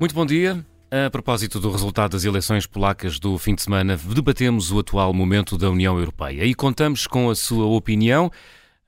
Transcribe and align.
Muito 0.00 0.14
bom 0.14 0.24
dia. 0.24 0.64
A 0.90 1.10
propósito 1.10 1.58
do 1.58 1.72
resultado 1.72 2.12
das 2.12 2.24
eleições 2.24 2.66
polacas 2.66 3.18
do 3.18 3.36
fim 3.36 3.56
de 3.56 3.62
semana, 3.62 3.96
debatemos 3.96 4.70
o 4.70 4.78
atual 4.78 5.12
momento 5.12 5.58
da 5.58 5.68
União 5.68 5.98
Europeia 5.98 6.44
e 6.44 6.54
contamos 6.54 7.08
com 7.08 7.28
a 7.28 7.34
sua 7.34 7.66
opinião 7.66 8.30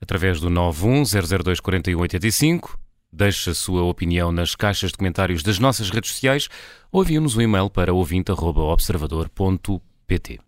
através 0.00 0.40
do 0.40 0.48
910024185. 0.48 2.76
Deixe 3.12 3.50
a 3.50 3.54
sua 3.54 3.82
opinião 3.82 4.30
nas 4.30 4.54
caixas 4.54 4.92
de 4.92 4.98
comentários 4.98 5.42
das 5.42 5.58
nossas 5.58 5.90
redes 5.90 6.12
sociais 6.12 6.48
ou 6.92 7.02
envie-nos 7.02 7.36
um 7.36 7.40
e-mail 7.40 7.68
para 7.68 7.92
ouvinte.observador.pt. 7.92 10.38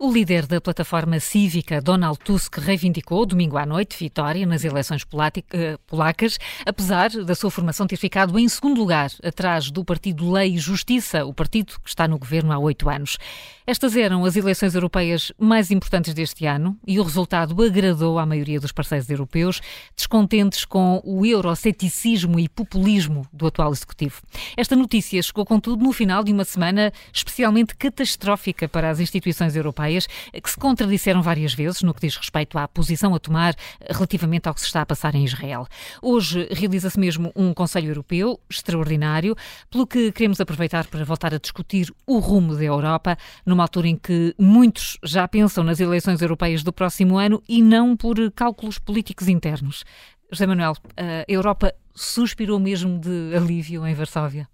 O 0.00 0.12
líder 0.12 0.46
da 0.46 0.60
plataforma 0.60 1.18
cívica, 1.18 1.80
Donald 1.80 2.20
Tusk, 2.20 2.56
reivindicou 2.58 3.26
domingo 3.26 3.58
à 3.58 3.66
noite 3.66 3.98
vitória 3.98 4.46
nas 4.46 4.62
eleições 4.62 5.04
eh, 5.52 5.76
polacas, 5.88 6.38
apesar 6.64 7.10
da 7.10 7.34
sua 7.34 7.50
formação 7.50 7.84
ter 7.84 7.96
ficado 7.96 8.38
em 8.38 8.48
segundo 8.48 8.78
lugar, 8.78 9.10
atrás 9.24 9.72
do 9.72 9.84
partido 9.84 10.30
Lei 10.30 10.54
e 10.54 10.58
Justiça, 10.58 11.24
o 11.24 11.34
partido 11.34 11.80
que 11.82 11.88
está 11.88 12.06
no 12.06 12.16
governo 12.16 12.52
há 12.52 12.58
oito 12.60 12.88
anos. 12.88 13.18
Estas 13.66 13.96
eram 13.96 14.24
as 14.24 14.36
eleições 14.36 14.76
europeias 14.76 15.32
mais 15.36 15.72
importantes 15.72 16.14
deste 16.14 16.46
ano 16.46 16.78
e 16.86 17.00
o 17.00 17.02
resultado 17.02 17.60
agradou 17.60 18.20
à 18.20 18.24
maioria 18.24 18.60
dos 18.60 18.70
parceiros 18.70 19.10
europeus, 19.10 19.60
descontentes 19.96 20.64
com 20.64 21.02
o 21.04 21.26
euroceticismo 21.26 22.38
e 22.38 22.48
populismo 22.48 23.26
do 23.32 23.48
atual 23.48 23.72
executivo. 23.72 24.22
Esta 24.56 24.76
notícia 24.76 25.20
chegou, 25.20 25.44
contudo, 25.44 25.84
no 25.84 25.92
final 25.92 26.22
de 26.22 26.32
uma 26.32 26.44
semana 26.44 26.92
especialmente 27.12 27.74
catastrófica 27.74 28.68
para 28.68 28.88
as 28.88 29.00
instituições 29.00 29.56
europeias, 29.56 29.87
que 29.96 30.50
se 30.50 30.56
contradisseram 30.56 31.22
várias 31.22 31.54
vezes 31.54 31.82
no 31.82 31.94
que 31.94 32.00
diz 32.00 32.16
respeito 32.16 32.58
à 32.58 32.66
posição 32.68 33.14
a 33.14 33.18
tomar 33.18 33.54
relativamente 33.88 34.48
ao 34.48 34.54
que 34.54 34.60
se 34.60 34.66
está 34.66 34.82
a 34.82 34.86
passar 34.86 35.14
em 35.14 35.24
Israel. 35.24 35.66
Hoje 36.02 36.48
realiza-se 36.50 36.98
mesmo 36.98 37.32
um 37.34 37.52
Conselho 37.54 37.88
Europeu 37.88 38.40
extraordinário, 38.48 39.36
pelo 39.70 39.86
que 39.86 40.12
queremos 40.12 40.40
aproveitar 40.40 40.86
para 40.86 41.04
voltar 41.04 41.34
a 41.34 41.38
discutir 41.38 41.92
o 42.06 42.18
rumo 42.18 42.56
da 42.56 42.64
Europa 42.64 43.16
numa 43.44 43.64
altura 43.64 43.88
em 43.88 43.96
que 43.96 44.34
muitos 44.38 44.98
já 45.02 45.26
pensam 45.26 45.64
nas 45.64 45.80
eleições 45.80 46.20
europeias 46.20 46.62
do 46.62 46.72
próximo 46.72 47.18
ano 47.18 47.42
e 47.48 47.62
não 47.62 47.96
por 47.96 48.16
cálculos 48.32 48.78
políticos 48.78 49.28
internos. 49.28 49.84
José 50.30 50.46
Manuel, 50.46 50.74
a 50.96 51.24
Europa 51.26 51.74
suspirou 51.94 52.58
mesmo 52.58 52.98
de 52.98 53.34
alívio 53.34 53.86
em 53.86 53.94
Varsóvia? 53.94 54.48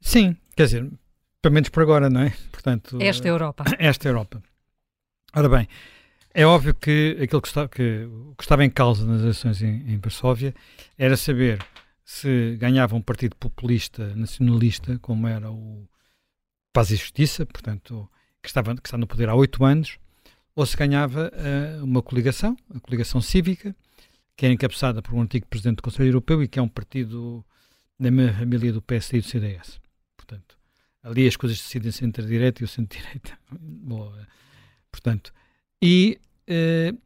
Sim, 0.00 0.36
quer 0.56 0.64
dizer, 0.64 0.90
pelo 1.42 1.54
menos 1.54 1.68
por 1.68 1.82
agora, 1.82 2.08
não 2.08 2.22
é? 2.22 2.32
Portanto, 2.50 2.98
esta 3.00 3.28
Europa. 3.28 3.64
Esta 3.78 4.08
Europa. 4.08 4.42
Ora 5.34 5.48
bem, 5.48 5.68
é 6.32 6.46
óbvio 6.46 6.74
que 6.74 7.16
aquilo 7.22 7.40
que, 7.40 7.48
está, 7.48 7.68
que, 7.68 8.08
que 8.36 8.42
estava 8.42 8.64
em 8.64 8.70
causa 8.70 9.06
nas 9.06 9.20
eleições 9.20 9.62
em, 9.62 9.92
em 9.92 9.98
Varsóvia 9.98 10.54
era 10.98 11.16
saber 11.16 11.58
se 12.04 12.56
ganhava 12.56 12.94
um 12.94 13.02
partido 13.02 13.34
populista, 13.36 14.14
nacionalista, 14.14 14.98
como 15.00 15.26
era 15.26 15.50
o 15.50 15.88
Paz 16.72 16.90
e 16.90 16.96
Justiça, 16.96 17.44
portanto, 17.44 18.08
que, 18.40 18.48
estava, 18.48 18.76
que 18.76 18.86
está 18.86 18.96
no 18.96 19.06
poder 19.06 19.28
há 19.28 19.34
oito 19.34 19.64
anos, 19.64 19.98
ou 20.54 20.64
se 20.64 20.76
ganhava 20.76 21.32
uh, 21.32 21.84
uma 21.84 22.00
coligação, 22.00 22.56
a 22.74 22.78
coligação 22.78 23.20
cívica, 23.20 23.74
que 24.36 24.46
é 24.46 24.52
encabeçada 24.52 25.02
por 25.02 25.14
um 25.14 25.22
antigo 25.22 25.46
presidente 25.46 25.76
do 25.76 25.82
Conselho 25.82 26.08
Europeu 26.10 26.42
e 26.42 26.48
que 26.48 26.58
é 26.58 26.62
um 26.62 26.68
partido 26.68 27.44
da 27.98 28.10
mesma 28.10 28.38
família 28.38 28.72
do 28.72 28.82
PSD 28.82 29.18
e 29.18 29.20
do 29.22 29.26
CDS. 29.26 29.80
Portanto, 30.16 30.56
ali 31.02 31.26
as 31.26 31.34
coisas 31.34 31.58
decidem 31.58 31.90
centro-direita 31.90 32.62
e 32.62 32.64
o 32.64 32.68
centro-direita. 32.68 33.38
Portanto, 34.96 35.32
e 35.82 36.18
uh, 36.48 36.98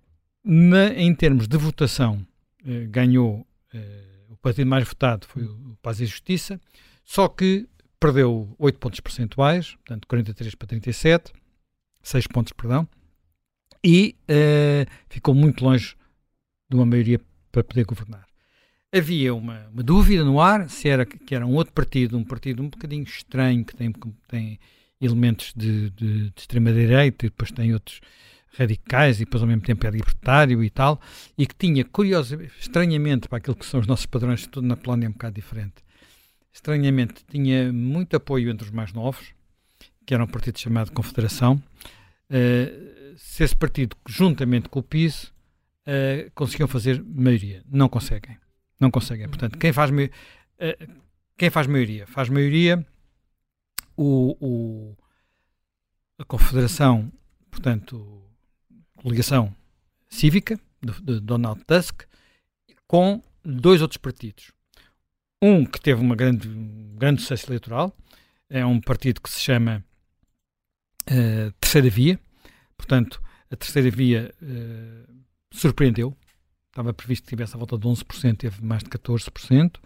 na, 0.44 0.88
em 0.94 1.12
termos 1.14 1.48
de 1.48 1.56
votação, 1.56 2.24
uh, 2.64 2.88
ganhou 2.88 3.46
o 4.28 4.36
partido 4.38 4.66
mais 4.66 4.82
votado 4.82 5.28
foi 5.28 5.44
o 5.44 5.76
Paz 5.80 6.00
e 6.00 6.06
Justiça, 6.06 6.60
só 7.04 7.28
que 7.28 7.68
perdeu 8.00 8.52
8 8.58 8.78
pontos 8.80 8.98
percentuais, 8.98 9.76
portanto 9.76 10.08
43 10.08 10.56
para 10.56 10.66
37, 10.66 11.32
6 12.02 12.26
pontos, 12.26 12.52
perdão, 12.52 12.88
e 13.84 14.16
ficou 15.08 15.36
muito 15.36 15.64
longe 15.64 15.94
de 16.68 16.74
uma 16.74 16.84
maioria 16.84 17.20
para 17.52 17.62
poder 17.62 17.84
governar. 17.84 18.26
Havia 18.92 19.32
uma, 19.32 19.68
uma, 19.68 19.84
dúvida 19.84 20.24
no 20.24 20.40
ar 20.40 20.68
se 20.68 20.88
era 20.88 21.06
que 21.06 21.32
era 21.32 21.46
um 21.46 21.54
outro 21.54 21.72
partido, 21.72 22.18
um 22.18 22.24
partido 22.24 22.60
um 22.60 22.68
bocadinho 22.68 23.04
estranho, 23.04 23.64
que 23.64 23.76
tem, 23.76 23.92
tem 24.26 24.58
elementos 25.00 25.52
de, 25.56 25.90
de, 25.90 26.30
de 26.30 26.32
extrema-direita 26.36 27.26
e 27.26 27.30
depois 27.30 27.50
tem 27.50 27.72
outros 27.72 28.00
radicais 28.56 29.20
e 29.20 29.24
depois 29.24 29.42
ao 29.42 29.48
mesmo 29.48 29.62
tempo 29.62 29.86
é 29.86 29.90
libertário 29.90 30.62
e 30.62 30.70
tal, 30.70 31.00
e 31.38 31.46
que 31.46 31.54
tinha, 31.54 31.84
curiosamente, 31.84 32.52
estranhamente, 32.60 33.28
para 33.28 33.38
aquilo 33.38 33.56
que 33.56 33.64
são 33.64 33.80
os 33.80 33.86
nossos 33.86 34.06
padrões, 34.06 34.46
tudo 34.46 34.66
na 34.66 34.76
Polónia 34.76 35.06
é 35.06 35.08
um 35.08 35.12
bocado 35.12 35.34
diferente, 35.34 35.84
estranhamente, 36.52 37.24
tinha 37.30 37.72
muito 37.72 38.16
apoio 38.16 38.50
entre 38.50 38.66
os 38.66 38.72
mais 38.72 38.92
novos, 38.92 39.32
que 40.04 40.14
era 40.14 40.24
um 40.24 40.26
partido 40.26 40.58
chamado 40.58 40.90
Confederação. 40.90 41.62
Uh, 42.28 43.14
se 43.16 43.44
esse 43.44 43.54
partido, 43.54 43.96
juntamente 44.08 44.68
com 44.68 44.80
o 44.80 44.82
PIS, 44.82 45.24
uh, 45.24 46.30
conseguiam 46.34 46.66
fazer 46.66 47.02
maioria. 47.04 47.62
Não 47.70 47.88
conseguem. 47.88 48.36
Não 48.80 48.90
conseguem. 48.90 49.28
Portanto, 49.28 49.58
quem 49.58 49.72
faz, 49.72 49.90
uh, 49.90 51.00
quem 51.36 51.50
faz 51.50 51.66
maioria? 51.66 52.06
Faz 52.06 52.28
maioria 52.28 52.84
o, 54.02 54.34
o, 54.40 54.96
a 56.18 56.24
Confederação, 56.24 57.12
portanto, 57.50 58.24
coligação 58.96 59.54
cívica, 60.08 60.58
de, 60.82 61.02
de 61.02 61.20
Donald 61.20 61.62
Tusk, 61.66 62.04
com 62.86 63.22
dois 63.44 63.82
outros 63.82 63.98
partidos. 63.98 64.52
Um 65.42 65.66
que 65.66 65.78
teve 65.78 66.00
uma 66.00 66.16
grande, 66.16 66.48
um 66.48 66.96
grande 66.96 67.20
sucesso 67.20 67.48
eleitoral, 67.48 67.94
é 68.48 68.64
um 68.64 68.80
partido 68.80 69.20
que 69.20 69.28
se 69.28 69.38
chama 69.38 69.84
uh, 71.02 71.52
Terceira 71.60 71.90
Via, 71.90 72.18
portanto, 72.78 73.22
a 73.50 73.56
Terceira 73.56 73.90
Via 73.90 74.34
uh, 74.40 75.14
surpreendeu, 75.52 76.16
estava 76.68 76.94
previsto 76.94 77.24
que 77.24 77.30
tivesse 77.30 77.54
a 77.54 77.58
volta 77.58 77.76
de 77.76 77.86
11%, 77.86 78.38
teve 78.38 78.64
mais 78.64 78.82
de 78.82 78.88
14%. 78.88 79.78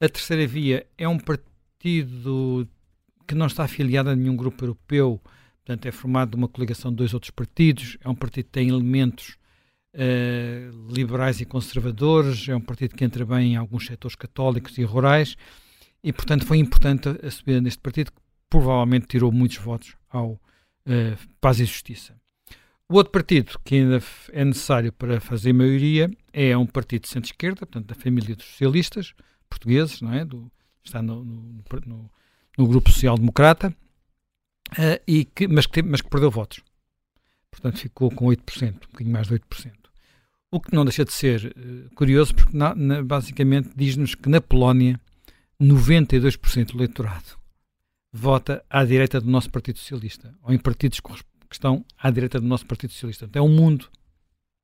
A 0.00 0.08
Terceira 0.08 0.46
Via 0.46 0.86
é 0.96 1.06
um 1.06 1.18
partido 1.18 2.66
que 3.28 3.34
não 3.34 3.46
está 3.46 3.64
afiliado 3.64 4.08
a 4.08 4.16
nenhum 4.16 4.34
grupo 4.34 4.64
europeu, 4.64 5.20
portanto, 5.64 5.86
é 5.86 5.92
formado 5.92 6.30
de 6.30 6.36
uma 6.36 6.48
coligação 6.48 6.90
de 6.90 6.96
dois 6.96 7.12
outros 7.12 7.30
partidos, 7.30 7.98
é 8.00 8.08
um 8.08 8.14
partido 8.14 8.46
que 8.46 8.52
tem 8.52 8.70
elementos 8.70 9.36
uh, 9.94 10.92
liberais 10.92 11.38
e 11.40 11.44
conservadores, 11.44 12.48
é 12.48 12.56
um 12.56 12.60
partido 12.60 12.96
que 12.96 13.04
entra 13.04 13.26
bem 13.26 13.52
em 13.52 13.56
alguns 13.56 13.84
setores 13.84 14.16
católicos 14.16 14.78
e 14.78 14.82
rurais, 14.82 15.36
e 16.02 16.10
portanto 16.10 16.46
foi 16.46 16.56
importante 16.56 17.08
a 17.22 17.30
subida 17.30 17.60
neste 17.60 17.80
partido, 17.80 18.10
que 18.12 18.20
provavelmente 18.48 19.06
tirou 19.06 19.30
muitos 19.30 19.58
votos 19.58 19.94
ao 20.08 20.32
uh, 20.32 20.40
Paz 21.38 21.60
e 21.60 21.66
Justiça. 21.66 22.16
O 22.90 22.94
outro 22.94 23.12
partido 23.12 23.60
que 23.62 23.74
ainda 23.74 24.02
é 24.32 24.42
necessário 24.42 24.90
para 24.90 25.20
fazer 25.20 25.52
maioria 25.52 26.10
é 26.32 26.56
um 26.56 26.64
partido 26.64 27.02
de 27.02 27.08
centro-esquerda, 27.08 27.66
portanto, 27.66 27.84
da 27.84 27.94
família 27.94 28.34
dos 28.34 28.46
socialistas 28.46 29.12
portugueses, 29.50 30.00
não 30.00 30.14
é? 30.14 30.24
Do, 30.24 30.50
está 30.82 31.02
no, 31.02 31.22
no, 31.22 31.62
no, 31.84 32.10
no 32.58 32.66
grupo 32.66 32.90
social-democrata, 32.90 33.74
uh, 34.72 35.00
e 35.06 35.24
que, 35.24 35.46
mas, 35.46 35.66
que, 35.66 35.82
mas 35.82 36.00
que 36.00 36.10
perdeu 36.10 36.30
votos. 36.30 36.60
Portanto, 37.50 37.78
ficou 37.78 38.10
com 38.10 38.26
8%, 38.26 38.68
um 38.68 38.72
bocadinho 38.74 39.12
mais 39.12 39.28
de 39.28 39.34
8%. 39.34 39.72
O 40.50 40.60
que 40.60 40.74
não 40.74 40.84
deixa 40.84 41.04
de 41.04 41.12
ser 41.12 41.46
uh, 41.56 41.94
curioso, 41.94 42.34
porque 42.34 42.56
na, 42.56 42.74
na, 42.74 43.02
basicamente 43.02 43.70
diz-nos 43.76 44.14
que 44.14 44.28
na 44.28 44.40
Polónia 44.40 45.00
92% 45.60 46.72
do 46.72 46.78
eleitorado 46.78 47.38
vota 48.12 48.64
à 48.68 48.84
direita 48.84 49.20
do 49.20 49.30
nosso 49.30 49.50
Partido 49.50 49.78
Socialista, 49.78 50.34
ou 50.42 50.52
em 50.52 50.58
partidos 50.58 51.00
que 51.00 51.10
estão 51.52 51.84
à 51.96 52.10
direita 52.10 52.40
do 52.40 52.46
nosso 52.46 52.66
Partido 52.66 52.92
Socialista. 52.92 53.26
Então, 53.26 53.44
é 53.44 53.48
um 53.48 53.54
mundo 53.54 53.88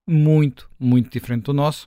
muito, 0.06 0.70
muito 0.78 1.10
diferente 1.10 1.44
do 1.44 1.52
nosso 1.52 1.86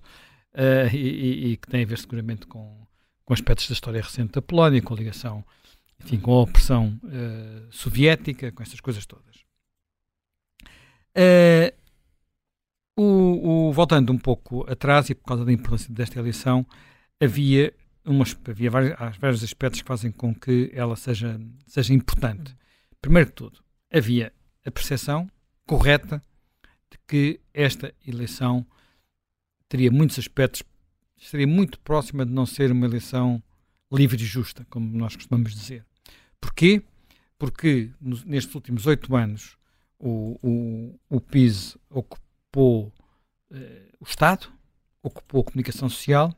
uh, 0.53 0.93
e, 0.93 0.97
e, 0.97 1.51
e, 1.51 1.57
que 1.57 1.67
tem 1.67 1.83
a 1.83 1.85
ver 1.85 1.97
seguramente 1.97 2.47
com, 2.47 2.87
com 3.25 3.33
aspectos 3.33 3.67
da 3.67 3.73
história 3.73 4.01
recente 4.01 4.33
da 4.33 4.41
Polónia, 4.41 4.81
com 4.81 4.93
a 4.93 4.97
ligação, 4.97 5.43
enfim, 6.03 6.19
com 6.19 6.33
a 6.33 6.41
opressão 6.41 6.99
uh, 7.03 7.71
soviética, 7.71 8.51
com 8.51 8.63
essas 8.63 8.79
coisas 8.79 9.05
todas. 9.05 9.37
Uh, 11.15 11.75
o, 12.95 13.67
o, 13.67 13.71
voltando 13.71 14.11
um 14.11 14.17
pouco 14.17 14.69
atrás, 14.69 15.09
e 15.09 15.15
por 15.15 15.25
causa 15.25 15.45
da 15.45 15.51
importância 15.51 15.93
desta 15.93 16.19
eleição, 16.19 16.65
havia, 17.19 17.73
umas, 18.05 18.37
havia 18.47 18.71
vários, 18.71 19.17
vários 19.17 19.43
aspectos 19.43 19.81
que 19.81 19.87
fazem 19.87 20.11
com 20.11 20.33
que 20.33 20.71
ela 20.73 20.95
seja, 20.95 21.39
seja 21.65 21.93
importante. 21.93 22.55
Primeiro 23.01 23.29
de 23.29 23.35
tudo, 23.35 23.63
havia 23.91 24.33
a 24.65 24.71
percepção 24.71 25.29
correta 25.65 26.23
de 26.89 26.97
que 27.07 27.39
esta 27.53 27.93
eleição 28.05 28.65
teria 29.69 29.91
muitos 29.91 30.17
aspectos, 30.17 30.63
estaria 31.17 31.47
muito 31.47 31.79
próxima 31.79 32.25
de 32.25 32.31
não 32.31 32.45
ser 32.45 32.71
uma 32.71 32.85
eleição 32.85 33.41
livre 33.91 34.21
e 34.21 34.25
justa, 34.25 34.65
como 34.69 34.97
nós 34.97 35.15
costumamos 35.15 35.53
dizer. 35.53 35.85
Porquê? 36.41 36.81
Porque 37.37 37.91
nos, 38.01 38.23
nestes 38.23 38.53
últimos 38.55 38.85
oito 38.87 39.15
anos 39.15 39.57
o, 39.99 40.39
o, 40.41 40.99
o 41.09 41.21
PIS 41.21 41.77
ocupou 41.89 42.93
uh, 43.51 43.97
o 43.99 44.03
Estado, 44.03 44.47
ocupou 45.01 45.41
a 45.41 45.43
comunicação 45.43 45.89
social 45.89 46.33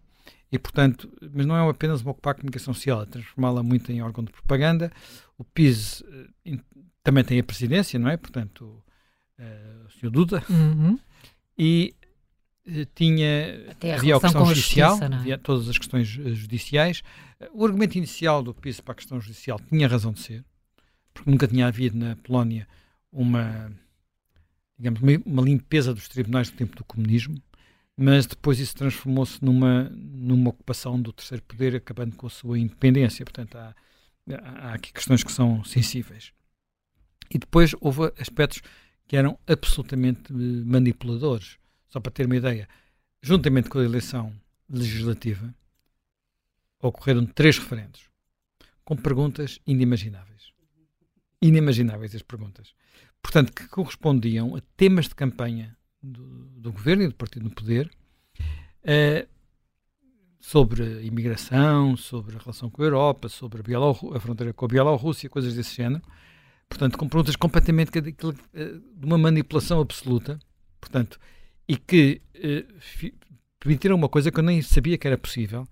e, 0.52 0.58
portanto, 0.58 1.12
mas 1.34 1.46
não 1.46 1.56
é 1.56 1.70
apenas 1.70 2.06
ocupar 2.06 2.32
a 2.32 2.36
comunicação 2.36 2.74
social, 2.74 3.04
é 3.04 3.06
transformá-la 3.06 3.62
muito 3.62 3.92
em 3.92 4.02
órgão 4.02 4.24
de 4.24 4.32
propaganda. 4.32 4.92
O 5.38 5.44
PIS 5.44 6.02
uh, 6.02 6.60
também 7.04 7.24
tem 7.24 7.40
a 7.40 7.44
presidência, 7.44 8.00
não 8.00 8.10
é? 8.10 8.18
Portanto, 8.18 8.84
uh, 9.40 9.86
o 9.86 9.92
Sr. 9.92 10.10
Duda. 10.10 10.44
Uhum. 10.50 11.00
E 11.58 11.94
tinha. 12.96 13.72
Até 13.72 13.94
a 13.94 13.96
havia 13.96 14.16
a 14.16 14.20
questão 14.20 14.46
judicial, 14.46 14.92
justiça, 14.92 15.14
é? 15.14 15.18
havia 15.18 15.38
todas 15.38 15.70
as 15.70 15.78
questões 15.78 16.08
judiciais. 16.08 17.04
O 17.54 17.66
argumento 17.66 17.98
inicial 17.98 18.44
do 18.44 18.54
PIS 18.54 18.80
para 18.80 18.92
a 18.92 18.96
questão 18.96 19.20
judicial 19.20 19.60
tinha 19.70 19.88
razão 19.88 20.12
de 20.12 20.20
ser, 20.20 20.44
porque 21.14 21.30
nunca 21.30 21.48
tinha 21.48 21.68
havido 21.68 21.98
na 21.98 22.16
Polónia 22.18 22.68
uma, 23.12 23.72
digamos, 24.78 25.02
uma 25.26 25.42
limpeza 25.42 25.94
dos 25.94 26.08
tribunais 26.08 26.50
do 26.50 26.58
tempo 26.58 26.76
do 26.76 26.84
comunismo 26.84 27.42
mas 28.02 28.26
depois 28.26 28.62
isso 28.62 28.74
transformou-se 28.78 29.44
numa, 29.44 29.92
numa 29.94 30.52
ocupação 30.52 31.02
do 31.02 31.12
terceiro 31.12 31.44
poder, 31.44 31.76
acabando 31.76 32.16
com 32.16 32.28
a 32.28 32.30
sua 32.30 32.58
independência. 32.58 33.26
Portanto, 33.26 33.58
há, 33.58 33.76
há 34.42 34.74
aqui 34.74 34.94
questões 34.94 35.22
que 35.22 35.30
são 35.30 35.66
sensíveis. 35.66 36.32
E 37.30 37.38
depois 37.38 37.76
houve 37.82 38.14
aspectos 38.18 38.62
que 39.06 39.18
eram 39.18 39.38
absolutamente 39.46 40.32
manipuladores. 40.32 41.58
Só 41.90 42.00
para 42.00 42.12
ter 42.12 42.26
uma 42.26 42.36
ideia, 42.36 42.68
juntamente 43.22 43.70
com 43.70 43.80
a 43.80 43.84
eleição 43.84 44.34
legislativa, 44.70 45.54
ocorreram 46.82 47.26
três 47.26 47.58
referendos 47.58 48.10
com 48.84 48.96
perguntas 48.96 49.60
inimagináveis. 49.68 50.52
Inimagináveis 51.42 52.16
as 52.16 52.22
perguntas. 52.22 52.74
Portanto, 53.22 53.52
que 53.54 53.68
correspondiam 53.68 54.56
a 54.56 54.62
temas 54.78 55.08
de 55.08 55.16
campanha 55.16 55.78
do, 56.02 56.46
do 56.58 56.72
governo 56.72 57.04
e 57.04 57.08
do 57.08 57.14
partido 57.14 57.44
no 57.44 57.52
poder 57.52 57.92
uh, 58.84 59.28
sobre 60.40 61.02
imigração, 61.04 61.98
sobre 61.98 62.36
a 62.36 62.40
relação 62.40 62.70
com 62.70 62.82
a 62.82 62.86
Europa, 62.86 63.30
sobre 63.30 63.62
a, 63.62 64.16
a 64.16 64.20
fronteira 64.20 64.54
com 64.54 64.66
a 64.66 64.68
Bielorrússia, 64.68 65.30
coisas 65.30 65.54
desse 65.54 65.76
género. 65.76 66.02
Portanto, 66.68 66.98
com 66.98 67.10
perguntas 67.10 67.36
completamente 67.36 67.92
de 68.00 69.06
uma 69.06 69.18
manipulação 69.18 69.82
absoluta, 69.82 70.40
portanto, 70.80 71.20
e 71.70 71.78
que 71.78 72.20
uh, 72.36 73.14
permitiram 73.60 73.96
uma 73.96 74.10
coisa 74.10 74.32
que 74.32 74.40
eu 74.40 74.44
nem 74.44 74.60
sabia 74.64 74.98
que 74.98 75.06
era 75.06 75.20
possível, 75.20 75.68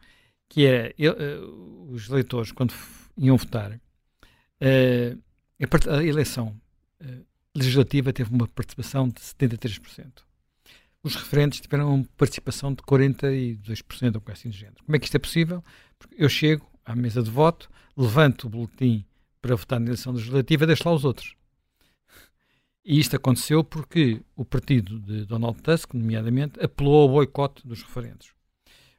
que 0.48 0.68
é 0.68 0.94
uh, 1.00 1.92
os 1.92 2.08
eleitores, 2.08 2.52
quando 2.52 2.72
iam 3.18 3.36
votar, 3.36 3.72
uh, 3.72 5.20
a, 5.90 6.04
eleição 6.04 6.56
legislativa 7.56 8.14
teve 8.14 8.32
uma 8.32 8.48
participação 8.48 9.10
de 9.10 9.20
73%. 9.20 10.06
Os 11.02 11.16
referentes 11.16 11.60
tiveram 11.60 11.96
uma 11.96 12.06
participação 12.16 12.72
de 12.72 12.84
42%, 12.84 14.16
ou 14.16 14.22
coisa 14.22 14.40
assim 14.40 14.50
de 14.50 14.58
género. 14.58 14.84
Como 14.86 14.96
é 14.96 15.00
que 15.00 15.06
isto 15.06 15.16
é 15.16 15.20
possível? 15.20 15.64
Porque 15.98 16.16
eu 16.24 16.30
chego 16.30 16.70
à 16.86 16.96
mesa 16.96 17.24
de 17.24 17.32
voto, 17.32 17.70
levanto 17.96 18.46
o 18.46 18.50
boletim 18.50 19.04
para 19.42 19.56
votar 19.56 19.80
na 19.80 19.88
eleição 19.88 20.14
legislativa 20.14 20.68
deixo 20.68 20.88
lá 20.88 20.94
os 20.94 21.04
outros. 21.04 21.36
E 22.90 22.98
isto 23.02 23.18
aconteceu 23.18 23.66
porque 23.66 24.22
o 24.34 24.46
partido 24.46 24.98
de 25.02 25.26
Donald 25.26 25.62
Tusk, 25.62 25.94
nomeadamente, 25.94 26.58
apelou 26.64 27.02
ao 27.02 27.10
boicote 27.10 27.68
dos 27.68 27.84
referentes. 27.84 28.32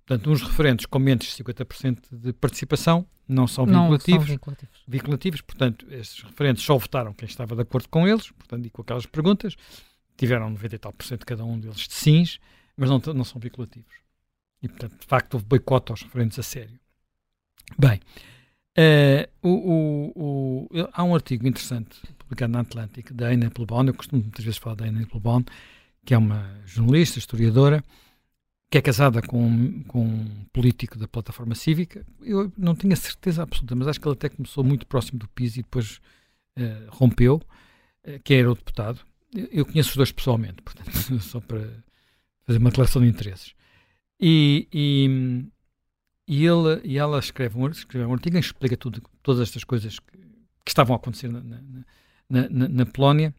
Portanto, 0.05 0.31
uns 0.31 0.43
referentes 0.43 0.85
com 0.85 0.99
menos 0.99 1.25
de 1.25 1.43
50% 1.43 2.01
de 2.13 2.35
participação 2.35 3.07
não 3.27 3.47
são 3.47 3.65
vinculativos. 3.65 4.19
Não 4.21 4.27
são 4.27 4.35
vinculativos. 4.35 4.83
vinculativos. 4.87 5.41
Portanto, 5.41 5.87
esses 5.91 6.23
referentes 6.23 6.65
só 6.65 6.77
votaram 6.77 7.15
quem 7.15 7.27
estava 7.27 7.57
de 7.57 7.63
acordo 7.63 7.89
com 7.89 8.07
eles, 8.07 8.31
portanto, 8.31 8.67
e 8.67 8.69
com 8.69 8.83
aquelas 8.83 9.07
perguntas. 9.07 9.57
Tiveram 10.19 10.51
90 10.51 10.75
e 10.75 10.79
tal 10.79 10.93
por 10.93 11.07
cento 11.07 11.25
cada 11.25 11.47
um 11.47 11.59
deles 11.59 11.89
de 11.89 11.95
sims, 11.95 12.39
mas 12.77 12.91
não, 12.91 13.01
não 13.15 13.25
são 13.25 13.41
vinculativos. 13.41 13.95
E, 14.63 14.69
portanto, 14.69 15.01
de 15.01 15.07
facto, 15.07 15.33
houve 15.33 15.47
boicote 15.47 15.93
aos 15.93 16.03
referentes 16.03 16.39
a 16.39 16.43
sério. 16.43 16.79
Bem, 17.79 18.01
uh, 18.77 19.49
o, 19.49 20.13
o, 20.15 20.69
o, 20.75 20.89
há 20.93 21.03
um 21.05 21.15
artigo 21.15 21.49
interessante 21.49 22.03
publicado 22.29 22.53
na 22.53 22.61
Atlântica 22.61 23.15
da 23.15 23.29
Ana 23.29 23.47
Applebaum, 23.47 23.87
eu 23.87 23.95
costumo 23.95 24.23
muitas 24.23 24.45
vezes 24.45 24.59
falar 24.59 24.77
da 24.77 24.85
Ana 24.85 25.03
Applebaum, 25.03 25.43
que 26.05 26.13
é 26.13 26.19
uma 26.19 26.61
jornalista, 26.67 27.19
historiadora, 27.19 27.83
que 28.71 28.77
é 28.77 28.83
casada 28.83 29.23
com, 29.23 29.83
com 29.85 30.05
um 30.05 30.45
político 30.53 30.99
da 30.99 31.09
plataforma 31.09 31.55
cívica. 31.55 32.05
Eu 32.21 32.53
não 32.57 32.75
tinha 32.75 32.95
certeza 32.97 33.43
absoluta, 33.43 33.75
mas 33.75 33.89
acho 33.89 34.01
que 34.01 34.07
ele 34.07 34.15
até 34.15 34.29
começou 34.29 34.63
muito 34.63 34.87
próximo 34.87 35.19
do 35.19 35.29
PIS 35.29 35.57
e 35.57 35.63
depois 35.63 36.01
uh, 36.59 36.89
rompeu, 36.91 37.37
uh, 37.37 38.21
que 38.23 38.35
era 38.35 38.51
o 38.51 38.55
deputado. 38.55 39.01
Eu 39.35 39.65
conheço 39.65 39.91
os 39.91 39.97
dois 39.97 40.13
pessoalmente, 40.13 40.63
portanto, 40.63 40.91
só 41.21 41.41
para 41.41 41.61
fazer 42.47 42.59
uma 42.59 42.71
declaração 42.71 43.01
de 43.01 43.09
interesses. 43.09 43.55
E, 44.21 44.69
e, 44.73 45.47
e, 46.27 46.45
ele, 46.45 46.81
e 46.85 46.99
ela 46.99 47.19
escreve 47.19 47.59
um, 47.59 47.69
escreve 47.69 48.05
um 48.05 48.13
artigo 48.13 48.37
em 48.37 48.41
que 48.41 48.47
explica 48.47 48.77
tudo, 48.77 49.03
todas 49.23 49.41
estas 49.41 49.65
coisas 49.65 49.99
que, 49.99 50.19
que 50.19 50.71
estavam 50.71 50.95
a 50.95 50.99
acontecer 50.99 51.29
na, 51.29 51.41
na, 51.41 51.61
na, 52.29 52.49
na, 52.49 52.87
Polónia, 52.87 53.35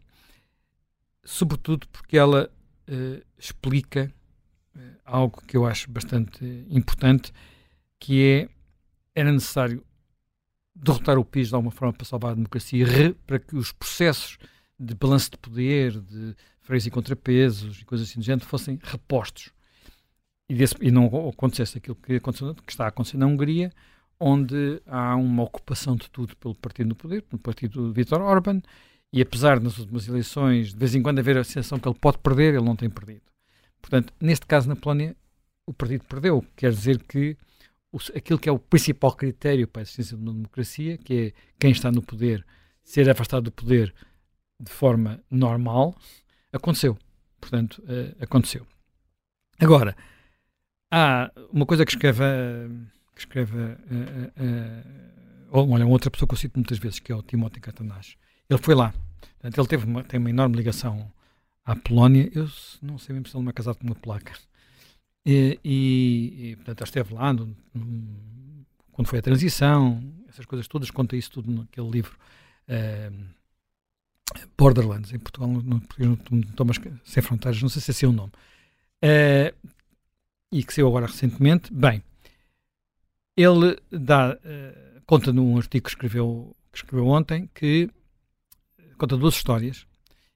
sobretudo 1.23 1.87
porque 1.89 2.17
ela 2.17 2.49
uh, 2.87 3.23
explica 3.37 4.11
eh, 4.75 4.79
algo 5.05 5.41
que 5.45 5.55
eu 5.55 5.65
acho 5.65 5.89
bastante 5.91 6.65
importante, 6.69 7.31
que 7.99 8.23
é 8.23 8.49
era 9.13 9.31
necessário 9.31 9.83
derrotar 10.75 11.17
o 11.17 11.25
PIS 11.25 11.49
de 11.49 11.55
alguma 11.55 11.71
forma 11.71 11.93
para 11.93 12.05
salvar 12.05 12.31
a 12.31 12.35
democracia, 12.35 12.85
para 13.27 13.39
que 13.39 13.55
os 13.55 13.71
processos 13.71 14.37
de 14.79 14.95
balanço 14.95 15.31
de 15.31 15.37
poder, 15.37 15.99
de 15.99 16.35
freios 16.61 16.85
e 16.85 16.91
contrapesos 16.91 17.81
e 17.81 17.85
coisas 17.85 18.09
assim 18.09 18.19
do 18.19 18.25
género 18.25 18.45
fossem 18.45 18.79
repostos. 18.81 19.51
E, 20.47 20.55
desse, 20.55 20.75
e 20.81 20.89
não 20.89 21.05
acontecesse 21.29 21.77
aquilo 21.77 21.95
que, 21.95 22.19
que 22.19 22.71
está 22.71 22.85
a 22.85 22.87
acontecer 22.87 23.17
na 23.17 23.27
Hungria, 23.27 23.71
onde 24.19 24.81
há 24.85 25.15
uma 25.15 25.43
ocupação 25.43 25.95
de 25.95 26.09
tudo 26.09 26.35
pelo 26.37 26.55
partido 26.55 26.89
no 26.89 26.95
poder, 26.95 27.21
pelo 27.23 27.41
partido 27.41 27.87
de 27.87 27.93
Viktor 27.93 28.21
Orban, 28.21 28.61
e 29.11 29.21
apesar 29.21 29.59
nas 29.59 29.77
últimas 29.77 30.07
eleições 30.07 30.73
de 30.73 30.77
vez 30.77 30.93
em 30.93 31.01
quando 31.01 31.19
haver 31.19 31.37
a 31.37 31.43
sensação 31.43 31.79
que 31.79 31.87
ele 31.87 31.97
pode 31.99 32.17
perder, 32.19 32.53
ele 32.53 32.65
não 32.65 32.75
tem 32.75 32.89
perdido. 32.89 33.21
Portanto, 33.81 34.13
neste 34.19 34.45
caso 34.45 34.67
na 34.67 34.75
Polónia, 34.75 35.15
o 35.65 35.73
partido 35.73 36.03
perdeu. 36.05 36.45
Quer 36.55 36.71
dizer 36.71 37.01
que 37.03 37.37
o, 37.91 37.97
aquilo 38.15 38.39
que 38.39 38.49
é 38.49 38.51
o 38.51 38.59
principal 38.59 39.13
critério 39.15 39.67
para 39.67 39.81
a 39.81 39.83
existência 39.83 40.17
de 40.17 40.23
uma 40.23 40.33
democracia, 40.33 40.97
que 40.97 41.13
é 41.13 41.33
quem 41.59 41.71
está 41.71 41.91
no 41.91 42.01
poder 42.01 42.45
ser 42.83 43.09
afastado 43.09 43.43
do 43.43 43.51
poder 43.51 43.93
de 44.59 44.71
forma 44.71 45.23
normal, 45.29 45.95
aconteceu. 46.51 46.97
Portanto, 47.39 47.81
uh, 47.83 48.15
aconteceu. 48.21 48.67
Agora, 49.59 49.95
há 50.91 51.31
uma 51.51 51.65
coisa 51.65 51.85
que 51.85 51.91
escreve, 51.91 52.23
que 53.19 53.23
escreve 53.23 53.57
uh, 53.57 53.77
uh, 55.51 55.71
olha, 55.71 55.85
outra 55.85 56.09
pessoa 56.09 56.27
que 56.27 56.33
eu 56.33 56.37
cito 56.37 56.57
muitas 56.57 56.77
vezes, 56.77 56.99
que 56.99 57.11
é 57.11 57.15
o 57.15 57.21
Timóteo 57.21 57.61
Catanás. 57.61 58.15
Ele 58.49 58.59
foi 58.61 58.73
lá. 58.75 58.93
Portanto, 59.19 59.59
ele 59.59 59.67
teve 59.67 59.85
uma, 59.85 60.03
tem 60.03 60.19
uma 60.19 60.29
enorme 60.29 60.55
ligação 60.55 61.11
à 61.65 61.75
Polónia. 61.75 62.29
Eu 62.33 62.49
não 62.81 62.97
sei 62.97 63.13
mesmo 63.13 63.27
se 63.27 63.35
ele 63.35 63.43
não 63.43 63.49
é 63.49 63.53
casado 63.53 63.77
com 63.77 63.85
uma 63.85 63.95
polaca. 63.95 64.33
E, 65.25 65.59
e, 65.63 66.51
e 66.51 66.55
portanto, 66.55 66.83
esteve 66.83 67.13
lá 67.13 67.33
no, 67.33 67.55
no, 67.73 68.65
quando 68.91 69.07
foi 69.07 69.19
a 69.19 69.21
transição, 69.21 70.01
essas 70.29 70.45
coisas 70.45 70.67
todas, 70.67 70.89
conta 70.89 71.15
isso 71.15 71.31
tudo 71.31 71.51
naquele 71.51 71.89
livro 71.89 72.17
uh, 72.69 73.25
Borderlands, 74.57 75.11
em 75.13 75.19
Portugal, 75.19 75.49
no, 75.49 75.61
no, 75.61 75.81
no, 76.31 76.99
Sem 77.03 77.21
Fronteiras, 77.21 77.61
não 77.61 77.69
sei 77.69 77.81
se 77.93 78.05
é 78.05 78.07
o 78.07 78.13
nome. 78.13 78.31
Uh, 79.03 79.69
e 80.51 80.63
que 80.63 80.73
saiu 80.73 80.87
agora 80.87 81.05
recentemente. 81.05 81.71
Bem, 81.71 82.01
ele 83.35 83.77
dá, 83.91 84.35
uh, 84.35 85.01
conta 85.05 85.31
num 85.31 85.57
artigo 85.57 85.85
que 85.85 85.89
escreveu, 85.89 86.55
que 86.71 86.79
escreveu 86.79 87.07
ontem 87.07 87.49
que 87.53 87.89
conta 88.97 89.15
duas 89.17 89.35
histórias 89.35 89.85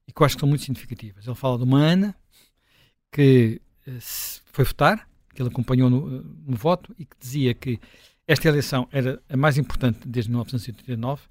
e 0.07 0.11
que 0.11 0.21
eu 0.21 0.25
acho 0.25 0.35
que 0.35 0.39
são 0.39 0.49
muito 0.49 0.63
significativas. 0.63 1.25
Ele 1.25 1.35
fala 1.35 1.57
de 1.57 1.63
uma 1.63 1.79
Ana 1.79 2.15
que 3.11 3.61
uh, 3.87 3.97
foi 4.45 4.65
votar, 4.65 5.07
que 5.33 5.41
ele 5.41 5.49
acompanhou 5.49 5.89
no, 5.89 6.21
no, 6.21 6.55
voto 6.55 6.95
e 6.97 7.05
que 7.05 7.15
dizia 7.19 7.53
que 7.53 7.79
esta 8.27 8.47
eleição 8.47 8.87
era 8.91 9.21
a 9.29 9.35
mais 9.35 9.57
importante 9.57 10.07
desde 10.07 10.31
1989. 10.31 11.23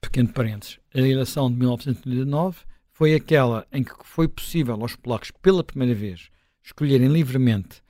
Pequeno 0.00 0.28
parênteses, 0.28 0.78
a 0.94 1.00
eleição 1.00 1.50
de 1.50 1.56
1989 1.56 2.60
foi 2.92 3.14
aquela 3.14 3.66
em 3.72 3.82
que 3.82 3.92
foi 4.04 4.28
possível 4.28 4.74
aos 4.80 4.94
polacos, 4.94 5.30
pela 5.30 5.64
primeira 5.64 5.94
vez, 5.94 6.28
escolherem 6.62 7.08
livremente 7.08 7.82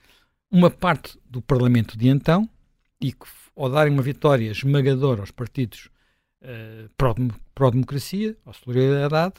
uma 0.51 0.71
parte 0.71 1.19
do 1.29 1.43
Parlamento 1.43 1.99
de 1.99 2.09
então 2.09 2.49
e 3.05 3.13
que, 3.13 3.27
ao 3.55 3.69
darem 3.69 3.93
uma 3.93 4.03
vitória 4.03 4.51
esmagadora 4.51 5.21
aos 5.21 5.31
partidos 5.31 5.91
uh, 6.43 6.89
pró-democracia, 7.55 8.35
pró 8.35 8.51
ao 8.51 8.55
solidariedade, 8.55 9.35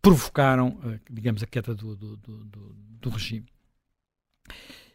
provocaram, 0.00 0.78
eh, 0.84 1.00
digamos, 1.10 1.42
a 1.42 1.46
queda 1.46 1.74
do, 1.74 1.96
do, 1.96 2.16
do, 2.16 2.74
do, 3.00 3.10
regime. 3.10 3.46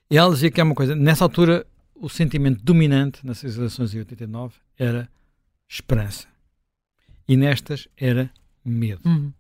E 0.10 0.18
ela 0.18 0.34
dizia 0.34 0.50
que 0.50 0.62
é 0.62 0.64
uma 0.64 0.74
coisa, 0.74 0.96
nessa 0.96 1.26
altura, 1.26 1.68
o 1.96 2.10
sentimento 2.10 2.64
dominante 2.64 3.26
nessas 3.26 3.58
eleições 3.58 3.92
de 3.92 4.00
89 4.00 4.56
era 4.78 5.10
esperança. 5.68 6.28
E 7.28 7.36
nestas 7.36 7.88
era 7.98 8.32
medo. 8.64 9.02
Uhum. 9.06 9.34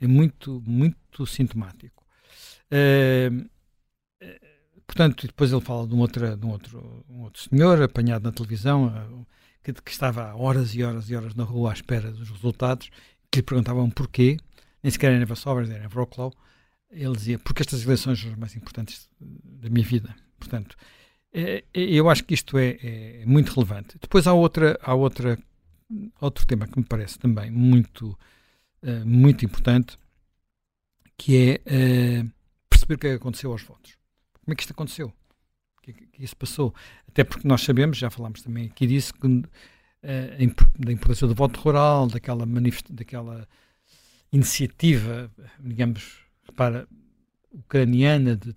É 0.00 0.06
muito, 0.06 0.62
muito 0.64 1.26
sintomático. 1.26 2.04
Uh, 2.70 3.50
portanto, 4.92 5.26
depois 5.26 5.50
ele 5.50 5.60
fala 5.62 5.86
de 5.86 5.94
um 5.94 6.00
outro, 6.00 6.36
de 6.36 6.46
um 6.46 6.50
outro, 6.50 7.04
um 7.08 7.22
outro 7.22 7.42
senhor 7.48 7.80
apanhado 7.80 8.24
na 8.24 8.32
televisão 8.32 8.88
uh, 8.88 9.26
que, 9.62 9.72
que, 9.72 9.90
estava 9.90 10.34
horas 10.34 10.74
e 10.74 10.82
horas 10.82 11.08
e 11.08 11.16
horas 11.16 11.34
na 11.34 11.44
rua 11.44 11.70
à 11.70 11.72
espera 11.72 12.12
dos 12.12 12.28
resultados, 12.28 12.90
que 13.30 13.38
lhe 13.38 13.42
perguntavam 13.42 13.88
porquê, 13.88 14.36
nem 14.82 14.90
sequer 14.90 15.12
era 15.12 15.24
Vassovers, 15.24 15.70
era 15.70 15.88
Wroclaw. 15.88 16.30
Ele 16.90 17.16
dizia, 17.16 17.38
porque 17.38 17.62
estas 17.62 17.82
eleições 17.84 18.20
são 18.20 18.32
as 18.32 18.38
mais 18.38 18.54
importantes 18.54 19.08
da 19.18 19.70
minha 19.70 19.86
vida. 19.86 20.14
Portanto, 20.38 20.76
é, 21.32 21.64
é, 21.72 21.80
eu 21.80 22.10
acho 22.10 22.24
que 22.24 22.34
isto 22.34 22.58
é, 22.58 22.76
é, 22.82 23.24
muito 23.24 23.50
relevante. 23.54 23.96
Depois 23.98 24.26
há 24.26 24.34
outra, 24.34 24.78
há 24.82 24.94
outra, 24.94 25.38
outro 26.20 26.46
tema 26.46 26.66
que 26.66 26.78
me 26.78 26.84
parece 26.84 27.18
também 27.18 27.50
muito, 27.50 28.18
muito 29.06 29.42
importante, 29.44 29.96
que 31.16 31.60
é 31.64 32.26
perceber 32.68 32.94
o 32.94 32.96
é 32.96 32.98
que 32.98 33.08
aconteceu 33.16 33.52
aos 33.52 33.62
votos. 33.62 34.01
Como 34.44 34.52
é 34.52 34.54
que 34.54 34.62
isto 34.62 34.72
aconteceu? 34.72 35.12
O 35.78 35.82
que, 35.82 35.90
é 35.90 35.94
que 35.94 36.24
isso 36.24 36.36
passou? 36.36 36.74
Até 37.08 37.24
porque 37.24 37.46
nós 37.46 37.62
sabemos, 37.62 37.98
já 37.98 38.10
falámos 38.10 38.42
também 38.42 38.66
aqui 38.66 38.86
disso, 38.86 39.14
que, 39.14 39.26
uh, 39.26 39.44
da 40.78 40.92
importância 40.92 41.26
do 41.26 41.34
voto 41.34 41.60
rural, 41.60 42.06
daquela, 42.06 42.46
daquela 42.90 43.48
iniciativa, 44.32 45.30
digamos, 45.60 46.18
para 46.54 46.86
ucraniana 47.52 48.36
de 48.36 48.54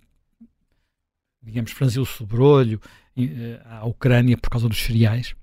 digamos, 1.46 1.70
franziu 1.70 2.02
o 2.02 2.06
sobrolho 2.06 2.80
uh, 3.16 3.22
à 3.64 3.86
Ucrânia 3.86 4.36
por 4.36 4.50
causa 4.50 4.68
dos 4.68 4.82
cereais, 4.82 5.34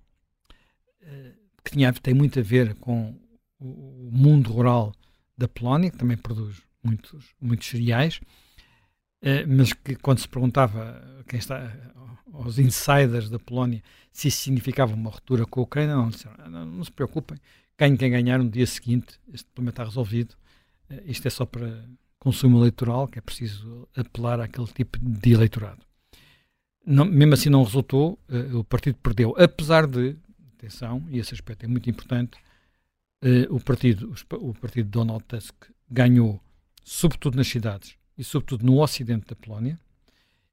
uh, 1.02 1.34
que 1.64 1.72
tinha, 1.72 1.94
tem 1.94 2.14
muito 2.14 2.38
a 2.40 2.44
ver 2.44 2.76
com 2.76 3.18
o, 3.58 4.08
o, 4.08 4.12
mundo 4.12 4.52
rural 4.52 4.94
da 5.38 5.48
Polónia, 5.48 5.90
que 5.90 5.98
também 5.98 6.18
produz 6.18 6.62
muitos, 6.84 7.34
muitos 7.40 7.68
cereais, 7.68 8.20
mas 9.48 9.74
que 9.74 9.96
quando 9.96 10.20
se 10.20 10.28
perguntava 10.28 11.02
quem 11.28 11.40
está, 11.40 11.72
aos 12.34 12.60
insiders 12.60 13.30
da 13.30 13.40
Polónia 13.40 13.82
se 14.14 14.28
isso 14.28 14.44
significava 14.44 14.94
uma 14.94 15.10
ruptura 15.10 15.46
com 15.46 15.60
a 15.60 15.64
Ucrânia, 15.64 15.96
não, 15.96 16.10
disseram, 16.10 16.50
não, 16.50 16.66
não 16.66 16.84
se 16.84 16.92
preocupem, 16.92 17.38
ganhe 17.78 17.98
quem 17.98 18.12
ganhar 18.12 18.38
no 18.38 18.50
dia 18.50 18.68
seguinte, 18.68 19.20
este 19.34 19.46
problema 19.50 19.72
está 19.72 19.84
resolvido, 19.84 20.36
isto 21.06 21.28
é 21.28 21.32
só 21.32 21.46
para 21.46 21.84
consumo 22.20 22.60
eleitoral, 22.60 23.08
que 23.08 23.18
é 23.18 23.22
preciso 23.22 23.88
apelar 23.96 24.40
àquele 24.40 24.68
tipo 24.68 25.00
de 25.00 25.34
eleitorado. 25.34 25.84
Não, 26.86 27.06
mesmo 27.06 27.34
assim 27.34 27.50
não 27.50 27.64
resultou, 27.64 28.20
uh, 28.30 28.60
o 28.60 28.64
partido 28.64 28.98
perdeu, 29.02 29.34
apesar 29.38 29.88
de, 29.88 30.16
atenção, 30.58 31.04
e 31.10 31.18
esse 31.18 31.34
aspecto 31.34 31.66
é 31.66 31.68
muito 31.68 31.90
importante, 31.90 32.38
uh, 33.24 33.54
o, 33.54 33.60
partido, 33.60 34.14
o 34.34 34.54
partido 34.54 34.86
de 34.86 34.92
Donald 34.92 35.24
Tusk 35.24 35.56
ganhou, 35.90 36.40
sobretudo 36.84 37.36
nas 37.36 37.48
cidades 37.48 37.98
e 38.18 38.24
sobretudo 38.24 38.66
no 38.66 38.82
ocidente 38.82 39.28
da 39.28 39.36
Polónia, 39.36 39.80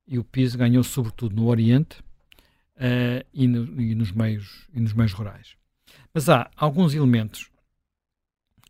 e 0.07 0.19
o 0.19 0.25
PIS 0.25 0.57
ganhou 0.57 0.83
sobretudo 0.83 1.37
no 1.37 1.47
oriente 1.47 2.01
uh, 2.77 3.25
e, 3.33 3.47
no, 3.47 3.81
e, 3.81 3.95
nos 3.95 4.11
meios, 4.11 4.67
e 4.75 4.81
nos 4.81 4.93
meios 4.93 5.13
rurais. 5.13 5.57
Mas 6.13 6.29
há 6.29 6.51
alguns 6.57 6.95
elementos 6.95 7.51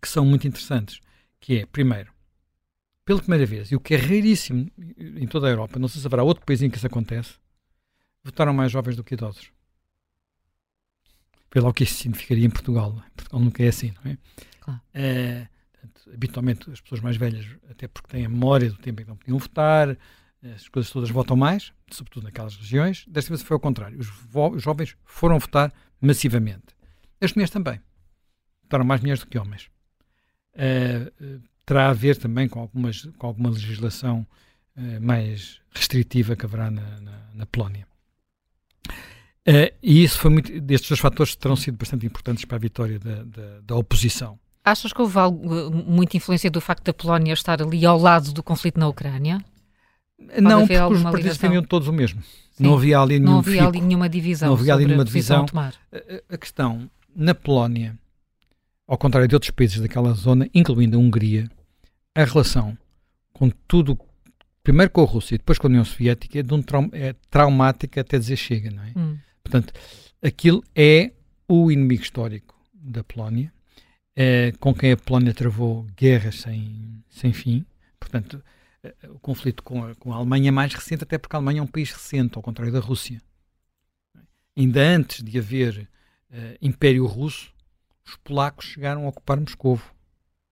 que 0.00 0.08
são 0.08 0.24
muito 0.24 0.46
interessantes, 0.46 1.00
que 1.38 1.58
é, 1.58 1.66
primeiro, 1.66 2.12
pela 3.04 3.20
primeira 3.20 3.46
vez, 3.46 3.70
e 3.72 3.76
o 3.76 3.80
que 3.80 3.94
é 3.94 3.96
raríssimo 3.96 4.70
em 4.98 5.26
toda 5.26 5.46
a 5.46 5.50
Europa, 5.50 5.78
não 5.78 5.88
sei 5.88 6.00
se 6.00 6.06
haverá 6.06 6.22
outro 6.22 6.44
país 6.44 6.62
em 6.62 6.70
que 6.70 6.76
isso 6.76 6.86
acontece, 6.86 7.34
votaram 8.22 8.52
mais 8.52 8.70
jovens 8.70 8.96
do 8.96 9.04
que 9.04 9.14
idosos. 9.14 9.50
Vê 11.52 11.60
lá 11.60 11.68
o 11.68 11.74
que 11.74 11.84
isso 11.84 11.94
significaria 11.94 12.46
em 12.46 12.50
Portugal. 12.50 12.92
Em 12.92 13.14
Portugal 13.16 13.40
nunca 13.40 13.64
é 13.64 13.68
assim, 13.68 13.92
não 14.04 14.12
é? 14.12 14.18
Claro. 14.60 14.80
é 14.94 15.40
portanto, 15.40 15.59
habitualmente 16.12 16.70
as 16.70 16.80
pessoas 16.80 17.00
mais 17.00 17.16
velhas, 17.16 17.46
até 17.70 17.88
porque 17.88 18.08
têm 18.08 18.24
a 18.24 18.28
memória 18.28 18.70
do 18.70 18.76
tempo 18.76 19.00
em 19.00 19.04
que 19.04 19.10
não 19.10 19.16
podiam 19.16 19.38
votar, 19.38 19.96
as 20.42 20.68
coisas 20.68 20.90
todas 20.90 21.10
votam 21.10 21.36
mais, 21.36 21.72
sobretudo 21.90 22.24
naquelas 22.24 22.56
regiões. 22.56 23.04
Desta 23.06 23.30
vez 23.30 23.42
foi 23.42 23.54
ao 23.54 23.60
contrário. 23.60 23.98
Os, 23.98 24.08
os 24.54 24.62
jovens 24.62 24.96
foram 25.04 25.38
votar 25.38 25.72
massivamente. 26.00 26.74
As 27.20 27.34
mulheres 27.34 27.50
também. 27.50 27.80
Votaram 28.62 28.84
mais 28.84 29.00
mulheres 29.00 29.20
do 29.20 29.26
que 29.26 29.38
homens. 29.38 29.70
Uh, 30.54 31.40
terá 31.66 31.90
a 31.90 31.92
ver 31.92 32.16
também 32.16 32.48
com, 32.48 32.60
algumas, 32.60 33.02
com 33.18 33.26
alguma 33.26 33.50
legislação 33.50 34.26
uh, 34.76 35.00
mais 35.00 35.60
restritiva 35.74 36.34
que 36.34 36.46
haverá 36.46 36.70
na, 36.70 37.00
na, 37.00 37.30
na 37.34 37.46
Polónia. 37.46 37.86
Uh, 39.46 39.72
e 39.82 40.02
isso 40.02 40.18
foi 40.18 40.30
muito, 40.30 40.60
destes 40.60 40.88
dois 40.88 41.00
fatores 41.00 41.36
terão 41.36 41.56
sido 41.56 41.76
bastante 41.76 42.06
importantes 42.06 42.44
para 42.44 42.56
a 42.56 42.60
vitória 42.60 42.98
da, 42.98 43.24
da, 43.24 43.60
da 43.60 43.76
oposição. 43.76 44.38
Achas 44.64 44.92
que 44.92 45.00
houve 45.00 45.18
algo, 45.18 45.70
muita 45.70 46.16
influência 46.16 46.50
do 46.50 46.60
facto 46.60 46.84
da 46.84 46.92
Polónia 46.92 47.32
estar 47.32 47.62
ali 47.62 47.84
ao 47.86 47.98
lado 47.98 48.32
do 48.32 48.42
conflito 48.42 48.78
na 48.78 48.88
Ucrânia? 48.88 49.44
Pode 50.18 50.40
não, 50.40 50.66
porque 50.66 50.76
os 50.78 51.02
partidos 51.02 51.32
defendiam 51.38 51.62
todos 51.62 51.88
o 51.88 51.92
mesmo. 51.92 52.22
Sim. 52.52 52.64
Não 52.64 52.74
havia 52.74 53.00
ali 53.00 53.18
nenhum 53.18 53.32
Não 53.32 53.38
havia 53.38 53.66
ali 53.66 53.80
nenhuma 53.80 54.08
divisão. 54.08 54.48
Não 54.48 54.56
havia 54.56 54.74
ali 54.74 54.84
nenhuma 54.84 55.04
divisão. 55.04 55.46
A, 55.54 56.34
a, 56.34 56.38
questão, 56.38 56.90
na 57.16 57.34
Polónia, 57.34 57.98
ao 58.86 58.98
contrário 58.98 59.26
de 59.26 59.34
outros 59.34 59.50
países 59.50 59.80
daquela 59.80 60.12
zona, 60.12 60.46
incluindo 60.52 60.98
a 60.98 61.00
Hungria, 61.00 61.48
a 62.14 62.24
relação 62.24 62.76
com 63.32 63.50
tudo 63.66 63.98
primeiro 64.62 64.90
com 64.90 65.02
a 65.02 65.06
Rússia 65.06 65.34
e 65.34 65.38
depois 65.38 65.58
com 65.58 65.66
a 65.66 65.70
União 65.70 65.84
Soviética, 65.84 66.38
é, 66.38 66.54
um 66.54 66.62
traum 66.62 66.88
é 66.92 67.14
traumática 67.30 68.00
até 68.00 68.18
dizer 68.18 68.36
chega, 68.36 68.70
não 68.70 68.82
é? 68.82 68.92
Hum. 68.96 69.16
Portanto, 69.42 69.72
aquilo 70.22 70.62
é 70.74 71.12
o 71.48 71.70
inimigo 71.70 72.02
histórico 72.02 72.54
da 72.72 73.02
Polónia, 73.02 73.52
é, 74.22 74.52
com 74.60 74.74
quem 74.74 74.92
a 74.92 74.98
Polónia 74.98 75.32
travou 75.32 75.84
guerras 75.96 76.40
sem, 76.40 77.02
sem 77.08 77.32
fim. 77.32 77.64
Portanto, 77.98 78.44
é, 78.82 78.94
o 79.08 79.18
conflito 79.18 79.62
com 79.62 79.82
a, 79.82 79.94
com 79.94 80.12
a 80.12 80.16
Alemanha 80.16 80.48
é 80.48 80.50
mais 80.50 80.74
recente, 80.74 81.04
até 81.04 81.16
porque 81.16 81.34
a 81.34 81.38
Alemanha 81.38 81.60
é 81.60 81.62
um 81.62 81.66
país 81.66 81.90
recente, 81.90 82.36
ao 82.36 82.42
contrário 82.42 82.70
da 82.70 82.80
Rússia. 82.80 83.22
Ainda 84.54 84.82
antes 84.82 85.24
de 85.24 85.38
haver 85.38 85.88
uh, 86.30 86.36
Império 86.60 87.06
Russo, 87.06 87.50
os 88.04 88.14
polacos 88.16 88.66
chegaram 88.66 89.06
a 89.06 89.08
ocupar 89.08 89.40
Moscovo. 89.40 89.90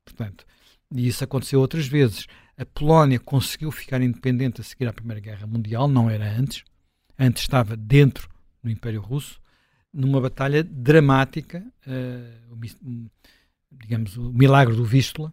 Portanto, 0.02 0.46
e 0.90 1.06
isso 1.06 1.22
aconteceu 1.22 1.60
outras 1.60 1.87
vezes. 1.87 2.26
A 2.56 2.64
Polónia 2.64 3.20
conseguiu 3.20 3.70
ficar 3.70 4.00
independente 4.00 4.62
a 4.62 4.64
seguir 4.64 4.88
à 4.88 4.94
Primeira 4.94 5.20
Guerra 5.20 5.46
Mundial, 5.46 5.88
não 5.88 6.08
era 6.08 6.26
antes. 6.26 6.64
Antes 7.18 7.42
estava 7.42 7.76
dentro 7.76 8.30
do 8.62 8.70
Império 8.70 9.02
Russo, 9.02 9.38
numa 9.92 10.22
batalha 10.22 10.64
dramática, 10.64 11.62
uh, 11.87 12.56
digamos, 13.70 14.16
o 14.16 14.32
milagre 14.32 14.75
do 14.75 14.84
Vístula, 14.84 15.32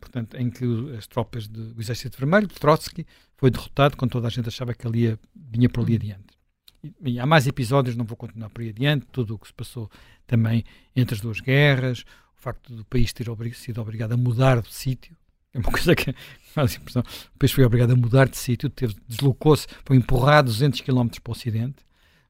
portanto, 0.00 0.36
em 0.36 0.50
que 0.50 0.64
as 0.96 1.06
tropas 1.06 1.46
do 1.46 1.80
Exército 1.80 2.18
Vermelho, 2.18 2.48
Trotsky, 2.48 3.06
foi 3.36 3.50
derrotado 3.50 3.96
quando 3.96 4.12
toda 4.12 4.26
a 4.26 4.30
gente 4.30 4.48
achava 4.48 4.74
que 4.74 4.86
ali 4.86 5.04
ia, 5.04 5.18
vinha 5.34 5.68
por 5.68 5.82
ali 5.82 5.92
uhum. 5.92 5.98
adiante. 5.98 6.36
E, 6.82 6.94
e, 7.12 7.20
há 7.20 7.26
mais 7.26 7.46
episódios, 7.46 7.96
não 7.96 8.04
vou 8.04 8.16
continuar 8.16 8.50
por 8.50 8.62
aí 8.62 8.70
adiante, 8.70 9.06
tudo 9.12 9.34
o 9.34 9.38
que 9.38 9.46
se 9.46 9.54
passou 9.54 9.90
também 10.26 10.64
entre 10.94 11.14
as 11.14 11.20
duas 11.20 11.40
guerras, 11.40 12.00
o 12.36 12.40
facto 12.40 12.74
do 12.74 12.84
país 12.84 13.12
ter 13.12 13.28
obrig 13.30 13.54
sido 13.54 13.80
obrigado 13.80 14.12
a 14.12 14.16
mudar 14.16 14.60
de 14.60 14.74
sítio, 14.74 15.16
é 15.52 15.58
uma 15.58 15.70
coisa 15.72 15.94
que 15.94 16.14
faz 16.52 16.76
impressão. 16.76 17.02
O 17.34 17.38
país 17.38 17.52
foi 17.52 17.64
obrigado 17.64 17.92
a 17.92 17.96
mudar 17.96 18.28
de 18.28 18.36
sítio, 18.36 18.70
deslocou-se, 19.08 19.66
foi 19.84 19.96
empurrado 19.96 20.48
200 20.50 20.80
km 20.80 21.08
para 21.22 21.30
o 21.30 21.32
Ocidente. 21.32 21.84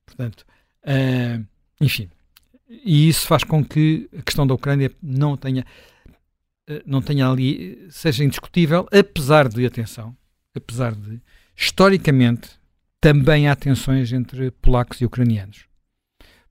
Portanto, 0.04 0.46
uh, 0.84 1.44
enfim. 1.80 2.08
E 2.68 3.08
isso 3.08 3.26
faz 3.26 3.44
com 3.44 3.64
que 3.64 4.08
a 4.16 4.22
questão 4.22 4.46
da 4.46 4.54
Ucrânia 4.54 4.90
não 5.02 5.36
tenha, 5.36 5.64
uh, 6.68 6.82
não 6.84 7.00
tenha 7.00 7.28
ali, 7.28 7.86
seja 7.90 8.24
indiscutível, 8.24 8.88
apesar 8.92 9.48
de, 9.48 9.64
atenção, 9.64 10.16
apesar 10.54 10.94
de, 10.94 11.20
historicamente, 11.56 12.50
também 13.00 13.48
há 13.48 13.54
tensões 13.54 14.12
entre 14.12 14.50
polacos 14.50 15.00
e 15.00 15.04
ucranianos. 15.04 15.66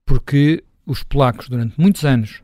Porque 0.04 0.64
os 0.86 1.02
polacos, 1.02 1.48
durante 1.48 1.78
muitos 1.78 2.04
anos, 2.04 2.42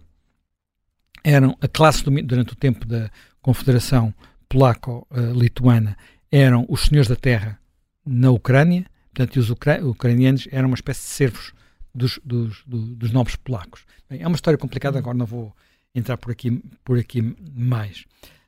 eram 1.25 1.57
a 1.61 1.69
classe 1.69 2.03
durante 2.03 2.53
o 2.53 2.57
tempo 2.57 2.85
da 2.87 3.11
Confederação 3.41 4.13
Polaco-Lituana 4.49 5.97
eram 6.31 6.67
os 6.69 6.83
senhores 6.83 7.09
da 7.09 7.17
terra 7.17 7.59
na 8.05 8.31
Ucrânia, 8.31 8.85
portanto, 9.15 9.37
os 9.37 9.51
ucra 9.51 9.85
ucranianos 9.85 10.49
eram 10.51 10.69
uma 10.69 10.75
espécie 10.75 11.03
de 11.03 11.09
servos 11.09 11.53
dos, 11.95 12.19
dos, 12.25 12.65
do, 12.65 12.95
dos 12.97 13.11
nobres 13.11 13.37
polacos. 13.37 13.85
Bem, 14.09 14.23
é 14.23 14.27
uma 14.27 14.37
história 14.37 14.59
complicada, 14.59 14.99
agora 14.99 15.17
não 15.17 15.27
vou 15.27 15.55
entrar 15.95 16.17
por 16.17 16.31
aqui, 16.31 16.63
por 16.85 16.99
aqui 16.99 17.23
mais. 17.55 18.05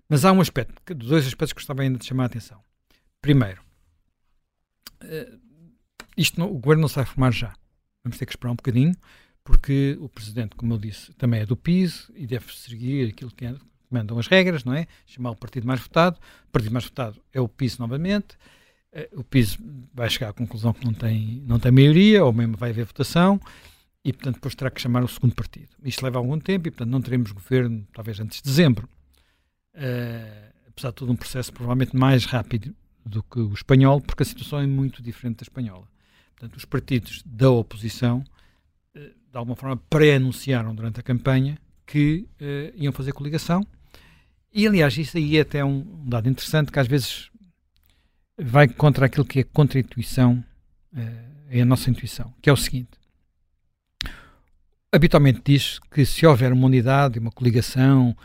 Mas 0.09 0.25
há 0.25 0.33
um 0.33 0.41
aspecto, 0.41 0.95
dois 0.95 1.27
aspectos 1.27 1.53
que 1.53 1.61
gostava 1.61 1.83
ainda 1.83 1.99
de 1.99 2.05
chamar 2.05 2.25
a 2.25 2.27
atenção. 2.27 2.61
Primeiro, 3.21 3.63
uh, 5.03 5.41
isto 6.17 6.39
não, 6.39 6.51
o 6.51 6.59
governo 6.59 6.83
não 6.83 6.89
se 6.89 6.97
vai 6.97 7.05
formar 7.05 7.33
já. 7.33 7.55
Vamos 8.03 8.19
ter 8.19 8.27
que 8.27 8.33
esperar 8.33 8.53
um 8.53 8.57
bocadinho, 8.57 8.95
porque 9.43 9.97
o 10.01 10.09
presidente, 10.09 10.57
como 10.57 10.75
eu 10.75 10.79
disse, 10.79 11.13
também 11.15 11.41
é 11.41 11.47
do 11.47 11.57
PIS 11.57 12.11
e 12.15 12.27
deve 12.27 12.53
seguir 12.55 13.11
aquilo 13.11 13.31
que, 13.31 13.47
é, 13.47 13.55
mandam 13.91 14.19
as 14.19 14.27
regras, 14.27 14.65
não 14.65 14.75
é? 14.75 14.87
Chamar 15.07 15.31
o 15.31 15.37
partido 15.37 15.67
mais 15.67 15.81
votado. 15.81 16.19
O 16.49 16.51
partido 16.51 16.73
mais 16.73 16.85
votado 16.85 17.23
é 17.33 17.41
o 17.41 17.49
PIS 17.49 17.79
novamente. 17.79 18.37
Eh, 18.95 19.11
o 19.13 19.25
PIS 19.25 19.59
vai 19.93 20.09
chegar 20.09 20.31
à 20.31 20.33
conclusão 20.33 20.73
que 20.73 20.85
não 20.85 20.95
tem, 20.95 21.43
não 21.47 21.59
tem 21.59 21.73
maioria, 21.73 22.25
ou 22.25 22.33
mesmo 22.33 22.57
vai 22.57 22.71
haver 22.71 22.87
votação, 22.87 23.41
e 24.05 24.13
portanto 24.13 24.37
depois 24.37 24.55
terá 24.55 24.71
que 24.71 24.81
chamar 24.81 25.03
o 25.03 25.09
segundo 25.09 25.35
partido. 25.35 25.69
Isto 25.83 26.05
leva 26.05 26.19
algum 26.19 26.39
tempo 26.39 26.69
e 26.69 26.71
portanto 26.71 26.91
não 26.91 27.03
teremos 27.03 27.33
governo 27.33 27.87
talvez 27.93 28.21
antes 28.21 28.41
de 28.41 28.49
dezembro. 28.49 28.89
Uh, 29.75 30.55
apesar 30.69 30.91
de 30.91 30.95
todo 30.95 31.11
um 31.11 31.17
processo 31.17 31.53
provavelmente 31.53 31.97
mais 31.97 32.25
rápido 32.25 32.75
do 33.05 33.23
que 33.23 33.41
o 33.41 33.53
espanhol, 33.53 34.01
porque 34.01 34.23
a 34.23 34.27
situação 34.27 34.61
é 34.61 34.67
muito 34.67 35.03
diferente 35.03 35.39
da 35.39 35.43
espanhola. 35.43 35.87
Portanto, 36.37 36.57
os 36.57 36.65
partidos 36.65 37.23
da 37.25 37.51
oposição, 37.51 38.25
eh, 38.95 39.13
de 39.31 39.37
alguma 39.37 39.57
forma, 39.57 39.77
pré-anunciaram 39.77 40.75
durante 40.75 41.01
a 41.01 41.03
campanha 41.03 41.59
que 41.87 42.27
uh, 42.41 42.73
iam 42.77 42.93
fazer 42.93 43.13
coligação. 43.13 43.65
E, 44.53 44.67
aliás, 44.67 44.97
isso 44.97 45.17
aí 45.17 45.37
é 45.37 45.41
até 45.41 45.65
um, 45.65 46.05
dado 46.07 46.29
interessante 46.29 46.73
que 46.73 46.79
às 46.79 46.89
vezes 46.89 47.31
vai 48.39 48.69
contra 48.69 49.07
aquilo 49.07 49.25
que 49.25 49.41
é 49.41 49.45
contra 49.45 49.79
a 49.79 49.81
intuição, 49.81 50.45
uh, 50.93 51.35
é 51.49 51.61
a 51.61 51.65
nossa 51.65 51.91
intuição, 51.91 52.33
que 52.43 52.51
é 52.51 52.53
o 52.53 52.57
seguinte. 52.57 52.99
Habitualmente 54.91 55.43
diz 55.45 55.79
que 55.91 56.05
se 56.05 56.25
houver 56.25 56.53
uma 56.53 56.67
unidade, 56.67 57.19
uma 57.19 57.31
coligação, 57.31 58.17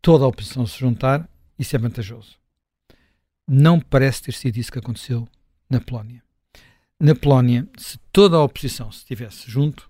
toda 0.00 0.24
a 0.24 0.28
oposição 0.28 0.66
se 0.66 0.78
juntar, 0.78 1.28
isso 1.58 1.76
é 1.76 1.78
vantajoso. 1.78 2.38
Não 3.46 3.80
parece 3.80 4.22
ter 4.22 4.32
sido 4.32 4.56
isso 4.56 4.72
que 4.72 4.78
aconteceu 4.78 5.28
na 5.68 5.80
Polónia. 5.80 6.22
Na 7.00 7.14
Polónia, 7.14 7.68
se 7.76 7.98
toda 8.12 8.36
a 8.36 8.42
oposição 8.42 8.90
se 8.90 8.98
estivesse 8.98 9.50
junto, 9.50 9.88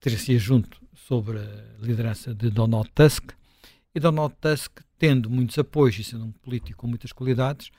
teria 0.00 0.38
junto 0.38 0.80
sobre 0.94 1.38
a 1.38 1.64
liderança 1.80 2.34
de 2.34 2.50
Donald 2.50 2.90
Tusk, 2.94 3.32
e 3.94 4.00
Donald 4.00 4.34
Tusk, 4.40 4.80
tendo 4.98 5.30
muitos 5.30 5.58
apoios 5.58 5.98
e 5.98 6.04
sendo 6.04 6.24
um 6.24 6.32
político 6.32 6.78
com 6.78 6.86
muitas 6.86 7.12
qualidades, 7.12 7.70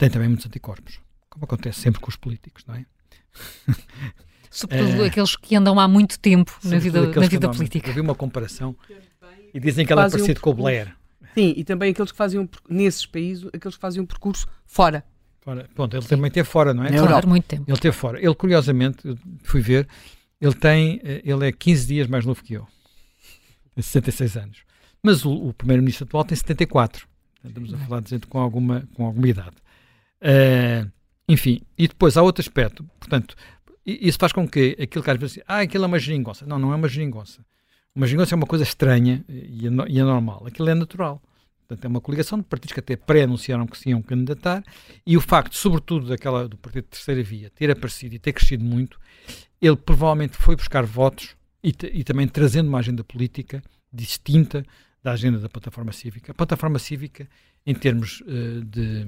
tem 0.00 0.08
também 0.08 0.28
muitos 0.28 0.46
anticorpos, 0.46 0.98
como 1.28 1.44
acontece 1.44 1.80
sempre 1.80 2.00
com 2.00 2.08
os 2.08 2.16
políticos, 2.16 2.64
não 2.66 2.74
é? 2.74 2.86
Sobretudo 4.50 5.04
é, 5.04 5.08
aqueles 5.08 5.36
que 5.36 5.54
andam 5.54 5.78
há 5.78 5.86
muito 5.86 6.18
tempo 6.18 6.58
na 6.64 6.78
vida, 6.78 7.02
na 7.02 7.26
vida 7.26 7.50
política. 7.50 7.90
Eu 7.90 7.94
vi 7.94 8.00
uma 8.00 8.14
comparação 8.14 8.74
e 9.52 9.60
dizem 9.60 9.84
que 9.84 9.92
ela 9.92 10.06
é 10.06 10.10
parecida 10.10 10.40
um 10.40 10.42
com 10.42 10.50
o 10.50 10.54
Blair. 10.54 10.96
Sim, 11.34 11.52
e 11.54 11.62
também 11.62 11.90
aqueles 11.90 12.10
que 12.10 12.16
faziam, 12.16 12.48
nesses 12.68 13.04
países, 13.04 13.46
aqueles 13.52 13.76
que 13.76 13.80
faziam 13.80 14.02
um 14.02 14.06
percurso 14.06 14.48
fora. 14.66 15.04
fora. 15.40 15.68
Pronto, 15.74 15.94
ele 15.94 16.02
Sim. 16.02 16.08
também 16.08 16.30
teve 16.30 16.48
fora, 16.48 16.72
não 16.72 16.82
é? 16.82 16.88
Claro, 16.88 17.28
muito 17.28 17.44
tempo. 17.44 17.64
Ele 17.68 17.78
teve 17.78 17.94
fora. 17.94 18.18
Ele, 18.18 18.34
curiosamente, 18.34 19.02
fui 19.44 19.60
ver, 19.60 19.86
ele 20.40 20.54
tem, 20.54 20.98
eh, 21.04 21.20
ele 21.24 21.46
é 21.46 21.52
15 21.52 21.86
dias 21.86 22.06
mais 22.08 22.24
novo 22.24 22.42
que 22.42 22.54
eu. 22.54 22.66
Tem 23.74 23.82
66 23.82 24.36
anos. 24.38 24.58
Mas 25.02 25.26
o, 25.26 25.30
o 25.30 25.52
primeiro-ministro 25.52 26.06
atual 26.06 26.24
tem 26.24 26.36
74. 26.36 27.06
Estamos 27.44 27.72
a 27.72 27.78
falar 27.78 28.00
de 28.00 28.10
gente 28.10 28.26
com 28.26 28.38
alguma, 28.38 28.88
com 28.94 29.04
alguma 29.06 29.28
idade. 29.28 29.56
Uh, 30.22 30.90
enfim, 31.28 31.62
e 31.78 31.88
depois 31.88 32.16
há 32.16 32.22
outro 32.22 32.42
aspecto. 32.42 32.84
Portanto, 32.98 33.34
isso 33.86 34.18
faz 34.18 34.32
com 34.32 34.48
que 34.48 34.76
aquilo 34.80 35.02
que 35.02 35.10
às 35.10 35.18
vezes, 35.18 35.40
ah, 35.46 35.60
aquilo 35.60 35.84
é 35.84 35.86
uma 35.86 35.98
geringonça. 35.98 36.44
Não, 36.46 36.58
não 36.58 36.72
é 36.72 36.76
uma 36.76 36.88
geringonça. 36.88 37.44
Uma 37.94 38.06
geringonça 38.06 38.34
é 38.34 38.36
uma 38.36 38.46
coisa 38.46 38.64
estranha 38.64 39.24
e 39.28 39.64
e 39.64 39.66
é. 39.66 40.46
Aquilo 40.46 40.68
é 40.68 40.74
natural. 40.74 41.22
Portanto, 41.66 41.84
é 41.84 41.88
uma 41.88 42.00
coligação 42.00 42.38
de 42.38 42.44
partidos 42.44 42.72
que 42.72 42.80
até 42.80 42.96
pré-anunciaram 42.96 43.64
que 43.64 43.78
se 43.78 43.90
iam 43.90 44.02
candidatar 44.02 44.64
e 45.06 45.16
o 45.16 45.20
facto, 45.20 45.56
sobretudo, 45.56 46.08
daquela 46.08 46.48
do 46.48 46.56
Partido 46.56 46.84
de 46.84 46.90
Terceira 46.90 47.22
Via 47.22 47.48
ter 47.50 47.70
aparecido 47.70 48.12
e 48.16 48.18
ter 48.18 48.32
crescido 48.32 48.64
muito, 48.64 48.98
ele 49.62 49.76
provavelmente 49.76 50.36
foi 50.36 50.56
buscar 50.56 50.84
votos 50.84 51.36
e, 51.62 51.72
e 51.92 52.02
também 52.02 52.26
trazendo 52.26 52.66
uma 52.66 52.80
agenda 52.80 53.04
política 53.04 53.62
distinta 53.92 54.64
da 55.00 55.12
agenda 55.12 55.38
da 55.38 55.48
plataforma 55.48 55.92
cívica. 55.92 56.32
A 56.32 56.34
plataforma 56.34 56.78
cívica, 56.80 57.28
em 57.64 57.74
termos 57.74 58.20
uh, 58.22 58.64
de 58.64 59.06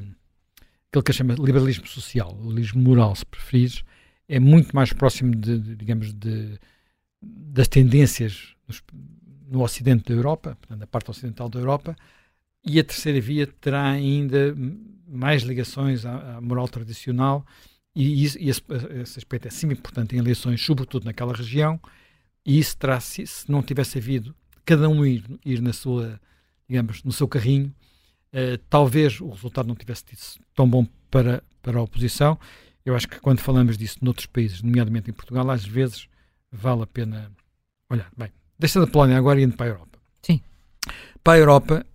aquilo 0.92 1.02
que 1.02 1.12
chama 1.14 1.34
liberalismo 1.34 1.86
social, 1.86 2.36
o 2.38 2.48
liberalismo 2.50 2.82
moral, 2.82 3.16
se 3.16 3.24
preferires, 3.24 3.82
é 4.28 4.38
muito 4.38 4.76
mais 4.76 4.92
próximo 4.92 5.34
de, 5.34 5.58
de 5.58 5.74
digamos, 5.74 6.12
de, 6.12 6.58
das 7.22 7.66
tendências 7.66 8.54
no 9.48 9.62
ocidente 9.62 10.04
da 10.04 10.14
Europa, 10.14 10.56
portanto, 10.60 10.78
na 10.78 10.86
parte 10.86 11.10
ocidental 11.10 11.48
da 11.48 11.58
Europa, 11.58 11.96
e 12.64 12.78
a 12.78 12.84
terceira 12.84 13.20
via 13.20 13.46
terá 13.46 13.90
ainda 13.90 14.54
mais 15.08 15.42
ligações 15.42 16.04
à, 16.04 16.36
à 16.36 16.40
moral 16.42 16.68
tradicional, 16.68 17.44
e, 17.96 18.24
isso, 18.24 18.38
e 18.38 18.50
esse, 18.50 18.62
esse, 19.02 19.18
aspecto 19.18 19.48
é 19.48 19.50
sempre 19.50 19.76
importante 19.78 20.14
em 20.14 20.18
eleições, 20.18 20.62
sobretudo 20.62 21.04
naquela 21.04 21.32
região, 21.32 21.80
e 22.44 22.58
isso 22.58 22.76
terá, 22.76 23.00
se, 23.00 23.26
se 23.26 23.50
não 23.50 23.62
tivesse 23.62 23.98
havido 23.98 24.34
cada 24.64 24.88
um 24.88 25.04
ir, 25.04 25.24
ir 25.44 25.60
na 25.60 25.72
sua, 25.72 26.20
digamos, 26.68 27.02
no 27.02 27.12
seu 27.12 27.26
carrinho, 27.26 27.74
uh, 28.32 28.58
talvez 28.68 29.20
o 29.20 29.28
resultado 29.28 29.66
não 29.68 29.74
tivesse 29.74 30.04
sido 30.14 30.44
tão 30.54 30.68
bom 30.68 30.86
para, 31.10 31.42
para 31.62 31.78
a 31.78 31.82
oposição. 31.82 32.38
Eu 32.84 32.96
acho 32.96 33.08
que 33.08 33.20
quando 33.20 33.40
falamos 33.40 33.76
disso 33.78 33.98
noutros 34.02 34.26
países, 34.26 34.62
nomeadamente 34.62 35.10
em 35.10 35.12
Portugal, 35.12 35.48
às 35.50 35.64
vezes 35.64 36.08
vale 36.50 36.82
a 36.82 36.86
pena 36.86 37.30
olhar. 37.88 38.10
Bem, 38.16 38.32
deixando 38.58 38.84
a 38.84 38.90
Polónia 38.90 39.16
agora 39.16 39.40
e 39.40 39.44
indo 39.44 39.56
para 39.56 39.66
a 39.66 39.68
Europa. 39.68 39.98
Sim. 40.20 40.40
Para 41.22 41.34
a 41.34 41.38
Europa, 41.38 41.86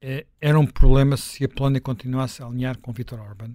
eh, 0.00 0.26
era 0.40 0.58
um 0.58 0.66
problema 0.66 1.16
se 1.16 1.44
a 1.44 1.48
Polónia 1.48 1.80
continuasse 1.80 2.42
a 2.42 2.46
alinhar 2.46 2.78
com 2.78 2.92
Viktor 2.92 3.20
Orban. 3.20 3.54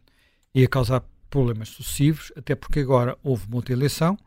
Ia 0.55 0.67
causar 0.67 1.03
problemas 1.29 1.69
sucessivos, 1.69 2.31
até 2.38 2.55
porque 2.55 2.79
agora 2.79 3.17
houve 3.23 3.45
uma 3.47 3.57
outra 3.57 3.73
eleição, 3.73 4.17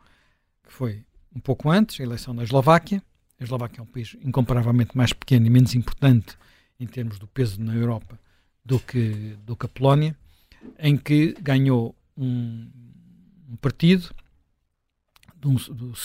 que 0.63 0.73
foi 0.73 1.05
um 1.35 1.41
pouco 1.41 1.71
antes, 1.71 1.99
a 2.01 2.03
eleição 2.03 2.35
da 2.35 2.43
Eslováquia. 2.43 3.03
A 3.41 3.45
Eslováquia 3.45 3.81
é 3.81 3.83
um 3.83 3.87
país 3.87 4.17
incomparavelmente 4.23 4.97
mais 4.97 5.13
pequeno 5.13 5.47
e 5.47 5.51
menos 5.51 5.75
importante 5.75 6.37
em 6.85 6.87
termos 6.87 7.19
do 7.19 7.27
peso 7.27 7.61
na 7.61 7.75
Europa 7.75 8.19
do 8.65 8.79
que, 8.79 9.37
do 9.43 9.57
que 9.57 9.67
a 9.67 9.69
Polónia, 9.69 10.17
em 10.79 10.97
que 10.97 11.35
ganhou 11.41 11.95
um, 12.17 12.71
um 13.49 13.57
partido, 13.57 14.15
do, 15.35 15.51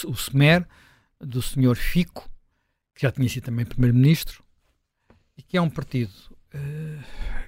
o 0.08 0.14
SMER, 0.16 0.68
do 1.20 1.42
senhor 1.42 1.76
Fico, 1.76 2.30
que 2.94 3.04
já 3.04 3.12
tinha 3.12 3.28
sido 3.30 3.46
também 3.46 3.66
primeiro-ministro, 3.66 4.44
e 5.38 5.42
que 5.42 5.58
é 5.58 5.62
um 5.62 5.70
partido, 5.70 6.12
uh, 6.54 7.04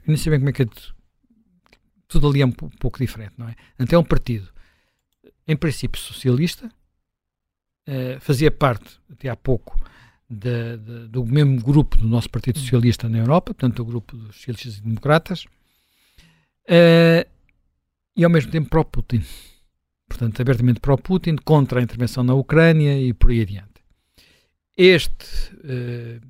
nem 0.08 0.16
sei 0.16 0.30
bem 0.30 0.40
como 0.40 0.50
é 0.50 0.54
que 0.54 0.64
é, 0.64 0.70
tudo 2.08 2.30
ali 2.30 2.42
é 2.42 2.46
um 2.46 2.52
pouco 2.52 3.00
diferente, 3.00 3.34
não 3.38 3.50
é? 3.50 3.56
Então 3.78 3.98
é 3.98 4.02
um 4.02 4.06
partido, 4.06 4.50
em 5.46 5.58
princípio, 5.58 6.00
socialista, 6.00 6.72
uh, 7.88 8.20
fazia 8.22 8.50
parte, 8.50 9.00
até 9.12 9.28
há 9.28 9.36
pouco, 9.36 9.78
de, 10.32 10.78
de, 10.78 11.08
do 11.10 11.26
mesmo 11.26 11.62
grupo 11.62 11.98
do 11.98 12.08
nosso 12.08 12.30
Partido 12.30 12.58
Socialista 12.58 13.10
na 13.10 13.18
Europa, 13.18 13.54
portanto, 13.54 13.82
o 13.82 13.86
grupo 13.86 14.16
dos 14.16 14.38
Socialistas 14.38 14.78
e 14.78 14.82
Democratas, 14.82 15.44
uh, 16.70 17.30
e 18.16 18.24
ao 18.24 18.30
mesmo 18.30 18.50
tempo 18.50 18.70
pró-Putin. 18.70 19.22
Portanto, 20.08 20.42
abertamente 20.42 20.80
pró-Putin, 20.80 21.36
contra 21.36 21.80
a 21.80 21.84
intervenção 21.84 22.24
na 22.24 22.34
Ucrânia 22.34 22.98
e 22.98 23.14
por 23.14 23.32
aí 23.32 23.42
adiante. 23.42 23.84
Este, 24.78 25.26
uh, 25.56 26.26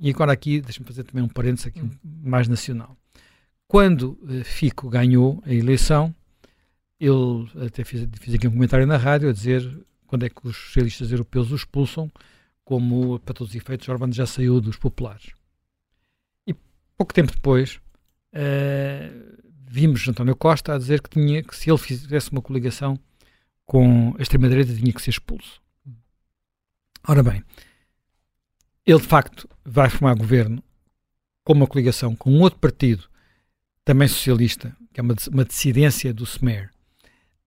e 0.00 0.10
agora 0.10 0.32
aqui, 0.32 0.62
deixa-me 0.62 0.86
fazer 0.86 1.04
também 1.04 1.22
um 1.22 1.28
parênteses 1.28 1.66
aqui 1.66 1.82
mais 2.02 2.48
nacional. 2.48 2.96
Quando 3.68 4.18
uh, 4.22 4.42
Fico 4.42 4.88
ganhou 4.88 5.42
a 5.44 5.52
eleição, 5.52 6.14
ele 6.98 7.46
até 7.66 7.84
fiz, 7.84 8.08
fiz 8.18 8.34
aqui 8.34 8.48
um 8.48 8.52
comentário 8.52 8.86
na 8.86 8.96
rádio 8.96 9.28
a 9.28 9.32
dizer 9.32 9.84
quando 10.06 10.24
é 10.24 10.30
que 10.30 10.46
os 10.46 10.56
socialistas 10.56 11.12
europeus 11.12 11.50
o 11.50 11.56
expulsam, 11.56 12.10
como, 12.64 13.18
para 13.20 13.34
todos 13.34 13.50
os 13.50 13.56
efeitos, 13.56 13.88
Orban 13.88 14.10
já 14.12 14.26
saiu 14.26 14.60
dos 14.60 14.76
populares. 14.76 15.32
E 16.46 16.54
pouco 16.96 17.12
tempo 17.12 17.32
depois, 17.32 17.80
uh, 18.34 19.44
vimos 19.66 20.06
António 20.08 20.36
Costa 20.36 20.74
a 20.74 20.78
dizer 20.78 21.02
que, 21.02 21.10
tinha, 21.10 21.42
que 21.42 21.54
se 21.54 21.70
ele 21.70 21.78
fizesse 21.78 22.30
uma 22.30 22.40
coligação 22.40 22.98
com 23.66 24.14
a 24.18 24.22
extrema-direita 24.22 24.74
tinha 24.74 24.92
que 24.92 25.02
ser 25.02 25.10
expulso. 25.10 25.60
Ora 27.06 27.22
bem, 27.22 27.42
ele 28.86 29.00
de 29.00 29.06
facto 29.06 29.48
vai 29.64 29.90
formar 29.90 30.14
governo 30.14 30.62
com 31.42 31.52
uma 31.52 31.66
coligação 31.66 32.16
com 32.16 32.30
um 32.30 32.40
outro 32.40 32.58
partido, 32.58 33.04
também 33.84 34.08
socialista, 34.08 34.74
que 34.92 35.00
é 35.00 35.02
uma, 35.02 35.14
uma 35.30 35.44
dissidência 35.44 36.12
do 36.14 36.24
SMER, 36.24 36.70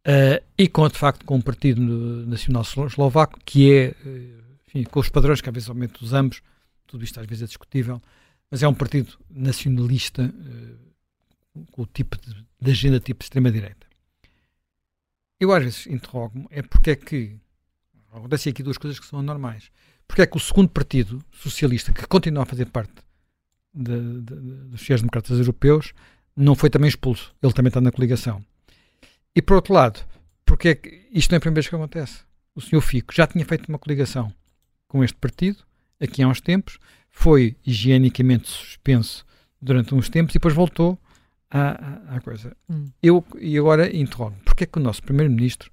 uh, 0.05 0.43
e 0.57 0.67
com 0.67 0.87
de 0.87 0.97
facto 0.97 1.25
com 1.25 1.35
um 1.35 1.41
partido 1.41 1.81
nacional 2.27 2.61
eslovaco, 2.61 3.39
que 3.43 3.71
é, 3.71 3.85
eh, 4.05 4.37
enfim, 4.67 4.83
com 4.83 4.99
os 4.99 5.09
padrões 5.09 5.41
que 5.41 5.49
às 5.49 5.53
vezes 5.53 5.69
aumentam 5.69 5.99
os 6.01 6.13
ambos, 6.13 6.41
tudo 6.85 7.03
isto 7.03 7.19
às 7.19 7.25
vezes 7.25 7.43
é 7.43 7.47
discutível, 7.47 8.01
mas 8.49 8.63
é 8.63 8.67
um 8.67 8.73
partido 8.73 9.17
nacionalista, 9.29 10.23
uh, 10.23 11.65
com 11.71 11.81
o 11.81 11.85
tipo 11.85 12.17
de, 12.17 12.45
de 12.59 12.71
agenda 12.71 12.99
tipo 12.99 13.23
extrema-direita. 13.23 13.87
Eu 15.39 15.51
às 15.51 15.63
vezes 15.63 15.87
interrogo-me 15.87 16.47
é 16.49 16.61
porque 16.61 16.91
é 16.91 16.95
que 16.95 17.35
acontecem 18.11 18.51
aqui 18.51 18.63
duas 18.63 18.77
coisas 18.77 18.99
que 18.99 19.05
são 19.05 19.19
anormais 19.19 19.71
porque 20.07 20.21
é 20.21 20.25
que 20.25 20.37
o 20.37 20.39
segundo 20.39 20.69
partido 20.69 21.23
socialista, 21.31 21.91
que 21.91 22.07
continua 22.07 22.43
a 22.43 22.45
fazer 22.45 22.67
parte 22.67 22.93
de, 23.73 24.21
de, 24.21 24.35
dos 24.35 24.79
sociais-democratas 24.79 25.37
europeus, 25.37 25.93
não 26.35 26.55
foi 26.55 26.69
também 26.69 26.87
expulso. 26.87 27.35
Ele 27.43 27.53
também 27.53 27.67
está 27.67 27.81
na 27.81 27.91
coligação. 27.91 28.43
E 29.35 29.41
por 29.41 29.55
outro 29.55 29.73
lado, 29.73 29.99
porque 30.45 30.69
é 30.69 30.75
que 30.75 31.07
isto 31.11 31.31
não 31.31 31.35
é 31.35 31.37
a 31.37 31.41
primeira 31.41 31.61
vez 31.61 31.67
que 31.67 31.75
acontece. 31.75 32.21
O 32.55 32.61
senhor 32.61 32.81
Fico 32.81 33.13
já 33.13 33.27
tinha 33.27 33.45
feito 33.45 33.67
uma 33.67 33.77
coligação 33.77 34.33
com 34.87 35.03
este 35.03 35.17
partido, 35.17 35.59
aqui 35.99 36.21
há 36.21 36.27
uns 36.27 36.41
tempos, 36.41 36.79
foi 37.09 37.55
higienicamente 37.65 38.47
suspenso 38.47 39.25
durante 39.61 39.93
uns 39.93 40.09
tempos 40.09 40.33
e 40.33 40.39
depois 40.39 40.53
voltou 40.53 40.97
à, 41.49 42.15
à, 42.15 42.21
coisa. 42.21 42.55
Hum. 42.69 42.89
Eu, 43.01 43.25
e 43.39 43.57
agora 43.57 43.95
interrogo, 43.95 44.35
porque 44.45 44.63
é 44.63 44.67
que 44.67 44.77
o 44.77 44.81
nosso 44.81 45.01
primeiro-ministro 45.01 45.71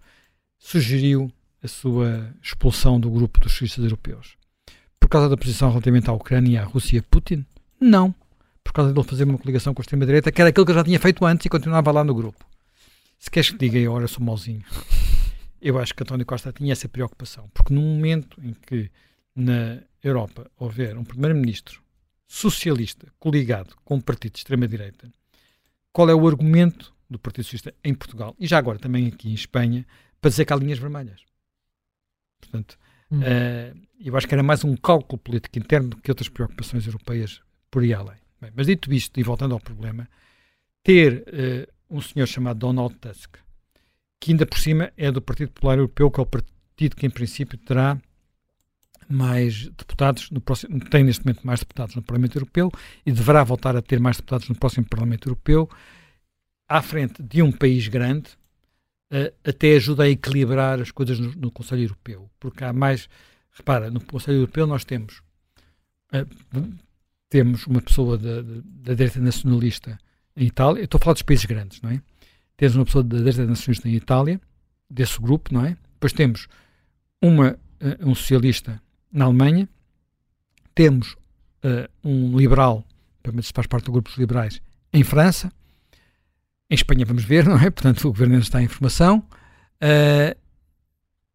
sugeriu 0.59 1.31
a 1.63 1.69
sua 1.69 2.35
expulsão 2.43 2.99
do 2.99 3.11
grupo 3.11 3.41
dos 3.41 3.53
socialistas 3.53 3.85
europeus? 3.85 4.37
Por 4.99 5.09
causa 5.09 5.29
da 5.29 5.37
posição 5.37 5.69
relativamente 5.69 6.09
à 6.09 6.13
Ucrânia 6.13 6.53
e 6.55 6.59
à 6.59 6.65
Rússia 6.65 7.05
Putin? 7.11 7.45
Não. 7.81 8.15
por 8.63 8.73
causa 8.73 8.93
de 8.93 8.99
ele 8.99 9.07
fazer 9.07 9.25
uma 9.25 9.37
coligação 9.37 9.75
com 9.75 9.83
a 9.83 9.85
extrema-direita, 9.85 10.33
que 10.33 10.41
era 10.41 10.49
aquilo 10.49 10.65
que 10.65 10.73
eu 10.73 10.77
já 10.77 10.83
tinha 10.83 10.99
feito 10.99 11.25
antes 11.27 11.45
e 11.45 11.51
continuava 11.51 11.93
lá 11.93 12.03
no 12.03 12.15
grupo. 12.15 12.45
Se 13.19 13.31
queres 13.31 13.51
que 13.51 13.59
diga, 13.59 13.79
eu 13.79 13.93
agora 13.93 14.09
sou 14.09 14.25
mauzinho. 14.25 14.65
Eu 15.65 15.79
acho 15.79 15.95
que 15.95 16.03
António 16.03 16.27
Costa 16.27 16.53
tinha 16.53 16.73
essa 16.73 16.87
preocupação, 16.87 17.49
porque 17.55 17.73
no 17.73 17.81
momento 17.81 18.39
em 18.45 18.53
que 18.53 18.91
na 19.35 19.81
Europa 20.03 20.51
houver 20.59 20.95
um 20.95 21.03
primeiro-ministro 21.03 21.83
socialista 22.29 23.11
coligado 23.19 23.75
com 23.83 23.95
um 23.95 24.01
partido 24.01 24.35
de 24.35 24.41
extrema-direita, 24.41 25.11
qual 25.91 26.11
é 26.11 26.15
o 26.15 26.29
argumento 26.29 26.95
do 27.09 27.19
Partido 27.19 27.45
Socialista 27.45 27.75
em 27.83 27.95
Portugal 27.95 28.37
e 28.39 28.47
já 28.47 28.59
agora 28.59 28.79
também 28.79 29.07
aqui 29.07 29.31
em 29.31 29.33
Espanha 29.33 29.87
para 30.21 30.29
dizer 30.29 30.45
que 30.45 30.53
há 30.53 30.57
linhas 30.57 30.79
vermelhas? 30.79 31.23
Portanto, 32.41 32.79
hum. 33.11 33.21
uh, 33.21 33.87
eu 33.99 34.15
acho 34.19 34.29
que 34.29 34.35
era 34.35 34.43
mais 34.43 34.65
um 34.65 34.77
cálculo 34.77 35.19
político 35.19 35.59
interno 35.59 35.89
do 35.89 35.97
que 35.97 36.11
outras 36.11 36.29
preocupações 36.29 36.85
europeias 36.85 37.41
por 37.71 37.83
aí 37.83 37.95
além. 37.95 38.19
Bem, 38.39 38.53
mas 38.55 38.67
dito 38.67 38.93
isto, 38.93 39.19
e 39.19 39.23
voltando 39.23 39.55
ao 39.55 39.61
problema, 39.61 40.07
ter 40.83 41.23
uh, 41.23 41.73
um 41.97 42.03
senhor 42.03 42.27
chamado 42.27 42.59
Donald 42.59 42.97
Tusk, 42.97 43.39
que 44.25 44.33
ainda 44.33 44.47
por 44.47 44.59
cima 44.59 44.91
é 44.97 45.13
do 45.13 45.21
Partido 45.21 45.53
Popular 45.53 45.77
Europeu, 45.77 46.11
que 46.11 46.19
é 46.19 46.23
o 46.23 46.27
partido 46.27 46.97
que 46.97 47.05
em 47.05 47.11
princípio 47.11 47.59
terá 47.59 48.01
mais 49.07 49.69
deputados 49.69 50.31
no 50.31 50.41
próximo, 50.41 50.81
tem 50.89 51.05
neste 51.05 51.27
momento 51.27 51.47
mais 51.47 51.61
deputados 51.61 51.95
no 51.95 52.01
Parlamento 52.01 52.37
Europeu 52.37 52.73
e 53.05 53.13
deverá 53.13 53.45
voltar 53.45 53.77
a 53.77 53.83
ter 53.83 54.01
mais 54.01 54.17
deputados 54.17 54.49
no 54.49 54.55
próximo 54.55 54.87
Parlamento 54.87 55.29
Europeu, 55.29 55.69
à 56.67 56.81
frente 56.81 57.23
de 57.23 57.43
um 57.43 57.53
país 57.53 57.87
grande, 57.87 58.31
uh, 59.13 59.31
até 59.47 59.77
ajuda 59.77 60.05
a 60.05 60.09
equilibrar 60.09 60.81
as 60.81 60.91
coisas 60.91 61.19
no, 61.19 61.31
no, 61.35 61.51
Conselho 61.51 61.83
Europeu, 61.83 62.31
porque 62.41 62.65
há 62.65 62.73
mais, 62.73 63.11
repara, 63.53 63.91
no 63.91 64.03
Conselho 64.03 64.39
Europeu 64.39 64.67
nós 64.67 64.87
temos 64.87 65.21
uh, 66.15 66.75
temos 67.29 67.67
uma 67.67 67.83
pessoa 67.83 68.17
da, 68.17 68.41
da 68.41 68.95
direita 68.95 69.21
nacionalista 69.21 69.99
em 70.35 70.47
Itália, 70.47 70.81
eu 70.81 70.87
estou 70.87 70.97
a 70.97 71.03
falar 71.03 71.13
dos 71.13 71.23
países 71.23 71.45
grandes, 71.45 71.83
não 71.83 71.91
é? 71.91 72.01
Temos 72.57 72.77
uma 72.77 72.85
pessoa 72.85 73.03
da 73.03 73.19
direita 73.19 73.47
nacionalista 73.47 73.89
em 73.89 73.95
Itália, 73.95 74.41
desse 74.89 75.21
grupo, 75.21 75.53
não 75.53 75.65
é? 75.65 75.77
Depois 75.95 76.13
temos 76.13 76.47
uma, 77.21 77.53
uh, 77.53 78.09
um 78.09 78.15
socialista 78.15 78.81
na 79.11 79.25
Alemanha, 79.25 79.69
temos 80.75 81.13
uh, 81.65 81.89
um 82.03 82.37
liberal, 82.37 82.85
pelo 83.23 83.35
menos 83.35 83.51
faz 83.51 83.67
parte 83.67 83.87
do 83.87 83.93
grupo 83.93 84.09
dos 84.09 84.19
liberais, 84.19 84.61
em 84.93 85.03
França, 85.03 85.53
em 86.71 86.75
Espanha 86.75 87.05
vamos 87.05 87.25
ver, 87.25 87.45
não 87.49 87.59
é? 87.59 87.71
Portanto, 87.71 88.05
o 88.07 88.13
governo 88.13 88.39
está 88.39 88.63
em 88.63 88.69
formação. 88.69 89.27
Uh, 89.83 90.37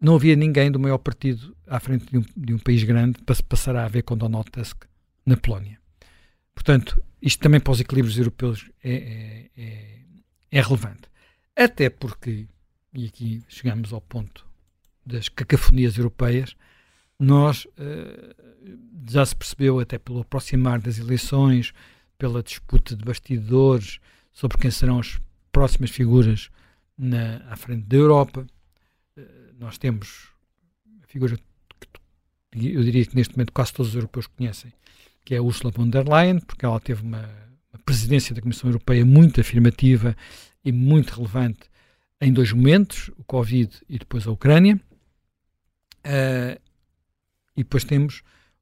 não 0.02 0.16
havia 0.16 0.36
ninguém 0.36 0.72
do 0.72 0.80
maior 0.80 0.98
partido 0.98 1.56
à 1.68 1.80
frente 1.80 2.06
de 2.06 2.18
um, 2.18 2.24
de 2.36 2.54
um 2.54 2.58
país 2.58 2.84
grande 2.84 3.20
para 3.24 3.36
se 3.36 3.44
passar 3.44 3.76
a 3.76 3.88
ver 3.88 4.04
com 4.04 4.16
Donald 4.16 4.50
Tusk 4.50 4.86
na 5.26 5.36
Polónia. 5.36 5.78
Portanto, 6.56 7.02
isto 7.22 7.42
também 7.42 7.60
para 7.60 7.72
os 7.72 7.80
equilíbrios 7.80 8.18
europeus 8.18 8.70
é, 8.84 8.94
é, 8.94 9.50
é, 9.62 10.00
é 10.52 10.62
relevante. 10.62 11.10
Até 11.56 11.90
porque, 11.90 12.48
e 12.94 13.06
aqui 13.06 13.44
chegamos 13.48 13.94
ao 13.94 14.02
ponto 14.02 14.46
das 15.06 15.30
cacafonias 15.30 15.98
europeias, 15.98 16.56
nós 17.20 17.66
uh, 17.66 18.36
já 19.10 19.26
se 19.26 19.36
percebeu 19.36 19.80
até 19.80 19.98
pelo 19.98 20.22
aproximar 20.22 20.80
das 20.80 20.98
eleições, 20.98 21.74
pela 22.18 22.42
disputa 22.42 22.96
de 22.96 23.04
bastidores 23.04 24.00
sobre 24.32 24.58
quem 24.58 24.72
serão 24.72 25.00
as 25.00 25.20
próximas 25.52 25.90
figuras 25.90 26.50
na, 26.98 27.38
à 27.50 27.56
frente 27.56 27.86
da 27.86 27.98
Europa. 27.98 28.48
Uh, 29.18 29.22
nós 29.60 29.78
temos 29.78 30.30
a 31.04 31.08
figura 31.08 31.38
que 31.38 31.44
eu 32.52 32.84
diria 32.84 33.06
que 33.06 33.16
neste 33.16 33.36
momento 33.36 33.54
quase 33.54 33.74
todos 33.74 33.90
os 33.90 33.96
europeus 33.96 34.28
conhecem, 34.28 34.74
que 35.24 35.36
é 35.36 35.42
Ursula 35.42 35.72
von 35.72 35.90
der 35.90 36.08
Leyen, 36.08 36.40
porque 36.40 36.66
ela 36.66 36.80
teve 36.80 37.04
uma 37.04 37.49
presidência 37.90 38.36
da 38.36 38.42
Comissão 38.42 38.70
Europeia 38.70 39.04
muito 39.04 39.42
afirmativa 39.42 40.16
e 40.64 40.72
muito 40.72 41.16
relevante 41.16 41.62
em 42.22 42.32
dois 42.32 42.52
momentos, 42.54 43.10
o 43.18 43.24
Covid 43.24 43.76
e 43.90 43.98
depois 43.98 44.28
a 44.28 44.32
Ucrânia. 44.32 44.80
Uh, 46.06 46.62
e 47.58 47.64
depois 47.64 47.84
temos 47.84 48.22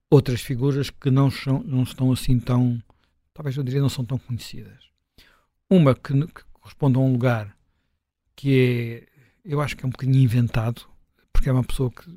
outras 0.10 0.40
figuras 0.40 0.90
que 0.90 1.12
não, 1.12 1.30
são, 1.30 1.62
não 1.62 1.84
estão 1.84 2.10
assim 2.14 2.40
tão, 2.40 2.82
talvez 3.34 3.58
eu 3.58 3.64
diria, 3.64 3.82
não 3.82 3.90
são 3.90 4.06
tão 4.06 4.18
conhecidas. 4.18 4.90
Uma 5.70 5.94
que, 5.94 6.14
que 6.28 6.44
corresponde 6.54 6.96
a 6.96 7.02
um 7.02 7.12
lugar 7.12 7.54
que 8.34 9.04
é, 9.04 9.08
eu 9.44 9.60
acho 9.60 9.76
que 9.76 9.84
é 9.84 9.88
um 9.88 9.92
bocadinho 9.92 10.24
inventado, 10.24 10.88
porque 11.34 11.50
é 11.50 11.52
uma 11.52 11.66
pessoa 11.66 11.92
que, 11.92 12.10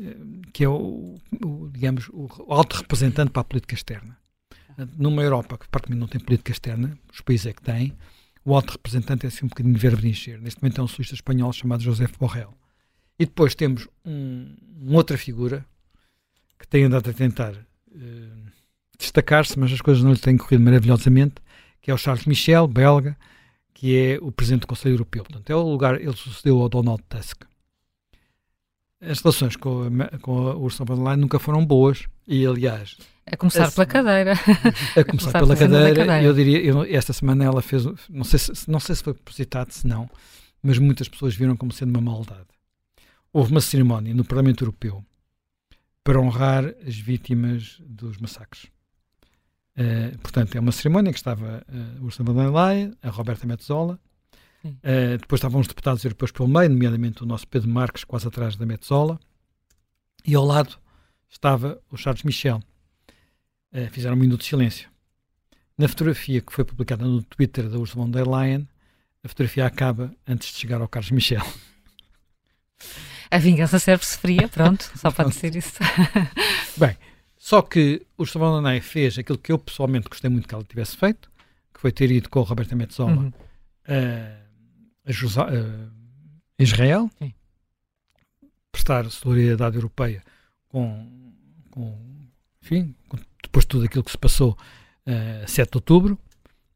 eh, 0.00 0.16
que 0.52 0.64
é 0.64 0.68
o, 0.68 1.20
o 1.44 1.68
digamos, 1.72 2.08
o 2.12 2.28
alto 2.52 2.78
representante 2.78 3.30
para 3.30 3.42
a 3.42 3.44
política 3.44 3.74
externa. 3.74 4.19
Numa 4.96 5.22
Europa 5.22 5.58
que 5.58 5.68
praticamente 5.68 6.00
não 6.00 6.08
tem 6.08 6.20
política 6.20 6.52
externa, 6.52 6.98
os 7.12 7.20
países 7.20 7.46
é 7.46 7.52
que 7.52 7.62
têm, 7.62 7.92
o 8.44 8.54
alto 8.54 8.72
representante 8.72 9.26
é 9.26 9.28
assim 9.28 9.44
um 9.44 9.48
bocadinho 9.48 9.76
verbo 9.76 10.00
de 10.00 10.08
encher. 10.08 10.40
Neste 10.40 10.62
momento 10.62 10.80
é 10.80 10.84
um 10.84 10.88
solista 10.88 11.14
espanhol 11.14 11.52
chamado 11.52 11.82
José 11.82 12.06
Borrell. 12.18 12.54
E 13.18 13.26
depois 13.26 13.54
temos 13.54 13.86
um, 14.04 14.56
uma 14.80 14.96
outra 14.96 15.18
figura 15.18 15.64
que 16.58 16.66
tem 16.66 16.84
andado 16.84 17.10
a 17.10 17.12
tentar 17.12 17.52
uh, 17.52 18.50
destacar-se, 18.98 19.58
mas 19.58 19.72
as 19.72 19.80
coisas 19.80 20.02
não 20.02 20.12
lhe 20.12 20.18
têm 20.18 20.36
corrido 20.36 20.62
maravilhosamente, 20.62 21.34
que 21.82 21.90
é 21.90 21.94
o 21.94 21.98
Charles 21.98 22.24
Michel, 22.24 22.66
belga, 22.66 23.16
que 23.74 23.96
é 23.96 24.18
o 24.20 24.32
Presidente 24.32 24.62
do 24.62 24.66
Conselho 24.66 24.94
Europeu. 24.94 25.22
Portanto, 25.22 25.50
é 25.50 25.54
o 25.54 25.62
lugar, 25.62 26.00
ele 26.00 26.16
sucedeu 26.16 26.60
ao 26.60 26.68
Donald 26.68 27.02
Tusk. 27.08 27.42
As 29.00 29.20
relações 29.20 29.56
com 29.56 29.84
a, 29.84 30.18
com 30.18 30.48
a 30.48 30.56
Ursula 30.56 30.86
von 30.86 30.96
der 30.96 31.04
Leyen 31.04 31.20
nunca 31.20 31.38
foram 31.38 31.64
boas 31.64 32.06
e, 32.26 32.46
aliás... 32.46 32.96
A 33.32 33.36
começar 33.36 33.66
a, 33.66 33.70
pela 33.70 33.86
cadeira. 33.86 34.32
A 34.96 35.04
começar, 35.04 35.30
a 35.30 35.40
pela 35.40 35.56
cadeira, 35.56 35.94
cadeira, 35.94 36.22
eu 36.22 36.34
diria, 36.34 36.60
eu, 36.64 36.82
esta 36.84 37.12
semana 37.12 37.44
ela 37.44 37.62
fez, 37.62 37.84
não 38.08 38.24
sei, 38.24 38.38
se, 38.38 38.68
não 38.68 38.80
sei 38.80 38.94
se 38.94 39.02
foi 39.02 39.14
propositado, 39.14 39.72
se 39.72 39.86
não, 39.86 40.10
mas 40.62 40.78
muitas 40.78 41.08
pessoas 41.08 41.34
viram 41.34 41.56
como 41.56 41.72
sendo 41.72 41.90
uma 41.90 42.00
maldade 42.00 42.48
houve 43.32 43.52
uma 43.52 43.60
cerimónia 43.60 44.14
no 44.14 44.24
Parlamento 44.24 44.64
Europeu 44.64 45.04
para 46.02 46.20
honrar 46.20 46.64
as 46.86 46.96
vítimas 46.96 47.80
dos 47.86 48.18
massacres. 48.18 48.64
Uh, 49.76 50.18
portanto, 50.18 50.56
é 50.56 50.60
uma 50.60 50.72
cerimónia 50.72 51.12
que 51.12 51.18
estava 51.18 51.64
uh, 51.68 52.04
Ursula 52.04 52.32
von 52.32 52.34
der 52.34 52.50
Leyen, 52.50 52.94
a 53.02 53.08
Roberta 53.08 53.46
Metzola, 53.46 53.98
uh, 54.64 55.18
depois 55.18 55.38
estavam 55.38 55.60
os 55.60 55.68
deputados 55.68 56.04
europeus 56.04 56.32
pelo 56.32 56.48
meio, 56.48 56.68
nomeadamente 56.68 57.22
o 57.22 57.26
nosso 57.26 57.46
Pedro 57.46 57.68
Marques, 57.68 58.04
quase 58.04 58.26
atrás 58.26 58.56
da 58.56 58.66
Metzola, 58.66 59.18
e 60.26 60.34
ao 60.34 60.44
lado 60.44 60.76
estava 61.28 61.80
o 61.90 61.96
Charles 61.96 62.24
Michel. 62.24 62.60
Uh, 63.72 63.88
fizeram 63.90 64.16
um 64.16 64.18
minuto 64.18 64.40
de 64.40 64.46
silêncio. 64.46 64.88
Na 65.78 65.88
fotografia 65.88 66.40
que 66.40 66.52
foi 66.52 66.64
publicada 66.64 67.04
no 67.04 67.22
Twitter 67.22 67.68
da 67.68 67.78
Ursula 67.78 68.04
von 68.04 68.10
der 68.10 68.26
Leyen, 68.26 68.68
a 69.22 69.28
fotografia 69.28 69.66
acaba 69.66 70.14
antes 70.26 70.52
de 70.52 70.58
chegar 70.58 70.80
ao 70.80 70.88
Carlos 70.88 71.10
Michel. 71.10 71.44
A 73.30 73.38
vingança 73.38 73.78
serve-se 73.78 74.18
fria, 74.18 74.48
pronto, 74.48 74.90
só 74.96 75.10
pode 75.10 75.34
ser 75.34 75.54
isso. 75.54 75.78
Bem, 76.76 76.96
só 77.38 77.62
que 77.62 78.04
o 78.18 78.24
Estevão 78.24 78.52
Lanay 78.52 78.80
fez 78.80 79.18
aquilo 79.18 79.38
que 79.38 79.52
eu 79.52 79.58
pessoalmente 79.58 80.08
gostei 80.08 80.28
muito 80.28 80.48
que 80.48 80.54
ela 80.54 80.64
tivesse 80.64 80.96
feito, 80.96 81.30
que 81.72 81.80
foi 81.80 81.92
ter 81.92 82.10
ido 82.10 82.28
com 82.28 82.40
o 82.40 82.42
Roberto 82.42 82.74
Metzola 82.74 83.12
uhum. 83.12 83.32
a, 85.06 85.12
Josa, 85.12 85.44
a 85.44 86.62
Israel, 86.62 87.10
Sim. 87.18 87.32
prestar 88.72 89.08
solidariedade 89.10 89.76
europeia 89.76 90.22
com, 90.68 91.32
com, 91.70 91.98
enfim, 92.62 92.94
com, 93.08 93.16
depois 93.50 93.64
de 93.64 93.68
tudo 93.68 93.84
aquilo 93.84 94.04
que 94.04 94.10
se 94.12 94.18
passou 94.18 94.56
uh, 95.06 95.48
7 95.48 95.70
de 95.70 95.76
outubro, 95.76 96.18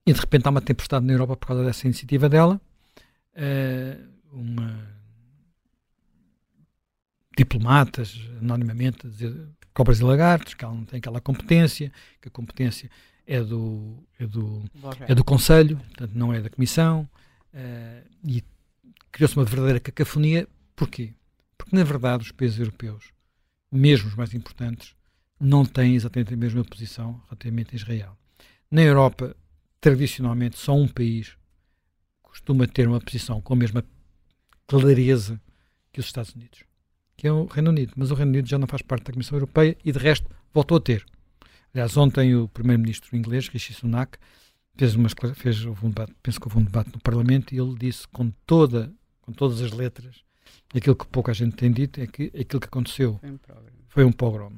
e 0.05 0.13
de 0.13 0.21
repente 0.21 0.47
há 0.47 0.51
uma 0.51 0.61
tempestade 0.61 1.07
na 1.07 1.13
Europa 1.13 1.37
por 1.37 1.47
causa 1.47 1.65
dessa 1.65 1.87
iniciativa 1.87 2.29
dela, 2.29 2.61
uh, 3.37 4.09
uma 4.33 4.93
diplomatas, 7.37 8.21
anonimamente, 8.41 9.07
a 9.07 9.11
dizer 9.11 9.49
cobras 9.73 9.99
e 9.99 10.05
lagartos, 10.05 10.55
que 10.55 10.65
ela 10.65 10.75
não 10.75 10.85
tem 10.85 10.99
aquela 10.99 11.21
competência, 11.21 11.93
que 12.21 12.29
a 12.29 12.31
competência 12.31 12.89
é 13.27 13.41
do, 13.41 14.05
é 14.19 14.27
do, 14.27 14.63
é 15.01 15.15
do 15.15 15.25
Conselho, 15.25 15.77
portanto 15.77 16.13
não 16.15 16.33
é 16.33 16.41
da 16.41 16.51
Comissão, 16.51 17.09
uh, 17.53 18.09
e 18.25 18.43
criou-se 19.11 19.37
uma 19.37 19.45
verdadeira 19.45 19.81
cacofonia. 19.81 20.49
Porquê? 20.77 21.15
Porque, 21.57 21.75
na 21.75 21.85
verdade, 21.85 22.25
os 22.25 22.33
países 22.33 22.59
europeus, 22.59 23.13
mesmo 23.71 24.09
os 24.09 24.15
mais 24.15 24.35
importantes, 24.35 24.95
não 25.45 25.65
têm 25.65 25.95
exatamente 25.95 26.35
a 26.35 26.37
mesma 26.37 26.65
posição 26.65 27.21
relativamente 27.27 27.71
a 27.73 27.77
Israel. 27.77 28.19
Na 28.71 28.83
Europa, 28.83 29.37
tradicionalmente, 29.81 30.59
só 30.59 30.75
um 30.75 30.89
país 30.89 31.37
costuma 32.23 32.67
ter 32.67 32.89
uma 32.89 33.01
posição 33.01 33.41
com 33.41 33.55
a 33.55 33.57
mesma 33.57 33.85
clareza 34.67 35.41
que 35.93 36.01
os 36.01 36.07
Estados 36.07 36.35
Unidos 36.35 36.65
que 37.17 37.27
é 37.27 37.33
o 37.33 37.47
Reino 37.47 37.71
Unido. 37.71 37.93
Mas 37.97 38.11
o 38.11 38.15
Reino 38.15 38.33
Unido 38.33 38.49
já 38.49 38.59
não 38.59 38.67
faz 38.67 38.83
parte 38.83 39.05
da 39.05 39.13
Comissão 39.13 39.37
Europeia 39.37 39.77
e, 39.85 39.93
de 39.93 39.99
resto, 39.99 40.29
voltou 40.53 40.77
a 40.77 40.81
ter. 40.81 41.05
Aliás, 41.73 41.97
ontem 41.97 42.35
o 42.35 42.49
primeiro-ministro 42.49 43.17
inglês, 43.17 43.49
Rishi 43.49 43.73
Sunak, 43.73 44.19
fez 44.77 44.95
fez 45.35 45.65
um 45.65 45.89
debate, 45.89 46.13
penso 46.23 46.41
que 46.41 46.47
houve 46.47 46.59
um 46.59 46.65
debate 46.65 46.91
no 46.93 47.01
Parlamento 47.01 47.55
e 47.55 47.59
ele 47.59 47.75
disse 47.79 48.09
com 48.09 48.31
toda 48.45 48.93
com 49.23 49.33
todas 49.33 49.61
as 49.63 49.71
letras 49.71 50.23
aquilo 50.75 50.97
que 50.97 51.07
pouca 51.07 51.33
gente 51.33 51.55
tem 51.55 51.71
dito 51.71 52.01
é 52.01 52.07
que 52.07 52.25
aquilo 52.39 52.61
que 52.61 52.67
aconteceu 52.67 53.19
foi 53.21 53.31
um 53.31 53.39
pogrom. 53.39 53.71
Foi 53.89 54.05
um 54.05 54.13
pogrom. 54.13 54.53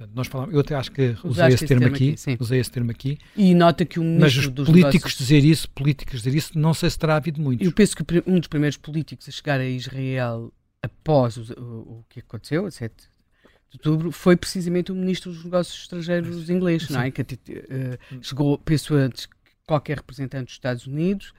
Portanto, 0.00 0.16
nós 0.16 0.28
falamos, 0.28 0.54
eu 0.54 0.60
até 0.60 0.74
acho 0.74 0.90
que 0.92 1.14
usei 1.22 1.48
esse 1.48 1.66
termo, 1.66 1.82
termo 1.82 1.94
aqui, 1.94 2.16
aqui 2.26 2.36
usei 2.40 2.58
esse 2.58 2.70
termo 2.70 2.90
aqui. 2.90 3.18
E 3.36 3.54
nota 3.54 3.84
que 3.84 4.00
o 4.00 4.04
Mas 4.04 4.34
os 4.34 4.48
dos 4.48 4.66
políticos 4.66 4.94
negócios... 4.94 5.18
dizer 5.18 5.44
isso, 5.44 5.68
políticos 5.72 6.22
dizer 6.22 6.34
isso, 6.34 6.58
não 6.58 6.72
sei 6.72 6.88
se 6.88 6.98
terá 6.98 7.16
havido 7.16 7.38
muitos. 7.38 7.66
Eu 7.66 7.72
penso 7.72 7.94
que 7.94 8.02
um 8.26 8.38
dos 8.38 8.48
primeiros 8.48 8.78
políticos 8.78 9.28
a 9.28 9.30
chegar 9.30 9.60
a 9.60 9.66
Israel 9.66 10.50
após 10.82 11.36
o, 11.36 11.42
o, 11.52 12.04
que 12.08 12.20
aconteceu, 12.20 12.64
a 12.64 12.70
7 12.70 12.94
de 12.94 13.76
outubro, 13.76 14.10
foi 14.10 14.36
precisamente 14.38 14.90
o 14.90 14.94
ministro 14.94 15.32
dos 15.32 15.44
Negócios 15.44 15.82
Estrangeiros 15.82 16.48
inglês, 16.48 16.84
Sim. 16.84 16.94
não 16.94 17.02
é? 17.02 17.10
Que 17.10 17.20
uh, 17.20 18.22
chegou, 18.22 18.56
penso 18.56 18.94
antes, 18.94 19.28
qualquer 19.66 19.98
representante 19.98 20.46
dos 20.46 20.54
Estados 20.54 20.86
Unidos 20.86 21.34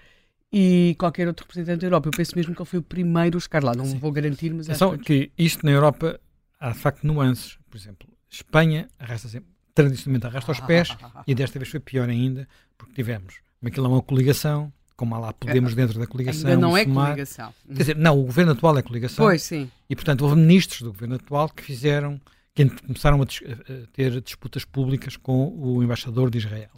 e 0.54 0.96
qualquer 1.00 1.28
outro 1.28 1.46
representante 1.46 1.80
da 1.80 1.88
Europa. 1.88 2.10
Eu 2.10 2.12
penso 2.12 2.34
mesmo 2.36 2.54
que 2.54 2.62
ele 2.62 2.70
foi 2.70 2.78
o 2.78 2.84
primeiro 2.84 3.40
a 3.40 3.42
chegar 3.42 3.64
lá. 3.64 3.74
Não 3.74 3.86
Sim. 3.86 3.98
vou 3.98 4.12
garantir, 4.12 4.54
mas 4.54 4.70
Atenção 4.70 4.92
acho 4.92 5.00
que 5.00 5.32
isto 5.36 5.66
na 5.66 5.72
Europa 5.72 6.20
há 6.60 6.70
de 6.70 6.78
facto 6.78 7.08
nuances. 7.08 7.58
Por 7.68 7.76
exemplo, 7.76 8.08
Espanha 8.32 8.90
arrasta 8.98 9.28
sempre, 9.28 9.50
tradicionalmente 9.74 10.26
arrasta 10.26 10.52
os 10.52 10.60
pés 10.62 10.96
e 11.28 11.36
desta 11.36 11.60
vez 11.60 11.70
foi 11.70 11.80
pior 11.80 12.10
ainda 12.10 12.48
porque 12.78 12.94
tivemos 12.94 13.36
aquilo 13.64 13.86
é 13.86 13.90
uma 13.90 14.02
coligação, 14.02 14.74
como 14.96 15.14
há 15.14 15.20
lá 15.20 15.34
Podemos 15.34 15.74
é, 15.74 15.76
dentro 15.76 16.00
da 16.00 16.08
coligação. 16.08 16.50
Ainda 16.50 16.62
não 16.62 16.76
é 16.76 16.84
coligação. 16.84 17.54
Quer 17.68 17.78
dizer, 17.78 17.96
não, 17.96 18.20
o 18.20 18.24
governo 18.24 18.54
atual 18.54 18.78
é 18.78 18.82
coligação. 18.82 19.24
Pois, 19.24 19.44
sim. 19.44 19.70
E, 19.88 19.96
portanto, 19.96 20.22
houve 20.22 20.36
ministros 20.36 20.82
do 20.82 20.92
governo 20.92 21.16
atual 21.16 21.48
que 21.48 21.62
fizeram, 21.62 22.20
que 22.56 22.68
começaram 22.68 23.22
a, 23.22 23.24
a 23.24 23.88
ter 23.94 24.20
disputas 24.22 24.66
públicas 24.66 25.16
com 25.16 25.48
o 25.56 25.84
embaixador 25.84 26.32
de 26.32 26.40
Israel. 26.40 26.72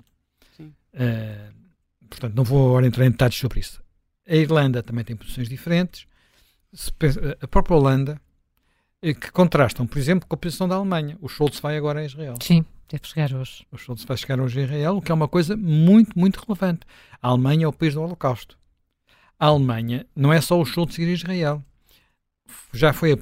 Sim. 0.58 0.74
Uh, 0.94 1.64
Portanto, 2.14 2.36
não 2.36 2.44
vou 2.44 2.70
agora 2.70 2.86
entrar 2.86 3.06
em 3.06 3.12
detalhes 3.12 3.36
sobre 3.36 3.60
isso. 3.60 3.82
A 4.28 4.36
Irlanda 4.36 4.84
também 4.84 5.04
tem 5.04 5.16
posições 5.16 5.50
diferentes. 5.50 6.06
A 7.42 7.48
própria 7.48 7.76
Holanda, 7.76 8.22
que 9.12 9.32
contrastam, 9.32 9.88
por 9.88 9.98
exemplo, 9.98 10.28
com 10.28 10.36
a 10.36 10.38
posição 10.38 10.68
da 10.68 10.76
Alemanha. 10.76 11.18
O 11.20 11.28
Scholz 11.28 11.60
vai 11.60 11.76
agora 11.76 12.02
a 12.02 12.06
Israel. 12.06 12.36
Sim, 12.42 12.64
deve 12.88 13.08
chegar 13.08 13.34
hoje. 13.34 13.66
O 13.72 13.78
Scholz 13.78 14.04
vai 14.06 14.16
chegar 14.16 14.40
hoje 14.40 14.62
a 14.62 14.64
Israel, 14.64 14.98
o 14.98 15.02
que 15.02 15.12
é 15.12 15.16
uma 15.16 15.28
coisa 15.28 15.58
muito, 15.58 16.18
muito 16.18 16.38
relevante. 16.38 16.82
A 17.22 17.30
Alemanha 17.30 17.66
é 17.66 17.68
o 17.68 17.74
país 17.74 17.94
do 17.96 18.02
Holocausto. 18.02 18.58
A 19.40 19.48
Alemanha 19.48 20.06
não 20.16 20.32
é 20.32 20.40
só 20.40 20.60
o 20.60 20.66
Scholz 20.66 20.98
ir 21.00 21.10
a 21.10 21.12
Israel. 21.12 21.64
Já 22.72 22.94
foi 22.94 23.22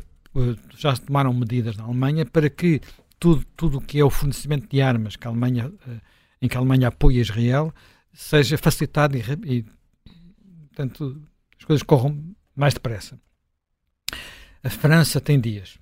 já 0.78 0.96
se 0.96 1.02
tomaram 1.02 1.34
medidas 1.34 1.76
na 1.76 1.84
Alemanha 1.84 2.26
para 2.26 2.50
que 2.50 2.80
tudo 3.20 3.46
tudo 3.56 3.78
o 3.80 3.82
que 3.82 4.00
é 4.00 4.04
o 4.04 4.10
fornecimento 4.10 4.68
de 4.70 4.82
armas 4.82 5.16
que 5.16 5.28
a 5.28 5.30
Alemanha 5.30 5.72
eh, 5.88 6.00
em 6.42 6.48
que 6.48 6.56
a 6.56 6.60
Alemanha 6.60 6.88
apoia 6.88 7.20
Israel 7.20 7.74
seja 8.14 8.58
facilitado 8.58 9.18
e, 9.18 9.22
e 9.46 9.66
portanto, 10.68 11.22
as 11.58 11.66
coisas 11.66 11.84
corram 11.84 12.24
mais 12.56 12.74
depressa. 12.74 13.20
A 14.64 14.70
França 14.70 15.20
tem 15.20 15.40
dias. 15.40 15.78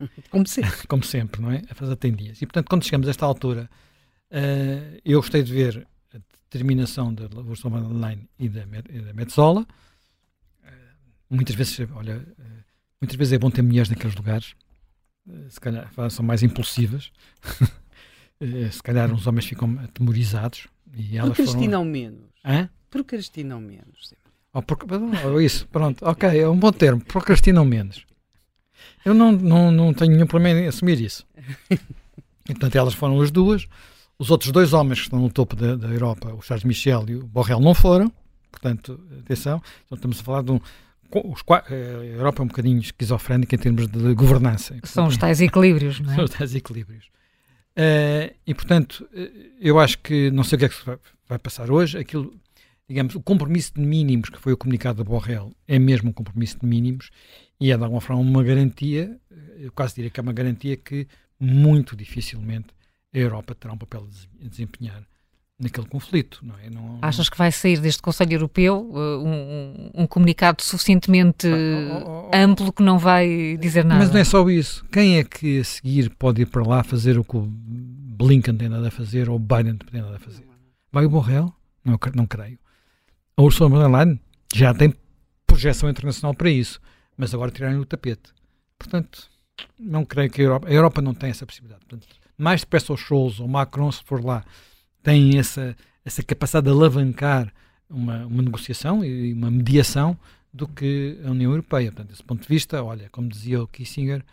Como 0.30 0.46
sempre. 0.46 0.86
Como 0.88 1.02
sempre, 1.04 1.40
não 1.40 1.50
é? 1.50 1.62
A 1.70 1.74
França 1.74 1.96
tem 1.96 2.12
dias. 2.12 2.40
E, 2.42 2.46
portanto, 2.46 2.68
quando 2.68 2.84
chegamos 2.84 3.06
a 3.06 3.10
esta 3.10 3.24
altura, 3.24 3.70
uh, 4.30 5.00
eu 5.04 5.20
gostei 5.20 5.42
de 5.42 5.52
ver 5.52 5.86
a 6.12 6.18
determinação 6.50 7.14
da 7.14 7.26
der 7.26 7.38
Leyen 7.38 8.28
e 8.38 8.48
da, 8.48 8.62
e 8.90 9.00
da 9.00 9.12
Metzola. 9.12 9.62
Uh, 9.62 10.66
muitas 11.30 11.54
vezes, 11.54 11.78
olha, 11.94 12.16
uh, 12.16 12.42
muitas 13.00 13.16
vezes 13.16 13.32
é 13.32 13.38
bom 13.38 13.50
ter 13.50 13.62
mulheres 13.62 13.88
naqueles 13.88 14.16
lugares. 14.16 14.54
se 15.48 15.60
calhar 15.60 15.90
são 16.10 16.24
mais 16.24 16.42
impulsivas. 16.42 17.12
se 18.72 18.82
calhar 18.82 19.12
uns 19.12 19.26
homens 19.26 19.46
ficam 19.46 19.78
atemorizados. 19.78 20.66
E 20.96 21.16
elas 21.16 21.34
Procrastinam 21.34 21.80
foram... 21.80 21.84
menos. 21.84 22.30
Hã? 22.44 22.68
Procrastinam 22.90 23.60
menos. 23.60 24.14
Oh, 24.52 24.62
por... 24.62 25.42
Isso, 25.42 25.66
pronto, 25.68 26.04
ok, 26.04 26.40
é 26.40 26.48
um 26.48 26.56
bom 26.56 26.70
termo. 26.70 27.04
Procrastinam 27.04 27.64
menos. 27.64 28.06
Eu 29.04 29.14
não, 29.14 29.32
não, 29.32 29.70
não 29.70 29.92
tenho 29.92 30.12
nenhum 30.12 30.26
problema 30.26 30.60
em 30.60 30.66
assumir 30.66 31.00
isso. 31.00 31.26
E, 31.70 31.76
portanto, 32.46 32.76
elas 32.76 32.94
foram 32.94 33.20
as 33.20 33.30
duas. 33.30 33.66
Os 34.18 34.30
outros 34.30 34.50
dois 34.52 34.72
homens 34.72 35.00
que 35.00 35.06
estão 35.06 35.18
no 35.18 35.30
topo 35.30 35.56
da, 35.56 35.76
da 35.76 35.88
Europa, 35.88 36.32
o 36.32 36.40
Charles 36.40 36.64
Michel 36.64 37.04
e 37.08 37.16
o 37.16 37.26
Borrell, 37.26 37.60
não 37.60 37.74
foram. 37.74 38.10
Portanto, 38.50 39.00
atenção. 39.20 39.60
Então, 39.84 39.96
estamos 39.96 40.20
a 40.20 40.22
falar 40.22 40.42
de 40.42 40.52
um. 40.52 40.60
Os, 41.10 41.42
eh, 41.70 42.14
a 42.14 42.16
Europa 42.16 42.42
é 42.42 42.44
um 42.44 42.48
bocadinho 42.48 42.78
esquizofrénica 42.78 43.54
em 43.54 43.58
termos 43.58 43.86
de 43.86 44.14
governança. 44.14 44.76
São 44.84 45.06
os 45.06 45.16
tais 45.16 45.40
equilíbrios, 45.40 46.00
não 46.00 46.12
é? 46.12 46.14
São 46.16 46.24
os 46.24 46.30
tais 46.30 46.54
equilíbrios. 46.54 47.06
Uh, 47.76 48.34
e, 48.46 48.54
portanto, 48.54 49.06
eh, 49.14 49.30
eu 49.60 49.78
acho 49.78 49.98
que, 49.98 50.30
não 50.30 50.44
sei 50.44 50.56
o 50.56 50.58
que 50.60 50.64
é 50.64 50.68
que 50.68 50.86
vai, 50.86 50.98
vai 51.28 51.38
passar 51.38 51.70
hoje, 51.70 51.98
aquilo, 51.98 52.32
digamos, 52.88 53.14
o 53.16 53.20
compromisso 53.20 53.74
de 53.74 53.80
mínimos 53.80 54.28
que 54.28 54.38
foi 54.38 54.52
o 54.52 54.56
comunicado 54.56 55.02
da 55.02 55.04
Borrell 55.08 55.52
é 55.66 55.78
mesmo 55.78 56.10
um 56.10 56.12
compromisso 56.12 56.58
de 56.60 56.66
mínimos 56.66 57.10
e 57.60 57.70
é 57.70 57.76
de 57.76 57.82
alguma 57.82 58.00
forma 58.00 58.22
uma 58.22 58.42
garantia, 58.42 59.18
eu 59.58 59.72
quase 59.72 59.94
diria 59.94 60.10
que 60.10 60.18
é 60.18 60.22
uma 60.22 60.32
garantia 60.32 60.76
que 60.76 61.06
muito 61.38 61.96
dificilmente 61.96 62.68
a 63.12 63.18
Europa 63.18 63.54
terá 63.54 63.72
um 63.72 63.78
papel 63.78 64.06
a 64.44 64.48
desempenhar 64.48 65.02
naquele 65.58 65.86
conflito. 65.86 66.40
Não 66.42 66.54
é? 66.58 66.68
não, 66.68 66.98
Achas 67.00 67.28
que 67.28 67.38
vai 67.38 67.52
sair 67.52 67.78
deste 67.78 68.02
Conselho 68.02 68.34
Europeu 68.34 68.90
uh, 68.90 69.24
um, 69.24 69.90
um, 69.94 70.06
comunicado 70.06 70.62
suficientemente 70.62 71.46
oh, 71.46 72.06
oh, 72.06 72.30
oh, 72.32 72.36
amplo 72.36 72.72
que 72.72 72.82
não 72.82 72.98
vai 72.98 73.56
dizer 73.60 73.84
nada? 73.84 74.00
Mas 74.00 74.12
não 74.12 74.20
é 74.20 74.24
só 74.24 74.48
isso. 74.50 74.84
Quem 74.92 75.18
é 75.18 75.24
que 75.24 75.60
a 75.60 75.64
seguir 75.64 76.10
pode 76.10 76.42
ir 76.42 76.46
para 76.46 76.66
lá 76.66 76.82
fazer 76.82 77.18
o 77.18 77.24
que 77.24 77.36
o 77.36 77.46
Blinken 77.46 78.56
tem 78.56 78.68
nada 78.68 78.88
a 78.88 78.90
fazer 78.90 79.28
ou 79.28 79.36
o 79.36 79.38
Biden 79.38 79.76
tem 79.76 80.02
nada 80.02 80.16
a 80.16 80.20
fazer? 80.20 80.44
Vai 80.92 81.06
o 81.06 81.10
Borrell? 81.10 81.52
Não, 81.84 81.98
não 82.14 82.26
creio. 82.26 82.58
A 83.36 83.42
Ursula 83.42 83.68
von 83.68 83.78
der 83.78 83.88
Leyen 83.88 84.20
já 84.54 84.72
tem 84.72 84.94
projeção 85.46 85.88
internacional 85.88 86.34
para 86.34 86.50
isso, 86.50 86.80
mas 87.16 87.34
agora 87.34 87.50
tiraram 87.50 87.80
o 87.80 87.84
tapete. 87.84 88.32
Portanto, 88.78 89.28
não 89.78 90.04
creio 90.04 90.30
que 90.30 90.40
a 90.40 90.44
Europa, 90.44 90.68
a 90.68 90.72
Europa 90.72 91.02
não 91.02 91.14
tem 91.14 91.30
essa 91.30 91.46
possibilidade. 91.46 91.84
Portanto, 91.86 92.06
mais 92.36 92.60
depressa 92.60 92.92
o 92.92 92.96
Scholz 92.96 93.40
ou 93.40 93.48
Macron, 93.48 93.90
se 93.90 94.02
for 94.04 94.24
lá, 94.24 94.44
têm 95.02 95.38
essa, 95.38 95.76
essa 96.04 96.22
capacidade 96.22 96.66
de 96.66 96.72
alavancar 96.72 97.52
uma, 97.88 98.26
uma 98.26 98.42
negociação 98.42 99.04
e 99.04 99.32
uma 99.32 99.50
mediação 99.50 100.18
do 100.52 100.66
que 100.68 101.18
a 101.24 101.30
União 101.30 101.50
Europeia. 101.50 101.90
Portanto, 101.90 102.10
desse 102.10 102.22
ponto 102.22 102.42
de 102.42 102.48
vista, 102.48 102.82
olha, 102.82 103.08
como 103.10 103.28
dizia 103.28 103.62
o 103.62 103.68
Kissinger, 103.68 104.24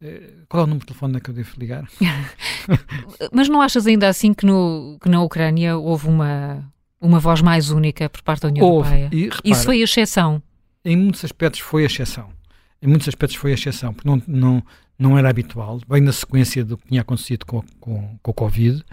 eh, 0.00 0.32
qual 0.48 0.62
é 0.62 0.64
o 0.64 0.66
número 0.66 0.86
de 0.86 0.86
telefone 0.86 1.20
que 1.20 1.30
eu 1.30 1.34
devo 1.34 1.52
ligar? 1.58 1.88
Mas 3.32 3.48
não 3.48 3.60
achas 3.60 3.86
ainda 3.86 4.08
assim 4.08 4.32
que, 4.32 4.44
no, 4.44 4.98
que 5.00 5.08
na 5.08 5.22
Ucrânia 5.22 5.76
houve 5.76 6.08
uma, 6.08 6.64
uma 7.00 7.18
voz 7.18 7.40
mais 7.40 7.70
única 7.70 8.08
por 8.08 8.22
parte 8.22 8.42
da 8.42 8.48
União 8.48 8.66
houve, 8.66 8.88
Europeia? 8.88 9.10
E, 9.12 9.24
repara, 9.24 9.42
Isso 9.44 9.64
foi 9.64 9.80
a 9.80 9.84
exceção? 9.84 10.42
Em 10.86 10.94
muitos 10.94 11.24
aspectos 11.24 11.58
foi 11.58 11.82
a 11.82 11.86
exceção. 11.86 12.32
Em 12.80 12.86
muitos 12.86 13.08
aspectos 13.08 13.36
foi 13.36 13.50
a 13.50 13.54
exceção, 13.54 13.92
porque 13.92 14.08
não, 14.08 14.22
não, 14.24 14.66
não 14.96 15.18
era 15.18 15.28
habitual, 15.28 15.80
bem 15.88 16.00
na 16.00 16.12
sequência 16.12 16.64
do 16.64 16.78
que 16.78 16.86
tinha 16.86 17.00
acontecido 17.00 17.44
com, 17.44 17.60
com, 17.80 18.16
com 18.22 18.30
o 18.30 18.32
Covid, 18.34 18.84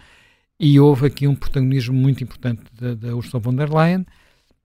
e 0.60 0.80
houve 0.80 1.06
aqui 1.06 1.28
um 1.28 1.36
protagonismo 1.36 1.94
muito 1.94 2.24
importante 2.24 2.64
da, 2.74 2.96
da 2.96 3.16
Ursula 3.16 3.40
von 3.40 3.54
der 3.54 3.72
Leyen, 3.72 4.08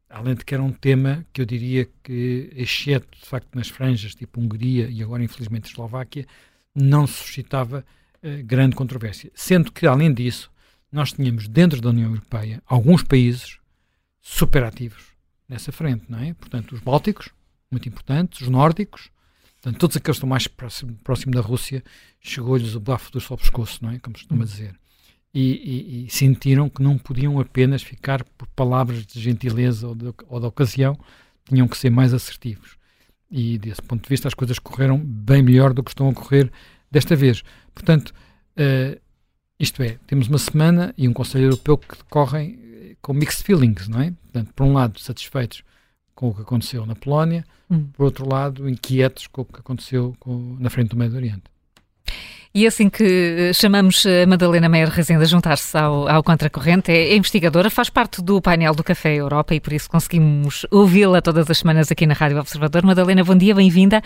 além 0.09 0.37
de 0.37 0.43
que 0.43 0.55
era 0.55 0.62
um 0.62 0.73
tema 0.73 1.23
que 1.31 1.43
eu 1.43 1.45
diria 1.45 1.87
que, 2.03 2.51
exceto 2.57 3.07
de 3.21 3.27
facto 3.27 3.55
nas 3.55 3.69
franjas, 3.69 4.14
tipo 4.14 4.41
Hungria 4.41 4.88
e 4.88 5.03
agora 5.03 5.23
infelizmente 5.23 5.71
Eslováquia, 5.71 6.25
não 6.75 7.07
suscitava 7.07 7.85
uh, 8.23 8.43
grande 8.45 8.75
controvérsia. 8.75 9.31
Sendo 9.35 9.71
que, 9.71 9.87
além 9.87 10.14
disso, 10.14 10.51
nós 10.91 11.12
tínhamos 11.12 11.47
dentro 11.47 11.79
da 11.79 11.91
União 11.91 12.09
Europeia 12.09 12.62
alguns 12.67 13.03
países 13.03 13.59
superativos 14.23 15.18
nessa 15.49 15.73
frente, 15.73 16.05
não 16.09 16.19
é? 16.19 16.35
Portanto, 16.35 16.73
os 16.73 16.81
bálticos, 16.81 17.31
muito 17.71 17.89
importantes, 17.89 18.41
os 18.41 18.49
nórdicos, 18.49 19.11
portanto, 19.55 19.79
todos 19.79 19.97
aqueles 19.97 20.17
que 20.17 20.19
estão 20.19 20.29
mais 20.29 20.47
próximo, 20.47 20.97
próximo 21.03 21.33
da 21.33 21.41
Rússia, 21.41 21.83
chegou-lhes 22.21 22.75
o 22.75 22.81
bafo 22.81 23.11
do 23.11 23.21
sol 23.21 23.37
pescoço, 23.37 23.79
não 23.83 23.91
é? 23.91 23.99
Como 23.99 24.15
costuma 24.15 24.43
hum. 24.43 24.47
dizer 24.47 24.79
e, 25.33 25.41
e, 25.41 26.07
e, 26.07 26.11
sentiram 26.11 26.69
que 26.69 26.83
não 26.83 26.97
podiam 26.97 27.39
apenas 27.39 27.83
ficar 27.83 28.25
por 28.25 28.47
palavras 28.49 29.07
de 29.07 29.21
gentileza 29.21 29.87
ou 29.87 29.95
de, 29.95 30.13
ou 30.27 30.41
de 30.41 30.47
ocasião, 30.47 30.99
tinham 31.45 31.69
que 31.69 31.77
ser 31.77 31.91
mais 31.91 32.15
assertivos. 32.15 32.77
E 33.31 33.59
desse 33.59 33.83
ponto 33.83 34.03
de 34.03 34.09
vista 34.09 34.27
as 34.27 34.35
coisas 34.35 34.59
correram 34.59 34.99
bem 34.99 35.43
melhor 35.43 35.75
do 35.75 35.83
que 35.83 35.91
estão 35.91 36.09
a 36.09 36.15
correr 36.15 36.51
desta 36.91 37.15
vez. 37.15 37.43
Portanto, 37.75 38.15
uh, 38.57 38.99
isto 39.61 39.83
é, 39.83 39.99
temos 40.07 40.29
uma 40.29 40.39
semana 40.39 40.95
e 40.97 41.07
um 41.07 41.13
Conselho 41.13 41.45
Europeu 41.45 41.77
que 41.77 41.97
decorrem 41.97 42.59
com 43.01 43.12
mixed 43.12 43.44
feelings, 43.44 43.88
não 43.88 44.01
é? 44.01 44.12
Portanto, 44.22 44.53
por 44.55 44.64
um 44.64 44.72
lado, 44.72 44.98
satisfeitos 44.98 45.62
com 46.14 46.29
o 46.29 46.35
que 46.35 46.42
aconteceu 46.42 46.85
na 46.85 46.94
Polónia, 46.94 47.44
hum. 47.70 47.88
por 47.92 48.05
outro 48.05 48.29
lado, 48.29 48.68
inquietos 48.68 49.27
com 49.27 49.42
o 49.42 49.44
que 49.44 49.61
aconteceu 49.61 50.14
com, 50.18 50.57
na 50.59 50.68
frente 50.70 50.90
do 50.90 50.96
Médio 50.96 51.16
Oriente. 51.16 51.44
E 52.55 52.66
assim 52.66 52.88
que 52.88 53.05
eh, 53.05 53.53
chamamos 53.53 54.05
a 54.07 54.27
Madalena 54.27 54.68
Meyer 54.68 54.88
Rezende 54.88 55.22
a 55.22 55.27
juntar-se 55.27 55.77
ao, 55.77 56.09
ao 56.09 56.22
Contracorrente, 56.22 56.90
é, 56.90 57.11
é 57.11 57.16
investigadora, 57.16 57.70
faz 57.70 57.90
parte 57.90 58.22
do 58.22 58.40
painel 58.40 58.74
do 58.74 58.83
Café 58.83 59.14
Europa 59.14 59.55
e 59.55 59.61
por 59.61 59.72
isso 59.72 59.88
conseguimos 59.88 60.66
ouvi-la 60.70 61.20
todas 61.20 61.48
as 61.51 61.59
semanas 61.59 61.92
aqui 61.92 62.07
na 62.07 62.14
Rádio 62.14 62.38
Observador. 62.38 62.85
Madalena, 62.85 63.22
bom 63.22 63.37
dia, 63.37 63.55
bem-vinda. 63.55 64.03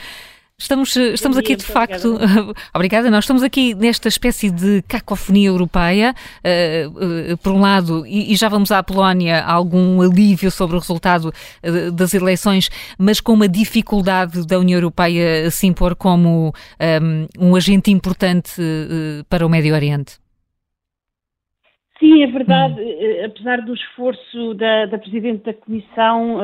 Estamos, 0.62 0.96
estamos 0.96 1.37
aqui 1.37 1.57
de 1.57 1.64
facto. 1.64 2.14
Obrigada. 2.14 2.53
obrigada, 2.72 3.11
nós 3.11 3.25
estamos 3.25 3.42
aqui 3.42 3.75
nesta 3.75 4.07
espécie 4.07 4.48
de 4.48 4.81
cacofonia 4.83 5.48
europeia. 5.48 6.14
Uh, 6.38 7.33
uh, 7.33 7.38
por 7.38 7.53
um 7.53 7.61
lado, 7.61 8.07
e, 8.07 8.33
e, 8.33 8.37
já 8.37 8.48
vamos 8.48 8.70
à 8.70 8.81
Polónia, 8.81 9.44
algum 9.44 10.01
alívio 10.01 10.53
sobre 10.53 10.77
o 10.77 10.79
resultado 10.79 11.31
uh, 11.64 11.90
das 11.90 12.14
eleições, 12.14 12.70
mas 12.96 13.20
com 13.20 13.33
uma 13.33 13.48
dificuldade 13.48 14.46
da 14.46 14.57
União 14.57 14.79
Europeia 14.79 15.51
se 15.51 15.66
impor 15.66 15.96
como 15.96 16.48
um, 16.48 16.53
ehm, 16.79 17.27
um 17.40 17.57
agente 17.57 17.90
importante 17.90 18.53
para 19.29 19.44
o 19.44 19.48
Médio 19.48 19.75
Oriente. 19.75 20.12
Sim, 21.98 22.22
é 22.22 22.27
verdade. 22.29 22.81
Hum. 22.81 23.25
Apesar 23.25 23.62
do 23.62 23.75
esforço 23.75 24.55
da, 24.55 24.87
da 24.87 24.98
Presidente 24.98 25.44
da 25.44 25.55
Comissão 25.55 26.38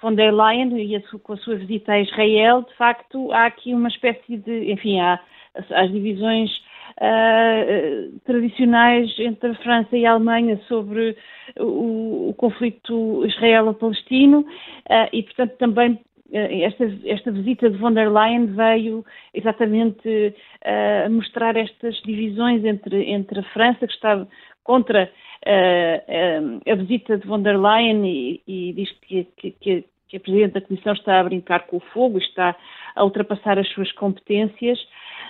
von 0.00 0.14
der 0.16 0.32
Leyen 0.32 0.76
e 0.76 0.96
a, 0.96 1.00
com 1.22 1.32
a 1.32 1.36
sua 1.36 1.56
visita 1.56 1.92
a 1.92 2.00
Israel, 2.00 2.62
de 2.62 2.74
facto, 2.74 3.32
há 3.32 3.46
aqui 3.46 3.74
uma 3.74 3.88
espécie 3.88 4.36
de, 4.38 4.72
enfim, 4.72 5.00
há 5.00 5.20
as, 5.54 5.70
as 5.72 5.90
divisões 5.90 6.50
uh, 6.98 8.18
tradicionais 8.24 9.14
entre 9.18 9.50
a 9.50 9.54
França 9.56 9.96
e 9.96 10.06
a 10.06 10.12
Alemanha 10.12 10.60
sobre 10.68 11.16
o, 11.58 12.30
o 12.30 12.34
conflito 12.34 13.24
israelo-palestino 13.26 14.40
uh, 14.40 15.08
e, 15.12 15.22
portanto, 15.22 15.56
também 15.58 15.98
esta, 16.32 16.84
esta, 17.06 17.32
visita 17.32 17.68
de 17.68 17.78
von 17.78 17.94
der 17.94 18.08
Leyen 18.08 18.54
veio 18.54 19.04
exatamente 19.34 20.34
uh, 20.64 21.10
mostrar 21.10 21.56
estas 21.56 22.00
divisões 22.02 22.64
entre, 22.64 23.10
entre 23.10 23.40
a 23.40 23.42
França, 23.52 23.86
que 23.86 23.92
está 23.92 24.26
contra 24.62 25.10
uh, 25.46 26.70
a 26.70 26.74
visita 26.76 27.18
de 27.18 27.26
von 27.26 27.42
der 27.42 27.58
Leyen 27.58 28.04
e, 28.04 28.40
e 28.46 28.72
diz 28.74 28.90
que, 29.02 29.24
que, 29.60 29.84
que 30.10 30.16
a 30.16 30.20
Presidente 30.20 30.54
da 30.54 30.60
Comissão 30.60 30.92
está 30.92 31.20
a 31.20 31.24
brincar 31.24 31.66
com 31.66 31.76
o 31.76 31.86
fogo, 31.92 32.18
está 32.18 32.56
a 32.96 33.04
ultrapassar 33.04 33.58
as 33.58 33.68
suas 33.68 33.92
competências 33.92 34.78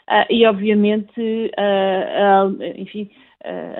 uh, 0.08 0.26
e, 0.30 0.46
obviamente, 0.46 1.20
uh, 1.20 2.62
enfim, 2.76 3.10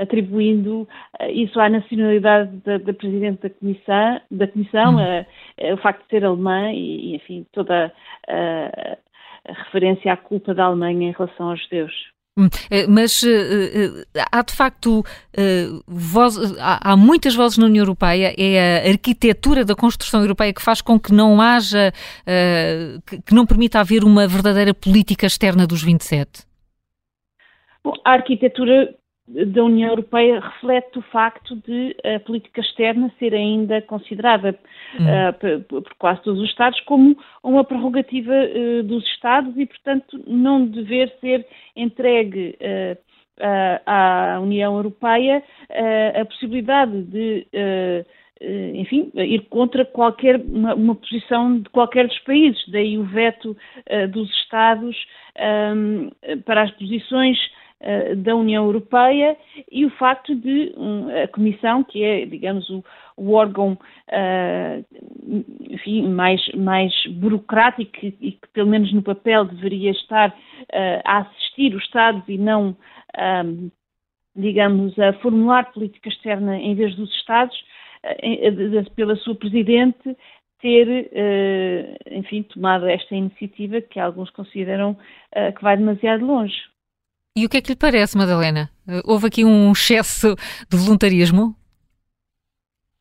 atribuindo 0.01 0.89
isso 1.29 1.61
à 1.61 1.69
nacionalidade 1.69 2.51
da, 2.65 2.79
da 2.79 2.95
Presidente 2.95 3.43
da 3.43 3.51
Comissão, 3.51 4.21
da 4.31 4.47
comissão 4.49 4.97
hum. 4.97 5.75
o 5.75 5.77
facto 5.77 6.03
de 6.05 6.09
ser 6.09 6.25
alemã 6.25 6.73
e, 6.73 7.15
enfim, 7.15 7.47
toda 7.53 7.93
a 8.27 9.53
referência 9.53 10.15
à 10.15 10.17
culpa 10.17 10.55
da 10.55 10.65
Alemanha 10.65 11.11
em 11.11 11.13
relação 11.13 11.51
aos 11.51 11.63
judeus. 11.65 11.93
Hum, 12.39 12.49
eh, 12.71 12.87
mas 12.87 13.23
uh, 13.23 14.07
há 14.31 14.43
de 14.43 14.53
facto 14.53 15.05
voz, 15.87 16.37
há, 16.59 16.97
muitas 16.97 17.35
vozes 17.35 17.59
na 17.59 17.67
União 17.67 17.83
Europeia, 17.83 18.33
é 18.39 18.87
a 18.87 18.91
arquitetura 18.91 19.65
da 19.65 19.75
construção 19.75 20.21
europeia 20.21 20.53
que 20.53 20.63
faz 20.63 20.81
com 20.81 20.99
que 20.99 21.13
não 21.13 21.41
haja, 21.41 21.93
que, 23.27 23.35
não 23.35 23.47
permita 23.47 23.81
haver 23.81 24.05
uma 24.05 24.27
verdadeira 24.27 24.73
política 24.73 25.27
externa 25.27 25.67
dos 25.67 25.83
27. 25.83 26.45
Bom, 27.83 27.95
a 28.05 28.13
arquitetura 28.13 28.95
da 29.31 29.65
União 29.65 29.91
Europeia 29.91 30.41
reflete 30.41 30.99
o 30.99 31.03
facto 31.03 31.55
de 31.57 31.97
a 32.05 32.19
política 32.21 32.61
externa 32.61 33.13
ser 33.19 33.33
ainda 33.33 33.81
considerada 33.83 34.59
uh, 34.95 35.65
por, 35.69 35.83
por, 35.83 35.95
quase 35.99 36.23
todos 36.23 36.41
os 36.41 36.49
Estados 36.49 36.81
como 36.81 37.17
uma 37.43 37.63
prerrogativa 37.65 38.33
uh, 38.33 38.83
dos 38.83 39.05
Estados 39.07 39.57
e, 39.57 39.67
portanto, 39.67 40.21
não 40.27 40.67
dever 40.67 41.13
ser 41.21 41.47
entregue 41.77 42.57
uh, 42.61 42.99
à 43.87 44.39
União 44.43 44.77
Europeia 44.77 45.43
a 46.21 46.25
possibilidade 46.27 47.05
de 47.05 47.47
enfim, 48.75 49.11
ir 49.15 49.47
contra 49.49 49.85
qualquer 49.85 50.37
uma, 50.37 50.75
uma, 50.75 50.95
posição 50.95 51.59
de 51.59 51.69
qualquer 51.71 52.07
dos 52.07 52.19
países, 52.21 52.63
daí 52.69 52.99
o 52.99 53.05
veto 53.05 53.51
uh, 53.53 54.09
dos 54.09 54.31
Estados 54.43 54.97
um, 55.75 56.11
para 56.45 56.63
as 56.63 56.71
posições 56.73 57.39
da 58.19 58.37
União 58.37 58.67
Europeia 58.67 59.37
e 59.73 59.87
o 59.87 59.91
facto 59.91 60.35
de 60.35 60.75
a 61.25 61.29
Comissão, 61.29 61.83
que 61.83 62.05
é, 62.05 62.27
digamos, 62.27 62.69
o, 62.69 62.85
o 63.21 63.33
órgão 63.33 63.73
uh, 64.09 64.85
enfim, 65.69 66.09
mais, 66.09 66.41
mais 66.55 66.93
burocrático 67.07 67.95
e 68.03 68.33
que, 68.33 68.49
pelo 68.55 68.71
menos 68.71 68.91
no 68.95 69.03
papel, 69.03 69.45
deveria 69.45 69.91
estar 69.91 70.31
uh, 70.31 71.01
a 71.05 71.19
assistir 71.19 71.75
os 71.75 71.85
Estados 71.85 72.23
e 72.27 72.39
não, 72.39 72.75
um, 73.45 73.71
digamos, 74.35 74.99
a 74.99 75.13
formular 75.15 75.71
política 75.71 76.09
externa 76.09 76.57
em 76.57 76.75
vez 76.75 76.97
dos 76.97 77.15
Estados, 77.17 77.57
pela 78.97 79.15
sua 79.17 79.35
Presidente, 79.35 80.17
ter, 80.63 81.11
enfim, 82.11 82.43
tomado 82.45 82.87
esta 82.87 83.15
iniciativa 83.15 83.83
que 83.83 84.01
alguns 84.01 84.31
consideram 84.31 84.97
que 85.57 85.63
vai 85.63 85.77
demasiado 85.77 86.25
longe. 86.25 86.57
E 87.41 87.47
o 87.47 87.49
que 87.49 87.57
é 87.57 87.63
que 87.63 87.71
lhe 87.71 87.77
parece, 87.77 88.19
Madalena? 88.19 88.69
Houve 89.07 89.29
aqui 89.29 89.47
um 89.47 89.73
excesso 89.73 90.37
de 90.71 90.77
voluntarismo? 90.77 91.55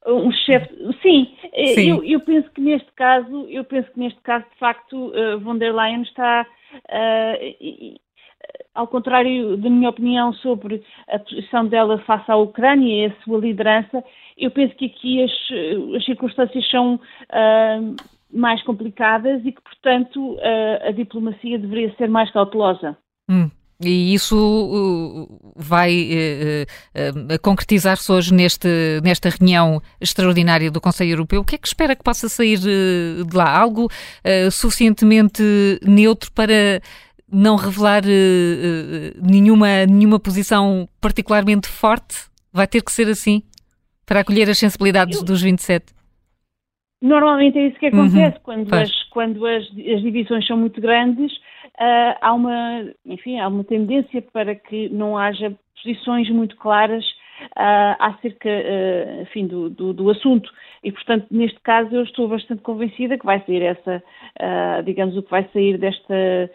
Um 0.08 0.30
excesso, 0.32 0.74
sim. 1.02 1.28
Eh, 1.52 1.74
sim. 1.74 1.90
Eu, 1.90 2.02
eu, 2.06 2.22
penso 2.22 2.50
que 2.52 2.62
neste 2.62 2.90
caso, 2.94 3.46
eu 3.50 3.66
penso 3.66 3.92
que 3.92 4.00
neste 4.00 4.22
caso, 4.22 4.46
de 4.50 4.58
facto, 4.58 5.08
uh, 5.08 5.38
von 5.42 5.58
der 5.58 5.76
Leyen 5.76 6.04
está, 6.04 6.48
uh, 6.74 8.00
ao 8.74 8.88
contrário 8.88 9.58
da 9.58 9.70
minha 9.70 9.90
opinião 9.90 10.32
sobre 10.36 10.82
a 11.10 11.20
posição 11.20 11.68
dela 11.68 12.00
face 12.08 12.32
à 12.32 12.38
Ucrânia 12.38 13.08
e 13.08 13.12
a 13.12 13.24
sua 13.26 13.40
liderança, 13.40 14.02
eu 14.38 14.52
penso 14.52 14.74
que 14.76 14.86
aqui 14.86 15.22
as, 15.22 15.32
as 15.98 16.06
circunstâncias 16.06 16.66
são 16.72 16.96
uh, 16.96 17.96
mais 18.32 18.64
complicadas 18.64 19.46
e 19.46 19.52
que, 19.52 19.62
portanto, 19.62 20.38
a 20.88 20.92
diplomacia 20.92 21.60
deveria 21.60 21.94
ser 21.98 22.08
mais 22.08 22.32
cautelosa. 22.32 22.96
Hum. 23.28 23.50
E 23.82 24.14
isso 24.14 24.36
uh, 24.36 25.54
vai 25.56 26.10
uh, 26.12 27.36
uh, 27.36 27.40
concretizar-se 27.42 28.12
hoje 28.12 28.34
neste, 28.34 28.68
nesta 29.02 29.30
reunião 29.30 29.82
extraordinária 30.02 30.70
do 30.70 30.82
Conselho 30.82 31.12
Europeu. 31.12 31.40
O 31.40 31.46
que 31.46 31.56
é 31.56 31.58
que 31.58 31.68
espera 31.68 31.96
que 31.96 32.04
possa 32.04 32.28
sair 32.28 32.58
de 32.58 33.34
lá? 33.34 33.58
Algo 33.58 33.88
suficientemente 34.52 35.42
neutro 35.86 36.30
para 36.34 36.82
não 37.32 37.56
revelar 37.56 38.04
nenhuma, 39.22 39.86
nenhuma 39.86 40.20
posição 40.20 40.90
particularmente 41.00 41.70
forte? 41.70 42.28
Vai 42.52 42.68
ter 42.68 42.84
que 42.84 42.92
ser 42.92 43.08
assim 43.08 43.44
para 44.06 44.22
acolher 44.22 44.50
as 44.50 44.58
sensibilidades 44.58 45.24
dos 45.24 45.42
27? 45.42 45.94
Normalmente 47.02 47.58
é 47.58 47.68
isso 47.68 47.80
que 47.80 47.86
acontece 47.86 48.36
uhum, 48.38 48.44
quando, 48.44 48.74
as, 48.74 49.04
quando 49.10 49.46
as, 49.46 49.64
as 49.64 50.02
divisões 50.02 50.46
são 50.46 50.58
muito 50.58 50.82
grandes 50.82 51.32
uh, 51.80 52.18
há 52.22 52.34
uma, 52.34 52.86
enfim, 53.06 53.40
há 53.40 53.48
uma 53.48 53.64
tendência 53.64 54.22
para 54.22 54.56
que 54.56 54.90
não 54.90 55.18
haja 55.18 55.56
posições 55.82 56.30
muito 56.30 56.56
claras 56.58 57.06
uh, 57.42 57.96
acerca, 58.00 58.50
uh, 58.50 59.22
enfim, 59.22 59.48
do, 59.48 59.70
do, 59.70 59.94
do, 59.94 60.10
assunto. 60.10 60.52
E, 60.84 60.92
portanto, 60.92 61.28
neste 61.32 61.60
caso, 61.62 61.96
eu 61.96 62.04
estou 62.04 62.28
bastante 62.28 62.62
convencida 62.62 63.18
que 63.18 63.26
vai 63.26 63.44
sair 63.46 63.64
essa, 63.64 64.04
uh, 64.40 64.84
digamos, 64.84 65.16
o 65.16 65.24
que 65.24 65.32
vai 65.32 65.48
sair 65.54 65.78
desta, 65.78 66.52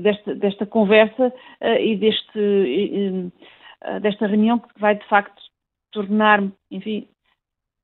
desta, 0.00 0.34
desta 0.34 0.66
conversa 0.66 1.32
e 1.80 1.96
deste, 1.96 3.32
desta 4.00 4.26
reunião 4.26 4.58
que 4.58 4.68
vai, 4.80 4.96
de 4.96 5.06
facto, 5.06 5.40
tornar, 5.92 6.42
enfim, 6.70 7.08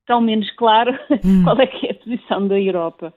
tão 0.07 0.21
menos 0.21 0.51
claro 0.53 0.93
hum. 1.25 1.45
qual 1.45 1.61
é 1.61 1.67
que 1.67 1.87
é 1.87 1.91
a 1.93 1.95
posição 1.95 2.47
da 2.47 2.59
Europa. 2.59 3.13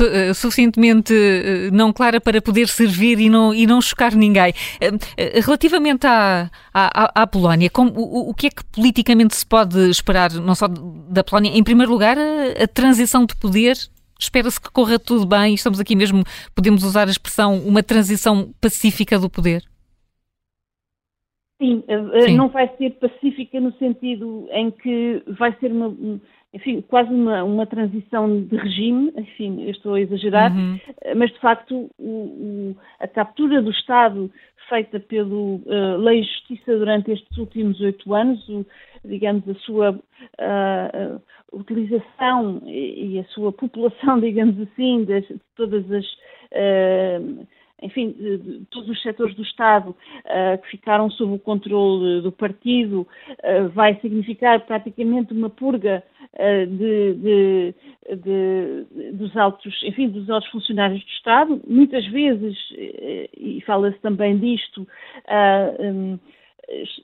Eh, 0.00 0.34
suficientemente 0.34 1.14
eh, 1.14 1.70
não 1.72 1.92
clara 1.92 2.20
para 2.20 2.42
poder 2.42 2.68
servir 2.68 3.18
e 3.20 3.30
não, 3.30 3.54
e 3.54 3.66
não 3.66 3.80
chocar 3.80 4.14
ninguém. 4.14 4.52
Eh, 4.80 5.40
relativamente 5.40 6.06
à, 6.06 6.50
à, 6.74 7.22
à 7.22 7.26
Polónia, 7.26 7.70
como, 7.70 7.92
o, 7.92 8.30
o, 8.30 8.34
que 8.34 8.48
é 8.48 8.50
que 8.50 8.64
politicamente 8.64 9.36
se 9.36 9.46
pode 9.46 9.88
esperar, 9.88 10.32
não 10.34 10.54
só 10.54 10.66
da 10.68 11.24
Polónia? 11.24 11.56
Em 11.56 11.62
primeiro 11.62 11.90
lugar, 11.90 12.18
a, 12.18 12.64
a 12.64 12.68
transição 12.68 13.24
de 13.24 13.34
poder 13.36 13.76
espera-se 14.18 14.60
que 14.60 14.70
corra 14.70 14.98
tudo 14.98 15.26
bem. 15.26 15.54
Estamos 15.54 15.78
aqui 15.78 15.94
mesmo, 15.94 16.24
podemos 16.54 16.82
usar 16.82 17.06
a 17.06 17.10
expressão, 17.10 17.58
uma 17.58 17.82
transição 17.82 18.52
pacífica 18.60 19.18
do 19.18 19.30
poder? 19.30 19.62
Sim, 21.60 21.82
Sim, 22.26 22.36
não 22.36 22.48
vai 22.48 22.70
ser 22.76 22.90
pacífica 22.98 23.58
no 23.60 23.72
sentido 23.78 24.46
em 24.52 24.70
que 24.70 25.22
vai 25.38 25.56
ser 25.58 25.72
uma, 25.72 25.88
enfim, 26.56 26.80
quase 26.80 27.10
uma, 27.10 27.44
uma 27.44 27.66
transição 27.66 28.42
de 28.42 28.56
regime, 28.56 29.12
enfim, 29.14 29.62
eu 29.64 29.70
estou 29.70 29.94
a 29.94 30.00
exagerar, 30.00 30.50
uhum. 30.50 30.78
mas 31.14 31.30
de 31.30 31.38
facto 31.38 31.90
o, 31.98 32.08
o, 32.08 32.76
a 32.98 33.06
captura 33.06 33.60
do 33.60 33.70
Estado 33.70 34.30
feita 34.66 34.98
pelo 34.98 35.56
uh, 35.66 35.96
Lei 35.98 36.20
e 36.20 36.24
Justiça 36.24 36.76
durante 36.78 37.12
estes 37.12 37.36
últimos 37.36 37.78
oito 37.80 38.14
anos, 38.14 38.48
o, 38.48 38.64
digamos, 39.04 39.46
a 39.48 39.54
sua 39.56 39.90
uh, 39.92 41.16
uh, 41.16 41.22
utilização 41.52 42.62
e, 42.64 43.16
e, 43.16 43.18
a 43.20 43.24
sua 43.26 43.52
população, 43.52 44.18
digamos 44.20 44.58
assim, 44.60 45.04
de, 45.04 45.20
de 45.20 45.40
todas 45.56 45.84
as 45.92 46.06
enfim, 47.82 48.12
de, 48.12 48.38
de, 48.38 48.64
todos 48.66 48.88
os 48.88 49.02
setores 49.02 49.34
do 49.34 49.42
Estado 49.42 49.90
uh, 49.90 50.62
que 50.62 50.70
ficaram 50.70 51.10
sob 51.10 51.34
o 51.34 51.38
controle 51.38 52.22
do 52.22 52.32
partido, 52.32 53.06
uh, 53.30 53.68
vai 53.70 53.98
significar 54.00 54.60
praticamente 54.60 55.32
uma 55.32 55.50
purga 55.50 56.02
de, 56.38 57.14
de, 57.14 57.74
de, 58.14 59.12
dos 59.12 59.34
altos, 59.36 59.82
enfim, 59.84 60.08
dos 60.08 60.28
altos 60.28 60.50
funcionários 60.50 61.02
do 61.02 61.08
Estado. 61.08 61.62
Muitas 61.66 62.04
vezes, 62.08 62.58
e 63.38 63.62
fala-se 63.64 63.98
também 64.00 64.36
disto, 64.36 64.86
um, 65.80 66.18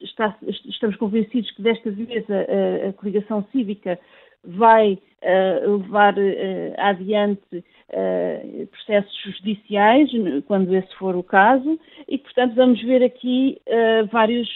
está, 0.03 0.37
estamos 0.69 0.97
convencidos 0.97 1.51
que 1.53 1.63
desta 1.63 1.91
vez 1.91 2.27
a, 2.31 2.89
a 2.89 2.93
coligação 2.93 3.43
cívica 3.53 3.99
vai 4.45 4.99
uh, 5.23 5.77
levar 5.77 6.15
uh, 6.19 6.75
adiante 6.79 7.57
uh, 7.57 8.67
processos 8.69 9.37
judiciais, 9.37 10.11
quando 10.47 10.75
esse 10.75 10.95
for 10.97 11.17
o 11.17 11.23
caso, 11.23 11.79
e, 12.09 12.19
portanto, 12.19 12.55
vamos 12.55 12.83
ver 12.83 13.03
aqui 13.03 13.61
vários 14.11 14.49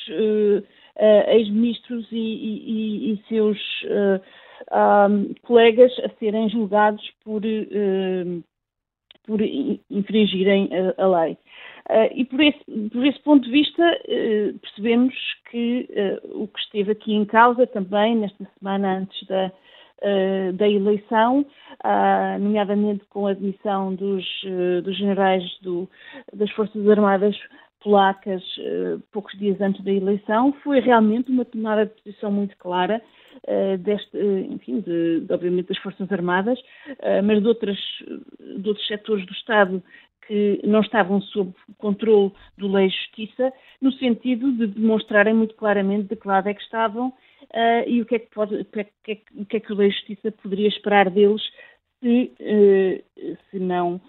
ex-ministros 1.29 2.07
e, 2.11 2.17
e, 2.17 3.13
e, 3.13 3.23
seus 3.29 3.59
um, 4.73 5.35
colegas 5.43 5.93
a 6.05 6.09
serem 6.19 6.49
julgados 6.49 7.05
por, 7.23 7.43
por 9.27 9.41
infringirem 9.91 10.71
a, 10.73 11.03
a 11.03 11.07
lei. 11.07 11.37
Uh, 11.89 12.11
e 12.17 12.25
por 12.25 12.41
esse, 12.41 12.89
por 12.91 13.07
esse, 13.07 13.21
ponto 13.21 13.45
de 13.45 13.51
vista, 13.51 13.83
uh, 13.83 14.59
percebemos 14.59 15.15
que 15.51 15.89
uh, 16.25 16.43
o 16.43 16.49
que 16.49 16.59
esteve 16.59 16.91
aqui 16.91 17.15
em 17.15 17.25
causa 17.25 17.65
também, 17.65 18.17
nesta 18.17 18.45
semana 18.59 18.99
antes 18.99 19.25
da, 19.29 19.53
da 20.55 20.69
eleição, 20.69 21.45
nomeadamente 22.41 23.05
com 23.07 23.27
a 23.27 23.31
admissão 23.31 23.95
dos, 23.95 24.25
dos 24.85 24.97
generais 24.97 25.43
do, 25.63 25.89
das 26.33 26.51
Forças 26.53 26.89
Armadas 26.89 27.37
polacas 27.81 28.43
poucos 29.13 29.39
dias 29.39 29.61
antes 29.61 29.83
da 29.85 29.93
eleição, 29.93 30.53
foi 30.65 30.81
realmente 30.81 31.31
uma 31.31 31.45
tomada 31.45 31.87
de 31.87 31.93
posição 32.03 32.31
muito 32.33 32.57
clara 32.57 33.01
deste, 33.81 34.19
enfim, 34.51 34.81
de, 34.81 35.21
de, 35.21 35.33
obviamente 35.33 35.69
das 35.69 35.79
Forças 35.79 36.11
Armadas, 36.11 36.59
mas 37.25 37.41
de, 37.41 37.49
outras, 37.49 37.79
de 38.59 38.69
outros 38.69 38.87
setores 38.87 39.25
do 39.25 39.33
Estado 39.33 39.83
que 40.27 40.61
não 40.65 40.81
estavam 40.81 41.21
sob 41.21 41.53
controle 41.79 42.33
do 42.59 42.69
Lei 42.69 42.87
e 42.87 42.91
Justiça, 42.91 43.53
no 43.81 43.93
sentido 43.93 44.53
de 44.53 44.67
demonstrarem 44.67 45.35
muito 45.35 45.55
claramente 45.55 46.09
de 46.09 46.17
que 46.17 46.27
lado 46.27 46.49
é 46.49 46.55
que 46.55 46.63
estavam 46.63 47.13
uh, 47.55 47.89
e 47.89 48.03
o 48.03 48.07
que 48.07 48.17
é 48.17 48.19
que, 48.19 48.31
pode, 48.35 48.55
o, 48.55 48.65
que 48.65 48.81
é, 48.81 49.19
o 49.35 49.47
que 49.47 49.57
é 49.57 49.61
que 49.61 49.73
o 49.73 49.77
Lei 49.77 49.89
e 49.89 49.93
Justiça 49.93 50.33
poderia 50.43 50.69
esperar 50.69 51.11
deles 51.11 51.43
se, 52.01 52.33
uh, 52.41 53.37
se 53.51 53.59
não 53.59 54.01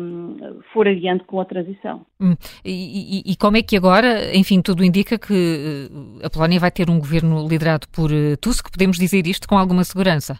um, 0.00 0.60
for 0.72 0.88
adiante 0.88 1.24
com 1.24 1.40
a 1.40 1.44
transição. 1.44 2.06
Hum. 2.20 2.34
E, 2.64 3.22
e, 3.28 3.32
e, 3.32 3.36
como 3.36 3.56
é 3.56 3.62
que 3.62 3.76
agora, 3.76 4.34
enfim, 4.34 4.62
tudo 4.62 4.84
indica 4.84 5.18
que 5.18 5.88
a 6.22 6.30
Polónia 6.30 6.60
vai 6.60 6.70
ter 6.70 6.88
um 6.88 6.98
governo 6.98 7.46
liderado 7.46 7.86
por 7.94 8.10
Tusk? 8.40 8.70
Podemos 8.70 8.96
dizer 8.96 9.26
isto 9.26 9.46
com 9.46 9.56
alguma 9.56 9.84
segurança? 9.84 10.38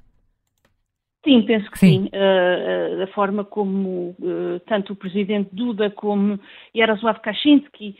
Sim, 1.24 1.42
penso 1.42 1.70
que 1.70 1.78
sim. 1.78 2.04
sim. 2.04 2.10
Uh, 2.12 2.94
uh, 2.94 2.98
da 2.98 3.06
forma 3.08 3.44
como 3.44 4.16
uh, 4.18 4.60
tanto 4.66 4.92
o 4.92 4.96
presidente 4.96 5.50
Duda 5.52 5.90
como 5.90 6.40
Yaroslav 6.74 7.20
Kaczynski, 7.20 7.96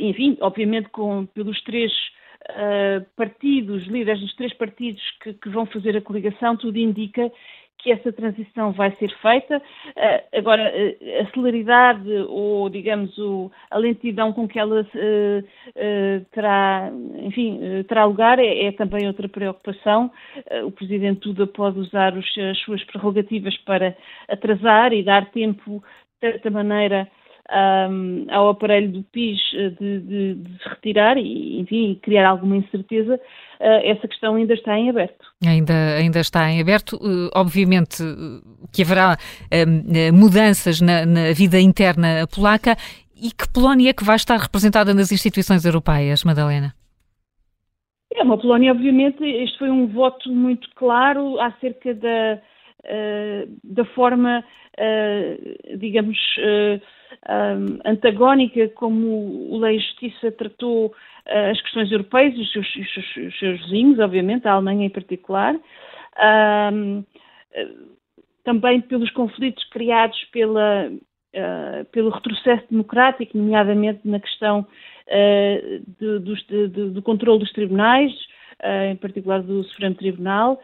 enfim, 0.00 0.36
obviamente 0.40 0.88
com, 0.88 1.26
pelos 1.26 1.62
três 1.62 1.92
partidos, 3.16 3.86
líderes 3.86 4.20
dos 4.20 4.34
três 4.34 4.52
partidos 4.54 5.02
que, 5.22 5.34
que, 5.34 5.48
vão 5.48 5.66
fazer 5.66 5.96
a 5.96 6.00
coligação, 6.00 6.56
tudo 6.56 6.78
indica 6.78 7.30
que 7.78 7.92
essa 7.92 8.12
transição 8.12 8.72
vai 8.72 8.94
ser 8.96 9.10
feita. 9.18 9.58
Uh, 9.58 10.38
agora, 10.38 10.72
uh, 10.74 11.22
a 11.22 11.30
celeridade 11.32 12.10
ou, 12.28 12.68
digamos, 12.68 13.16
o, 13.18 13.50
a 13.70 13.78
lentidão 13.78 14.32
com 14.32 14.48
que 14.48 14.58
ela 14.58 14.86
terá, 16.32 16.90
enfim, 17.22 17.60
terá 17.86 18.04
lugar 18.04 18.38
é, 18.38 18.64
é, 18.64 18.72
também 18.72 19.06
outra 19.06 19.28
preocupação. 19.28 20.10
o 20.64 20.70
Presidente 20.70 21.20
Duda 21.20 21.46
pode 21.46 21.78
usar 21.78 22.16
os, 22.16 22.26
as 22.38 22.58
suas 22.60 22.82
prerrogativas 22.84 23.56
para 23.58 23.96
atrasar 24.28 24.92
e 24.92 25.02
dar 25.02 25.30
tempo, 25.30 25.82
de 26.20 26.32
certa 26.32 26.50
maneira, 26.50 27.08
um, 27.50 28.26
ao 28.30 28.50
aparelho 28.50 28.92
do 28.92 29.02
PIS 29.04 29.40
eh, 29.54 29.70
de, 29.70 30.00
de, 30.00 30.34
de, 30.34 30.62
se 30.62 30.68
retirar 30.68 31.16
e, 31.16 31.60
enfim, 31.60 31.98
criar 32.02 32.28
alguma 32.28 32.56
incerteza, 32.56 33.14
uh, 33.14 33.64
essa 33.84 34.06
questão 34.06 34.34
ainda 34.34 34.52
está 34.52 34.78
em 34.78 34.90
aberto. 34.90 35.24
Ainda, 35.44 35.96
ainda 35.96 36.20
está 36.20 36.50
em 36.50 36.60
aberto. 36.60 36.96
Uh, 36.96 37.30
obviamente 37.34 38.02
que 38.72 38.82
haverá 38.82 39.16
uh, 39.16 40.12
mudanças 40.14 40.80
na, 40.80 41.06
na, 41.06 41.32
vida 41.32 41.58
interna 41.58 42.26
polaca. 42.34 42.76
E 43.20 43.30
que 43.32 43.52
Polónia 43.52 43.90
é 43.90 43.92
que 43.92 44.04
vai 44.04 44.16
estar 44.16 44.36
representada 44.36 44.94
nas 44.94 45.10
instituições 45.10 45.64
europeias, 45.64 46.22
Madalena? 46.22 46.72
É 48.14 48.22
uma 48.22 48.38
Polónia, 48.38 48.72
obviamente, 48.72 49.24
este 49.24 49.58
foi 49.58 49.70
um 49.70 49.88
voto 49.88 50.30
muito 50.30 50.68
claro 50.76 51.40
acerca 51.40 51.94
da, 51.94 52.38
da 53.64 53.84
forma, 53.86 54.44
digamos, 55.76 56.18
um, 57.28 57.78
antagónica 57.84 58.68
como 58.70 59.50
o 59.52 59.58
Lei 59.58 59.76
e 59.76 59.80
Justiça 59.80 60.32
tratou 60.32 60.86
uh, 60.86 61.50
as 61.50 61.60
questões 61.62 61.90
europeias 61.90 62.34
e 62.36 62.40
os 62.40 62.52
seus, 62.52 62.66
os, 62.76 62.94
seus, 62.94 63.16
os 63.16 63.38
seus, 63.38 63.60
vizinhos, 63.62 63.98
obviamente, 63.98 64.46
a 64.46 64.52
Alemanha 64.52 64.86
em 64.86 64.90
particular. 64.90 65.54
Um, 66.72 67.04
também 68.44 68.80
pelos 68.80 69.10
conflitos 69.10 69.62
criados 69.70 70.18
pela, 70.32 70.88
uh, 70.88 71.84
pelo 71.92 72.10
retrocesso 72.10 72.64
democrático, 72.70 73.36
nomeadamente 73.36 74.00
na 74.04 74.20
questão 74.20 74.60
uh, 74.60 75.82
de, 75.98 76.18
de, 76.20 76.68
de, 76.68 76.90
do 76.90 77.02
controle 77.02 77.40
dos 77.40 77.52
tribunais, 77.52 78.12
em 78.90 78.96
particular 78.96 79.40
do 79.40 79.62
Supremo 79.62 79.94
Tribunal, 79.94 80.60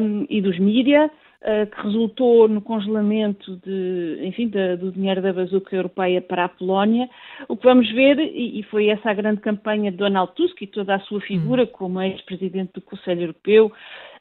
um, 0.00 0.26
e 0.30 0.40
dos 0.40 0.58
mídias. 0.58 1.10
Eh, 1.40 1.66
que 1.66 1.80
resultou 1.82 2.48
no 2.48 2.60
congelamento 2.60 3.56
de, 3.58 4.18
enfim, 4.24 4.48
do 4.48 4.90
dinheiro 4.90 5.22
da 5.22 5.32
bazuca 5.32 5.76
europeia 5.76 6.20
para 6.20 6.46
a 6.46 6.48
Polónia. 6.48 7.08
O 7.46 7.56
que 7.56 7.62
vamos 7.62 7.88
ver, 7.92 8.18
e, 8.18 8.58
e, 8.58 8.62
foi 8.64 8.88
essa 8.88 9.08
a 9.08 9.14
grande 9.14 9.40
campanha 9.40 9.92
de 9.92 9.96
Donald 9.96 10.32
Tusk 10.34 10.60
e 10.60 10.66
toda 10.66 10.96
a 10.96 11.00
sua 11.00 11.20
figura 11.20 11.62
hum. 11.62 11.68
como 11.68 12.02
ex-presidente 12.02 12.72
do 12.72 12.80
Conselho 12.80 13.22
Europeu, 13.22 13.66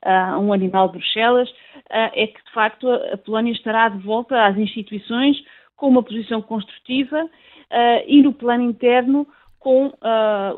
uh, 0.05 0.39
um 0.39 0.53
animal 0.53 0.89
de 0.89 0.99
Bruxelas, 0.99 1.49
uh, 1.49 2.13
é 2.13 2.27
que 2.27 2.43
de 2.43 2.51
facto 2.53 2.87
a, 2.87 3.13
a, 3.13 3.17
Polónia 3.17 3.51
estará 3.51 3.89
de 3.89 3.97
volta 3.97 4.45
às 4.45 4.55
instituições 4.55 5.43
com 5.75 5.87
uma 5.87 6.03
posição 6.03 6.39
construtiva 6.39 7.25
uh, 7.25 8.03
e 8.05 8.21
no 8.21 8.31
plano 8.31 8.63
interno 8.63 9.27
com 9.59 9.91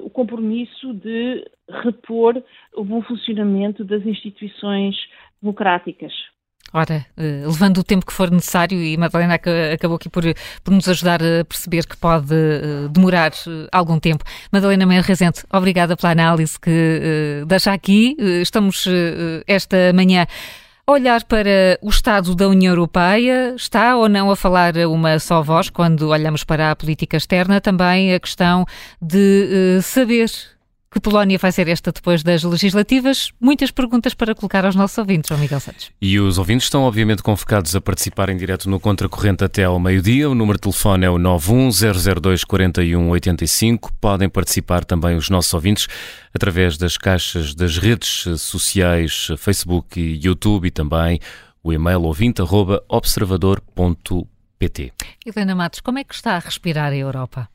o 0.03 0.09
compromisso 0.09 0.93
de 0.93 1.43
repor 1.67 2.43
o 2.75 2.83
bom 2.83 3.01
funcionamento 3.01 3.83
das 3.83 4.05
instituições 4.05 4.95
democráticas. 5.41 6.13
Ora, 6.71 7.05
uh, 7.17 7.47
levando 7.47 7.79
o 7.79 7.83
tempo 7.83 8.05
que 8.05 8.13
for 8.13 8.29
necessário, 8.29 8.79
e 8.81 8.95
Madalena 8.97 9.35
acabou 9.73 9.95
aqui 9.95 10.09
por, 10.09 10.23
por 10.63 10.71
nos 10.71 10.87
ajudar 10.87 11.21
a 11.21 11.43
perceber 11.43 11.85
que 11.85 11.97
pode 11.97 12.33
uh, 12.33 12.89
demorar 12.89 13.31
uh, 13.31 13.67
algum 13.71 13.99
tempo. 13.99 14.23
Madalena 14.51 14.85
Meira 14.85 15.03
Rezende, 15.03 15.43
obrigada 15.51 15.97
pela 15.97 16.11
análise 16.11 16.59
que 16.59 17.43
deixa 17.47 17.73
aqui. 17.73 18.15
estamos 18.41 18.85
esta 19.47 19.91
manhã 19.93 20.27
a 20.85 20.91
olhar 20.91 21.23
para 21.23 21.77
o 21.81 21.89
Estado 21.89 22.35
da 22.35 22.47
União 22.47 22.71
Europeia. 22.71 23.53
Está 23.55 23.95
ou 23.95 24.09
não 24.09 24.29
a 24.31 24.35
falar 24.35 24.75
uma 24.87 25.19
só 25.19 25.41
voz 25.41 25.69
quando 25.69 26.09
olhamos 26.09 26.43
para 26.43 26.71
a 26.71 26.75
política 26.75 27.17
externa? 27.17 27.61
Também 27.61 28.13
a 28.13 28.19
questão 28.19 28.65
de 29.01 29.79
saber 29.81 30.29
que 30.91 30.99
Polónia 30.99 31.37
vai 31.37 31.51
ser 31.51 31.67
esta 31.67 31.91
depois 31.91 32.23
das 32.23 32.41
legislativas? 32.43 33.31
Muitas 33.39 33.69
perguntas 33.69 34.15
para 34.15 34.33
colocar 34.33 34.65
aos 34.65 34.75
nossos 34.75 34.97
ouvintes, 34.97 35.27
João 35.27 35.39
Miguel 35.39 35.59
Santos. 35.59 35.91
E 36.01 36.19
os 36.19 36.39
ouvintes 36.39 36.65
estão 36.65 36.81
obviamente 36.83 37.21
convocados 37.21 37.75
a 37.75 37.81
participar 37.81 38.29
em 38.29 38.37
direto 38.37 38.67
no 38.69 38.79
Contracorrente 38.79 39.43
até 39.43 39.65
ao 39.65 39.79
meio-dia. 39.79 40.27
O 40.29 40.35
número 40.35 40.57
de 40.57 40.63
telefone 40.63 41.05
é 41.05 41.09
o 41.09 41.17
910024185. 41.17 43.91
Podem 44.01 44.27
participar 44.27 44.83
também 44.83 45.15
os 45.15 45.29
nossos 45.29 45.53
ouvintes 45.53 45.87
através 46.33 46.75
das 46.77 46.97
caixas 46.97 47.53
das 47.53 47.77
redes 47.77 48.25
sociais 48.39 49.27
Facebook 49.37 49.99
e 49.99 50.19
YouTube 50.25 50.65
e 50.67 50.71
também 50.71 51.19
o 51.63 51.71
e-mail 51.71 52.01
ouvinte.observador.pt. 52.01 54.93
Helena 55.25 55.55
Matos, 55.55 55.79
como 55.81 55.99
é 55.99 56.03
que 56.03 56.15
está 56.15 56.35
a 56.35 56.39
respirar 56.39 56.91
a 56.91 56.95
Europa? 56.95 57.47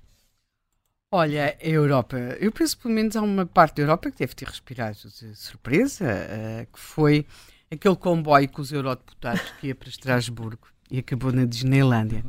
Olha, 1.17 1.57
a 1.63 1.69
Europa, 1.69 2.17
eu 2.41 2.51
penso 2.51 2.77
pelo 2.77 2.93
menos 2.93 3.15
há 3.15 3.23
uma 3.23 3.47
parte 3.47 3.77
da 3.77 3.83
Europa 3.83 4.11
que 4.11 4.19
deve 4.19 4.35
ter 4.35 4.49
respirado 4.49 4.99
de 4.99 5.37
surpresa, 5.37 6.05
uh, 6.05 6.67
que 6.73 6.81
foi 6.81 7.25
aquele 7.71 7.95
comboio 7.95 8.49
com 8.49 8.61
os 8.61 8.73
eurodeputados 8.73 9.49
que 9.61 9.69
ia 9.69 9.77
para 9.77 9.89
Estrasburgo 9.89 10.67
e 10.91 10.99
acabou 10.99 11.31
na 11.31 11.45
Disneylândia. 11.45 12.25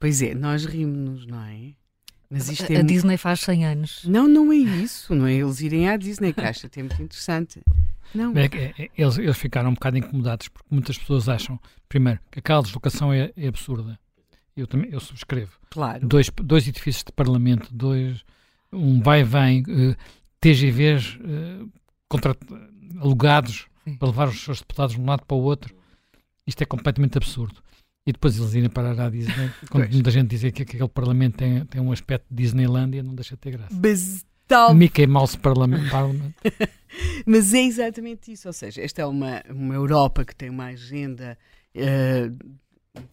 Pois 0.00 0.20
é, 0.22 0.34
nós 0.34 0.64
rimos-nos, 0.64 1.24
não 1.24 1.40
é? 1.40 1.74
Mas 2.28 2.48
isto 2.48 2.68
é 2.68 2.78
a, 2.78 2.82
Disney 2.82 3.16
faz 3.16 3.38
100 3.42 3.64
anos. 3.64 4.04
Não, 4.04 4.26
não 4.26 4.52
é 4.52 4.56
isso, 4.56 5.14
não 5.14 5.28
é 5.28 5.34
eles 5.34 5.60
irem 5.60 5.88
à 5.88 5.96
Disney, 5.96 6.32
que 6.32 6.40
acho 6.40 6.66
até 6.66 6.82
muito 6.82 7.00
interessante. 7.00 7.62
Não. 8.12 8.32
É, 8.36 8.46
é, 8.82 8.90
eles, 8.98 9.18
eles 9.18 9.38
ficaram 9.38 9.70
um 9.70 9.74
bocado 9.74 9.98
incomodados 9.98 10.48
porque 10.48 10.66
muitas 10.68 10.98
pessoas 10.98 11.28
acham, 11.28 11.60
primeiro, 11.88 12.18
que 12.32 12.40
aquela 12.40 12.60
deslocação 12.60 13.12
é, 13.12 13.30
é 13.36 13.46
absurda 13.46 13.96
eu 14.56 14.66
também 14.66 14.90
eu 14.90 15.00
subscrevo. 15.00 15.52
Claro. 15.70 16.06
Dois, 16.06 16.30
dois 16.42 16.66
edifícios 16.66 17.04
de 17.04 17.12
parlamento, 17.12 17.68
dois, 17.72 18.24
um 18.72 19.00
vai-vem, 19.00 19.62
uh, 19.62 19.96
TGVs 20.40 21.16
uh, 21.16 21.70
contra, 22.08 22.36
alugados 23.00 23.66
Sim. 23.84 23.96
para 23.96 24.08
levar 24.08 24.28
os 24.28 24.42
seus 24.42 24.60
deputados 24.60 24.94
de 24.94 25.00
um 25.00 25.06
lado 25.06 25.24
para 25.26 25.36
o 25.36 25.40
outro. 25.40 25.74
Isto 26.46 26.62
é 26.62 26.66
completamente 26.66 27.18
absurdo. 27.18 27.60
E 28.06 28.12
depois 28.12 28.38
eles 28.38 28.54
irem 28.54 28.70
parar 28.70 28.98
à 29.00 29.10
Disney. 29.10 29.50
Quando 29.68 29.90
muita 29.92 30.10
gente 30.10 30.28
dizer 30.28 30.52
que, 30.52 30.64
que 30.64 30.76
aquele 30.76 30.88
Parlamento 30.88 31.36
tem, 31.36 31.64
tem 31.66 31.80
um 31.80 31.90
aspecto 31.90 32.26
de 32.30 32.42
Disneylandia, 32.42 33.02
não 33.02 33.14
deixa 33.14 33.34
de 33.34 33.40
ter 33.40 33.50
graça. 33.50 33.74
Mas 33.74 34.24
tal... 34.46 34.72
Mickey 34.72 35.06
Mouse 35.06 35.36
Parliament. 35.36 35.82
Mas 37.26 37.52
é 37.52 37.62
exatamente 37.62 38.32
isso. 38.32 38.46
Ou 38.46 38.52
seja, 38.52 38.80
esta 38.80 39.02
é 39.02 39.06
uma, 39.06 39.42
uma 39.50 39.74
Europa 39.74 40.24
que 40.24 40.34
tem 40.34 40.48
uma 40.48 40.66
agenda. 40.66 41.36
Uh, 41.74 42.58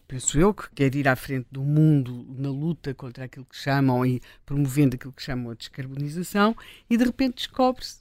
penso 0.06 0.38
eu, 0.38 0.54
que 0.54 0.70
quer 0.74 0.94
ir 0.94 1.08
à 1.08 1.16
frente 1.16 1.46
do 1.50 1.62
mundo 1.62 2.26
na 2.36 2.50
luta 2.50 2.94
contra 2.94 3.24
aquilo 3.24 3.44
que 3.44 3.56
chamam 3.56 4.04
e 4.04 4.20
promovendo 4.44 4.96
aquilo 4.96 5.12
que 5.12 5.22
chamam 5.22 5.50
a 5.50 5.54
descarbonização, 5.54 6.56
e 6.88 6.96
de 6.96 7.04
repente 7.04 7.36
descobre-se 7.36 7.98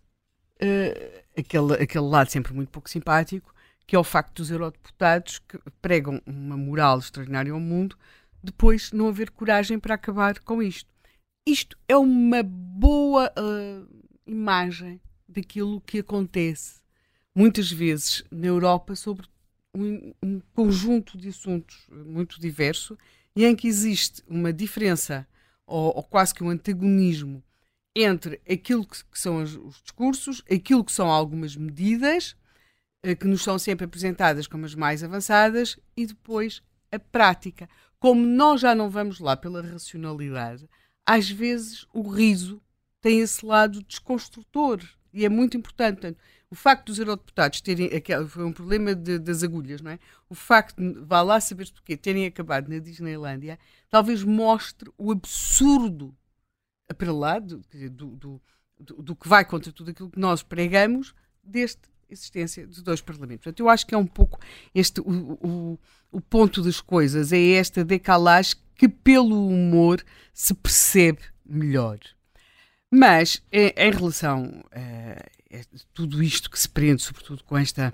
uh, 0.61 1.23
aquele, 1.37 1.73
aquele 1.73 2.05
lado 2.05 2.29
sempre 2.29 2.53
muito 2.53 2.69
pouco 2.69 2.89
simpático, 2.89 3.53
que 3.85 3.95
é 3.95 3.99
o 3.99 4.03
facto 4.03 4.37
dos 4.37 4.51
eurodeputados 4.51 5.39
que 5.39 5.59
pregam 5.81 6.21
uma 6.25 6.57
moral 6.57 6.99
extraordinária 6.99 7.51
ao 7.51 7.59
mundo, 7.59 7.97
depois 8.41 8.91
não 8.91 9.07
haver 9.07 9.31
coragem 9.31 9.79
para 9.79 9.95
acabar 9.95 10.39
com 10.39 10.61
isto. 10.61 10.89
Isto 11.47 11.77
é 11.87 11.97
uma 11.97 12.43
boa 12.43 13.31
uh, 13.37 14.03
imagem 14.25 15.01
daquilo 15.27 15.81
que 15.81 15.99
acontece 15.99 16.81
muitas 17.35 17.71
vezes 17.71 18.23
na 18.31 18.47
Europa 18.47 18.95
sobre 18.95 19.27
um, 19.73 20.13
um, 20.21 20.39
conjunto 20.53 21.17
de 21.17 21.29
assuntos 21.29 21.87
muito 21.89 22.39
diverso 22.39 22.97
e 23.35 23.45
em 23.45 23.55
que 23.55 23.67
existe 23.67 24.23
uma 24.27 24.53
diferença 24.53 25.27
ou, 25.65 25.95
ou 25.95 26.03
quase 26.03 26.33
que 26.33 26.43
um 26.43 26.49
antagonismo 26.49 27.43
entre 27.95 28.41
aquilo 28.49 28.85
que, 28.85 29.03
que 29.05 29.19
são 29.19 29.41
os, 29.41 29.55
os, 29.55 29.81
discursos, 29.81 30.43
aquilo 30.51 30.83
que 30.83 30.91
são 30.91 31.09
algumas 31.09 31.55
medidas 31.55 32.35
eh, 33.03 33.15
que 33.15 33.27
nos 33.27 33.43
são 33.43 33.59
sempre 33.59 33.85
apresentadas 33.85 34.47
como 34.47 34.65
as 34.65 34.75
mais 34.75 35.03
avançadas 35.03 35.79
e 35.95 36.05
depois 36.05 36.61
a 36.91 36.99
prática. 36.99 37.69
Como 37.99 38.25
nós 38.25 38.61
já 38.61 38.73
não 38.75 38.89
vamos 38.89 39.19
lá 39.19 39.37
pela 39.37 39.61
racionalidade, 39.61 40.67
às 41.05 41.29
vezes 41.29 41.87
o 41.93 42.01
riso 42.01 42.61
tem 43.01 43.19
esse 43.19 43.45
lado 43.45 43.83
desconstrutor 43.83 44.81
e 45.13 45.25
é 45.25 45.29
muito 45.29 45.55
importante. 45.57 45.99
Portanto, 45.99 46.19
o 46.53 46.55
facto 46.55 46.85
dos 46.85 46.99
eurodeputados 46.99 47.61
terem. 47.61 47.89
Foi 48.29 48.45
um 48.45 48.53
problema 48.53 48.93
de, 48.93 49.17
das 49.17 49.41
agulhas, 49.41 49.81
não 49.81 49.89
é? 49.89 49.97
O 50.29 50.35
facto, 50.35 50.75
vá 51.03 51.23
lá 51.23 51.41
saber 51.41 51.67
porquê, 51.71 51.97
terem 51.97 52.27
acabado 52.27 52.69
na 52.69 52.77
Disneylândia, 52.77 53.57
talvez 53.89 54.23
mostre 54.23 54.91
o 54.95 55.11
absurdo 55.11 56.15
lá 57.07 57.39
do, 57.39 57.59
do, 57.89 58.41
do, 58.79 59.01
do 59.01 59.15
que 59.15 59.27
vai 59.27 59.43
contra 59.43 59.71
tudo 59.71 59.89
aquilo 59.89 60.11
que 60.11 60.19
nós 60.19 60.43
pregamos 60.43 61.15
deste 61.43 61.81
existência 62.07 62.67
de 62.67 62.83
dois 62.83 63.01
parlamentos. 63.01 63.45
Portanto, 63.45 63.59
eu 63.59 63.67
acho 63.67 63.87
que 63.87 63.95
é 63.95 63.97
um 63.97 64.05
pouco 64.05 64.39
este 64.75 65.01
o, 65.01 65.39
o, 65.41 65.79
o 66.11 66.21
ponto 66.21 66.61
das 66.61 66.79
coisas, 66.79 67.33
é 67.33 67.53
esta 67.53 67.83
decalagem 67.83 68.57
que 68.75 68.87
pelo 68.87 69.47
humor 69.47 70.05
se 70.31 70.53
percebe 70.53 71.23
melhor. 71.43 71.97
Mas 72.95 73.41
em, 73.51 73.73
em 73.75 73.91
relação 73.91 74.63
a, 74.71 75.57
a, 75.57 75.61
tudo 75.95 76.21
isto 76.21 76.47
que 76.47 76.59
se 76.59 76.69
prende, 76.69 77.01
sobretudo 77.01 77.43
com 77.43 77.57
esta 77.57 77.91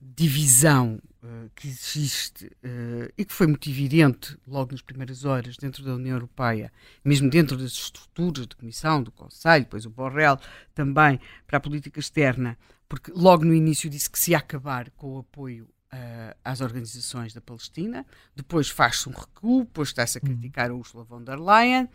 divisão 0.00 0.98
uh, 1.22 1.50
que 1.54 1.68
existe 1.68 2.46
uh, 2.46 3.12
e 3.18 3.22
que 3.22 3.34
foi 3.34 3.46
muito 3.46 3.68
evidente 3.68 4.34
logo 4.46 4.72
nas 4.72 4.80
primeiras 4.80 5.26
horas 5.26 5.58
dentro 5.58 5.84
da 5.84 5.94
União 5.94 6.14
Europeia, 6.14 6.72
mesmo 7.04 7.28
dentro 7.28 7.54
das 7.54 7.72
estruturas 7.72 8.46
da 8.46 8.56
Comissão, 8.56 9.02
do 9.02 9.12
Conselho, 9.12 9.64
depois 9.64 9.84
o 9.84 9.90
Borrell 9.90 10.38
também 10.74 11.20
para 11.46 11.58
a 11.58 11.60
política 11.60 12.00
externa, 12.00 12.56
porque 12.88 13.12
logo 13.14 13.44
no 13.44 13.52
início 13.54 13.90
disse 13.90 14.08
que 14.08 14.18
se 14.18 14.30
ia 14.30 14.38
acabar 14.38 14.90
com 14.92 15.16
o 15.16 15.18
apoio 15.18 15.68
uh, 15.92 16.34
às 16.42 16.62
organizações 16.62 17.34
da 17.34 17.42
Palestina, 17.42 18.06
depois 18.34 18.70
faz-se 18.70 19.06
um 19.06 19.12
recuo, 19.12 19.64
depois 19.64 19.88
está-se 19.88 20.16
a 20.16 20.20
uhum. 20.24 20.28
criticar 20.28 20.70
a 20.70 20.74
Ursula 20.74 21.04
von 21.04 21.22
der 21.22 21.38
Leyen. 21.38 21.90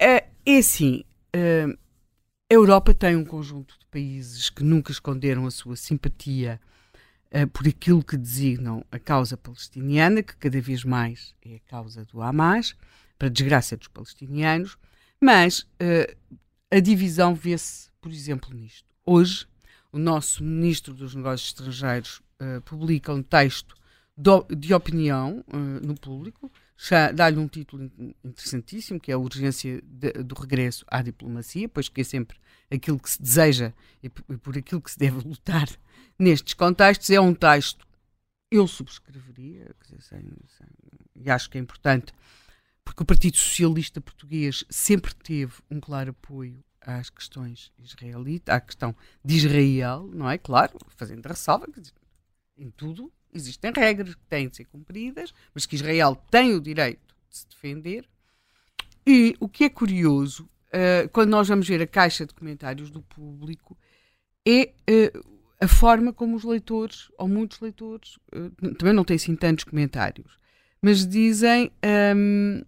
Uh, 0.00 0.24
é 0.46 0.58
assim, 0.58 1.04
uh, 1.36 1.78
a 2.50 2.54
Europa 2.54 2.94
tem 2.94 3.16
um 3.16 3.24
conjunto 3.24 3.78
de 3.78 3.84
países 3.84 4.48
que 4.48 4.64
nunca 4.64 4.90
esconderam 4.90 5.46
a 5.46 5.50
sua 5.50 5.76
simpatia 5.76 6.58
uh, 7.30 7.46
por 7.48 7.68
aquilo 7.68 8.02
que 8.02 8.16
designam 8.16 8.82
a 8.90 8.98
causa 8.98 9.36
palestiniana, 9.36 10.22
que 10.22 10.34
cada 10.36 10.58
vez 10.58 10.84
mais 10.84 11.34
é 11.44 11.56
a 11.56 11.60
causa 11.68 12.06
do 12.06 12.22
Hamas, 12.22 12.74
para 13.18 13.28
desgraça 13.28 13.76
dos 13.76 13.88
palestinianos, 13.88 14.78
mas 15.20 15.66
a 16.70 16.80
divisão 16.80 17.34
vê-se, 17.34 17.90
por 18.00 18.10
exemplo, 18.10 18.50
nisto. 18.54 18.88
Hoje, 19.04 19.46
o 19.92 19.98
nosso 19.98 20.42
ministro 20.42 20.94
dos 20.94 21.14
Negócios 21.14 21.50
Estrangeiros 21.50 22.22
publica 22.64 23.12
um 23.12 23.22
texto 23.22 23.76
de 24.56 24.72
opinião 24.72 25.44
no 25.82 25.94
público, 25.94 26.50
dá-lhe 27.14 27.38
um 27.38 27.46
título 27.46 27.90
interessantíssimo, 28.24 28.98
que 28.98 29.10
é 29.10 29.14
a 29.14 29.18
urgência 29.18 29.82
de, 29.82 30.12
do 30.12 30.34
regresso 30.34 30.84
à 30.88 31.02
diplomacia, 31.02 31.68
pois 31.68 31.88
que 31.88 32.00
é 32.00 32.04
sempre 32.04 32.38
aquilo 32.70 32.98
que 32.98 33.10
se 33.10 33.20
deseja 33.20 33.72
e 34.02 34.08
por, 34.08 34.24
e 34.34 34.38
por 34.38 34.56
aquilo 34.56 34.80
que 34.80 34.90
se 34.90 34.98
deve 34.98 35.18
lutar 35.26 35.68
nestes 36.18 36.54
contextos. 36.54 37.10
É 37.10 37.20
um 37.20 37.34
texto, 37.34 37.86
eu 38.50 38.66
subscreveria, 38.66 39.74
dizer, 39.82 40.00
sem, 40.00 40.20
sem, 40.20 40.66
e 41.16 41.30
acho 41.30 41.50
que 41.50 41.58
é 41.58 41.60
importante, 41.60 42.12
porque 42.84 43.02
o 43.02 43.06
Partido 43.06 43.36
Socialista 43.36 44.00
Português 44.00 44.64
sempre 44.70 45.14
teve 45.14 45.52
um 45.70 45.80
claro 45.80 46.10
apoio 46.10 46.64
às 46.80 47.10
questões 47.10 47.70
israelitas, 47.78 48.54
à 48.54 48.60
questão 48.60 48.96
de 49.22 49.36
Israel, 49.36 50.10
não 50.14 50.30
é? 50.30 50.38
Claro, 50.38 50.78
fazendo 50.96 51.26
ressalva, 51.26 51.66
dizer, 51.70 51.92
em 52.56 52.70
tudo 52.70 53.12
existem 53.32 53.72
regras 53.74 54.14
que 54.14 54.24
têm 54.28 54.48
de 54.48 54.56
ser 54.56 54.64
cumpridas, 54.64 55.32
mas 55.54 55.66
que 55.66 55.76
Israel 55.76 56.16
tem 56.30 56.54
o 56.54 56.60
direito 56.60 57.14
de 57.28 57.36
se 57.36 57.48
defender. 57.48 58.08
E 59.06 59.34
o 59.40 59.48
que 59.48 59.64
é 59.64 59.70
curioso, 59.70 60.48
uh, 60.68 61.08
quando 61.10 61.30
nós 61.30 61.48
vamos 61.48 61.66
ver 61.66 61.80
a 61.82 61.86
caixa 61.86 62.26
de 62.26 62.34
comentários 62.34 62.90
do 62.90 63.02
público, 63.02 63.76
é 64.46 64.72
uh, 64.88 65.40
a 65.60 65.68
forma 65.68 66.12
como 66.12 66.36
os 66.36 66.44
leitores, 66.44 67.10
ou 67.18 67.28
muitos 67.28 67.60
leitores, 67.60 68.16
uh, 68.34 68.74
também 68.76 68.94
não 68.94 69.04
têm 69.04 69.16
assim 69.16 69.36
tantos 69.36 69.64
comentários, 69.64 70.38
mas 70.82 71.06
dizem 71.06 71.70
um, 72.16 72.62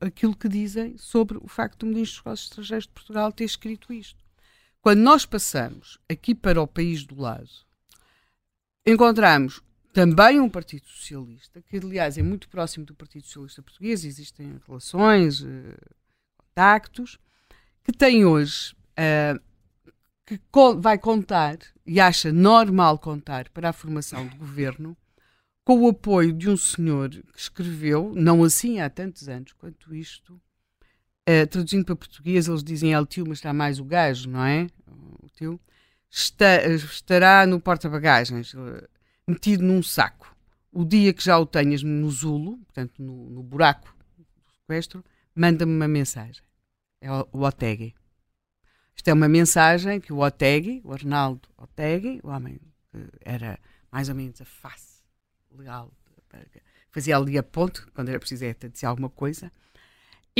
aquilo 0.00 0.36
que 0.36 0.48
dizem 0.48 0.96
sobre 0.98 1.38
o 1.38 1.48
facto 1.48 1.80
do 1.80 1.86
Ministro 1.86 2.22
dos 2.24 2.42
Estrangeiros 2.42 2.86
de 2.86 2.92
Portugal 2.92 3.32
ter 3.32 3.44
escrito 3.44 3.92
isto. 3.92 4.24
Quando 4.80 5.00
nós 5.00 5.26
passamos 5.26 5.98
aqui 6.08 6.34
para 6.34 6.62
o 6.62 6.66
país 6.66 7.04
do 7.04 7.20
lado, 7.20 7.48
encontramos 8.86 9.62
também 9.92 10.38
um 10.38 10.48
Partido 10.48 10.86
Socialista, 10.86 11.62
que 11.62 11.76
aliás 11.76 12.16
é 12.16 12.22
muito 12.22 12.48
próximo 12.48 12.84
do 12.84 12.94
Partido 12.94 13.24
Socialista 13.26 13.62
Português, 13.62 14.04
existem 14.04 14.60
relações, 14.66 15.40
uh, 15.40 15.76
contactos, 16.36 17.18
que 17.82 17.92
tem 17.92 18.24
hoje, 18.24 18.76
uh, 18.92 19.40
que 20.26 20.40
vai 20.78 20.98
contar 20.98 21.58
e 21.86 21.98
acha 21.98 22.32
normal 22.32 22.98
contar 22.98 23.48
para 23.48 23.70
a 23.70 23.72
formação 23.72 24.26
do 24.26 24.36
governo 24.36 24.96
com 25.64 25.80
o 25.80 25.88
apoio 25.88 26.32
de 26.32 26.48
um 26.48 26.56
senhor 26.56 27.08
que 27.10 27.40
escreveu, 27.40 28.12
não 28.14 28.44
assim 28.44 28.80
há 28.80 28.88
tantos 28.88 29.28
anos 29.28 29.52
quanto 29.54 29.94
isto, 29.94 30.34
uh, 31.28 31.46
traduzindo 31.50 31.84
para 31.84 31.96
português, 31.96 32.46
eles 32.46 32.62
dizem 32.62 32.92
é 32.92 33.00
o 33.00 33.06
tio, 33.06 33.24
mas 33.26 33.38
está 33.38 33.52
mais 33.52 33.80
o 33.80 33.84
gajo, 33.84 34.28
não 34.28 34.44
é? 34.44 34.66
O 35.22 35.28
tio 35.30 35.60
está, 36.10 36.64
estará 36.66 37.46
no 37.46 37.60
porta-bagagens, 37.60 38.54
eh, 38.54 38.88
metido 39.26 39.62
num 39.62 39.82
saco. 39.82 40.34
O 40.72 40.84
dia 40.84 41.12
que 41.12 41.24
já 41.24 41.38
o 41.38 41.46
tenhas 41.46 41.82
no 41.82 42.10
zulo, 42.10 42.58
portanto 42.58 43.02
no, 43.02 43.30
no 43.30 43.42
buraco 43.42 43.94
do 44.16 44.26
sequestro, 44.60 45.04
manda-me 45.34 45.74
uma 45.74 45.88
mensagem. 45.88 46.42
É 47.00 47.10
o, 47.10 47.28
o 47.32 47.42
Otegi. 47.42 47.94
Isto 48.94 49.08
é 49.08 49.12
uma 49.12 49.28
mensagem 49.28 50.00
que 50.00 50.12
o 50.12 50.18
Otegi, 50.18 50.80
o 50.84 50.92
Arnaldo 50.92 51.48
Otegi, 51.56 52.20
o 52.22 52.28
homem 52.28 52.60
que 52.90 52.98
era 53.20 53.58
mais 53.90 54.08
ou 54.08 54.14
menos 54.14 54.40
a 54.40 54.44
face 54.44 55.02
legal, 55.50 55.92
fazia 56.90 57.16
ali 57.16 57.38
a 57.38 57.42
ponte, 57.42 57.82
quando 57.92 58.08
era 58.08 58.18
preciso 58.18 58.44
é, 58.44 58.52
dizer 58.52 58.86
alguma 58.86 59.08
coisa, 59.08 59.52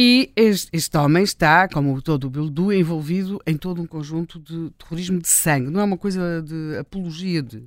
e 0.00 0.32
este, 0.36 0.70
este, 0.72 0.96
homem 0.96 1.24
está, 1.24 1.66
como 1.66 2.00
todo 2.00 2.28
o 2.28 2.30
Bildu, 2.30 2.72
envolvido 2.72 3.42
em 3.44 3.56
todo 3.56 3.82
um 3.82 3.86
conjunto 3.86 4.38
de 4.38 4.70
terrorismo 4.78 5.18
de 5.20 5.26
sangue. 5.26 5.72
Não 5.72 5.80
é 5.80 5.84
uma 5.84 5.98
coisa 5.98 6.40
de 6.40 6.78
apologia 6.78 7.42
de. 7.42 7.64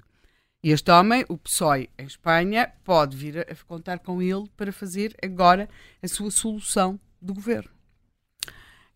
E 0.64 0.72
este 0.72 0.90
homem, 0.92 1.26
o 1.28 1.38
PSOE 1.38 1.90
em 2.00 2.06
Espanha, 2.06 2.72
pode 2.86 3.18
vir 3.18 3.40
a, 3.40 3.56
contar 3.68 4.00
com 4.00 4.22
ele 4.22 4.46
para 4.56 4.72
fazer 4.72 5.14
agora 5.22 5.68
a 6.02 6.08
sua 6.08 6.32
solução 6.32 6.98
do 7.22 7.34
governo. 7.34 7.70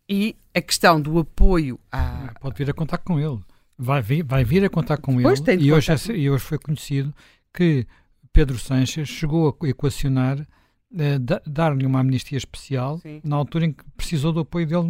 E 0.08 0.34
a 0.54 0.62
questão 0.62 0.98
do 0.98 1.18
apoio 1.18 1.78
a. 1.92 2.32
Pode 2.40 2.56
vir 2.56 2.70
a 2.70 2.72
contar 2.72 2.98
com 2.98 3.20
ele. 3.20 3.38
Vai 3.76 4.00
vir, 4.00 4.24
vai 4.24 4.44
vir 4.44 4.64
a 4.64 4.70
contar 4.70 4.96
com 4.96 5.20
pois 5.20 5.46
ele. 5.46 5.62
E 5.62 5.72
hoje, 5.74 5.92
é, 5.92 6.16
e 6.16 6.30
hoje 6.30 6.42
foi 6.42 6.58
conhecido 6.58 7.14
que 7.52 7.86
Pedro 8.32 8.58
Sanches 8.58 9.10
chegou 9.10 9.54
a 9.62 9.68
equacionar 9.68 10.48
uh, 10.96 11.50
dar-lhe 11.50 11.84
uma 11.84 12.00
amnistia 12.00 12.38
especial 12.38 12.98
Sim. 12.98 13.20
na 13.22 13.36
altura 13.36 13.66
em 13.66 13.72
que 13.72 13.84
precisou 13.96 14.32
do 14.32 14.40
apoio 14.40 14.66
dele 14.66 14.86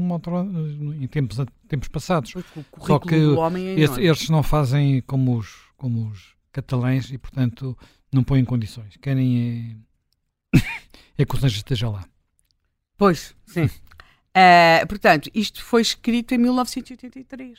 em 1.00 1.06
tempos, 1.06 1.38
tempos 1.68 1.88
passados. 1.88 2.32
Só 2.80 2.98
que 2.98 3.14
é 3.14 3.80
esse, 3.80 4.00
estes 4.02 4.30
não 4.30 4.42
fazem 4.42 5.00
como 5.02 5.36
os, 5.36 5.54
como 5.76 6.08
os 6.08 6.34
catalães 6.52 7.10
e, 7.10 7.18
portanto, 7.18 7.76
não 8.12 8.22
põem 8.22 8.44
condições. 8.44 8.96
Querem 8.96 9.84
é, 10.54 10.58
é 11.18 11.24
que 11.24 11.34
o 11.34 11.38
Sanches 11.38 11.58
esteja 11.58 11.88
lá. 11.90 12.04
Pois, 12.96 13.34
sim. 13.44 13.64
uh, 13.64 14.86
portanto, 14.88 15.30
isto 15.34 15.62
foi 15.62 15.82
escrito 15.82 16.32
em 16.32 16.38
1983. 16.38 17.58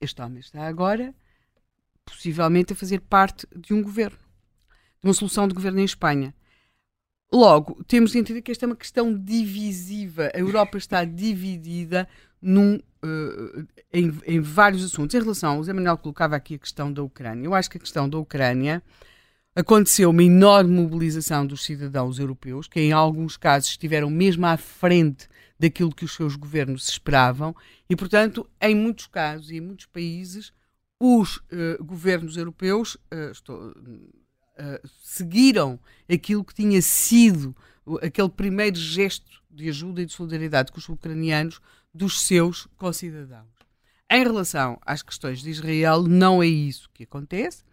Este 0.00 0.20
homem 0.22 0.40
está 0.40 0.66
agora, 0.66 1.14
possivelmente, 2.04 2.72
a 2.72 2.76
fazer 2.76 3.00
parte 3.00 3.46
de 3.54 3.72
um 3.72 3.82
governo, 3.82 4.18
de 5.00 5.08
uma 5.08 5.14
solução 5.14 5.46
de 5.46 5.54
governo 5.54 5.80
em 5.80 5.84
Espanha. 5.84 6.34
Logo, 7.32 7.82
temos 7.84 8.12
de 8.12 8.18
entender 8.18 8.40
que 8.40 8.52
esta 8.52 8.64
é 8.64 8.68
uma 8.68 8.76
questão 8.76 9.12
divisiva. 9.12 10.30
A 10.34 10.38
Europa 10.38 10.78
está 10.78 11.04
dividida 11.04 12.08
num, 12.40 12.76
uh, 12.76 13.66
em, 13.92 14.12
em, 14.26 14.40
vários 14.40 14.84
assuntos. 14.84 15.14
Em 15.14 15.20
relação, 15.20 15.58
o 15.58 15.64
Zé 15.64 15.72
Manuel 15.72 15.98
colocava 15.98 16.36
aqui 16.36 16.54
a 16.54 16.58
questão 16.58 16.92
da 16.92 17.02
Ucrânia. 17.02 17.46
Eu 17.46 17.54
acho 17.54 17.70
que 17.70 17.78
a 17.78 17.80
questão 17.80 18.08
da 18.08 18.18
Ucrânia 18.18 18.82
aconteceu 19.54 20.10
uma 20.10 20.22
enorme 20.22 20.70
mobilização 20.70 21.46
dos 21.46 21.64
cidadãos 21.64 22.18
europeus, 22.18 22.68
que 22.68 22.78
em 22.78 22.92
alguns 22.92 23.36
casos 23.36 23.70
estiveram 23.70 24.10
mesmo 24.10 24.46
à 24.46 24.56
frente 24.56 25.28
daquilo 25.58 25.94
que 25.94 26.04
os 26.04 26.14
seus 26.14 26.36
governos 26.36 26.88
esperavam, 26.88 27.56
e, 27.88 27.96
portanto, 27.96 28.48
em 28.60 28.74
muitos 28.74 29.06
casos 29.06 29.50
e 29.50 29.56
em 29.56 29.60
muitos 29.60 29.86
países, 29.86 30.52
os 31.00 31.36
uh, 31.36 31.82
governos 31.82 32.36
europeus 32.36 32.94
uh, 32.94 33.30
estou, 33.32 33.74
uh, 34.58 34.88
seguiram 35.00 35.78
aquilo 36.08 36.44
que 36.44 36.54
tinha 36.54 36.80
sido 36.82 37.54
aquele 38.02 38.28
primeiro 38.28 38.76
gesto 38.76 39.42
de 39.50 39.68
ajuda 39.68 40.02
e 40.02 40.06
de 40.06 40.12
solidariedade 40.12 40.72
com 40.72 40.78
os 40.78 40.88
ucranianos 40.88 41.60
dos 41.94 42.22
seus 42.22 42.66
concidadãos. 42.76 43.56
Em 44.10 44.22
relação 44.22 44.78
às 44.84 45.02
questões 45.02 45.40
de 45.40 45.50
Israel, 45.50 46.02
não 46.02 46.42
é 46.42 46.46
isso 46.46 46.90
que 46.92 47.04
acontece, 47.04 47.64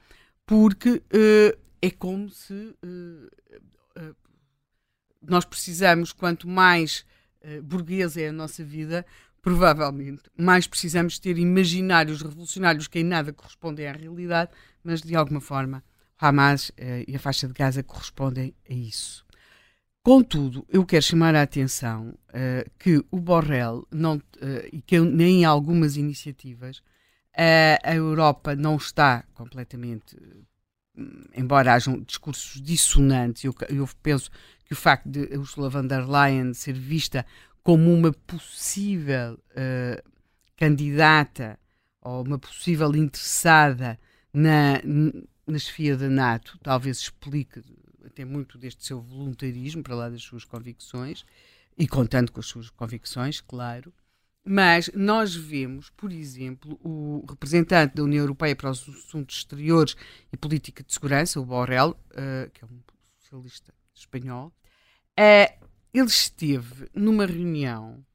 porque 0.46 0.90
uh, 0.90 1.60
é 1.82 1.92
como 1.92 2.30
se 2.30 2.54
uh, 2.54 3.30
uh, 4.00 4.16
nós 5.22 5.46
precisamos, 5.46 6.12
quanto 6.12 6.48
mais 6.48 7.06
burguesa 7.62 8.22
é 8.22 8.30
a 8.30 8.32
nossa 8.32 8.64
vida, 8.64 9.06
provavelmente 9.42 10.24
mais 10.38 10.66
precisamos 10.66 11.20
ter 11.20 11.38
imaginários 11.38 12.22
revolucionários 12.22 12.88
que 12.88 13.00
em 13.00 13.04
nada 13.04 13.34
correspondem 13.34 13.86
à 13.86 13.92
realidade, 13.92 14.52
mas 14.82 15.02
de 15.02 15.14
alguma 15.14 15.42
forma 15.42 15.84
Hamas 16.24 16.69
uh, 16.69 16.74
e 17.05 17.15
a 17.15 17.19
faixa 17.19 17.47
de 17.47 17.53
Gaza 17.53 17.84
correspondem 17.84 18.55
a 18.69 18.74
isso. 18.74 19.26
Contudo, 20.01 20.65
eu 20.69 20.86
quero 20.86 21.03
chamar 21.03 21.36
a 21.36 21.41
atenção 21.41 22.17
uh, 22.30 22.69
que 22.80 23.03
o 23.11 23.19
Borrell 23.19 23.86
não, 23.91 24.15
uh, 24.15 24.21
e 24.71 24.82
que 24.82 24.97
nem 24.99 25.43
algumas 25.43 25.97
iniciativas 25.97 26.82
a 27.36 27.95
Europa 27.95 28.55
não 28.55 28.76
está 28.76 29.24
completamente, 29.34 30.15
embora 31.36 31.74
hajam 31.74 31.99
discursos 32.01 32.61
dissonantes, 32.61 33.43
eu, 33.43 33.55
eu 33.69 33.89
penso 34.03 34.30
que 34.63 34.74
o 34.74 34.76
facto 34.76 35.09
de 35.09 35.36
Ursula 35.36 35.67
von 35.67 35.88
der 35.88 36.07
Leyen 36.07 36.53
ser 36.53 36.74
vista 36.74 37.26
como 37.63 37.91
uma 37.91 38.13
possível 38.13 39.39
candidata 40.55 41.57
ou 42.03 42.24
uma 42.24 42.38
possível 42.38 42.95
interessada 42.95 43.97
na, 44.32 44.80
na 45.46 45.60
chefia 45.60 45.98
da 45.98 46.10
NATO 46.10 46.58
talvez 46.62 46.98
explique 47.00 47.62
até 48.06 48.26
muito 48.26 48.58
deste 48.58 48.86
seu 48.86 49.02
voluntarismo 49.02 49.84
para 49.84 49.96
lá 49.96 50.10
das 50.10 50.22
suas 50.22 50.44
convicções 50.44 51.26
e 51.78 51.88
contando 51.88 52.32
com 52.32 52.39
as 52.39 52.46
suas 52.46 52.70
convicções, 52.70 53.41
claro. 53.41 53.94
Mas 54.46 54.89
nós 54.94 55.34
vemos, 55.34 55.89
por 55.89 56.12
exemplo, 56.12 56.78
o 56.84 57.26
representante 57.28 57.96
da 57.96 58.04
União 58.04 58.22
Europeia 58.24 58.56
para 58.56 58.70
os 58.70 58.88
Assuntos 58.88 59.38
Exteriores 59.38 59.96
e 60.32 60.38
Política 60.38 60.84
de 60.84 60.94
Segurança, 60.94 61.39
o 61.39 61.46
Borrell, 61.46 61.91
uh, 61.91 62.52
que 62.52 62.64
é 62.64 62.68
um 62.68 62.80
socialista 63.20 63.74
espanhol, 63.94 64.54
uh, 65.18 65.68
ele 65.94 66.08
esteve 66.08 66.89
numa 66.94 67.26
reunião 67.26 68.06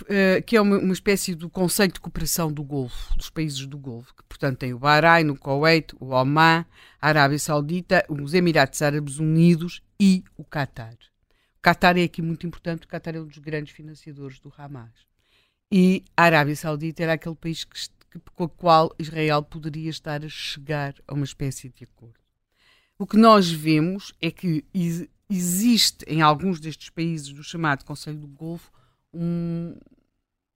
Uh, 0.00 0.42
que 0.46 0.56
é 0.56 0.60
uma, 0.60 0.78
uma, 0.78 0.92
espécie 0.92 1.34
do 1.34 1.50
conceito 1.50 1.94
de 1.94 2.00
cooperação 2.00 2.52
do 2.52 2.64
Golfo, 2.64 3.16
dos 3.16 3.28
países 3.28 3.66
do 3.66 3.78
Golfo, 3.78 4.14
que 4.14 4.22
portanto 4.24 4.58
tem 4.58 4.72
o 4.72 4.78
Bahrein, 4.78 5.28
o 5.28 5.36
Kuwait, 5.36 5.94
o 6.00 6.10
Oman, 6.10 6.64
a 7.00 7.08
Arábia 7.08 7.38
Saudita, 7.38 8.04
os 8.08 8.32
Emirados 8.32 8.80
Árabes 8.80 9.18
Unidos 9.18 9.82
e 10.00 10.24
o 10.36 10.44
Qatar. 10.44 10.94
O 11.58 11.62
Qatar 11.62 11.98
é 11.98 12.04
aqui 12.04 12.22
muito 12.22 12.46
importante, 12.46 12.86
o 12.86 12.88
Qatar 12.88 13.14
é 13.14 13.20
um 13.20 13.26
dos 13.26 13.38
grandes 13.38 13.74
financiadores 13.74 14.40
do 14.40 14.52
Hamas. 14.56 15.06
E 15.70 16.04
a 16.16 16.24
Arábia 16.24 16.56
Saudita 16.56 17.02
era 17.02 17.12
aquele 17.14 17.36
país 17.36 17.64
que, 17.64 17.78
que, 18.10 18.20
com 18.34 18.44
o 18.44 18.48
qual 18.48 18.94
Israel 18.98 19.42
poderia 19.42 19.90
estar 19.90 20.24
a 20.24 20.28
chegar 20.28 20.94
a 21.06 21.14
uma 21.14 21.24
espécie 21.24 21.68
de 21.68 21.84
acordo. 21.84 22.20
O 22.98 23.06
que 23.06 23.16
nós 23.16 23.50
vemos 23.50 24.14
é 24.20 24.30
que 24.30 24.64
existe 25.28 26.04
em 26.06 26.20
alguns 26.20 26.60
destes 26.60 26.90
países 26.90 27.32
do 27.32 27.42
chamado 27.42 27.84
Conselho 27.84 28.18
do 28.18 28.28
Golfo 28.28 28.70
um, 29.12 29.76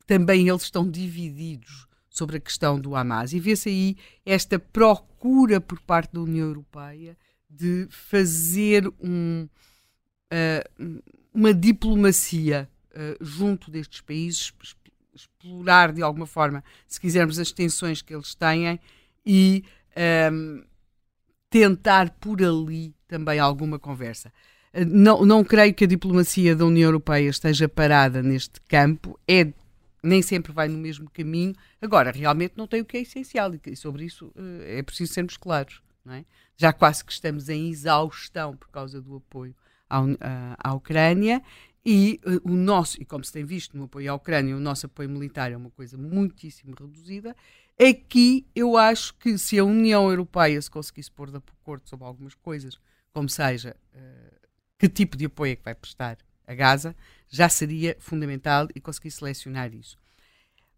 também 0.06 0.48
eles 0.48 0.62
estão 0.62 0.88
divididos 0.88 1.86
sobre 2.08 2.38
a 2.38 2.40
questão 2.40 2.80
do 2.80 2.94
Hamas. 2.94 3.32
E 3.32 3.40
vê-se 3.40 3.68
aí 3.68 3.96
esta 4.24 4.58
procura 4.58 5.60
por 5.60 5.80
parte 5.80 6.14
da 6.14 6.20
União 6.20 6.46
Europeia 6.46 7.16
de 7.48 7.86
fazer 7.90 8.86
um, 9.00 9.48
uh, 10.32 11.02
uma 11.32 11.52
diplomacia 11.52 12.68
uh, 12.92 13.24
junto 13.24 13.70
destes 13.70 14.00
países, 14.00 14.52
explorar 15.14 15.92
de 15.92 16.02
alguma 16.02 16.26
forma, 16.26 16.62
se 16.86 17.00
quisermos, 17.00 17.38
as 17.38 17.52
tensões 17.52 18.02
que 18.02 18.14
eles 18.14 18.34
têm 18.34 18.78
e 19.24 19.64
um, 20.32 20.62
tentar 21.50 22.10
por 22.10 22.42
ali 22.42 22.94
também 23.08 23.38
alguma 23.38 23.78
conversa. 23.78 24.32
Não, 24.84 25.24
não 25.24 25.44
creio 25.44 25.72
que 25.72 25.84
a 25.84 25.86
diplomacia 25.86 26.54
da 26.54 26.64
União 26.64 26.88
Europeia 26.88 27.30
esteja 27.30 27.68
parada 27.68 28.22
neste 28.22 28.60
campo, 28.62 29.18
é, 29.26 29.52
nem 30.02 30.20
sempre 30.20 30.52
vai 30.52 30.68
no 30.68 30.78
mesmo 30.78 31.10
caminho. 31.10 31.54
Agora, 31.80 32.10
realmente 32.10 32.54
não 32.56 32.66
tem 32.66 32.80
o 32.80 32.84
que 32.84 32.96
é 32.96 33.00
essencial 33.00 33.52
e 33.54 33.76
sobre 33.76 34.04
isso 34.04 34.32
eh, 34.36 34.78
é 34.78 34.82
preciso 34.82 35.12
sermos 35.14 35.36
claros. 35.36 35.82
É? 36.08 36.24
Já 36.56 36.72
quase 36.72 37.04
que 37.04 37.10
estamos 37.10 37.48
em 37.48 37.68
exaustão 37.68 38.56
por 38.56 38.68
causa 38.68 39.00
do 39.00 39.16
apoio 39.16 39.54
à, 39.90 39.98
à, 40.56 40.72
Ucrânia 40.72 41.42
e 41.84 42.20
uh, 42.24 42.48
o 42.48 42.56
nosso, 42.56 43.02
e 43.02 43.04
como 43.04 43.24
se 43.24 43.32
tem 43.32 43.44
visto 43.44 43.76
no 43.76 43.84
apoio 43.84 44.12
à 44.12 44.14
Ucrânia, 44.14 44.56
o 44.56 44.60
nosso 44.60 44.86
apoio 44.86 45.10
militar 45.10 45.50
é 45.50 45.56
uma 45.56 45.70
coisa 45.70 45.96
muitíssimo 45.96 46.76
reduzida. 46.78 47.34
Aqui 47.78 48.46
eu 48.54 48.76
acho 48.76 49.14
que 49.14 49.36
se 49.36 49.58
a 49.58 49.64
União 49.64 50.08
Europeia 50.08 50.62
se 50.62 50.70
conseguisse 50.70 51.10
pôr 51.10 51.28
de 51.28 51.38
acordo 51.38 51.88
sobre 51.88 52.06
algumas 52.06 52.34
coisas, 52.34 52.78
como 53.12 53.28
seja 53.28 53.76
uh, 53.94 54.45
que 54.78 54.88
tipo 54.88 55.16
de 55.16 55.26
apoio 55.26 55.52
é 55.52 55.56
que 55.56 55.64
vai 55.64 55.74
prestar 55.74 56.18
a 56.46 56.54
Gaza, 56.54 56.94
já 57.28 57.48
seria 57.48 57.96
fundamental 57.98 58.68
e 58.74 58.80
conseguir 58.80 59.10
selecionar 59.10 59.74
isso. 59.74 59.98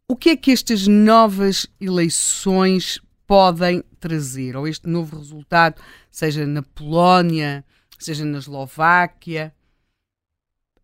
O 0.09 0.17
que 0.17 0.31
é 0.31 0.37
que 0.37 0.51
estas 0.51 0.87
novas 0.87 1.67
eleições 1.81 3.01
podem 3.27 3.85
trazer, 4.01 4.57
ou 4.57 4.67
este 4.67 4.89
novo 4.89 5.19
resultado, 5.19 5.83
seja 6.11 6.47
na 6.47 6.63
Polónia, 6.63 7.63
seja 7.99 8.25
na 8.25 8.39
Eslováquia, 8.39 9.55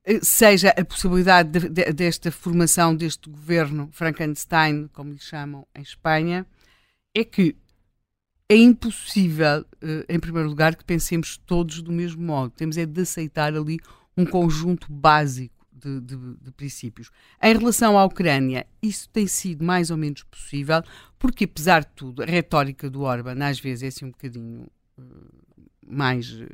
eh, 0.04 0.20
seja 0.22 0.68
a 0.70 0.84
possibilidade 0.84 1.58
de, 1.58 1.68
de, 1.70 1.92
desta 1.94 2.30
formação 2.30 2.94
deste 2.94 3.30
governo 3.30 3.88
Frankenstein, 3.92 4.88
como 4.92 5.12
lhe 5.12 5.18
chamam 5.18 5.66
em 5.74 5.80
Espanha, 5.80 6.46
é 7.14 7.24
que 7.24 7.56
é 8.48 8.56
impossível, 8.56 9.64
eh, 9.80 10.04
em 10.08 10.20
primeiro 10.20 10.48
lugar, 10.48 10.76
que 10.76 10.84
pensemos 10.84 11.36
todos 11.36 11.80
do 11.80 11.90
mesmo 11.90 12.22
modo. 12.22 12.50
Temos 12.50 12.76
é 12.76 12.84
de 12.84 13.00
aceitar 13.00 13.54
ali 13.54 13.78
um 14.16 14.26
conjunto 14.26 14.92
básico 14.92 15.54
de, 15.72 16.00
de, 16.00 16.16
de, 16.16 16.50
princípios. 16.52 17.10
Em 17.42 17.56
relação 17.56 17.98
à 17.98 18.04
Ucrânia, 18.04 18.66
isso 18.82 19.08
tem 19.08 19.26
sido 19.26 19.64
mais 19.64 19.90
ou 19.90 19.96
menos 19.96 20.22
possível, 20.24 20.82
porque 21.18 21.44
apesar 21.44 21.80
de 21.84 21.90
tudo, 21.94 22.22
a 22.22 22.26
retórica 22.26 22.88
do 22.88 23.02
Orban 23.02 23.44
às 23.44 23.58
vezes 23.58 23.82
é 23.82 23.86
assim 23.88 24.06
um 24.06 24.10
bocadinho 24.10 24.66
uh, 24.98 25.02
mais 25.86 26.30
uh, 26.30 26.46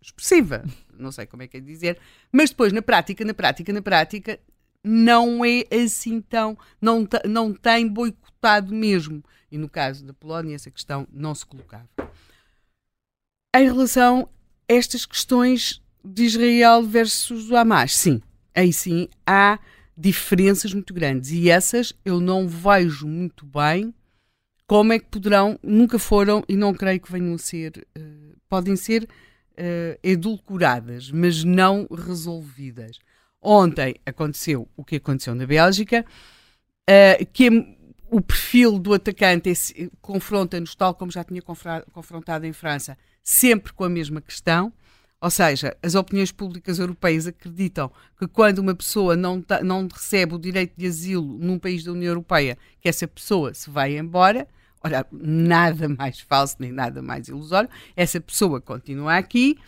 expressiva, 0.00 0.64
não 0.96 1.10
sei 1.10 1.26
como 1.26 1.42
é 1.42 1.48
que 1.48 1.56
é 1.56 1.60
dizer, 1.60 1.98
mas 2.30 2.50
depois 2.50 2.72
na 2.72 2.82
prática, 2.82 3.24
na 3.24 3.34
prática, 3.34 3.72
na 3.72 3.82
prática, 3.82 4.38
não 4.86 5.44
é 5.44 5.64
assim 5.74 6.20
tão, 6.20 6.56
não, 6.80 7.06
não 7.24 7.52
tem 7.52 7.88
boicotado 7.88 8.72
mesmo. 8.72 9.22
E 9.50 9.58
no 9.58 9.68
caso 9.68 10.04
da 10.04 10.14
Polónia, 10.14 10.54
essa 10.54 10.70
questão 10.70 11.08
não 11.12 11.34
se 11.34 11.44
colocava. 11.44 11.88
Em 13.54 13.64
relação 13.64 14.28
a 14.68 14.72
estas 14.72 15.04
questões 15.04 15.82
de 16.04 16.24
Israel 16.24 16.84
versus 16.84 17.50
o 17.50 17.56
Hamas, 17.56 17.96
sim, 17.96 18.22
aí 18.54 18.72
sim 18.72 19.08
há 19.26 19.58
diferenças 19.96 20.72
muito 20.72 20.94
grandes. 20.94 21.30
E 21.30 21.50
essas 21.50 21.92
eu 22.04 22.20
não 22.20 22.46
vejo 22.46 23.08
muito 23.08 23.44
bem 23.44 23.92
como 24.68 24.92
é 24.92 24.98
que 24.98 25.06
poderão, 25.06 25.58
nunca 25.62 25.98
foram 25.98 26.44
e 26.48 26.56
não 26.56 26.74
creio 26.74 27.00
que 27.00 27.10
venham 27.10 27.34
a 27.34 27.38
ser, 27.38 27.86
uh, 27.96 28.36
podem 28.48 28.76
ser 28.76 29.04
uh, 29.04 29.98
edulcoradas, 30.02 31.10
mas 31.10 31.42
não 31.42 31.88
resolvidas. 31.90 32.98
Ontem 33.40 33.94
aconteceu 34.04 34.68
o 34.76 34.84
que 34.84 34.96
aconteceu 34.96 35.34
na 35.34 35.46
Bélgica, 35.46 36.04
uh, 36.88 37.26
que 37.32 37.76
o 38.10 38.20
perfil 38.20 38.78
do 38.78 38.94
atacante 38.94 39.50
é, 39.50 39.88
confronta-nos, 40.00 40.74
tal 40.74 40.94
como 40.94 41.10
já 41.10 41.24
tinha 41.24 41.42
confrontado 41.92 42.46
em 42.46 42.52
França, 42.52 42.96
sempre 43.22 43.72
com 43.72 43.84
a 43.84 43.88
mesma 43.88 44.20
questão. 44.20 44.72
Ou 45.20 45.30
seja, 45.30 45.76
as 45.82 45.94
opiniões 45.94 46.30
públicas 46.30 46.78
europeias 46.78 47.26
acreditam 47.26 47.90
que 48.18 48.28
quando 48.28 48.58
uma 48.58 48.74
pessoa 48.74 49.16
não, 49.16 49.42
não 49.64 49.88
recebe 49.88 50.34
o 50.34 50.38
direito 50.38 50.74
de 50.76 50.86
asilo 50.86 51.38
num 51.38 51.58
país 51.58 51.82
da 51.82 51.92
União 51.92 52.10
Europeia, 52.10 52.56
que 52.80 52.88
essa 52.88 53.08
pessoa 53.08 53.52
se 53.54 53.70
vai 53.70 53.96
embora. 53.96 54.46
Ora, 54.84 55.06
nada 55.10 55.88
mais 55.88 56.20
falso 56.20 56.56
nem 56.60 56.70
nada 56.70 57.02
mais 57.02 57.28
ilusório. 57.28 57.68
Essa 57.96 58.20
pessoa 58.20 58.60
continua 58.60 59.16
aqui 59.16 59.58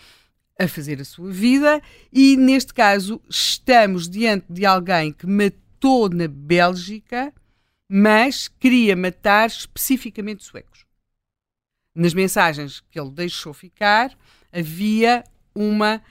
a 0.59 0.67
fazer 0.67 1.01
a 1.01 1.05
sua 1.05 1.31
vida 1.31 1.81
e, 2.13 2.37
neste 2.37 2.75
caso, 2.75 3.21
estamos 3.31 4.09
diante 4.09 4.53
de 4.53 4.67
alguém 4.67 5.13
que 5.13 5.27
matou 5.27 6.09
na 6.09 6.27
Bélgica, 6.27 7.33
mas 7.89 8.49
queria 8.49 8.97
matar 8.97 9.47
especificamente 9.47 10.45
suecos. 10.45 10.85
Nas 11.95 12.13
mensagens 12.13 12.81
que 12.91 12.99
ele 12.99 13.11
deixou 13.11 13.55
ficar, 13.55 14.17
havia 14.53 15.25
uma. 15.55 16.03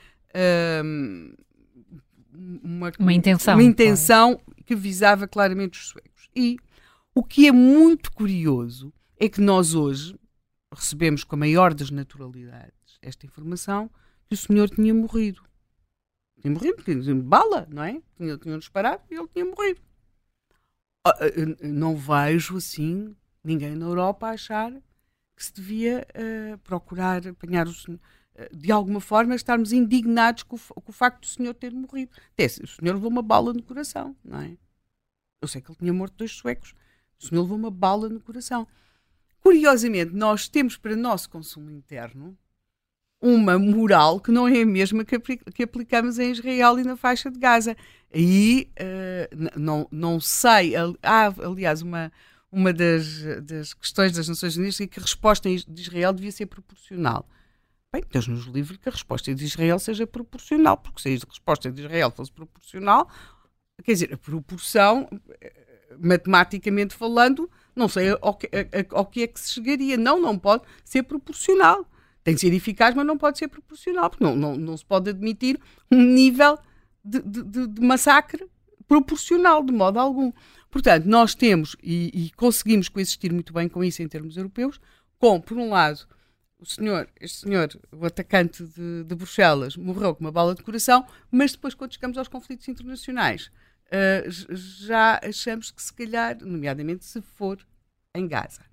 Um, 0.84 1.34
uma, 2.64 2.92
uma 3.00 3.14
intenção, 3.14 3.56
uma 3.56 3.64
intenção 3.64 4.36
claro. 4.36 4.64
que 4.64 4.76
visava 4.76 5.28
claramente 5.28 5.80
os 5.80 5.88
suecos. 5.88 6.30
E 6.36 6.58
o 7.16 7.24
que 7.24 7.48
é 7.48 7.52
muito 7.52 8.12
curioso 8.12 8.94
é 9.20 9.28
que 9.28 9.42
nós 9.42 9.74
hoje 9.74 10.16
recebemos 10.72 11.24
com 11.24 11.36
a 11.36 11.40
maior 11.40 11.74
das 11.74 11.90
naturalidades 11.90 13.00
esta 13.02 13.26
informação 13.26 13.90
que 14.28 14.34
o 14.34 14.38
senhor 14.38 14.70
tinha 14.70 14.94
morrido. 14.94 15.42
Tinha 16.42 16.54
morrido, 16.54 16.84
tinha 16.84 17.16
bala, 17.16 17.68
não 17.70 17.84
é? 17.84 18.02
Tinha, 18.16 18.38
tinha 18.38 18.58
disparado 18.58 19.04
e 19.10 19.16
ele 19.16 19.28
tinha 19.30 19.46
morrido. 19.46 19.82
Ah, 21.06 21.12
ah, 21.12 21.68
não 21.68 21.96
vejo 21.96 22.58
assim 22.58 23.16
ninguém 23.44 23.76
na 23.76 23.86
Europa 23.86 24.28
achar 24.28 24.72
que 25.36 25.46
se 25.46 25.54
devia 25.54 26.06
uh, 26.10 26.58
procurar 26.60 27.26
apanhar 27.28 27.68
o 27.68 27.74
senhor, 27.74 28.00
de 28.52 28.72
alguma 28.72 29.00
forma 29.00 29.36
estarmos 29.36 29.72
indignados 29.72 30.44
com 30.44 30.56
o, 30.56 30.60
com 30.60 30.92
o, 30.92 30.94
facto 30.94 31.22
do 31.22 31.28
senhor 31.28 31.54
ter 31.54 31.72
morrido. 31.72 32.12
Até, 32.34 32.46
o 32.46 32.68
senhor 32.68 32.94
levou 32.96 33.10
uma 33.10 33.22
bala 33.22 33.54
no 33.54 33.64
coração, 33.64 34.16
não 34.24 34.42
é? 34.42 34.58
Eu 35.42 35.48
sei 35.48 35.62
que 35.62 35.70
ele 35.70 35.78
tinha 35.78 35.94
morto 35.94 36.16
dois 36.18 36.32
suecos. 36.32 36.74
O 37.20 37.26
senhor 37.26 37.42
levou 37.44 37.58
uma 37.58 37.72
bala 37.72 38.10
no 38.10 38.20
coração. 38.20 38.68
Curiosamente, 39.40 40.14
nós 40.14 40.48
temos 40.48 40.76
para 40.76 40.96
nosso 40.96 41.30
consumo 41.30 41.70
interno 41.70 42.38
uma 43.22 43.58
moral 43.58 44.20
que 44.20 44.32
não 44.32 44.48
é 44.48 44.62
a 44.62 44.66
mesma 44.66 45.04
que, 45.04 45.20
que 45.20 45.64
aplicamos 45.64 46.20
em 46.20 46.32
Israel 46.32 46.80
e 46.80 46.84
na 46.84 46.96
faixa 46.96 47.32
de 47.32 47.40
Gaza. 47.40 47.76
Aí 48.14 48.70
uh, 48.80 49.60
não, 49.60 49.88
não 49.92 50.20
sei. 50.20 50.74
Há, 51.02 51.34
aliás, 51.44 51.82
uma, 51.82 52.12
uma 52.52 52.72
das, 52.72 53.22
das 53.44 53.74
questões 53.74 54.12
das 54.12 54.28
Nações 54.28 54.56
Unidas 54.56 54.80
é 54.80 54.88
que 54.88 55.00
a 55.00 55.02
resposta 55.02 55.50
de 55.50 55.82
Israel 55.82 56.14
devia 56.14 56.32
ser 56.32 56.46
proporcional. 56.46 57.28
Bem, 57.92 58.04
Deus 58.12 58.28
nos 58.28 58.46
livre 58.46 58.78
que 58.78 58.90
a 58.90 58.92
resposta 58.92 59.34
de 59.34 59.46
Israel 59.46 59.80
seja 59.80 60.06
proporcional, 60.06 60.78
porque 60.78 61.02
se 61.02 61.08
a 61.08 61.28
resposta 61.28 61.72
de 61.72 61.82
Israel 61.82 62.12
fosse 62.12 62.32
proporcional, 62.32 63.10
quer 63.84 63.94
dizer, 63.94 64.14
a 64.14 64.18
proporção, 64.18 65.10
eh, 65.40 65.54
matematicamente 65.98 66.94
falando, 66.94 67.50
não 67.76 67.88
sei 67.88 68.10
ao 68.22 68.34
que, 68.36 68.50
ao 68.92 69.06
que 69.06 69.24
é 69.24 69.28
que 69.28 69.40
se 69.40 69.54
chegaria. 69.54 69.96
Não, 69.98 70.22
não 70.22 70.38
pode 70.38 70.64
ser 70.84 71.04
proporcional 71.04 71.88
tem 72.28 72.36
que 72.36 72.42
ser 72.42 72.54
eficaz, 72.54 72.94
mas 72.94 73.06
não 73.06 73.18
pode 73.18 73.38
ser 73.38 73.48
proporcional, 73.48 74.10
porque 74.10 74.22
não, 74.22 74.36
não, 74.36 74.54
não 74.58 74.76
se 74.76 74.84
pode 74.84 75.12
admitir 75.12 75.58
um 75.90 76.04
nível 76.04 76.60
de, 77.02 77.22
de, 77.22 77.68
de 77.68 77.82
massacre 77.82 78.46
proporcional, 78.86 79.64
de 79.64 79.72
modo 79.72 79.98
algum. 79.98 80.34
Portanto, 80.70 81.06
nós 81.06 81.34
temos 81.34 81.78
e, 81.82 82.26
e, 82.26 82.32
conseguimos 82.32 82.90
coexistir 82.90 83.32
muito 83.32 83.54
bem 83.54 83.70
com 83.70 83.82
isso 83.82 84.04
em 84.04 84.10
termos 84.10 84.36
europeus, 84.36 84.78
com, 85.18 85.40
por 85.40 85.58
um 85.58 85.70
lado, 85.70 86.06
o 86.60 86.66
senhor, 86.66 87.08
este 87.22 87.46
senhor, 87.46 87.70
o 87.94 88.06
atacante 88.06 88.62
de, 88.62 89.06
de 89.06 89.16
Bruxelas, 89.16 89.78
morreu 89.78 90.14
com 90.14 90.20
uma 90.20 90.32
bala 90.32 90.54
de 90.54 90.64
coração, 90.64 91.08
mas 91.32 91.54
depois, 91.54 91.74
quando 91.74 91.94
chegamos 91.94 92.18
aos 92.18 92.28
conflitos 92.28 92.68
internacionais, 92.68 93.50
uh, 93.86 94.30
já 94.54 95.18
achamos 95.24 95.72
que 95.72 95.82
se 95.82 95.94
calhar, 95.94 96.38
nomeadamente 96.42 97.06
se 97.06 97.22
for 97.22 97.58
em 98.14 98.28
Gaza, 98.28 98.66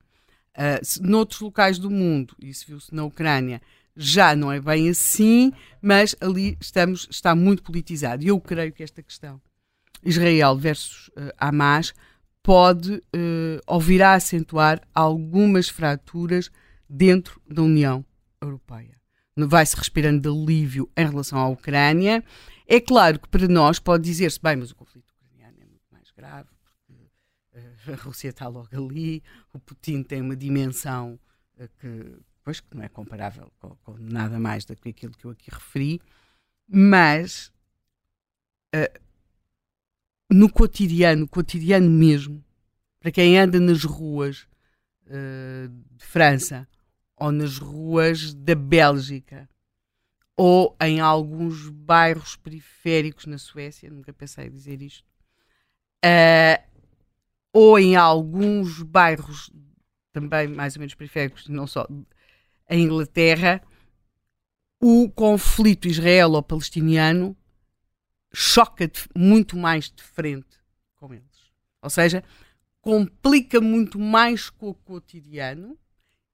Uh, 0.56 1.06
noutros 1.06 1.40
locais 1.40 1.78
do 1.78 1.90
mundo, 1.90 2.36
isso 2.40 2.64
viu-se 2.66 2.94
na 2.94 3.04
Ucrânia, 3.04 3.60
já 3.96 4.34
não 4.36 4.50
é 4.50 4.60
bem 4.60 4.88
assim, 4.88 5.52
mas 5.82 6.14
ali 6.20 6.56
estamos, 6.60 7.08
está 7.10 7.34
muito 7.34 7.62
politizado. 7.62 8.22
E 8.22 8.28
eu 8.28 8.40
creio 8.40 8.72
que 8.72 8.82
esta 8.82 9.02
questão, 9.02 9.40
Israel 10.04 10.56
versus 10.56 11.08
uh, 11.08 11.32
Hamas, 11.38 11.92
pode 12.42 12.92
uh, 12.94 13.60
ou 13.66 13.80
virá 13.80 14.10
a 14.10 14.14
acentuar 14.14 14.80
algumas 14.94 15.68
fraturas 15.68 16.50
dentro 16.88 17.40
da 17.48 17.62
União 17.62 18.04
Europeia. 18.40 18.94
Vai-se 19.36 19.76
respirando 19.76 20.20
de 20.20 20.28
alívio 20.28 20.88
em 20.96 21.06
relação 21.08 21.38
à 21.38 21.48
Ucrânia. 21.48 22.22
É 22.68 22.80
claro 22.80 23.18
que 23.18 23.28
para 23.28 23.48
nós 23.48 23.78
pode 23.78 24.04
dizer-se, 24.04 24.38
bem, 24.40 24.56
mas 24.56 24.70
o 24.70 24.76
conflito 24.76 25.10
ucraniano 25.10 25.56
é 25.60 25.64
muito 25.64 25.86
mais 25.90 26.10
grave, 26.16 26.48
a 27.88 27.96
Rússia 27.96 28.28
está 28.28 28.48
logo 28.48 28.68
ali, 28.72 29.22
o 29.52 29.58
Putin 29.58 30.02
tem 30.02 30.20
uma 30.20 30.36
dimensão 30.36 31.18
uh, 31.58 31.68
que, 31.80 32.18
pois, 32.42 32.60
que 32.60 32.74
não 32.74 32.82
é 32.82 32.88
comparável 32.88 33.52
com, 33.58 33.76
com, 33.76 33.96
nada 33.98 34.38
mais 34.38 34.64
do 34.64 34.74
que 34.76 34.88
aquilo 34.88 35.12
que 35.12 35.24
eu 35.24 35.30
aqui 35.30 35.50
referi, 35.50 36.00
mas 36.68 37.52
uh, 38.74 39.00
no 40.30 40.50
cotidiano, 40.50 41.28
cotidiano 41.28 41.88
mesmo, 41.88 42.44
para 43.00 43.10
quem 43.10 43.38
anda 43.38 43.60
nas 43.60 43.84
ruas 43.84 44.46
uh, 45.06 45.68
de 45.68 46.04
França 46.04 46.66
ou 47.16 47.30
nas 47.30 47.58
ruas 47.58 48.34
da 48.34 48.54
Bélgica 48.54 49.48
ou 50.36 50.76
em 50.80 51.00
alguns 51.00 51.68
bairros 51.68 52.36
periféricos 52.36 53.26
na 53.26 53.38
Suécia, 53.38 53.90
nunca 53.90 54.12
pensei 54.12 54.50
dizer 54.50 54.82
isto, 54.82 55.06
uh, 56.04 56.73
ou 57.54 57.78
em 57.78 57.94
alguns 57.94 58.82
bairros 58.82 59.48
também 60.12 60.48
mais 60.48 60.74
ou 60.74 60.80
menos 60.80 60.94
periféricos, 60.94 61.46
não 61.48 61.68
só 61.68 61.86
em 62.68 62.82
Inglaterra, 62.82 63.62
o 64.82 65.08
conflito 65.08 65.86
israelo-palestiniano 65.86 67.36
choca 68.32 68.90
muito 69.16 69.56
mais 69.56 69.88
de 69.88 70.02
frente 70.02 70.58
com 70.96 71.14
eles. 71.14 71.52
Ou 71.80 71.88
seja, 71.88 72.24
complica 72.80 73.60
muito 73.60 74.00
mais 74.00 74.50
com 74.50 74.70
o 74.70 74.74
cotidiano 74.74 75.78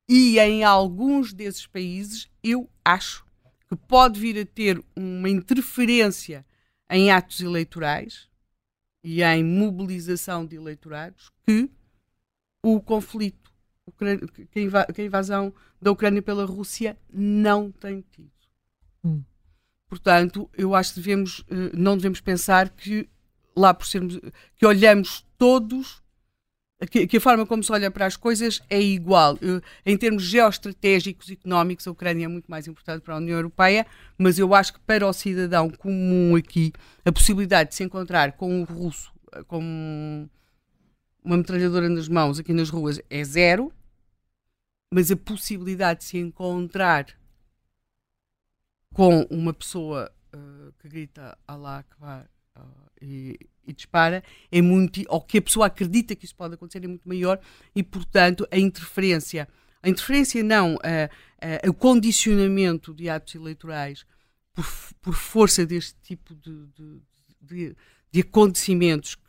e 0.08 0.38
em 0.38 0.64
alguns 0.64 1.34
desses 1.34 1.66
países 1.66 2.30
eu 2.42 2.68
acho 2.82 3.26
que 3.68 3.76
pode 3.76 4.18
vir 4.18 4.38
a 4.40 4.46
ter 4.46 4.82
uma 4.96 5.28
interferência 5.28 6.46
em 6.88 7.10
atos 7.10 7.40
eleitorais 7.40 8.29
e 9.02 9.22
em 9.22 9.42
mobilização 9.42 10.44
de 10.44 10.56
eleitorados 10.56 11.30
que 11.46 11.70
o 12.62 12.80
conflito, 12.80 13.50
que 14.52 15.00
a 15.00 15.04
invasão 15.04 15.52
da 15.80 15.90
Ucrânia 15.90 16.20
pela 16.20 16.44
Rússia 16.44 16.98
não 17.10 17.70
tem 17.70 18.04
tido. 18.10 18.30
Hum. 19.02 19.22
Portanto, 19.88 20.48
eu 20.56 20.74
acho 20.74 20.94
que 20.94 21.00
devemos, 21.00 21.44
eh, 21.50 21.70
não 21.74 21.96
devemos 21.96 22.20
pensar 22.20 22.68
que 22.68 23.08
lá 23.56 23.74
por 23.74 23.86
sermos, 23.86 24.20
que 24.56 24.66
olhamos 24.66 25.26
todos 25.36 26.02
que, 26.88 27.06
que, 27.06 27.16
a 27.16 27.20
forma 27.20 27.44
como 27.44 27.62
se 27.62 27.72
olha 27.72 27.90
para 27.90 28.06
as 28.06 28.16
coisas 28.16 28.62
é 28.70 28.80
igual. 28.80 29.38
Em 29.84 29.96
termos 29.96 30.22
geoestratégicos 30.22 31.30
económicos, 31.30 31.86
a 31.86 31.90
Ucrânia 31.90 32.24
é 32.24 32.28
muito 32.28 32.50
mais 32.50 32.66
importante 32.66 33.02
para 33.02 33.14
a 33.14 33.18
União 33.18 33.36
Europeia, 33.36 33.86
mas 34.16 34.38
eu 34.38 34.54
acho 34.54 34.72
que 34.72 34.80
para 34.80 35.06
o 35.06 35.12
cidadão 35.12 35.68
comum 35.70 36.36
aqui, 36.36 36.72
a 37.04 37.12
possibilidade 37.12 37.70
de 37.70 37.76
se 37.76 37.84
encontrar 37.84 38.32
com 38.32 38.62
o 38.62 38.64
russo 38.64 39.12
com 39.46 40.28
uma 41.22 41.36
metralhadora 41.36 41.88
nas 41.88 42.08
mãos 42.08 42.38
aqui 42.38 42.52
nas 42.52 42.70
ruas 42.70 43.00
é 43.08 43.22
zero, 43.24 43.72
mas 44.92 45.10
a 45.10 45.16
possibilidade 45.16 46.00
de 46.00 46.06
se 46.06 46.18
encontrar 46.18 47.06
com 48.92 49.22
uma 49.30 49.52
pessoa 49.52 50.10
uh, 50.34 50.72
que 50.80 50.88
grita 50.88 51.38
Alá 51.46 51.78
Akbar 51.78 52.28
e, 53.00 53.38
dispara 53.72 54.24
é 54.50 54.60
muito, 54.60 55.00
ou 55.08 55.20
que 55.20 55.38
a 55.38 55.42
pessoa 55.42 55.66
acredita 55.66 56.16
que 56.16 56.24
isso 56.24 56.34
pode 56.34 56.54
acontecer 56.54 56.84
é 56.84 56.88
muito 56.88 57.08
maior 57.08 57.38
e, 57.74 57.84
portanto, 57.84 58.46
a 58.50 58.58
interferência, 58.58 59.46
a 59.80 59.88
interferência 59.88 60.42
não, 60.42 60.76
o 61.68 61.72
condicionamento 61.72 62.92
de 62.92 63.08
atos 63.08 63.36
eleitorais 63.36 64.04
por, 64.52 64.66
por 65.00 65.14
força 65.14 65.64
deste 65.64 65.94
tipo 66.02 66.34
de, 66.34 66.66
de, 66.66 67.00
de, 67.40 67.76
de 68.10 68.20
acontecimentos 68.20 69.14
que, 69.14 69.22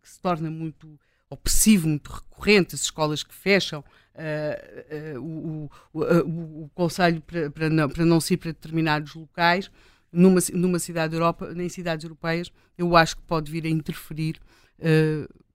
que, 0.00 0.08
se 0.08 0.20
torna 0.20 0.50
muito 0.50 0.98
opressivo, 1.28 1.88
muito 1.88 2.12
recorrente, 2.12 2.74
as 2.74 2.82
escolas 2.82 3.22
que 3.22 3.34
fecham, 3.34 3.80
uh, 4.14 5.18
uh, 5.18 5.20
o, 5.20 5.70
o, 5.92 6.64
o, 6.64 6.70
conselho 6.74 7.20
para, 7.22 7.50
para, 7.50 7.70
não, 7.70 7.88
para 7.88 8.04
não 8.04 8.20
se 8.20 8.34
ir 8.34 8.36
para 8.36 8.52
determinados 8.52 9.14
locais, 9.14 9.70
numa, 10.12 10.40
numa 10.52 10.78
cidade 10.78 11.14
Europa, 11.14 11.52
em 11.56 11.68
cidades 11.68 12.04
europeias, 12.04 12.52
eu 12.76 12.94
acho 12.96 13.16
que 13.16 13.22
pode 13.22 13.50
vir 13.50 13.64
a 13.64 13.68
interferir 13.68 14.38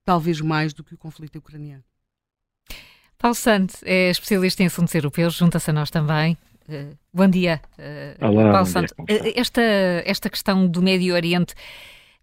talvez 0.05 0.39
mais 0.39 0.74
do 0.74 0.86
que 0.86 0.93
o 0.93 0.97
conflito 0.97 1.38
ucraniano. 1.38 1.84
Paulo 3.18 3.36
Santos 3.36 3.82
é 3.84 4.10
especialista 4.10 4.64
em 4.64 4.68
assuntos 4.68 4.93
europeus, 4.95 5.36
junta-se 5.36 5.70
a 5.70 5.74
nós 5.74 5.89
também. 5.89 6.38
Uh, 6.70 6.95
bom 7.14 7.28
dia, 7.28 7.62
uh, 7.78 8.26
Olá, 8.26 8.51
Paulo 8.51 8.66
Santos. 8.68 8.93
Uh, 8.99 9.05
esta, 9.36 9.62
esta 10.05 10.30
questão 10.30 10.68
do 10.68 10.82
Médio 10.82 11.14
Oriente 11.14 11.55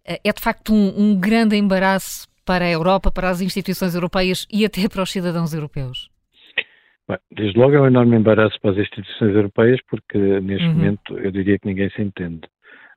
é 0.05 0.33
de 0.33 0.41
facto 0.41 0.73
um, 0.73 0.95
um, 0.97 1.19
grande 1.19 1.57
embaraço 1.57 2.29
para 2.45 2.65
a 2.67 2.71
Europa, 2.71 3.11
para 3.11 3.31
as 3.31 3.41
instituições 3.41 3.95
europeias 3.95 4.47
e 4.51 4.65
até 4.65 4.87
para 4.89 5.03
os 5.03 5.11
cidadãos 5.11 5.53
europeus? 5.55 6.11
Bem, 7.07 7.19
desde 7.31 7.59
logo 7.59 7.75
é 7.75 7.81
um 7.81 7.87
enorme 7.87 8.17
embaraço 8.17 8.59
para 8.61 8.71
as 8.71 8.79
instituições 8.79 9.35
europeias, 9.35 9.81
porque 9.89 10.19
neste 10.41 10.67
uhum. 10.67 10.75
momento 10.75 11.19
eu 11.19 11.31
diria 11.31 11.59
que 11.59 11.67
ninguém 11.67 11.91
se 11.91 12.01
entende. 12.01 12.49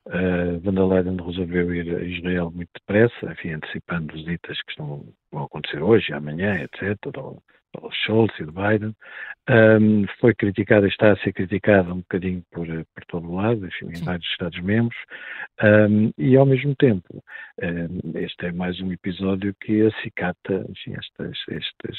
Uh, 0.06 0.58
Van 0.60 0.72
der 0.72 0.86
Leyen 0.86 1.18
resolveu 1.22 1.74
ir 1.74 1.94
a 1.94 2.02
Israel 2.02 2.50
muito 2.50 2.70
depressa, 2.72 3.32
enfim, 3.32 3.50
antecipando 3.52 4.14
visitas 4.14 4.56
que 4.62 4.70
estão, 4.70 5.04
vão 5.30 5.44
acontecer 5.44 5.82
hoje, 5.82 6.14
amanhã, 6.14 6.62
etc., 6.62 6.96
ao, 7.14 7.42
ao 7.76 7.92
Scholz 7.92 8.32
e 8.40 8.44
do 8.44 8.52
Biden. 8.52 8.96
Um, 9.50 10.06
foi 10.18 10.34
criticada, 10.34 10.86
está 10.88 11.12
a 11.12 11.16
ser 11.18 11.34
criticada 11.34 11.92
um 11.92 11.98
bocadinho 11.98 12.42
por, 12.50 12.66
por 12.66 13.04
todo 13.08 13.28
o 13.28 13.36
lado, 13.36 13.66
enfim, 13.66 13.88
em 13.94 14.02
vários 14.02 14.26
Estados-membros, 14.30 14.98
um, 15.62 16.10
e 16.16 16.34
ao 16.34 16.46
mesmo 16.46 16.74
tempo, 16.76 17.22
um, 17.62 18.18
este 18.18 18.46
é 18.46 18.52
mais 18.52 18.80
um 18.80 18.90
episódio 18.90 19.54
que 19.60 19.82
acicata, 19.82 20.64
enfim, 20.70 20.94
estas, 20.96 21.36
estas 21.50 21.98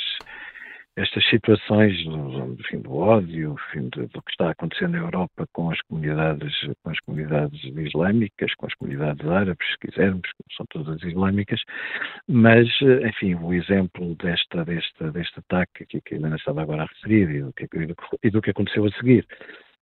estas 0.95 1.23
situações 1.29 2.03
do, 2.05 2.55
do, 2.55 2.63
fim 2.63 2.79
do 2.81 2.93
ódio, 2.93 3.55
fim 3.71 3.89
do, 3.89 4.07
do, 4.07 4.21
que 4.21 4.31
está 4.31 4.51
acontecendo 4.51 4.91
na 4.91 4.99
Europa 4.99 5.47
com 5.53 5.71
as 5.71 5.81
comunidades, 5.83 6.53
com 6.83 6.89
as 6.89 6.99
comunidades 7.01 7.63
islâmicas, 7.63 8.53
com 8.55 8.65
as 8.65 8.73
comunidades 8.75 9.25
árabes, 9.27 9.67
se 9.71 9.87
quisermos, 9.87 10.29
são 10.57 10.65
todas 10.69 11.01
islâmicas, 11.03 11.61
mas, 12.27 12.67
enfim, 13.05 13.35
o 13.35 13.53
exemplo 13.53 14.15
desta, 14.15 14.65
desta, 14.65 15.11
deste 15.11 15.39
ataque 15.39 15.85
que 15.85 16.13
a 16.13 16.17
Helena 16.17 16.35
estava 16.35 16.61
agora 16.61 16.83
a 16.83 16.87
referir 16.87 17.29
e 17.29 17.41
do 17.41 17.53
que, 17.53 17.67
e 18.23 18.29
do 18.29 18.41
que 18.41 18.49
aconteceu 18.49 18.85
a 18.85 18.91
seguir, 18.91 19.25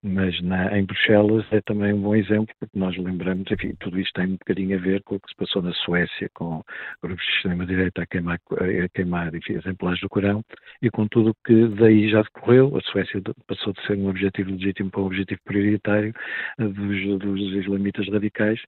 mas 0.04 0.40
na, 0.42 0.78
em 0.78 0.86
Bruxelas 0.86 1.46
é 1.52 1.62
também 1.62 1.94
um 1.94 2.02
bom 2.02 2.16
exemplo, 2.16 2.54
porque 2.60 2.78
nós 2.78 2.96
lembramos, 2.98 3.50
enfim, 3.52 3.74
tudo 3.80 4.00
isto 4.00 4.14
tem 4.14 4.28
um 4.28 4.38
bocadinho 4.38 4.78
a 4.78 4.82
ver 4.82 5.04
com 5.04 5.16
o 5.16 5.20
que 5.20 5.30
se 5.30 5.36
passou 5.36 5.62
na 5.62 5.74
Suécia, 5.74 6.30
com 6.34 6.64
grupos 7.02 7.26
de 7.26 7.32
extrema-direita 7.34 8.04
a 8.04 8.06
queimar, 8.06 8.40
a 8.52 8.90
queimar 8.90 9.34
enfim, 9.36 9.54
exemplares 9.54 10.00
do 10.00 10.10
Corão, 10.10 10.44
e 10.82 10.90
com 10.90 11.08
tudo 11.08 11.32
o 11.32 11.36
que 11.46 11.68
daí 11.70 12.10
já 12.10 12.22
decorreu, 12.22 12.78
a 12.78 12.82
Suécia 12.82 13.22
passou 13.48 13.74
de 13.74 13.86
ser 13.86 13.98
um 13.98 14.08
objetivo 14.08 14.52
legítimo 14.52 14.92
para 14.92 15.02
um 15.02 15.06
objetivo 15.06 15.42
prioritário 15.44 16.14
dos, 16.58 17.20
dos 17.20 17.42
islamitas 17.54 18.08
radicais, 18.08 18.60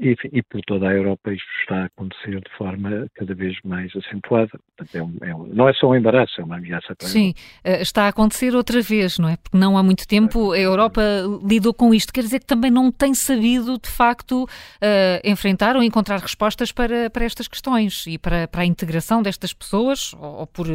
e, 0.00 0.16
e, 0.32 0.42
por 0.42 0.60
toda 0.62 0.88
a 0.88 0.92
Europa 0.92 1.32
isto 1.32 1.48
está 1.60 1.82
a 1.82 1.84
acontecer 1.86 2.40
de 2.40 2.56
forma 2.56 3.06
cada 3.14 3.34
vez 3.34 3.56
mais 3.64 3.94
acentuada. 3.96 4.50
É 4.94 5.02
um, 5.02 5.16
é 5.22 5.34
um, 5.34 5.46
não 5.46 5.68
é 5.68 5.72
só 5.74 5.88
um 5.88 5.96
embaraço, 5.96 6.40
é 6.40 6.44
uma 6.44 6.56
ameaça 6.56 6.94
para 6.94 7.08
Sim, 7.08 7.34
eh, 7.64 7.82
está 7.82 8.04
a 8.04 8.08
acontecer 8.08 8.54
outra 8.54 8.80
vez, 8.80 9.18
não 9.18 9.28
é? 9.28 9.36
Porque 9.36 9.56
não 9.56 9.76
há 9.76 9.82
muito 9.82 10.06
tempo 10.06 10.52
a 10.52 10.58
Europa 10.58 11.02
lidou 11.44 11.74
com 11.74 11.92
isto. 11.92 12.12
Quer 12.12 12.22
dizer 12.22 12.40
que 12.40 12.46
também 12.46 12.70
não 12.70 12.92
tem 12.92 13.12
sabido, 13.14 13.78
de 13.78 13.90
facto, 13.90 14.44
uh, 14.44 14.48
enfrentar 15.24 15.76
ou 15.76 15.82
encontrar 15.82 16.20
respostas 16.20 16.70
para, 16.70 17.10
para 17.10 17.24
estas 17.24 17.48
questões 17.48 18.06
e 18.06 18.18
para, 18.18 18.46
para 18.46 18.62
a 18.62 18.66
integração 18.66 19.22
destas 19.22 19.52
pessoas, 19.52 20.14
ou, 20.14 20.40
ou 20.40 20.46
por 20.46 20.66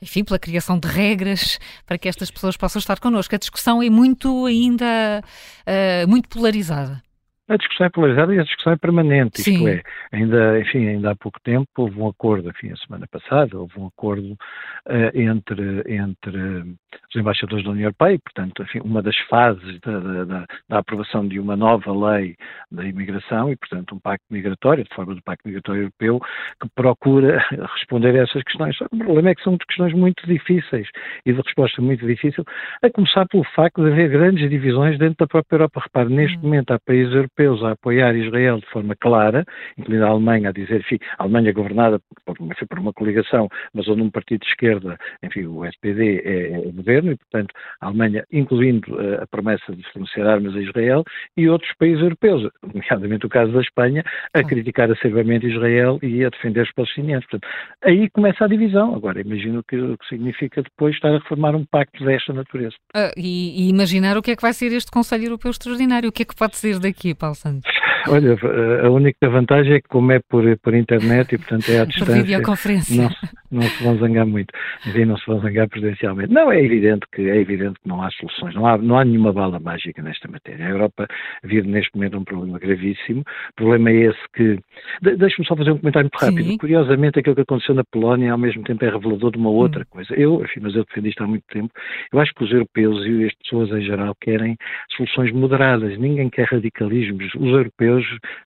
enfim, 0.00 0.24
pela 0.24 0.38
criação 0.38 0.78
de 0.78 0.88
regras 0.88 1.58
para 1.86 1.98
que 1.98 2.08
estas 2.08 2.30
pessoas 2.30 2.56
possam 2.56 2.78
estar 2.78 2.98
connosco. 2.98 3.34
A 3.34 3.38
discussão 3.38 3.82
é 3.82 3.90
muito 3.90 4.46
ainda 4.46 5.22
uh, 5.66 6.08
muito 6.08 6.28
polarizada. 6.28 7.02
A 7.46 7.58
discussão 7.58 7.86
é 7.86 7.90
polarizada 7.90 8.34
e 8.34 8.38
a 8.38 8.42
discussão 8.42 8.72
é 8.72 8.76
permanente, 8.76 9.42
Sim. 9.42 9.52
isto 9.52 9.68
é, 9.68 9.82
ainda, 10.12 10.58
enfim, 10.60 10.88
ainda 10.88 11.10
há 11.10 11.14
pouco 11.14 11.38
tempo 11.44 11.68
houve 11.76 12.00
um 12.00 12.08
acordo, 12.08 12.48
enfim, 12.48 12.72
a 12.72 12.76
semana 12.76 13.06
passada, 13.06 13.58
houve 13.58 13.78
um 13.78 13.86
acordo 13.86 14.32
uh, 14.32 15.10
entre, 15.12 15.82
entre 15.86 16.38
os 16.40 17.16
embaixadores 17.16 17.62
da 17.62 17.72
União 17.72 17.84
Europeia, 17.84 18.14
e, 18.14 18.18
portanto, 18.18 18.62
enfim, 18.62 18.80
uma 18.82 19.02
das 19.02 19.16
fases 19.28 19.78
da, 19.80 20.24
da, 20.24 20.46
da, 20.70 20.78
aprovação 20.78 21.28
de 21.28 21.38
uma 21.38 21.54
nova 21.54 21.92
lei 21.92 22.34
da 22.72 22.82
imigração 22.82 23.52
e, 23.52 23.56
portanto, 23.56 23.94
um 23.94 23.98
pacto 23.98 24.24
migratório, 24.30 24.82
de 24.82 24.94
forma 24.94 25.14
do 25.14 25.22
pacto 25.22 25.46
migratório 25.46 25.82
europeu, 25.82 26.20
que 26.62 26.68
procura 26.74 27.44
responder 27.76 28.18
a 28.18 28.22
essas 28.22 28.42
questões. 28.42 28.80
O 28.80 28.96
problema 28.96 29.28
é 29.28 29.34
que 29.34 29.42
são 29.42 29.58
questões 29.58 29.92
muito 29.92 30.26
difíceis 30.26 30.88
e 31.26 31.32
de 31.34 31.42
resposta 31.42 31.82
muito 31.82 32.06
difícil, 32.06 32.42
a 32.82 32.88
começar 32.88 33.26
pelo 33.28 33.44
facto 33.54 33.84
de 33.84 33.92
haver 33.92 34.08
grandes 34.08 34.48
divisões 34.48 34.98
dentro 34.98 35.16
da 35.18 35.26
própria 35.26 35.56
Europa. 35.56 35.82
Repare, 35.84 36.08
neste 36.08 36.38
hum. 36.38 36.42
momento 36.44 36.70
há 36.70 36.78
países 36.78 37.12
europeus 37.12 37.33
europeus 37.36 37.62
a 37.62 37.72
apoiar 37.72 38.14
Israel 38.14 38.58
de 38.58 38.66
forma 38.66 38.94
clara, 38.96 39.44
incluindo 39.76 40.04
a 40.04 40.08
Alemanha 40.08 40.48
a 40.48 40.52
dizer, 40.52 40.80
enfim, 40.80 40.98
a 41.18 41.24
Alemanha 41.24 41.52
governada 41.52 42.00
por, 42.24 42.36
por 42.36 42.78
uma 42.78 42.92
coligação, 42.92 43.48
mas 43.72 43.88
onde 43.88 44.02
um 44.02 44.10
partido 44.10 44.40
de 44.40 44.48
esquerda, 44.48 44.96
enfim, 45.22 45.46
o 45.46 45.64
SPD 45.64 46.22
é, 46.24 46.52
é 46.52 46.72
governo, 46.72 47.12
e 47.12 47.16
portanto 47.16 47.52
a 47.80 47.86
Alemanha, 47.86 48.24
incluindo 48.32 48.94
uh, 48.94 49.22
a 49.22 49.26
promessa 49.26 49.74
de 49.74 49.82
fornecer 49.92 50.26
armas 50.26 50.54
a 50.54 50.60
Israel, 50.60 51.04
e 51.36 51.48
outros 51.48 51.72
países 51.78 52.02
europeus, 52.02 52.48
nomeadamente 52.62 53.26
o 53.26 53.28
caso 53.28 53.52
da 53.52 53.60
Espanha, 53.60 54.04
a 54.32 54.42
criticar 54.42 54.90
acervamente 54.90 55.46
Israel 55.46 55.98
e 56.02 56.24
a 56.24 56.30
defender 56.30 56.62
os 56.62 56.72
palestinianos. 56.72 57.26
Portanto, 57.26 57.48
aí 57.82 58.08
começa 58.10 58.44
a 58.44 58.48
divisão. 58.48 58.94
Agora, 58.94 59.20
imagino 59.20 59.62
que, 59.66 59.76
o 59.76 59.98
que 59.98 60.08
significa 60.08 60.62
depois 60.62 60.94
estar 60.94 61.08
a 61.08 61.18
reformar 61.18 61.54
um 61.54 61.64
pacto 61.64 62.04
desta 62.04 62.32
natureza. 62.32 62.74
Uh, 62.94 63.10
e, 63.16 63.66
e 63.66 63.68
imaginar 63.68 64.16
o 64.16 64.22
que 64.22 64.30
é 64.30 64.36
que 64.36 64.42
vai 64.42 64.52
ser 64.52 64.72
este 64.72 64.90
Conselho 64.90 65.24
Europeu 65.24 65.50
Extraordinário, 65.50 66.08
o 66.08 66.12
que 66.12 66.22
é 66.22 66.24
que 66.26 66.34
pode 66.34 66.56
ser 66.56 66.78
daqui, 66.78 67.14
Paulo 67.14 67.23
Santos? 67.32 67.72
Olha, 68.08 68.36
a 68.84 68.90
única 68.90 69.28
vantagem 69.28 69.74
é 69.74 69.80
que 69.80 69.88
como 69.88 70.12
é 70.12 70.20
por, 70.20 70.44
por 70.58 70.74
internet 70.74 71.34
e 71.34 71.38
portanto 71.38 71.68
é 71.70 71.80
à 71.80 71.84
distância. 71.86 72.22
videoconferência. 72.22 73.02
Não, 73.02 73.60
não 73.60 73.62
se 73.62 73.84
vão 73.84 73.96
zangar 73.98 74.26
muito. 74.26 74.52
Enfim, 74.86 75.04
não 75.04 75.16
se 75.16 75.26
vão 75.26 75.40
zangar 75.40 75.68
presencialmente. 75.68 76.32
Não, 76.32 76.50
é 76.50 76.62
evidente 76.62 77.06
que 77.12 77.22
é 77.28 77.36
evidente 77.36 77.80
que 77.80 77.88
não 77.88 78.02
há 78.02 78.10
soluções, 78.10 78.54
não 78.54 78.66
há, 78.66 78.76
não 78.76 78.98
há 78.98 79.04
nenhuma 79.04 79.32
bala 79.32 79.58
mágica 79.58 80.02
nesta 80.02 80.28
matéria. 80.28 80.66
A 80.66 80.70
Europa 80.70 81.06
vive 81.42 81.68
neste 81.68 81.94
momento 81.94 82.18
um 82.18 82.24
problema 82.24 82.58
gravíssimo. 82.58 83.20
O 83.20 83.54
problema 83.56 83.90
é 83.90 83.94
esse 84.06 84.20
que. 84.34 84.58
De, 85.00 85.16
Deixe-me 85.16 85.46
só 85.46 85.56
fazer 85.56 85.70
um 85.70 85.78
comentário 85.78 86.10
muito 86.12 86.20
rápido. 86.20 86.48
Sim. 86.48 86.58
Curiosamente, 86.58 87.18
aquilo 87.18 87.34
que 87.34 87.42
aconteceu 87.42 87.74
na 87.74 87.84
Polónia 87.84 88.32
ao 88.32 88.38
mesmo 88.38 88.62
tempo 88.64 88.84
é 88.84 88.90
revelador 88.90 89.30
de 89.30 89.38
uma 89.38 89.50
outra 89.50 89.82
hum. 89.82 89.86
coisa. 89.88 90.14
Eu, 90.14 90.42
enfim, 90.44 90.60
mas 90.60 90.74
eu 90.74 90.84
defendi 90.84 91.10
isto 91.10 91.22
há 91.22 91.26
muito 91.26 91.44
tempo. 91.48 91.70
Eu 92.12 92.20
acho 92.20 92.34
que 92.34 92.44
os 92.44 92.50
europeus 92.50 93.06
e 93.06 93.24
as 93.24 93.34
pessoas 93.34 93.70
em 93.70 93.82
geral 93.82 94.14
querem 94.20 94.56
soluções 94.96 95.32
moderadas. 95.32 95.98
Ninguém 95.98 96.28
quer 96.28 96.48
radicalismos. 96.48 97.32
Os 97.34 97.48
europeus 97.48 97.93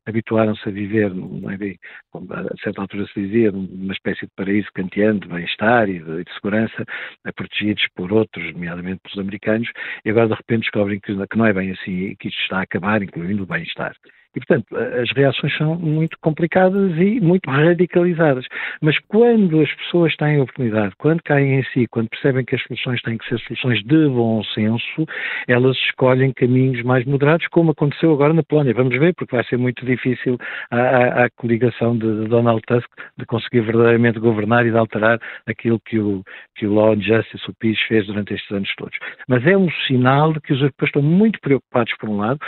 habituaram-se 0.06 0.68
a 0.68 0.72
viver, 0.72 1.14
não 1.14 1.50
é 1.50 1.56
bem, 1.56 1.78
a 2.14 2.56
certa 2.62 2.80
altura 2.80 3.06
se 3.06 3.20
dizia, 3.20 3.52
numa 3.52 3.92
espécie 3.92 4.26
de 4.26 4.32
paraíso 4.36 4.68
kantiano 4.74 5.20
de 5.20 5.28
bem-estar 5.28 5.88
e 5.88 6.00
de, 6.00 6.24
de, 6.24 6.34
segurança, 6.34 6.84
eh, 7.24 7.32
protegidos 7.32 7.86
por 7.94 8.12
outros, 8.12 8.52
nomeadamente 8.52 9.00
pelos 9.02 9.18
americanos, 9.18 9.68
e 10.04 10.10
agora 10.10 10.28
de 10.28 10.34
repente 10.34 10.62
descobrem 10.62 11.00
que, 11.00 11.14
que 11.26 11.38
não 11.38 11.46
é 11.46 11.52
bem 11.52 11.70
assim 11.72 11.92
e 11.92 12.16
que 12.16 12.28
isto 12.28 12.40
está 12.42 12.58
a 12.58 12.62
acabar, 12.62 13.02
incluindo 13.02 13.42
o 13.42 13.46
bem-estar. 13.46 13.94
E, 14.36 14.40
portanto, 14.40 14.76
as 14.76 15.10
reações 15.12 15.56
são 15.56 15.74
muito 15.76 16.16
complicadas 16.20 16.92
e 16.96 17.20
muito 17.20 17.48
radicalizadas. 17.50 18.44
Mas 18.80 18.98
quando 19.08 19.60
as 19.60 19.72
pessoas 19.74 20.14
têm 20.16 20.40
oportunidade, 20.40 20.94
quando 20.98 21.22
caem 21.22 21.60
em 21.60 21.64
si, 21.72 21.86
quando 21.88 22.08
percebem 22.08 22.44
que 22.44 22.54
as 22.54 22.62
soluções 22.62 23.00
têm 23.02 23.16
que 23.16 23.28
ser 23.28 23.38
soluções 23.40 23.82
de 23.84 24.08
bom 24.08 24.42
senso, 24.44 25.06
elas 25.46 25.76
escolhem 25.76 26.32
caminhos 26.32 26.82
mais 26.82 27.04
moderados, 27.06 27.46
como 27.48 27.70
aconteceu 27.70 28.12
agora 28.12 28.34
na 28.34 28.42
Polónia. 28.42 28.74
Vamos 28.74 28.96
ver, 28.98 29.14
porque 29.14 29.34
vai 29.34 29.44
ser 29.44 29.56
muito 29.56 29.84
difícil 29.84 30.36
a, 30.70 30.76
a, 30.76 31.24
a 31.24 31.30
coligação 31.30 31.96
de, 31.96 32.22
de, 32.22 32.28
Donald 32.28 32.60
Tusk 32.66 32.88
de 33.16 33.24
conseguir 33.26 33.62
verdadeiramente 33.62 34.18
governar 34.18 34.66
e 34.66 34.70
de 34.70 34.76
alterar 34.76 35.18
aquilo 35.46 35.80
que 35.80 35.98
o, 35.98 36.22
que 36.54 36.66
o 36.66 36.74
Law 36.74 36.92
and 36.92 37.00
Justice, 37.00 37.48
o 37.48 37.54
PIS, 37.54 37.80
fez 37.88 38.06
durante 38.06 38.34
estes 38.34 38.50
anos 38.50 38.72
todos. 38.76 38.96
Mas 39.26 39.44
é 39.46 39.56
um 39.56 39.70
sinal 39.86 40.32
de 40.32 40.40
que 40.40 40.52
os 40.52 40.60
europeus 40.60 40.88
estão 40.88 41.02
muito 41.02 41.40
preocupados, 41.40 41.94
por 41.98 42.08
um 42.08 42.18
lado, 42.18 42.38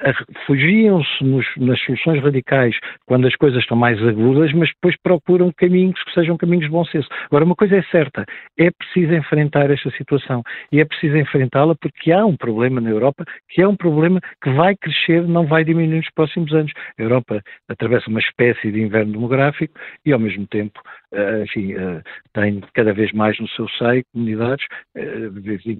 refugiam-se 0.00 1.24
nas 1.58 1.80
soluções 1.82 2.22
radicais 2.22 2.76
quando 3.06 3.26
as 3.26 3.34
coisas 3.36 3.60
estão 3.60 3.76
mais 3.76 4.00
agudas, 4.02 4.52
mas 4.52 4.68
depois 4.70 4.96
procuram 5.02 5.52
caminhos 5.56 6.02
que 6.04 6.12
sejam 6.12 6.36
caminhos 6.36 6.66
de 6.66 6.70
bom 6.70 6.84
senso. 6.84 7.08
Agora, 7.26 7.44
uma 7.44 7.54
coisa 7.54 7.76
é 7.76 7.82
certa, 7.84 8.24
é 8.58 8.70
preciso 8.70 9.14
enfrentar 9.14 9.70
esta 9.70 9.90
situação 9.90 10.42
e 10.70 10.80
é 10.80 10.84
preciso 10.84 11.16
enfrentá-la 11.16 11.74
porque 11.74 12.12
há 12.12 12.24
um 12.24 12.36
problema 12.36 12.80
na 12.80 12.90
Europa 12.90 13.24
que 13.48 13.62
é 13.62 13.68
um 13.68 13.76
problema 13.76 14.20
que 14.42 14.50
vai 14.50 14.76
crescer, 14.76 15.26
não 15.26 15.46
vai 15.46 15.64
diminuir 15.64 15.96
nos 15.96 16.10
próximos 16.10 16.52
anos. 16.52 16.72
A 16.98 17.02
Europa 17.02 17.42
atravessa 17.68 18.08
uma 18.08 18.20
espécie 18.20 18.70
de 18.70 18.80
inverno 18.80 19.12
demográfico 19.12 19.74
e, 20.04 20.12
ao 20.12 20.18
mesmo 20.18 20.46
tempo, 20.46 20.80
eh, 21.12 21.42
enfim, 21.44 21.72
eh, 21.72 22.02
tem 22.34 22.60
cada 22.74 22.92
vez 22.92 23.12
mais 23.12 23.38
no 23.38 23.48
seu 23.48 23.66
seio 23.70 24.04
comunidades 24.12 24.66
eh, 24.94 25.30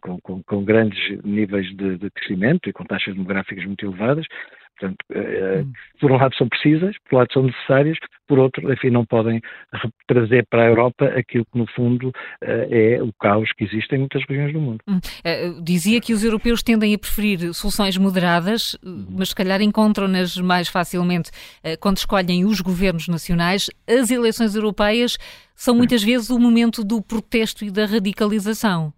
com, 0.00 0.18
com, 0.20 0.42
com 0.42 0.64
grandes 0.64 0.98
níveis 1.22 1.66
de, 1.76 1.98
de 1.98 2.10
crescimento 2.10 2.68
e 2.68 2.72
com 2.72 2.84
taxas 2.84 3.14
demográficas 3.14 3.64
muito 3.64 3.84
elevadas, 3.84 4.07
Portanto, 4.78 5.04
hum. 5.10 5.72
por 6.00 6.12
um 6.12 6.16
lado 6.16 6.36
são 6.36 6.48
precisas, 6.48 6.94
por 7.08 7.16
um 7.16 7.18
lado 7.18 7.32
são 7.32 7.42
necessárias, 7.42 7.98
por 8.28 8.38
outro, 8.38 8.72
enfim, 8.72 8.90
não 8.90 9.04
podem 9.04 9.40
trazer 10.06 10.46
para 10.48 10.62
a 10.62 10.66
Europa 10.66 11.06
aquilo 11.06 11.44
que, 11.50 11.58
no 11.58 11.66
fundo, 11.66 12.12
é 12.40 13.02
o 13.02 13.12
caos 13.18 13.50
que 13.56 13.64
existe 13.64 13.94
em 13.94 13.98
muitas 13.98 14.22
regiões 14.28 14.52
do 14.52 14.60
mundo. 14.60 14.78
Hum. 14.86 15.00
Dizia 15.62 16.00
que 16.00 16.12
os 16.12 16.22
europeus 16.22 16.62
tendem 16.62 16.94
a 16.94 16.98
preferir 16.98 17.52
soluções 17.54 17.96
moderadas, 17.96 18.78
mas 18.84 19.30
se 19.30 19.34
calhar 19.34 19.60
encontram-nas 19.60 20.36
mais 20.36 20.68
facilmente 20.68 21.30
quando 21.80 21.96
escolhem 21.96 22.44
os 22.44 22.60
governos 22.60 23.08
nacionais. 23.08 23.68
As 23.88 24.10
eleições 24.10 24.54
europeias 24.54 25.16
são 25.56 25.74
muitas 25.74 26.04
vezes 26.04 26.30
o 26.30 26.38
momento 26.38 26.84
do 26.84 27.02
protesto 27.02 27.64
e 27.64 27.70
da 27.70 27.84
radicalização. 27.84 28.92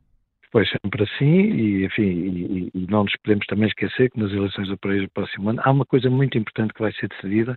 Pois 0.53 0.69
sempre 0.69 1.05
assim, 1.05 1.41
e 1.41 1.85
enfim, 1.85 2.03
e, 2.03 2.71
e, 2.75 2.87
não 2.91 3.05
nos 3.05 3.17
podemos 3.23 3.47
também 3.47 3.69
esquecer 3.69 4.11
que 4.11 4.19
nas 4.19 4.33
eleições 4.33 4.67
europeias 4.67 5.03
do 5.03 5.11
próximo 5.11 5.51
ano 5.51 5.61
há 5.63 5.71
uma 5.71 5.87
coisa 5.87 6.11
muito 6.11 6.37
importante 6.37 6.75
que 6.75 6.83
vai 6.83 6.93
ser 6.93 7.09
decidida, 7.09 7.57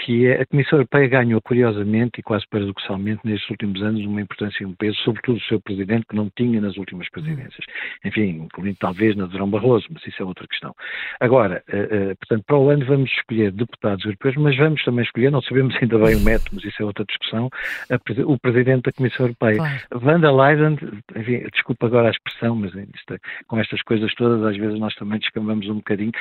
que 0.00 0.26
é 0.26 0.40
a 0.40 0.46
Comissão 0.46 0.78
Europeia 0.78 1.06
ganhou 1.08 1.40
curiosamente 1.40 2.20
e 2.20 2.22
quase 2.22 2.44
paradoxalmente 2.48 3.20
nestes 3.24 3.48
últimos 3.50 3.82
anos 3.82 4.04
uma 4.04 4.20
importância 4.20 4.62
e 4.62 4.66
um 4.66 4.74
peso, 4.74 4.96
sobretudo 5.04 5.36
o 5.38 5.42
seu 5.42 5.60
presidente, 5.60 6.06
que 6.08 6.16
não 6.16 6.30
tinha 6.36 6.60
nas 6.60 6.76
últimas 6.76 7.08
presidências. 7.10 7.64
Enfim, 8.04 8.42
incluindo 8.44 8.76
talvez 8.80 9.14
na 9.16 9.26
de 9.26 9.32
Durão 9.32 9.50
Barroso, 9.50 9.86
mas 9.90 10.04
isso 10.06 10.22
é 10.22 10.24
outra 10.24 10.46
questão. 10.46 10.74
Agora, 11.20 11.62
uh, 11.68 12.12
uh, 12.12 12.16
portanto, 12.16 12.44
para 12.46 12.56
o 12.56 12.70
ano 12.70 12.84
vamos 12.86 13.10
escolher 13.10 13.52
deputados 13.52 14.04
europeus, 14.04 14.36
mas 14.36 14.56
vamos 14.56 14.82
também 14.82 15.04
escolher, 15.04 15.30
não 15.30 15.42
sabemos 15.42 15.76
ainda 15.80 15.98
bem 15.98 16.16
o 16.16 16.20
método, 16.20 16.50
mas 16.54 16.64
isso 16.64 16.82
é 16.82 16.84
outra 16.84 17.04
discussão, 17.04 17.48
a, 17.90 18.22
o 18.26 18.38
presidente 18.38 18.84
da 18.84 18.92
Comissão 18.92 19.26
Europeia. 19.26 19.56
Claro. 19.56 20.00
Van 20.00 20.20
der 20.20 20.32
Leyen, 20.32 20.78
enfim, 21.16 21.46
desculpa 21.52 21.86
agora 21.86 22.11
expressão, 22.12 22.54
mas 22.54 22.72
isto, 22.74 23.18
com 23.46 23.58
estas 23.58 23.82
coisas 23.82 24.12
todas, 24.14 24.44
às 24.44 24.56
vezes 24.56 24.78
nós 24.78 24.94
também 24.94 25.18
descambamos 25.18 25.68
um 25.68 25.76
bocadinho, 25.76 26.12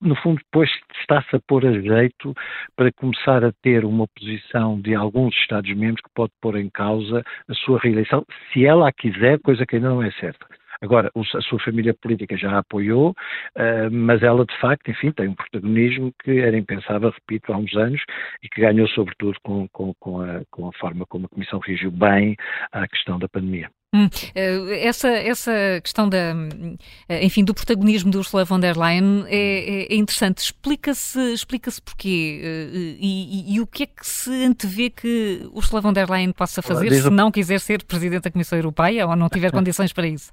no 0.00 0.14
fundo, 0.16 0.40
depois 0.44 0.70
está-se 1.00 1.36
a 1.36 1.40
pôr 1.46 1.66
a 1.66 1.72
jeito 1.72 2.32
para 2.76 2.92
começar 2.92 3.44
a 3.44 3.52
ter 3.62 3.84
uma 3.84 4.06
posição 4.08 4.80
de 4.80 4.94
alguns 4.94 5.34
Estados-membros 5.36 6.00
que 6.00 6.14
pode 6.14 6.32
pôr 6.40 6.56
em 6.56 6.70
causa 6.70 7.22
a 7.48 7.54
sua 7.54 7.78
reeleição, 7.78 8.24
se 8.52 8.64
ela 8.64 8.88
a 8.88 8.92
quiser, 8.92 9.38
coisa 9.40 9.66
que 9.66 9.76
ainda 9.76 9.90
não 9.90 10.02
é 10.02 10.10
certa. 10.12 10.46
Agora, 10.80 11.10
a 11.14 11.40
sua 11.42 11.58
família 11.60 11.94
política 11.94 12.36
já 12.36 12.52
a 12.52 12.58
apoiou, 12.58 13.10
uh, 13.10 13.90
mas 13.90 14.22
ela, 14.22 14.44
de 14.44 14.58
facto, 14.58 14.90
enfim, 14.90 15.12
tem 15.12 15.28
um 15.28 15.34
protagonismo 15.34 16.12
que 16.22 16.40
era 16.40 16.56
impensável, 16.58 17.10
repito, 17.10 17.52
há 17.52 17.56
uns 17.56 17.74
anos 17.74 18.02
e 18.42 18.48
que 18.48 18.60
ganhou, 18.60 18.86
sobretudo, 18.88 19.38
com, 19.42 19.68
com, 19.68 19.94
com, 19.98 20.20
a, 20.20 20.42
com 20.50 20.68
a 20.68 20.72
forma 20.72 21.06
como 21.06 21.26
a 21.26 21.28
Comissão 21.28 21.58
reagiu 21.60 21.90
bem 21.90 22.36
à 22.72 22.86
questão 22.88 23.18
da 23.18 23.28
pandemia. 23.28 23.70
Hum, 23.94 24.08
eh, 24.34 24.88
essa, 24.88 25.08
essa 25.08 25.52
questão 25.80 26.08
da, 26.08 26.34
eh, 27.08 27.24
enfim, 27.24 27.44
do 27.44 27.54
protagonismo 27.54 28.10
de 28.10 28.18
Ursula 28.18 28.44
von 28.44 28.58
der 28.58 28.76
Leyen 28.76 29.24
é, 29.28 29.36
é, 29.36 29.94
é 29.94 29.94
interessante. 29.94 30.38
Explica-se 30.38 31.20
explica 31.32 31.70
porquê 31.84 32.98
e, 33.00 33.48
e, 33.50 33.54
e, 33.54 33.60
o 33.60 33.66
que 33.68 33.84
é 33.84 33.86
que 33.86 34.04
se 34.04 34.30
antevê 34.44 34.90
que 34.90 35.48
Ursula 35.52 35.80
von 35.80 35.92
der 35.92 36.10
Leyen 36.10 36.32
possa 36.32 36.60
fazer 36.60 36.92
se 36.92 37.08
não 37.08 37.30
quiser 37.30 37.60
ser 37.60 37.84
Presidente 37.84 38.24
da 38.24 38.30
Comissão 38.32 38.58
Europeia 38.58 39.06
ou 39.06 39.14
não 39.14 39.28
tiver 39.28 39.52
condições 39.52 39.92
para 39.92 40.08
isso? 40.08 40.32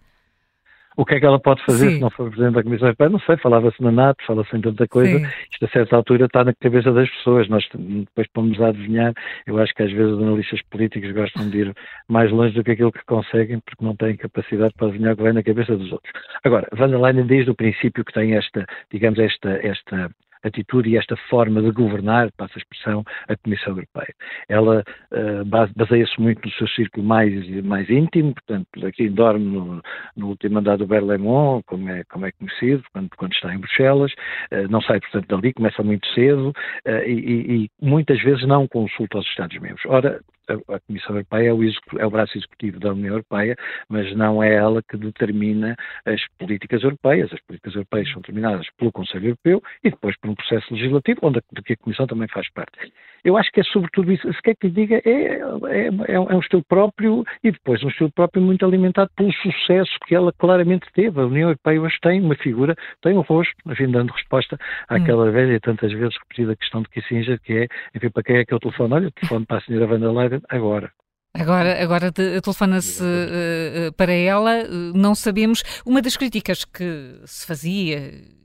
O 1.01 1.05
que 1.05 1.15
é 1.15 1.19
que 1.19 1.25
ela 1.25 1.39
pode 1.39 1.65
fazer 1.65 1.89
Sim. 1.89 1.95
se 1.95 1.99
não 1.99 2.11
for 2.11 2.29
Presidente 2.29 2.53
da 2.53 2.63
Comissão 2.63 2.89
Europeia? 2.89 3.09
Não 3.09 3.19
sei, 3.21 3.35
falava-se 3.37 3.81
na 3.81 3.91
NATO, 3.91 4.23
fala-se 4.23 4.55
em 4.55 4.61
tanta 4.61 4.87
coisa. 4.87 5.17
Sim. 5.17 5.25
Isto 5.51 5.65
a 5.65 5.69
certa 5.69 5.95
altura 5.95 6.25
está 6.25 6.43
na 6.43 6.53
cabeça 6.53 6.91
das 6.91 7.09
pessoas. 7.09 7.49
Nós 7.49 7.67
depois 7.73 8.27
pomos 8.31 8.61
a 8.61 8.67
adivinhar. 8.67 9.11
Eu 9.47 9.57
acho 9.57 9.73
que 9.73 9.81
às 9.81 9.91
vezes 9.91 10.13
os 10.13 10.21
analistas 10.21 10.61
políticos 10.69 11.11
gostam 11.11 11.49
de 11.49 11.57
ir 11.57 11.73
mais 12.07 12.31
longe 12.31 12.53
do 12.53 12.63
que 12.63 12.69
aquilo 12.69 12.91
que 12.91 13.03
conseguem, 13.05 13.59
porque 13.61 13.83
não 13.83 13.95
têm 13.95 14.15
capacidade 14.15 14.75
para 14.77 14.89
adivinhar 14.89 15.13
o 15.13 15.17
que 15.17 15.23
vem 15.23 15.33
na 15.33 15.41
cabeça 15.41 15.75
dos 15.75 15.91
outros. 15.91 16.13
Agora, 16.43 16.67
Van 16.71 16.89
der 16.89 16.99
Leyen 16.99 17.25
desde 17.25 17.49
o 17.49 17.55
princípio 17.55 18.05
que 18.05 18.13
tem 18.13 18.35
esta, 18.35 18.63
digamos, 18.91 19.17
esta, 19.17 19.49
esta 19.65 20.11
atitude 20.43 20.89
e 20.89 20.97
esta 20.97 21.15
forma 21.29 21.61
de 21.61 21.71
governar, 21.71 22.31
passa 22.37 22.53
a 22.55 22.59
expressão, 22.59 23.03
a 23.27 23.35
Comissão 23.37 23.73
Europeia. 23.73 24.13
Ela 24.49 24.83
uh, 25.11 25.45
baseia-se 25.75 26.19
muito 26.19 26.45
no 26.45 26.51
seu 26.53 26.67
círculo 26.69 27.05
mais, 27.05 27.63
mais 27.63 27.89
íntimo, 27.89 28.33
portanto, 28.33 28.67
aqui 28.85 29.09
dorme 29.09 29.45
no, 29.45 29.81
no 30.15 30.27
último 30.27 30.59
andar 30.59 30.77
do 30.77 30.87
Berlemont, 30.87 31.63
como 31.65 31.89
é, 31.89 32.03
como 32.05 32.25
é 32.25 32.31
conhecido, 32.31 32.83
quando, 32.93 33.09
quando 33.17 33.33
está 33.33 33.53
em 33.53 33.59
Bruxelas, 33.59 34.11
uh, 34.51 34.67
não 34.69 34.81
sai, 34.81 34.99
portanto, 34.99 35.27
dali, 35.27 35.53
começa 35.53 35.83
muito 35.83 36.07
cedo 36.13 36.49
uh, 36.49 37.03
e, 37.05 37.65
e, 37.65 37.69
muitas 37.81 38.21
vezes 38.21 38.45
não 38.47 38.67
consulta 38.67 39.19
os 39.19 39.27
Estados-membros. 39.27 39.83
Ora, 39.85 40.19
a, 40.47 40.79
Comissão 40.79 41.15
Europeia 41.15 41.49
é 41.49 41.53
o, 41.53 41.63
é 41.99 42.05
o, 42.05 42.09
braço 42.09 42.37
executivo 42.37 42.79
da 42.79 42.91
União 42.91 43.13
Europeia, 43.13 43.55
mas 43.87 44.15
não 44.15 44.41
é 44.41 44.53
ela 44.53 44.81
que 44.81 44.97
determina 44.97 45.75
as 46.05 46.21
políticas 46.37 46.83
europeias. 46.83 47.31
As 47.31 47.39
políticas 47.41 47.75
europeias 47.75 48.09
são 48.09 48.21
determinadas 48.21 48.67
pelo 48.77 48.91
Conselho 48.91 49.27
Europeu 49.27 49.61
e 49.83 49.89
depois 49.89 50.15
por 50.19 50.29
um 50.29 50.35
processo 50.35 50.73
legislativo, 50.73 51.19
onde 51.23 51.39
a, 51.39 51.41
de 51.51 51.61
que 51.61 51.73
a 51.73 51.77
Comissão 51.77 52.07
também 52.07 52.27
faz 52.27 52.49
parte. 52.51 52.91
Eu 53.23 53.37
acho 53.37 53.51
que 53.51 53.59
é 53.59 53.63
sobretudo 53.63 54.11
isso. 54.11 54.31
Se 54.33 54.41
quer 54.41 54.55
que 54.55 54.67
lhe 54.67 54.73
diga, 54.73 55.01
é, 55.05 55.09
é, 55.09 56.13
é, 56.13 56.19
um 56.19 56.39
estilo 56.39 56.63
próprio 56.67 57.23
e 57.43 57.51
depois 57.51 57.83
um 57.83 57.89
estilo 57.89 58.11
próprio 58.11 58.41
muito 58.41 58.65
alimentado 58.65 59.11
pelo 59.15 59.31
sucesso 59.33 59.91
que 60.07 60.15
ela 60.15 60.33
claramente 60.33 60.87
teve. 60.93 61.19
A 61.19 61.25
União 61.25 61.49
Europeia 61.49 61.81
hoje 61.81 61.97
tem 62.01 62.19
uma 62.19 62.35
figura, 62.35 62.75
tem 63.01 63.15
um 63.15 63.21
rosto, 63.21 63.53
enfim, 63.67 63.91
dando 63.91 64.11
resposta 64.11 64.57
àquela 64.87 65.25
hum. 65.25 65.31
velha 65.31 65.53
e 65.53 65.59
tantas 65.59 65.91
vezes 65.91 66.15
repetida 66.17 66.55
questão 66.55 66.81
de 66.81 66.89
Kissinger, 66.89 67.39
que 67.41 67.53
é, 67.53 67.67
enfim, 67.95 68.09
para 68.09 68.23
quem 68.23 68.37
é 68.37 68.45
que 68.45 68.53
eu 68.53 68.59
telefone? 68.59 68.93
Olha, 68.93 69.11
telefone 69.11 69.45
para 69.45 69.57
a 69.57 69.61
senhora 69.61 69.85
Van 69.85 69.99
der 69.99 70.11
Leyen 70.11 70.30
agora. 70.49 70.91
Agora, 71.33 71.81
agora 71.81 72.11
telefona-se 72.11 73.01
uh, 73.01 73.93
para 73.95 74.11
ela, 74.11 74.65
não 74.93 75.15
sabemos. 75.15 75.63
Uma 75.85 76.01
das 76.01 76.17
críticas 76.17 76.65
que 76.65 77.21
se 77.25 77.45
fazia 77.45 78.40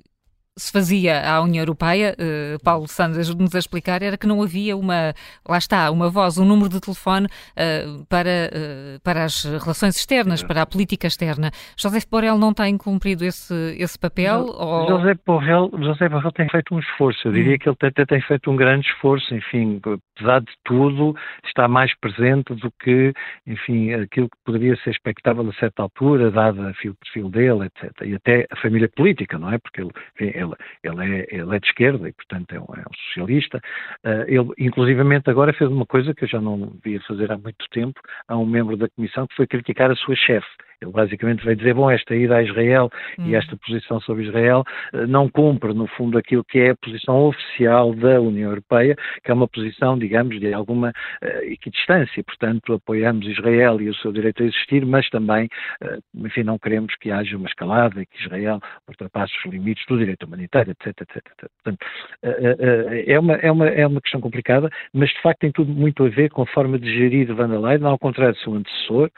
se 0.58 0.72
fazia 0.72 1.20
à 1.28 1.42
União 1.42 1.62
Europeia, 1.62 2.16
uh, 2.18 2.64
Paulo 2.64 2.88
Santos 2.88 3.18
ajude-nos 3.18 3.54
a 3.54 3.58
explicar, 3.58 4.02
era 4.02 4.16
que 4.16 4.26
não 4.26 4.42
havia 4.42 4.74
uma, 4.76 5.12
lá 5.46 5.58
está, 5.58 5.90
uma 5.90 6.08
voz, 6.08 6.38
um 6.38 6.46
número 6.46 6.70
de 6.70 6.80
telefone 6.80 7.26
uh, 7.26 8.06
para, 8.06 8.50
uh, 8.50 9.00
para 9.02 9.24
as 9.24 9.44
relações 9.44 9.96
externas, 9.96 10.42
para 10.42 10.62
a 10.62 10.66
política 10.66 11.06
externa. 11.06 11.50
José 11.76 11.98
Borrell 12.10 12.38
não 12.38 12.54
tem 12.54 12.78
cumprido 12.78 13.24
esse, 13.24 13.54
esse 13.78 13.98
papel? 13.98 14.46
ou... 14.46 14.88
José, 14.88 15.14
Borrell, 15.26 15.70
José 15.78 16.08
Borrell 16.08 16.32
tem 16.32 16.48
feito 16.48 16.74
um 16.74 16.78
esforço, 16.78 17.28
eu 17.28 17.32
diria 17.32 17.56
hum. 17.56 17.58
que 17.58 17.68
ele 17.68 17.76
até 17.82 18.06
tem 18.06 18.20
feito 18.22 18.50
um 18.50 18.56
grande 18.56 18.88
esforço, 18.88 19.34
enfim, 19.34 19.80
apesar 20.16 20.40
de 20.40 20.52
tudo, 20.64 21.14
está 21.44 21.68
mais 21.68 21.94
presente 21.98 22.54
do 22.54 22.72
que, 22.80 23.12
enfim, 23.46 23.92
aquilo 23.92 24.28
que 24.30 24.36
poderia 24.44 24.74
ser 24.76 24.90
expectável 24.90 25.46
a 25.48 25.52
certa 25.60 25.82
altura, 25.82 26.30
dada 26.30 26.72
o 26.86 26.94
perfil 26.94 27.28
dele, 27.28 27.66
etc. 27.66 27.92
E 28.04 28.14
até 28.14 28.46
a 28.50 28.56
família 28.56 28.88
política, 28.88 29.38
não 29.38 29.52
é? 29.52 29.58
Porque 29.58 29.80
ele, 29.82 29.90
enfim, 30.14 30.45
ele, 30.46 30.56
ele, 30.82 31.16
é, 31.20 31.26
ele 31.30 31.56
é 31.56 31.58
de 31.58 31.66
esquerda 31.66 32.08
e, 32.08 32.12
portanto, 32.12 32.52
é 32.52 32.60
um, 32.60 32.66
é 32.76 32.80
um 32.80 32.94
socialista. 33.08 33.60
Uh, 34.04 34.24
ele, 34.26 34.48
inclusivamente, 34.58 35.28
agora 35.28 35.52
fez 35.52 35.70
uma 35.70 35.86
coisa 35.86 36.14
que 36.14 36.24
eu 36.24 36.28
já 36.28 36.40
não 36.40 36.72
via 36.84 37.00
fazer 37.02 37.30
há 37.30 37.38
muito 37.38 37.64
tempo. 37.70 38.00
Há 38.28 38.36
um 38.36 38.46
membro 38.46 38.76
da 38.76 38.88
comissão 38.88 39.26
que 39.26 39.36
foi 39.36 39.46
criticar 39.46 39.90
a 39.90 39.96
sua 39.96 40.14
chefe. 40.14 40.48
Ele 40.80 40.92
basicamente 40.92 41.44
veio 41.44 41.56
dizer, 41.56 41.74
bom, 41.74 41.90
esta 41.90 42.14
ida 42.14 42.36
a 42.36 42.42
Israel 42.42 42.90
hum. 43.18 43.26
e 43.26 43.34
esta 43.34 43.56
posição 43.56 44.00
sobre 44.00 44.24
Israel 44.24 44.62
eh, 44.92 45.06
não 45.06 45.28
cumpre, 45.28 45.72
no 45.72 45.86
fundo, 45.86 46.18
aquilo 46.18 46.44
que 46.44 46.58
é 46.58 46.70
a 46.70 46.76
posição 46.76 47.28
oficial 47.28 47.94
da 47.94 48.20
União 48.20 48.50
Europeia, 48.50 48.94
que 49.24 49.30
é 49.30 49.34
uma 49.34 49.48
posição, 49.48 49.98
digamos, 49.98 50.38
de 50.38 50.52
alguma 50.52 50.90
uh, 50.90 51.26
equidistância. 51.44 52.22
Portanto, 52.24 52.74
apoiamos 52.74 53.26
Israel 53.26 53.80
e 53.80 53.88
o 53.88 53.94
seu 53.94 54.12
direito 54.12 54.42
a 54.42 54.46
existir, 54.46 54.84
mas 54.84 55.08
também, 55.08 55.48
uh, 55.82 56.26
enfim, 56.26 56.42
não 56.42 56.58
queremos 56.58 56.94
que 56.96 57.10
haja 57.10 57.36
uma 57.36 57.48
escalada 57.48 58.02
e 58.02 58.06
que 58.06 58.22
Israel 58.22 58.60
ultrapasse 58.88 59.32
os 59.38 59.52
limites 59.52 59.84
do 59.86 59.98
direito 59.98 60.26
humanitário, 60.26 60.72
etc, 60.72 61.00
etc, 61.00 61.16
etc. 61.16 61.50
Portanto, 61.62 61.86
uh, 62.22 63.06
é, 63.06 63.18
uma, 63.18 63.34
é, 63.34 63.50
uma, 63.50 63.68
é 63.68 63.86
uma 63.86 64.00
questão 64.00 64.20
complicada, 64.20 64.68
mas 64.92 65.08
de 65.08 65.22
facto 65.22 65.40
tem 65.40 65.52
tudo 65.52 65.72
muito 65.72 66.04
a 66.04 66.08
ver 66.08 66.30
com 66.30 66.42
a 66.42 66.46
forma 66.46 66.78
de 66.78 66.92
gerir 66.92 67.34
Van 67.34 67.48
der 67.48 67.60
Leyen, 67.60 67.84
ao 67.84 67.98
contrário 67.98 68.34
do 68.34 68.40
seu 68.40 68.54
antecessor, 68.54 69.10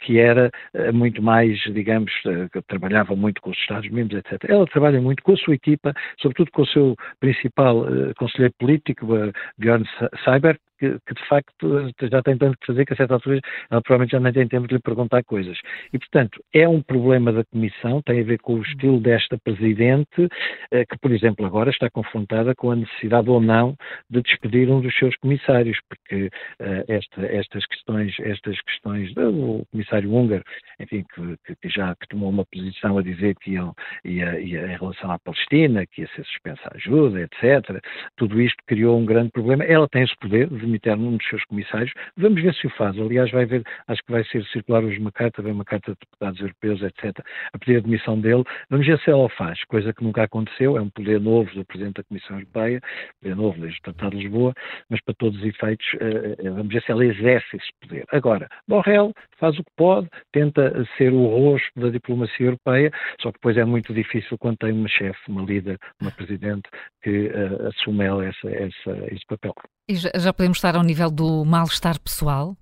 que 0.00 0.18
era 0.18 0.50
muito 0.96 1.22
mais, 1.22 1.58
digamos, 1.72 2.12
eh, 2.26 2.60
trabalhava 2.66 3.14
muito 3.14 3.40
com 3.40 3.50
os 3.50 3.58
Estados-membros, 3.58 4.18
etc. 4.18 4.48
Ela 4.48 4.66
trabalha 4.66 5.00
muito 5.00 5.22
com 5.22 5.32
a 5.32 5.36
sua 5.36 5.54
equipa, 5.54 5.94
sobretudo 6.18 6.50
com 6.50 6.62
o 6.62 6.66
seu 6.66 6.96
principal 7.20 7.82
uh, 7.82 8.14
conselheiro 8.16 8.54
político, 8.58 9.06
uh, 9.14 9.32
Bjorn 9.58 9.84
Seibert, 10.24 10.60
que, 10.78 10.98
que, 11.06 11.14
de 11.14 11.28
facto 11.28 11.92
já 12.10 12.22
tem 12.22 12.36
tanto 12.36 12.58
que 12.58 12.66
fazer 12.66 12.84
que 12.84 12.92
a 12.92 12.96
certa 12.96 13.14
altura 13.14 13.40
ela 13.70 13.82
provavelmente 13.82 14.12
já 14.12 14.20
nem 14.20 14.32
tem 14.32 14.48
tempo 14.48 14.68
de 14.68 14.74
lhe 14.74 14.80
perguntar 14.80 15.22
coisas. 15.24 15.58
E, 15.92 15.98
portanto, 15.98 16.42
é 16.52 16.68
um 16.68 16.82
problema 16.82 17.32
da 17.32 17.44
Comissão, 17.44 18.02
tem 18.02 18.20
a 18.20 18.24
ver 18.24 18.38
com 18.38 18.54
o 18.54 18.62
estilo 18.62 19.00
desta 19.00 19.38
Presidente, 19.38 20.28
eh, 20.70 20.84
que, 20.84 20.98
por 20.98 21.12
exemplo, 21.12 21.46
agora 21.46 21.70
está 21.70 21.88
confrontada 21.90 22.54
com 22.54 22.70
a 22.70 22.76
necessidade 22.76 23.28
ou 23.30 23.40
não 23.40 23.76
de 24.10 24.22
despedir 24.22 24.70
um 24.70 24.80
dos 24.80 24.96
seus 24.98 25.14
comissários, 25.16 25.78
porque 25.88 26.26
uh, 26.26 26.84
esta, 26.88 27.26
estas 27.26 27.66
questões, 27.66 28.14
estas 28.20 28.60
questões 28.62 29.12
do 29.14 29.64
Comissário 29.70 30.12
húngaro, 30.12 30.42
enfim, 30.80 31.04
que, 31.14 31.54
que, 31.56 31.68
já 31.68 31.94
que 31.94 32.08
tomou 32.08 32.30
uma 32.30 32.44
posição 32.44 32.98
a 32.98 33.02
dizer 33.02 33.34
que 33.36 33.52
iam, 33.52 33.74
ia, 34.04 34.38
ia, 34.40 34.66
em 34.66 34.76
relação 34.76 35.10
à 35.10 35.18
Palestina, 35.18 35.86
que 35.86 36.02
ia 36.02 36.08
ser 36.08 36.24
suspensa 36.24 36.62
a 36.64 36.76
ajuda, 36.76 37.22
etc., 37.22 37.80
tudo 38.16 38.40
isto 38.40 38.62
criou 38.66 38.98
um 38.98 39.04
grande 39.04 39.30
problema. 39.30 39.64
Ela 39.64 39.88
tem 39.88 40.02
esse 40.02 40.16
poder 40.20 40.48
de 40.48 40.65
demitir 40.66 40.94
um 40.94 41.16
dos 41.16 41.28
seus 41.28 41.44
comissários. 41.44 41.92
Vamos 42.16 42.42
ver 42.42 42.54
se 42.54 42.66
o 42.66 42.70
faz. 42.70 42.98
Aliás, 42.98 43.30
vai 43.30 43.46
ver, 43.46 43.62
acho 43.88 44.02
que 44.04 44.12
vai 44.12 44.24
ser 44.24 44.44
circular 44.46 44.84
hoje 44.84 44.98
uma 44.98 45.12
carta, 45.12 45.42
vem 45.42 45.52
uma 45.52 45.64
carta 45.64 45.92
de 45.92 45.98
deputados 46.00 46.40
europeus, 46.40 46.82
etc., 46.82 47.24
a 47.52 47.58
pedir 47.58 47.78
a 47.78 47.80
demissão 47.80 48.20
dele. 48.20 48.44
Vamos 48.70 48.86
ver 48.86 48.98
se 49.00 49.10
ela 49.10 49.24
o 49.24 49.28
faz, 49.28 49.62
coisa 49.64 49.92
que 49.92 50.04
nunca 50.04 50.24
aconteceu, 50.24 50.76
é 50.76 50.80
um 50.80 50.90
poder 50.90 51.20
novo 51.20 51.50
do 51.54 51.64
Presidente 51.64 51.96
da 51.96 52.04
Comissão 52.04 52.36
Europeia, 52.36 52.80
poder 53.20 53.36
novo 53.36 53.60
desde 53.60 53.78
o 53.78 53.82
Tratado 53.82 54.16
de 54.16 54.22
Lisboa, 54.22 54.54
mas 54.90 55.00
para 55.02 55.14
todos 55.14 55.38
os 55.38 55.44
efeitos, 55.44 55.86
eh, 56.00 56.36
eh, 56.38 56.50
vamos 56.50 56.72
ver 56.72 56.82
se 56.82 56.90
ela 56.90 57.04
exerce 57.04 57.56
esse 57.56 57.70
poder. 57.80 58.04
Agora, 58.12 58.48
Borrell 58.68 59.12
faz 59.38 59.58
o 59.58 59.64
que 59.64 59.70
pode, 59.76 60.08
tenta 60.32 60.84
ser 60.96 61.12
o 61.12 61.26
rosto 61.26 61.80
da 61.80 61.90
diplomacia 61.90 62.46
europeia, 62.46 62.90
só 63.20 63.30
que 63.30 63.38
depois 63.38 63.56
é 63.56 63.64
muito 63.64 63.92
difícil 63.92 64.36
quando 64.38 64.58
tem 64.58 64.72
uma 64.72 64.88
chefe, 64.88 65.20
uma 65.28 65.42
líder, 65.42 65.78
uma 66.00 66.10
presidente 66.10 66.68
que 67.02 67.28
uh, 67.28 67.68
assume 67.68 68.04
ela 68.04 68.24
essa, 68.24 68.48
essa, 68.48 69.14
esse 69.14 69.24
papel. 69.26 69.54
E 69.88 69.94
já, 69.94 70.10
já 70.18 70.32
podemos 70.32 70.58
estar 70.58 70.74
ao 70.74 70.82
nível 70.82 71.10
do 71.10 71.44
mal-estar 71.44 72.00
pessoal? 72.00 72.56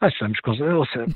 Estamos 0.00 0.38
com 0.40 0.52
ou 0.52 0.86
seja, 0.86 1.06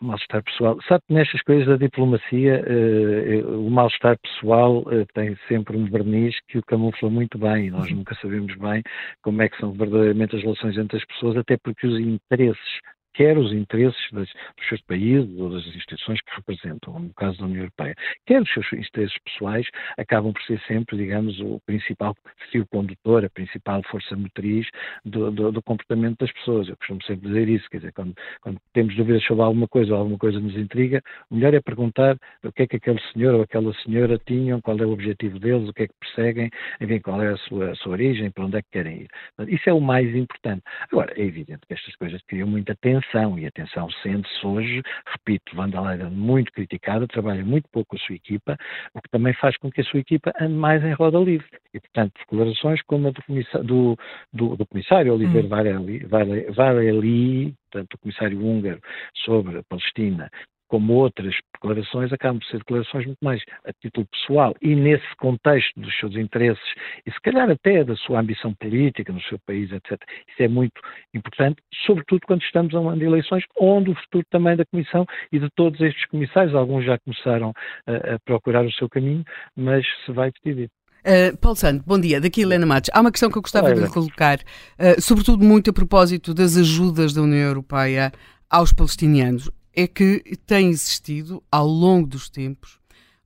mal-estar 0.00 0.44
pessoal. 0.44 0.78
Sabe 0.86 1.02
que 1.08 1.14
nestas 1.14 1.42
coisas 1.42 1.66
da 1.66 1.76
diplomacia, 1.76 2.64
uh, 2.64 3.66
o 3.66 3.68
mal-estar 3.68 4.16
pessoal 4.20 4.82
uh, 4.82 5.04
tem 5.12 5.36
sempre 5.48 5.76
um 5.76 5.86
verniz 5.86 6.36
que 6.46 6.56
o 6.56 6.62
camufla 6.62 7.10
muito 7.10 7.36
bem 7.36 7.66
e 7.66 7.70
nós 7.72 7.90
nunca 7.90 8.14
sabemos 8.22 8.54
bem 8.54 8.80
como 9.22 9.42
é 9.42 9.48
que 9.48 9.58
são 9.58 9.72
verdadeiramente 9.72 10.36
as 10.36 10.42
relações 10.42 10.78
entre 10.78 10.98
as 10.98 11.04
pessoas, 11.06 11.36
até 11.36 11.56
porque 11.56 11.88
os 11.88 11.98
interesses 11.98 12.80
quer 13.18 13.36
os 13.36 13.52
interesses 13.52 14.00
das, 14.12 14.28
dos 14.56 14.68
seus 14.68 14.80
países 14.82 15.28
ou 15.40 15.50
das 15.50 15.66
instituições 15.66 16.20
que 16.20 16.36
representam, 16.36 17.00
no 17.00 17.12
caso 17.14 17.36
da 17.38 17.46
União 17.46 17.62
Europeia, 17.62 17.92
quer 18.24 18.40
os 18.40 18.48
seus 18.52 18.72
interesses 18.72 19.18
pessoais, 19.24 19.66
acabam 19.98 20.32
por 20.32 20.40
ser 20.42 20.60
sempre, 20.68 20.96
digamos, 20.96 21.40
o 21.40 21.60
principal 21.66 22.14
fio 22.52 22.64
condutor, 22.68 23.24
a 23.24 23.30
principal 23.30 23.82
força 23.90 24.14
motriz 24.14 24.68
do, 25.04 25.32
do, 25.32 25.50
do, 25.50 25.60
comportamento 25.60 26.18
das 26.20 26.30
pessoas. 26.30 26.68
Eu 26.68 26.76
costumo 26.76 27.02
sempre 27.02 27.26
dizer 27.26 27.48
isso, 27.48 27.68
quer 27.68 27.78
dizer, 27.78 27.92
quando, 27.92 28.14
quando, 28.40 28.60
temos 28.72 28.94
dúvidas 28.94 29.24
sobre 29.24 29.42
alguma 29.42 29.66
coisa 29.66 29.94
ou 29.94 29.98
alguma 29.98 30.18
coisa 30.18 30.38
nos 30.38 30.56
intriga, 30.56 31.02
o 31.28 31.34
melhor 31.34 31.54
é 31.54 31.60
perguntar 31.60 32.16
o 32.44 32.52
que 32.52 32.62
é 32.62 32.66
que 32.68 32.76
aquele 32.76 33.00
senhor 33.12 33.34
ou 33.34 33.42
aquela 33.42 33.74
senhora 33.82 34.16
tinham, 34.26 34.60
qual 34.60 34.78
é 34.78 34.86
o 34.86 34.92
objetivo 34.92 35.40
deles, 35.40 35.68
o 35.68 35.72
que 35.72 35.82
é 35.82 35.88
que 35.88 35.94
perseguem, 35.98 36.50
enfim, 36.80 37.00
qual 37.00 37.20
é 37.20 37.32
a 37.32 37.36
sua, 37.36 37.72
a 37.72 37.74
sua 37.74 37.92
origem, 37.92 38.30
para 38.30 38.44
onde 38.44 38.58
é 38.58 38.62
que 38.62 38.70
querem 38.70 39.00
ir. 39.02 39.08
Isso 39.48 39.68
é 39.68 39.72
o 39.72 39.80
mais 39.80 40.14
importante. 40.14 40.62
Agora, 40.92 41.12
é 41.16 41.24
evidente 41.24 41.66
que 41.66 41.74
estas 41.74 41.96
coisas 41.96 42.22
criam 42.22 42.46
muita 42.46 42.76
tensão 42.76 43.07
atenção, 43.08 43.38
e 43.38 43.46
atenção 43.46 43.90
sente-se 44.02 44.46
hoje, 44.46 44.82
repito, 45.06 45.56
Wanda 45.56 45.80
Leiden 45.80 46.10
muito 46.10 46.52
criticada, 46.52 47.06
trabalha 47.06 47.44
muito 47.44 47.68
pouco 47.70 47.90
com 47.90 47.96
a 47.96 48.06
sua 48.06 48.14
equipa, 48.14 48.56
o 48.94 49.00
que 49.00 49.08
também 49.10 49.32
faz 49.34 49.56
com 49.56 49.70
que 49.70 49.80
a 49.80 49.84
sua 49.84 50.00
equipa 50.00 50.32
ande 50.40 50.54
mais 50.54 50.84
em 50.84 50.92
roda 50.92 51.18
livre. 51.18 51.46
E, 51.72 51.80
portanto, 51.80 52.12
declarações 52.18 52.82
como 52.82 53.08
a 53.08 53.10
do, 53.10 53.22
comissário, 53.22 53.66
do, 53.66 53.96
do, 54.32 54.56
do 54.56 54.66
comissário 54.66 55.14
Oliver 55.14 55.44
hum. 55.44 55.48
Vareli, 55.48 56.06
Vareli, 56.50 57.54
portanto, 57.70 57.94
o 57.94 57.98
comissário 57.98 58.40
húngaro 58.40 58.80
sobre 59.24 59.58
a 59.58 59.62
Palestina, 59.62 60.30
como 60.68 60.92
outras 60.92 61.34
declarações, 61.54 62.12
acabam 62.12 62.38
por 62.38 62.46
ser 62.46 62.58
declarações 62.58 63.06
muito 63.06 63.18
mais 63.22 63.42
a 63.64 63.72
título 63.72 64.06
pessoal 64.06 64.54
e 64.62 64.74
nesse 64.74 65.16
contexto 65.18 65.80
dos 65.80 65.96
seus 65.98 66.14
interesses 66.16 66.62
e 67.06 67.10
se 67.10 67.20
calhar 67.20 67.50
até 67.50 67.82
da 67.82 67.96
sua 67.96 68.20
ambição 68.20 68.54
política 68.54 69.12
no 69.12 69.20
seu 69.22 69.38
país, 69.46 69.70
etc. 69.72 70.00
Isso 70.28 70.42
é 70.42 70.48
muito 70.48 70.80
importante, 71.14 71.60
sobretudo 71.86 72.20
quando 72.26 72.42
estamos 72.42 72.74
a 72.74 72.80
um 72.80 72.88
ano 72.88 72.98
de 72.98 73.06
eleições, 73.06 73.44
onde 73.58 73.90
o 73.90 73.94
futuro 73.94 74.24
também 74.30 74.56
da 74.56 74.64
Comissão 74.66 75.06
e 75.32 75.38
de 75.38 75.48
todos 75.56 75.80
estes 75.80 76.04
comissários, 76.06 76.54
alguns 76.54 76.84
já 76.84 76.98
começaram 76.98 77.52
a, 77.86 78.14
a 78.14 78.18
procurar 78.24 78.64
o 78.64 78.72
seu 78.72 78.88
caminho, 78.88 79.24
mas 79.56 79.84
se 80.04 80.12
vai 80.12 80.30
decidir. 80.30 80.70
Uh, 81.00 81.36
Paulo 81.38 81.56
Santo, 81.56 81.84
bom 81.86 81.98
dia. 81.98 82.20
Daqui 82.20 82.42
Helena 82.42 82.66
Matos. 82.66 82.90
Há 82.92 83.00
uma 83.00 83.10
questão 83.10 83.30
que 83.30 83.38
eu 83.38 83.42
gostava 83.42 83.72
de 83.72 83.88
colocar, 83.90 84.38
uh, 84.38 85.00
sobretudo 85.00 85.44
muito 85.44 85.70
a 85.70 85.72
propósito 85.72 86.34
das 86.34 86.56
ajudas 86.56 87.14
da 87.14 87.22
União 87.22 87.48
Europeia 87.48 88.12
aos 88.50 88.72
palestinianos 88.72 89.50
é 89.78 89.86
que 89.86 90.22
tem 90.44 90.70
existido, 90.70 91.40
ao 91.52 91.66
longo 91.66 92.08
dos 92.08 92.28
tempos, 92.28 92.80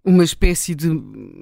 uma 0.05 0.23
espécie 0.23 0.75
de, 0.75 0.89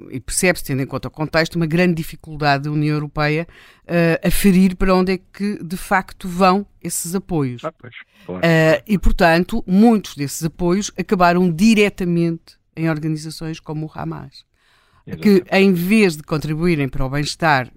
e 0.09 0.19
percebe-se, 0.21 0.63
tendo 0.63 0.81
em 0.81 0.85
conta 0.85 1.09
o 1.09 1.11
contexto, 1.11 1.55
uma 1.57 1.65
grande 1.65 1.95
dificuldade 1.95 2.63
da 2.63 2.71
União 2.71 2.93
Europeia 2.93 3.45
uh, 3.83 4.25
a 4.25 4.31
ferir 4.31 4.77
para 4.77 4.95
onde 4.95 5.13
é 5.13 5.17
que 5.17 5.61
de 5.61 5.75
facto 5.75 6.29
vão 6.29 6.65
esses 6.81 7.13
apoios. 7.13 7.65
Ah, 7.65 7.73
pois, 7.73 7.93
claro. 8.25 8.41
uh, 8.41 8.83
e, 8.87 8.97
portanto, 8.97 9.61
muitos 9.67 10.15
desses 10.15 10.45
apoios 10.45 10.91
acabaram 10.97 11.51
diretamente 11.51 12.57
em 12.73 12.89
organizações 12.89 13.59
como 13.59 13.87
o 13.87 13.91
Hamas. 13.93 14.45
Exatamente. 15.05 15.43
Que, 15.43 15.55
em 15.57 15.73
vez 15.73 16.15
de 16.15 16.23
contribuírem 16.23 16.87
para 16.87 17.05
o 17.05 17.09
bem-estar 17.09 17.69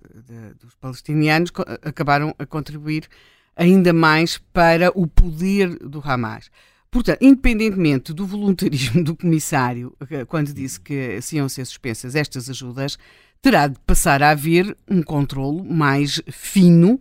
dos 0.61 0.75
palestinianos, 0.77 1.51
acabaram 1.83 2.35
a 2.39 2.47
contribuir 2.47 3.09
ainda 3.57 3.93
mais 3.93 4.39
para 4.39 4.93
o 4.95 5.07
poder 5.07 5.79
do 5.79 6.01
Hamas. 6.05 6.51
Portanto, 6.95 7.19
independentemente 7.23 8.13
do 8.13 8.25
voluntarismo 8.25 9.03
do 9.03 9.17
comissário, 9.17 9.93
eh, 10.09 10.25
quando 10.25 10.53
disse 10.53 10.81
que 10.81 11.21
se 11.21 11.35
iam 11.35 11.49
ser 11.49 11.65
suspensas 11.65 12.15
estas 12.15 12.49
ajudas, 12.49 12.97
terá 13.43 13.67
de 13.67 13.77
passar 13.81 14.23
a 14.23 14.31
haver 14.31 14.77
um 14.89 15.03
controlo 15.03 15.65
mais 15.65 16.23
fino 16.31 17.01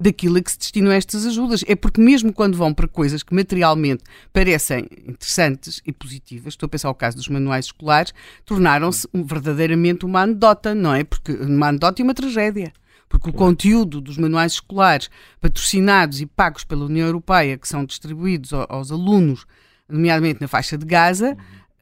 daquilo 0.00 0.38
a 0.38 0.40
que 0.40 0.50
se 0.50 0.58
destinam 0.58 0.90
estas 0.90 1.26
ajudas. 1.26 1.62
É 1.68 1.76
porque 1.76 2.00
mesmo 2.00 2.32
quando 2.32 2.56
vão 2.56 2.72
para 2.72 2.88
coisas 2.88 3.22
que 3.22 3.34
materialmente 3.34 4.02
parecem 4.32 4.86
interessantes 5.06 5.82
e 5.84 5.92
positivas, 5.92 6.54
estou 6.54 6.66
a 6.66 6.70
pensar 6.70 6.88
o 6.88 6.94
caso 6.94 7.18
dos 7.18 7.28
manuais 7.28 7.66
escolares, 7.66 8.14
tornaram-se 8.46 9.06
verdadeiramente 9.12 10.06
uma 10.06 10.22
anedota, 10.22 10.74
não 10.74 10.94
é? 10.94 11.04
Porque 11.04 11.32
uma 11.32 11.68
anedota 11.68 12.00
e 12.00 12.02
uma 12.02 12.14
tragédia 12.14 12.72
porque 13.08 13.30
o 13.30 13.32
conteúdo 13.32 14.00
dos 14.00 14.16
manuais 14.16 14.52
escolares 14.52 15.10
patrocinados 15.40 16.20
e 16.20 16.26
pagos 16.26 16.64
pela 16.64 16.84
União 16.84 17.06
Europeia, 17.06 17.56
que 17.58 17.68
são 17.68 17.84
distribuídos 17.84 18.52
aos 18.52 18.90
alunos, 18.90 19.46
nomeadamente 19.88 20.40
na 20.40 20.48
faixa 20.48 20.76
de 20.76 20.84
Gaza, 20.84 21.36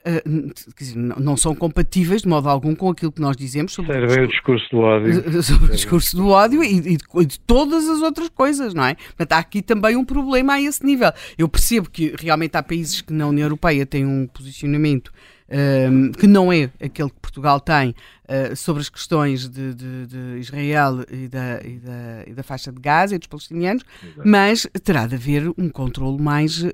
Uh, 0.04 0.52
dizer, 0.76 0.98
não, 0.98 1.36
são 1.36 1.54
compatíveis 1.54 2.22
de 2.22 2.28
modo 2.28 2.48
algum 2.48 2.74
com 2.74 2.90
aquilo 2.90 3.12
que 3.12 3.20
nós 3.20 3.36
dizemos 3.36 3.72
sobre, 3.72 3.96
o 3.96 4.26
discurso, 4.26 4.68
do 4.72 4.78
ódio, 4.80 5.22
sobre 5.44 5.66
o 5.66 5.70
discurso 5.70 6.16
do 6.16 6.28
ódio 6.28 6.64
e, 6.64 6.76
e, 6.76 6.96
de, 6.96 7.04
e, 7.14 7.24
de, 7.24 7.38
todas 7.38 7.88
as 7.88 8.02
outras 8.02 8.28
coisas, 8.28 8.74
não 8.74 8.84
é? 8.84 8.96
Portanto, 8.96 9.32
há 9.34 9.38
aqui 9.38 9.62
também 9.62 9.94
um 9.94 10.04
problema 10.04 10.54
a 10.54 10.60
esse 10.60 10.84
nível. 10.84 11.12
Eu 11.38 11.48
percebo 11.48 11.88
que 11.88 12.16
realmente 12.18 12.56
há 12.56 12.64
países 12.64 13.00
que 13.00 13.12
na 13.12 13.28
União 13.28 13.44
Europeia 13.44 13.86
têm 13.86 14.04
um 14.04 14.26
posicionamento 14.26 15.12
um, 15.52 16.10
que 16.10 16.26
não 16.26 16.52
é 16.52 16.70
aquele 16.82 17.10
que 17.10 17.20
Portugal 17.20 17.60
tem 17.60 17.94
uh, 18.32 18.56
sobre 18.56 18.80
as 18.80 18.88
questões 18.88 19.48
de, 19.48 19.74
de, 19.74 20.06
de 20.06 20.38
Israel 20.38 21.04
e 21.10 21.28
da, 21.28 21.60
e, 21.62 21.78
da, 21.78 22.24
e 22.26 22.34
da, 22.34 22.42
faixa 22.42 22.72
de 22.72 22.80
Gaza 22.80 23.14
e 23.14 23.18
dos 23.18 23.28
palestinianos, 23.28 23.84
Exato. 24.02 24.28
mas 24.28 24.66
terá 24.84 25.06
de 25.06 25.14
haver 25.16 25.48
um 25.58 25.68
controle 25.68 26.20
mais, 26.20 26.62
uh, 26.62 26.70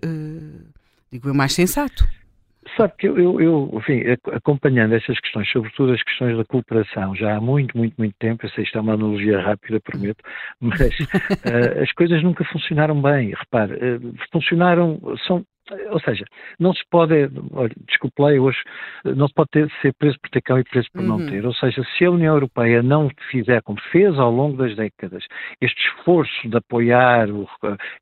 digo 1.11 1.29
eu, 1.29 1.35
mais 1.35 1.53
sensato. 1.53 2.05
Sabe 2.77 2.93
que 2.99 3.09
eu, 3.09 3.41
eu, 3.41 3.71
enfim, 3.73 4.03
acompanhando 4.33 4.95
essas 4.95 5.19
questões, 5.21 5.51
sobretudo 5.51 5.93
as 5.93 6.03
questões 6.03 6.37
da 6.37 6.45
cooperação, 6.45 7.15
já 7.17 7.37
há 7.37 7.41
muito, 7.41 7.77
muito, 7.77 7.95
muito 7.99 8.15
tempo, 8.19 8.45
eu 8.45 8.51
sei 8.51 8.65
isto 8.65 8.77
é 8.77 8.81
uma 8.81 8.93
analogia 8.95 9.41
rápida, 9.41 9.81
prometo, 9.81 10.23
mas 10.61 10.79
uh, 10.81 11.83
as 11.83 11.91
coisas 11.93 12.23
nunca 12.23 12.45
funcionaram 12.45 13.01
bem. 13.01 13.35
Repare, 13.35 13.75
uh, 13.75 14.15
funcionaram, 14.31 15.01
são 15.27 15.45
ou 15.91 16.01
seja, 16.01 16.25
não 16.59 16.73
se 16.73 16.83
pode, 16.91 17.15
olha, 17.53 17.73
desculpe 17.87 18.23
lá, 18.23 18.29
hoje, 18.31 18.59
não 19.05 19.29
se 19.29 19.35
pode 19.35 19.51
ter, 19.51 19.71
ser 19.83 19.93
preso 19.95 20.19
por 20.21 20.31
ter 20.31 20.41
cão 20.43 20.59
e 20.59 20.65
preso 20.65 20.89
por 20.93 21.03
uhum. 21.03 21.19
não 21.19 21.27
ter. 21.27 21.45
Ou 21.45 21.55
seja, 21.55 21.83
se 21.97 22.05
a 22.05 22.11
União 22.11 22.35
Europeia 22.35 22.83
não 22.83 23.11
fizer 23.31 23.63
como 23.63 23.81
fez 23.93 24.19
ao 24.19 24.31
longo 24.31 24.57
das 24.57 24.75
décadas, 24.77 25.25
este 25.61 25.81
esforço 25.89 26.49
de 26.49 26.57
apoiar 26.57 27.31
o, 27.31 27.49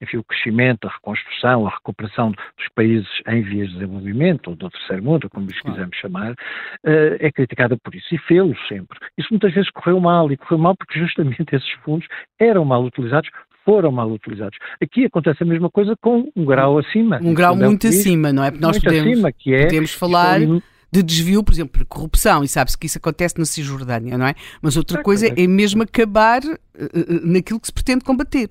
enfim, 0.00 0.18
o 0.18 0.24
crescimento, 0.24 0.86
a 0.86 0.90
reconstrução, 0.92 1.66
a 1.66 1.70
recuperação 1.70 2.30
dos 2.30 2.68
países 2.74 3.08
em 3.26 3.42
vias 3.42 3.68
de 3.68 3.74
desenvolvimento, 3.74 4.48
ou 4.48 4.56
do 4.56 4.70
terceiro 4.70 5.02
mundo, 5.02 5.28
como 5.30 5.46
lhes 5.46 5.60
quisermos 5.60 5.96
chamar, 5.96 6.32
uh, 6.32 7.16
é 7.18 7.30
criticada 7.32 7.76
por 7.76 7.94
isso. 7.94 8.14
E 8.14 8.18
fê-lo 8.18 8.56
sempre. 8.68 8.98
Isso 9.18 9.28
muitas 9.30 9.52
vezes 9.52 9.70
correu 9.70 10.00
mal, 10.00 10.30
e 10.30 10.36
correu 10.36 10.58
mal 10.58 10.76
porque 10.76 10.98
justamente 10.98 11.54
esses 11.54 11.70
fundos 11.84 12.06
eram 12.38 12.64
mal 12.64 12.82
utilizados 12.84 13.30
foram 13.66 13.90
mal 13.90 14.10
utilizados. 14.10 14.56
Aqui 14.80 15.04
acontece 15.04 15.42
a 15.42 15.46
mesma 15.46 15.68
coisa 15.68 15.94
com 16.00 16.30
um 16.34 16.44
grau 16.44 16.78
acima. 16.78 17.18
Um 17.20 17.34
grau 17.34 17.56
muito 17.56 17.88
acima, 17.88 18.32
não 18.32 18.44
é? 18.44 18.50
Porque 18.50 18.64
nós 18.64 18.78
podemos, 18.78 19.12
acima, 19.12 19.32
que 19.32 19.52
é, 19.52 19.64
podemos 19.64 19.92
falar 19.92 20.38
de 20.92 21.02
desvio, 21.02 21.42
por 21.42 21.52
exemplo, 21.52 21.72
por 21.72 21.84
corrupção, 21.86 22.44
e 22.44 22.48
sabe-se 22.48 22.78
que 22.78 22.86
isso 22.86 22.98
acontece 22.98 23.38
na 23.38 23.44
Cisjordânia, 23.44 24.16
não 24.16 24.26
é? 24.26 24.34
Mas 24.62 24.76
outra 24.76 25.02
coisa 25.02 25.26
é 25.26 25.46
mesmo 25.46 25.82
acabar 25.82 26.40
uh, 26.42 26.56
naquilo 27.24 27.60
que 27.60 27.66
se 27.66 27.72
pretende 27.72 28.04
combater. 28.04 28.48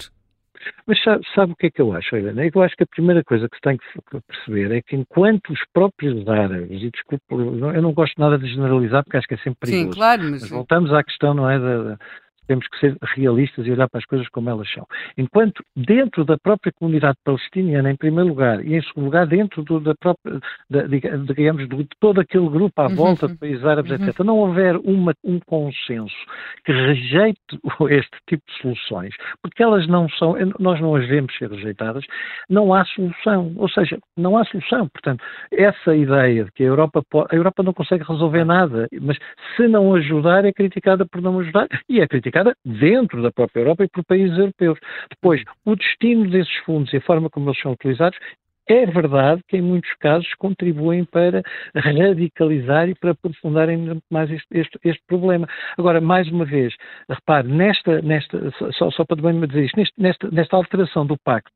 Mas 0.88 1.02
sabe, 1.04 1.24
sabe, 1.34 1.52
o 1.54 1.56
que 1.56 1.68
é 1.68 1.72
que 1.72 1.82
eu 1.82 1.94
acho, 1.94 2.16
Helena? 2.16 2.44
Eu 2.46 2.62
acho 2.62 2.76
que 2.76 2.84
a 2.84 2.88
primeira 2.88 3.24
coisa 3.24 3.48
que 3.48 3.56
se 3.56 3.62
tem 3.62 3.78
que 3.78 4.22
perceber 4.28 4.76
é 4.76 4.82
que 4.82 4.96
enquanto 4.96 5.52
os 5.52 5.60
próprios 5.74 6.28
árabes, 6.28 6.82
e 6.82 6.90
desculpe, 6.90 7.24
eu 7.30 7.82
não 7.82 7.94
gosto 7.94 8.20
nada 8.20 8.38
de 8.38 8.48
generalizar 8.48 9.04
porque 9.04 9.18
acho 9.18 9.28
que 9.28 9.36
é 9.36 9.38
sempre 9.38 9.60
perigoso. 9.62 9.92
Sim, 9.92 9.98
claro, 9.98 10.24
mas... 10.24 10.42
mas 10.42 10.50
voltamos 10.50 10.94
à 10.94 11.04
questão, 11.04 11.34
não 11.34 11.50
é, 11.50 11.60
da, 11.60 11.98
temos 12.48 12.68
que 12.68 12.80
ser 12.80 12.98
realistas 13.02 13.66
e 13.66 13.72
olhar 13.72 13.90
para 13.90 14.00
as 14.00 14.06
coisas 14.06 14.28
como 14.30 14.50
elas 14.50 14.72
são. 14.72 14.86
Enquanto 15.18 15.64
dentro 15.76 16.24
da 16.24 16.38
própria 16.38 16.72
comunidade 16.72 17.18
palestiniana, 17.24 17.92
em 17.92 17.96
primeiro 17.96 18.30
lugar, 18.30 18.66
e 18.66 18.76
em 18.76 18.82
segundo 18.84 19.06
lugar, 19.06 19.28
dentro 19.28 19.64
do, 19.64 19.80
da 19.80 19.94
própria, 19.96 20.40
da, 20.70 20.84
digamos, 20.88 21.68
de 21.68 21.88
todo 22.00 22.22
aquele 22.22 22.50
grupo 22.50 22.82
à 22.82 22.88
uhum. 22.88 22.96
volta 22.96 23.26
uhum. 23.26 23.34
de 23.34 23.40
países 23.40 23.66
árabes, 23.66 23.92
uhum. 23.92 24.08
etc., 24.08 24.20
não 24.20 24.38
houver 24.38 24.76
uma, 24.78 25.14
um 25.24 25.40
consenso 25.40 26.16
que 26.64 26.72
rejeite 26.72 27.40
este 27.90 28.18
tipo 28.28 28.44
de 28.48 28.62
soluções, 28.62 29.16
porque 29.42 29.64
elas 29.64 29.88
não 29.88 30.08
são, 30.10 30.36
nós 30.60 30.80
não 30.80 30.96
as 30.96 31.08
vemos 31.08 31.36
ser 31.38 31.50
rejeitadas, 31.50 32.04
não 32.50 32.74
há 32.74 32.86
solução. 32.86 33.54
Ou 33.58 33.70
seja, 33.70 33.98
não 34.18 34.38
há 34.38 34.46
solução. 34.46 34.88
Portanto, 34.90 35.24
essa 35.52 35.96
ideia 35.96 36.46
de 36.46 36.52
que 36.52 36.64
a 36.64 36.68
Europa, 36.68 37.04
pode, 37.10 37.34
a 37.34 37.36
Europa 37.36 37.64
não 37.64 37.74
consegue 37.74 38.04
resolver 38.04 38.44
nada, 38.44 38.88
mas 39.02 39.18
se 39.56 39.68
não 39.68 39.94
ajudar, 39.96 40.46
é 40.46 40.52
criticada 40.52 41.06
por 41.06 41.22
não 41.22 41.40
ajudar 41.40 41.68
e 41.90 42.00
é 42.00 42.08
criticada 42.08 42.35
dentro 42.64 43.22
da 43.22 43.32
própria 43.32 43.62
Europa 43.62 43.84
e 43.84 43.90
por 43.90 44.04
países 44.04 44.38
europeus. 44.38 44.80
Depois, 45.10 45.44
o 45.66 45.76
destino 45.76 46.30
desses 46.30 46.56
fundos 46.66 46.92
e 46.94 46.98
a 46.98 47.02
forma 47.02 47.30
como 47.30 47.50
eles 47.50 47.62
são 47.62 47.72
utilizados 47.72 48.18
é 48.68 48.86
verdade 48.86 49.42
que, 49.48 49.58
em 49.58 49.62
muitos 49.62 49.94
casos, 50.00 50.28
contribuem 50.36 51.06
para 51.06 51.44
radicalizar 51.76 52.90
e 52.90 52.96
para 52.96 53.12
aprofundar 53.12 53.70
ainda 53.70 53.98
mais 54.10 54.30
este, 54.32 54.48
este, 54.52 54.80
este 54.84 55.04
problema. 55.08 55.48
Agora, 55.78 56.02
mais 56.02 56.28
uma 56.30 56.46
vez, 56.46 56.74
repare, 57.08 57.48
nesta, 57.48 58.02
nesta 58.02 58.52
só, 58.74 58.90
só 58.92 59.06
para 59.06 59.22
também 59.22 59.48
dizer 59.48 59.66
isto, 59.66 59.78
neste, 59.78 60.02
nesta, 60.02 60.32
nesta 60.32 60.56
alteração 60.56 61.06
do 61.06 61.16
pacto, 61.24 61.52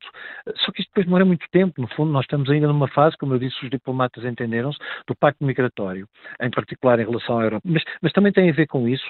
só 0.57 0.71
que 0.71 0.81
isto 0.81 0.89
depois 0.89 1.05
demora 1.05 1.25
muito 1.25 1.45
tempo, 1.51 1.81
no 1.81 1.87
fundo, 1.89 2.11
nós 2.11 2.25
estamos 2.25 2.49
ainda 2.49 2.67
numa 2.67 2.87
fase, 2.87 3.17
como 3.17 3.33
eu 3.33 3.39
disse, 3.39 3.55
os 3.63 3.69
diplomatas 3.69 4.23
entenderam-se, 4.23 4.77
do 5.07 5.15
pacto 5.15 5.43
migratório, 5.43 6.07
em 6.41 6.49
particular 6.51 6.99
em 6.99 7.05
relação 7.05 7.39
à 7.39 7.43
Europa. 7.43 7.61
Mas, 7.65 7.83
mas 8.01 8.11
também 8.13 8.31
tem 8.31 8.49
a 8.49 8.53
ver 8.53 8.67
com 8.67 8.87
isso. 8.87 9.05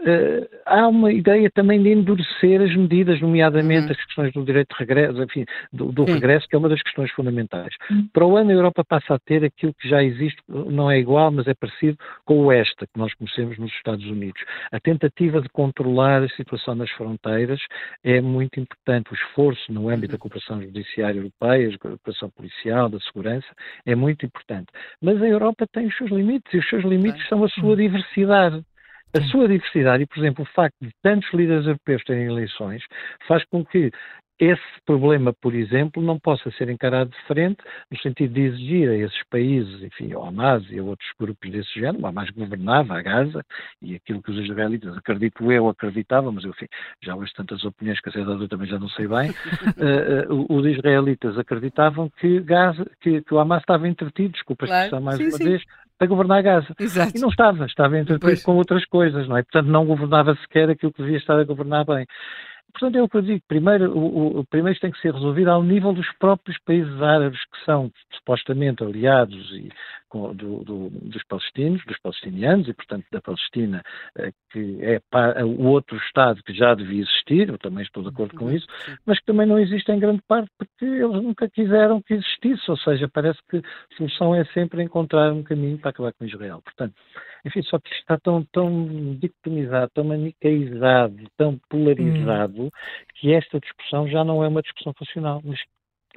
Uh, 0.00 0.48
há 0.64 0.88
uma 0.88 1.12
ideia 1.12 1.50
também 1.50 1.82
de 1.82 1.90
endurecer 1.90 2.62
as 2.62 2.74
medidas, 2.74 3.20
nomeadamente 3.20 3.86
uhum. 3.86 3.92
as 3.92 4.04
questões 4.04 4.32
do 4.32 4.44
direito 4.44 4.74
de 4.74 4.78
regresso, 4.78 5.22
enfim, 5.22 5.44
do, 5.72 5.92
do 5.92 6.04
regresso, 6.04 6.48
que 6.48 6.56
é 6.56 6.58
uma 6.58 6.68
das 6.68 6.82
questões 6.82 7.10
fundamentais 7.12 7.41
fundamentais. 7.42 7.74
Hum. 7.90 8.08
Para 8.12 8.26
o 8.26 8.36
ano, 8.36 8.50
a 8.50 8.54
Europa 8.54 8.84
passa 8.84 9.14
a 9.14 9.18
ter 9.18 9.44
aquilo 9.44 9.74
que 9.74 9.88
já 9.88 10.02
existe, 10.02 10.40
não 10.48 10.90
é 10.90 10.98
igual, 10.98 11.30
mas 11.30 11.46
é 11.46 11.54
parecido 11.54 11.96
com 12.24 12.46
o 12.46 12.52
ESTA, 12.52 12.86
que 12.86 12.98
nós 12.98 13.12
conhecemos 13.14 13.58
nos 13.58 13.72
Estados 13.72 14.04
Unidos. 14.06 14.40
A 14.70 14.80
tentativa 14.80 15.40
de 15.40 15.48
controlar 15.48 16.22
a 16.22 16.28
situação 16.30 16.74
nas 16.74 16.90
fronteiras 16.90 17.60
é 18.04 18.20
muito 18.20 18.58
importante. 18.60 19.12
O 19.12 19.14
esforço 19.14 19.72
no 19.72 19.88
âmbito 19.88 20.12
da 20.12 20.18
cooperação 20.18 20.62
judiciária 20.62 21.18
europeia, 21.18 21.70
da 21.70 21.78
cooperação 21.78 22.30
policial, 22.30 22.88
da 22.88 23.00
segurança, 23.00 23.48
é 23.84 23.94
muito 23.94 24.24
importante. 24.24 24.66
Mas 25.00 25.20
a 25.20 25.26
Europa 25.26 25.66
tem 25.72 25.86
os 25.86 25.96
seus 25.96 26.10
limites, 26.10 26.52
e 26.52 26.58
os 26.58 26.68
seus 26.68 26.84
limites 26.84 27.26
são 27.28 27.42
a 27.44 27.48
sua 27.48 27.72
hum. 27.72 27.76
diversidade. 27.76 28.62
A 29.14 29.20
sua 29.24 29.46
diversidade 29.46 30.04
e, 30.04 30.06
por 30.06 30.18
exemplo, 30.18 30.42
o 30.42 30.54
facto 30.54 30.74
de 30.80 30.90
tantos 31.02 31.30
líderes 31.34 31.66
europeus 31.66 32.02
terem 32.04 32.24
eleições 32.24 32.82
faz 33.28 33.44
com 33.44 33.62
que 33.62 33.90
esse 34.42 34.60
problema, 34.84 35.32
por 35.32 35.54
exemplo, 35.54 36.02
não 36.02 36.18
possa 36.18 36.50
ser 36.52 36.68
encarado 36.68 37.10
de 37.10 37.26
frente 37.28 37.62
no 37.88 37.96
sentido 38.00 38.34
de 38.34 38.40
exigir 38.40 38.88
a 38.88 38.96
esses 38.96 39.22
países, 39.30 39.80
enfim, 39.84 40.12
ao 40.12 40.26
Hamas 40.26 40.68
e 40.68 40.80
a 40.80 40.82
outros 40.82 41.08
grupos 41.16 41.48
desse 41.48 41.72
género, 41.78 42.02
o 42.02 42.06
Hamas 42.08 42.28
governava 42.30 42.98
a 42.98 43.02
Gaza 43.02 43.44
e 43.80 43.94
aquilo 43.94 44.20
que 44.20 44.32
os 44.32 44.38
israelitas, 44.38 44.96
acredito 44.96 45.52
eu, 45.52 45.68
acreditavam, 45.68 46.32
mas 46.32 46.44
enfim, 46.44 46.66
já 47.00 47.14
houve 47.14 47.32
tantas 47.34 47.62
opiniões 47.64 48.00
que 48.00 48.08
a 48.08 48.12
cidade 48.12 48.48
também 48.48 48.66
já 48.66 48.80
não 48.80 48.88
sei 48.88 49.06
bem, 49.06 49.30
uh, 49.78 50.34
uh, 50.34 50.46
os 50.52 50.66
israelitas 50.66 51.38
acreditavam 51.38 52.10
que, 52.18 52.40
Gaza, 52.40 52.84
que, 53.00 53.22
que, 53.22 53.34
o 53.34 53.38
Hamas 53.38 53.60
estava 53.60 53.86
entretido, 53.86 54.32
desculpa 54.32 54.64
a 54.64 54.66
expressão 54.66 55.00
mais 55.00 55.18
sim, 55.18 55.28
uma 55.28 55.38
sim. 55.38 55.44
vez, 55.44 55.62
a 56.00 56.06
governar 56.06 56.42
Gaza. 56.42 56.74
Exato. 56.80 57.16
E 57.16 57.20
não 57.20 57.28
estava, 57.28 57.64
estava 57.64 57.96
entretido 57.96 58.26
pois. 58.26 58.42
com 58.42 58.56
outras 58.56 58.84
coisas, 58.86 59.28
não 59.28 59.36
é? 59.36 59.44
Portanto, 59.44 59.68
não 59.68 59.86
governava 59.86 60.34
sequer 60.34 60.68
aquilo 60.68 60.92
que 60.92 61.00
devia 61.00 61.18
estar 61.18 61.38
a 61.38 61.44
governar 61.44 61.84
bem. 61.84 62.04
Portanto, 62.72 62.96
é 62.96 63.02
o 63.02 63.08
que 63.08 63.16
eu 63.18 63.22
digo. 63.22 63.42
Primeiro, 63.46 63.96
o, 63.96 64.40
o, 64.40 64.46
primeiro 64.46 64.78
tem 64.80 64.90
que 64.90 65.00
ser 65.00 65.12
resolvido 65.12 65.50
ao 65.50 65.62
nível 65.62 65.92
dos 65.92 66.10
próprios 66.18 66.58
países 66.64 67.02
árabes 67.02 67.40
que 67.44 67.64
são 67.64 67.90
supostamente 68.12 68.82
aliados 68.82 69.50
e, 69.52 69.68
com, 70.12 70.34
do, 70.34 70.62
do, 70.62 70.90
dos 70.90 71.24
palestinos, 71.24 71.82
dos 71.86 71.98
palestinianos 72.00 72.68
e, 72.68 72.74
portanto, 72.74 73.06
da 73.10 73.22
Palestina, 73.22 73.82
eh, 74.18 74.30
que 74.50 74.78
é 74.82 75.00
para, 75.10 75.46
o 75.46 75.64
outro 75.64 75.96
Estado 75.96 76.42
que 76.42 76.52
já 76.52 76.74
devia 76.74 77.00
existir, 77.00 77.48
eu 77.48 77.56
também 77.56 77.82
estou 77.82 78.02
de 78.02 78.10
acordo 78.10 78.36
com 78.36 78.44
uhum, 78.44 78.54
isso, 78.54 78.66
mas 79.06 79.18
que 79.18 79.24
também 79.24 79.46
não 79.46 79.58
existe 79.58 79.90
em 79.90 79.98
grande 79.98 80.20
parte 80.28 80.50
porque 80.58 80.84
eles 80.84 81.22
nunca 81.22 81.48
quiseram 81.48 82.02
que 82.02 82.12
existisse, 82.12 82.70
ou 82.70 82.76
seja, 82.76 83.08
parece 83.08 83.38
que 83.48 83.56
a 83.56 83.96
solução 83.96 84.34
é 84.34 84.44
sempre 84.52 84.82
encontrar 84.82 85.32
um 85.32 85.42
caminho 85.42 85.78
para 85.78 85.88
acabar 85.88 86.12
com 86.12 86.26
Israel. 86.26 86.60
Portanto, 86.62 86.94
enfim, 87.46 87.62
só 87.62 87.78
que 87.78 87.88
isto 87.88 88.00
está 88.00 88.18
tão, 88.18 88.44
tão 88.52 89.16
dicotomizado, 89.18 89.90
tão 89.94 90.04
manicaizado, 90.04 91.16
tão 91.38 91.58
polarizado, 91.70 92.64
hum. 92.64 92.70
que 93.14 93.32
esta 93.32 93.58
discussão 93.58 94.06
já 94.06 94.22
não 94.22 94.44
é 94.44 94.48
uma 94.48 94.60
discussão 94.60 94.92
funcional, 94.92 95.40
mas 95.42 95.58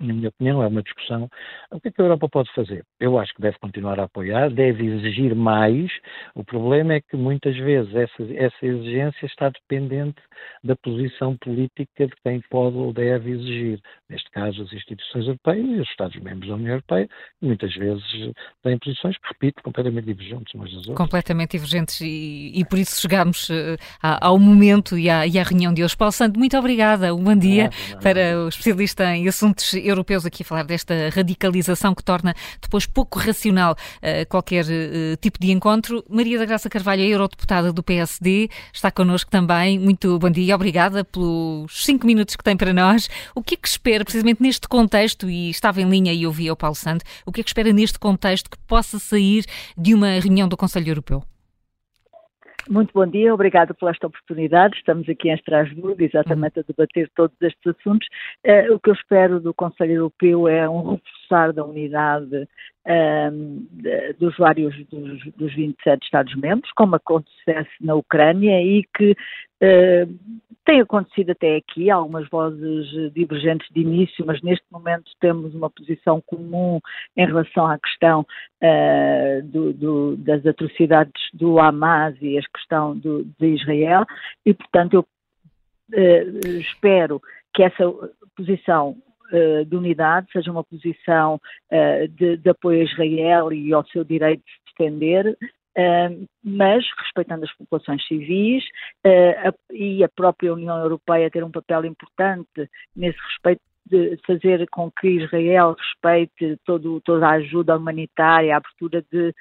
na 0.02 0.14
minha 0.14 0.30
opinião, 0.30 0.62
é 0.62 0.68
uma 0.68 0.82
discussão. 0.82 1.30
O 1.72 1.80
que 1.80 1.90
é 1.90 1.92
que 1.92 2.02
a 2.02 2.06
Europa 2.06 2.30
pode 2.30 2.54
fazer? 2.54 2.84
Eu 3.00 3.18
acho 3.18 3.34
que 3.34 3.42
deve 3.42 3.58
continuar 3.60 4.00
a 4.00 4.04
apoiar, 4.04 4.50
deve 4.50 4.86
exigir 4.86 5.36
mais. 5.36 5.92
O 6.34 6.44
problema 6.44 6.94
é 6.94 7.02
que 7.02 7.16
muitas 7.16 7.56
vezes 7.58 7.94
essa, 7.96 8.24
essa 8.36 8.66
exigência 8.66 9.26
está 9.26 9.50
dependente 9.50 10.22
da 10.64 10.76
posição 10.76 11.38
política 11.38 12.08
de 12.08 12.14
quem 12.24 12.42
pode 12.50 12.76
ou 12.78 12.92
deve 12.92 13.32
exigir. 13.32 13.80
Neste 14.10 14.30
caso, 14.32 14.64
as 14.64 14.74
instituições 14.74 15.26
europeias 15.26 15.66
e 15.66 15.82
os 15.82 15.90
Estados-membros 15.90 16.50
da 16.50 16.56
União 16.56 16.72
Europeia, 16.72 17.08
muitas 17.42 17.74
vezes 17.76 18.04
têm 18.64 18.78
posições, 18.78 19.16
repito, 19.24 19.64
completamente 19.64 20.06
divergentes 20.06 20.54
umas 20.54 20.70
das 20.70 20.80
outras. 20.80 20.98
Completamente 20.98 21.52
divergentes 21.52 22.02
e, 22.02 22.52
e 22.54 22.66
por 22.66 22.78
isso 22.78 23.02
chegamos 23.02 23.50
uh, 23.50 23.78
ao 24.02 24.38
momento 24.38 24.98
e 24.98 25.10
à, 25.10 25.26
e 25.26 25.40
à, 25.40 25.44
reunião 25.44 25.74
de 25.74 25.84
hoje. 25.84 25.96
Paulo 25.96 26.12
Santo, 26.12 26.38
muito 26.38 26.58
obrigada. 26.58 27.14
Um 27.14 27.24
bom 27.24 27.36
dia 27.36 27.70
para 28.02 28.40
o 28.46 28.50
especialista 28.50 29.06
em 29.16 29.28
assuntos 29.28 29.74
europeus 29.86 30.26
aqui 30.26 30.44
a 30.44 30.46
falar 30.46 30.64
desta 30.64 30.94
radicalização 31.10 31.94
que 31.94 32.04
torna 32.04 32.34
depois 32.62 32.86
pouco 32.86 33.20
racional 33.20 33.74
uh, 33.74 34.28
qualquer 34.28 34.66
uh, 34.66 35.18
tipo 35.22 35.40
de 35.40 35.52
encontro. 35.52 36.04
Maria 36.10 36.38
da 36.40 36.46
Graça 36.46 36.70
Carvalho, 36.70 37.04
a 37.04 37.06
eurodeputada 37.06 37.72
do 37.72 37.84
PSD, 37.84 38.50
está 38.74 38.92
connosco 38.92 39.30
também. 39.30 39.80
Muito 39.80 40.18
bom 40.20 40.30
dia, 40.30 40.56
obrigada 40.56 41.04
pelos 41.04 41.86
cinco 41.86 42.06
minutos 42.06 42.36
que 42.36 42.44
tem 42.44 42.58
para 42.58 42.74
nós. 42.74 43.10
O 43.34 43.42
que 43.42 43.56
é 43.56 43.58
que 43.58 43.68
espera, 43.68 44.04
precisamente 44.04 44.42
neste 44.42 44.68
contexto, 44.68 45.30
e 45.30 45.50
estava 45.50 45.82
em 45.82 45.90
linha 45.90 46.14
e 46.14 46.26
ouvi 46.26 46.50
o 46.50 46.56
Paulo 46.56 46.76
Santo, 46.76 47.04
o 47.26 47.32
que 47.32 47.42
é 47.42 47.44
que 47.44 47.50
espera 47.50 47.72
neste 47.72 48.00
contexto 48.00 48.50
que 48.50 48.58
possa 48.68 49.00
sair 49.00 49.46
de 49.78 49.94
uma 49.94 50.20
reunião 50.20 50.48
do 50.48 50.58
Conselho 50.58 50.90
Europeu? 50.90 51.24
Muito 52.68 52.92
bom 52.94 53.06
dia, 53.06 53.32
obrigado 53.32 53.76
por 53.76 53.92
esta 53.92 54.08
oportunidade. 54.08 54.76
Estamos 54.78 55.08
aqui 55.08 55.30
em 55.30 55.34
Estrasburgo 55.34 56.02
exatamente 56.02 56.60
a 56.60 56.64
debater 56.64 57.12
todos 57.16 57.36
estes 57.40 57.76
assuntos. 57.78 58.08
Uh, 58.44 58.74
o 58.74 58.80
que 58.80 58.90
eu 58.90 58.94
espero 58.96 59.40
do 59.40 59.54
Conselho 59.54 59.94
Europeu 59.94 60.48
é 60.48 60.68
um 60.68 61.00
reforçar 61.26 61.52
da 61.54 61.64
unidade 61.64 62.48
um, 62.88 63.68
dos 64.20 64.38
vários 64.38 64.76
dos, 64.88 65.24
dos 65.36 65.54
27 65.54 66.04
Estados-membros, 66.04 66.72
como 66.76 66.96
acontecesse 66.96 67.72
na 67.82 67.96
Ucrânia 67.96 68.62
e 68.62 68.84
que 68.96 69.12
uh, 69.12 70.40
tem 70.64 70.82
acontecido 70.82 71.32
até 71.32 71.58
aqui, 71.58 71.90
algumas 71.90 72.28
vozes 72.30 73.14
divergentes 73.14 73.68
de 73.72 73.82
início, 73.82 74.26
mas 74.26 74.42
neste 74.42 74.66
momento 74.72 75.12
temos 75.20 75.54
uma 75.54 75.70
posição 75.70 76.22
comum 76.26 76.80
em 77.16 77.26
relação 77.26 77.68
à 77.68 77.78
questão 77.78 78.22
uh, 78.22 79.44
do, 79.44 79.74
do, 79.74 80.18
das 80.18 80.46
atrocidades 80.46 81.30
do 81.34 81.60
Hamas 81.60 82.16
e 82.22 82.38
a 82.38 82.42
questão 82.54 82.98
do, 82.98 83.26
de 83.40 83.48
Israel, 83.48 84.06
e 84.46 84.54
portanto 84.54 84.94
eu 84.94 85.02
uh, 85.02 86.48
espero 86.60 87.22
que 87.54 87.64
essa 87.64 87.84
posição 88.36 88.98
uh, 89.32 89.66
de 89.66 89.76
unidade, 89.76 90.32
seja 90.32 90.52
uma 90.52 90.64
posição 90.64 91.40
uh, 91.72 92.08
de, 92.10 92.38
de, 92.38 92.50
apoio 92.50 92.82
a 92.82 92.84
Israel 92.84 93.54
e 93.54 93.74
ao 93.74 93.86
seu 93.88 94.04
direito 94.04 94.44
de 94.44 94.52
se 94.52 94.60
defender, 94.78 95.38
uh, 95.78 96.28
mas 96.44 96.86
respeitando 97.00 97.46
as 97.46 97.54
populações 97.58 98.06
civis 98.08 98.64
e 99.72 100.04
a 100.04 100.10
própria 100.10 100.54
União 100.54 100.78
Europeia 100.78 101.30
ter 101.30 101.44
um 101.44 101.52
papel 101.52 101.86
importante 101.86 102.70
nesse 102.96 103.18
respeito 103.30 103.62
de 103.88 104.18
fazer 104.26 104.68
com 104.72 104.90
que 104.90 105.08
Israel 105.08 105.76
respeite 105.78 106.60
todo, 106.66 107.00
toda 107.02 107.28
a 107.28 107.34
ajuda 107.34 107.78
humanitária, 107.78 108.56
a 108.56 108.58
abertura 108.58 109.06
de 109.12 109.32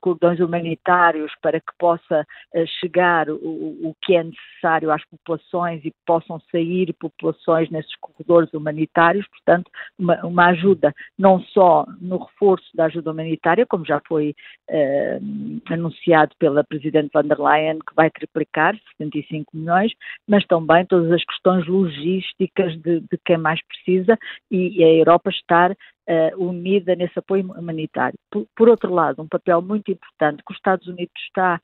cordões 0.00 0.40
humanitários 0.40 1.32
para 1.42 1.60
que 1.60 1.72
possa 1.78 2.26
uh, 2.54 2.66
chegar 2.80 3.30
o, 3.30 3.34
o, 3.36 3.96
que 4.02 4.14
é 4.14 4.24
necessário 4.24 4.90
às 4.90 5.04
populações 5.06 5.84
e 5.84 5.92
possam 6.06 6.40
sair 6.50 6.92
populações 6.94 7.70
nesses 7.70 7.94
corredores 7.96 8.52
humanitários, 8.52 9.26
portanto, 9.28 9.70
uma, 9.98 10.24
uma 10.24 10.46
ajuda 10.46 10.94
não 11.18 11.40
só 11.40 11.86
no 12.00 12.18
reforço 12.18 12.68
da 12.74 12.86
ajuda 12.86 13.10
humanitária, 13.10 13.66
como 13.66 13.84
já 13.84 14.00
foi 14.06 14.34
uh, 14.70 15.72
anunciado 15.72 16.34
pela 16.38 16.64
Presidente 16.64 17.10
von 17.12 17.22
der 17.22 17.38
Leyen, 17.38 17.78
que 17.78 17.94
vai 17.94 18.10
triplicar 18.10 18.74
75 18.98 19.56
milhões, 19.56 19.92
mas 20.26 20.46
também 20.46 20.84
todas 20.86 21.10
as 21.12 21.24
questões 21.24 21.66
logísticas 21.66 22.76
de, 22.80 23.00
de 23.00 23.18
quem 23.24 23.38
mais 23.38 23.60
precisa 23.66 24.18
e, 24.50 24.78
e 24.78 24.84
a 24.84 24.88
Europa 24.88 25.30
estar 25.30 25.76
uh, 26.08 26.42
unida 26.42 26.94
nesse 26.94 27.18
apoio 27.18 27.52
humanitário. 27.52 28.18
Por, 28.30 28.46
por, 28.56 28.68
outro 28.68 28.92
lado, 28.92 29.22
um 29.22 29.28
papel 29.28 29.60
muito 29.62 29.90
importante 29.90 30.42
que 30.44 30.52
os 30.52 30.56
Estados 30.56 30.86
Unidos 30.86 31.14
está 31.26 31.60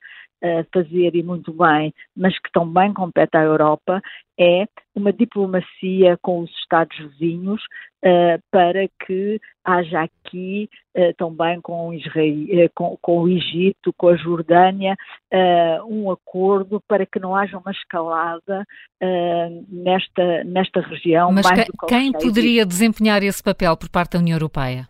fazer 0.71 1.15
e 1.15 1.23
muito 1.23 1.51
bem, 1.51 1.93
mas 2.15 2.37
que 2.37 2.51
também 2.51 2.93
compete 2.93 3.35
à 3.35 3.41
Europa, 3.41 4.01
é 4.39 4.65
uma 4.93 5.11
diplomacia 5.11 6.17
com 6.21 6.41
os 6.41 6.51
Estados 6.51 6.97
vizinhos 6.97 7.61
uh, 8.03 8.41
para 8.51 8.87
que 9.05 9.39
haja 9.63 10.01
aqui 10.01 10.69
uh, 10.97 11.13
também 11.17 11.59
com, 11.61 11.93
Israel, 11.93 12.65
uh, 12.65 12.69
com, 12.75 12.97
com, 13.01 13.21
o 13.21 13.29
Egito, 13.29 13.93
com 13.97 14.09
a 14.09 14.15
Jordânia, 14.15 14.95
um 15.87 16.11
acordo 16.11 16.81
para 16.87 17.05
que 17.05 17.19
não 17.19 17.35
haja 17.35 17.57
uma 17.57 17.71
escalada 17.71 18.65
nesta, 19.69 20.43
nesta 20.43 20.79
região. 20.81 21.31
Mas 21.31 21.49
que, 21.49 21.65
quem 21.87 22.11
poderia 22.11 22.65
desempenhar 22.65 23.21
esse 23.23 23.43
papel 23.43 23.75
por 23.75 23.89
parte 23.89 24.13
da 24.13 24.19
União 24.19 24.35
Europeia? 24.35 24.87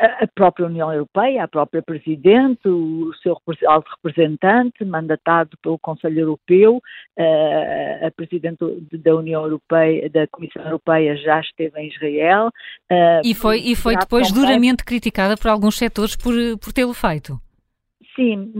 A 0.00 0.26
própria 0.34 0.66
União 0.66 0.90
Europeia, 0.90 1.44
a 1.44 1.48
própria 1.48 1.82
Presidente, 1.82 2.66
o 2.66 3.12
seu 3.22 3.36
alto 3.66 3.90
representante, 4.02 4.82
mandatado 4.82 5.50
pelo 5.62 5.78
Conselho 5.78 6.20
Europeu, 6.20 6.80
a 7.18 8.10
Presidente 8.10 8.58
da 8.92 9.14
União 9.14 9.42
Europeia, 9.42 10.08
da 10.08 10.26
Comissão 10.28 10.64
Europeia 10.64 11.16
já 11.16 11.40
esteve 11.40 11.78
em 11.80 11.88
Israel. 11.88 12.50
E 13.22 13.34
foi, 13.34 13.58
e 13.58 13.76
foi 13.76 13.94
depois 13.94 14.32
duramente 14.32 14.84
criticada 14.84 15.36
por 15.36 15.48
alguns 15.48 15.76
setores 15.76 16.16
por, 16.16 16.32
por 16.58 16.72
tê-lo 16.72 16.94
feito. 16.94 17.38
Sim, 18.16 18.52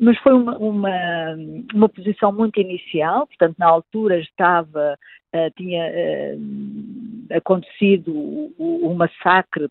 mas 0.00 0.16
foi 0.18 0.32
uma, 0.32 0.56
uma, 0.58 1.36
uma, 1.74 1.88
posição 1.88 2.32
muito 2.32 2.60
inicial, 2.60 3.26
portanto, 3.26 3.56
na 3.58 3.66
altura 3.66 4.20
estava, 4.20 4.96
uh, 5.34 5.50
tinha 5.56 5.84
uh, 5.90 7.36
acontecido 7.36 8.12
o, 8.14 8.88
o, 8.90 8.94
massacre 8.94 9.68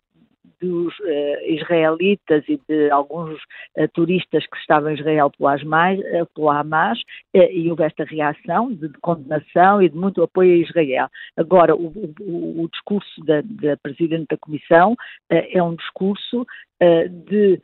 dos 0.62 0.96
uh, 1.00 1.44
israelitas 1.46 2.44
e 2.48 2.60
de 2.68 2.90
alguns 2.90 3.34
uh, 3.76 3.88
turistas 3.92 4.46
que 4.46 4.56
estavam 4.56 4.90
em 4.90 4.94
Israel 4.94 5.30
pelo 5.30 5.48
Hamas, 5.48 5.98
pelo 6.34 6.50
Hamas 6.50 6.98
e 7.34 7.68
houve 7.68 7.82
esta 7.82 8.04
reação 8.04 8.72
de, 8.72 8.88
de, 8.88 8.98
condenação 9.00 9.82
e 9.82 9.88
de 9.88 9.96
muito 9.96 10.22
apoio 10.22 10.52
a 10.52 10.68
Israel. 10.68 11.08
Agora, 11.36 11.74
o, 11.74 11.92
o, 12.20 12.62
o 12.62 12.68
discurso 12.70 13.24
da, 13.24 13.40
da, 13.42 13.76
Presidente 13.76 14.26
da 14.30 14.36
Comissão 14.38 14.94
é 15.28 15.62
um 15.62 15.74
discurso 15.74 16.46
de 17.26 17.60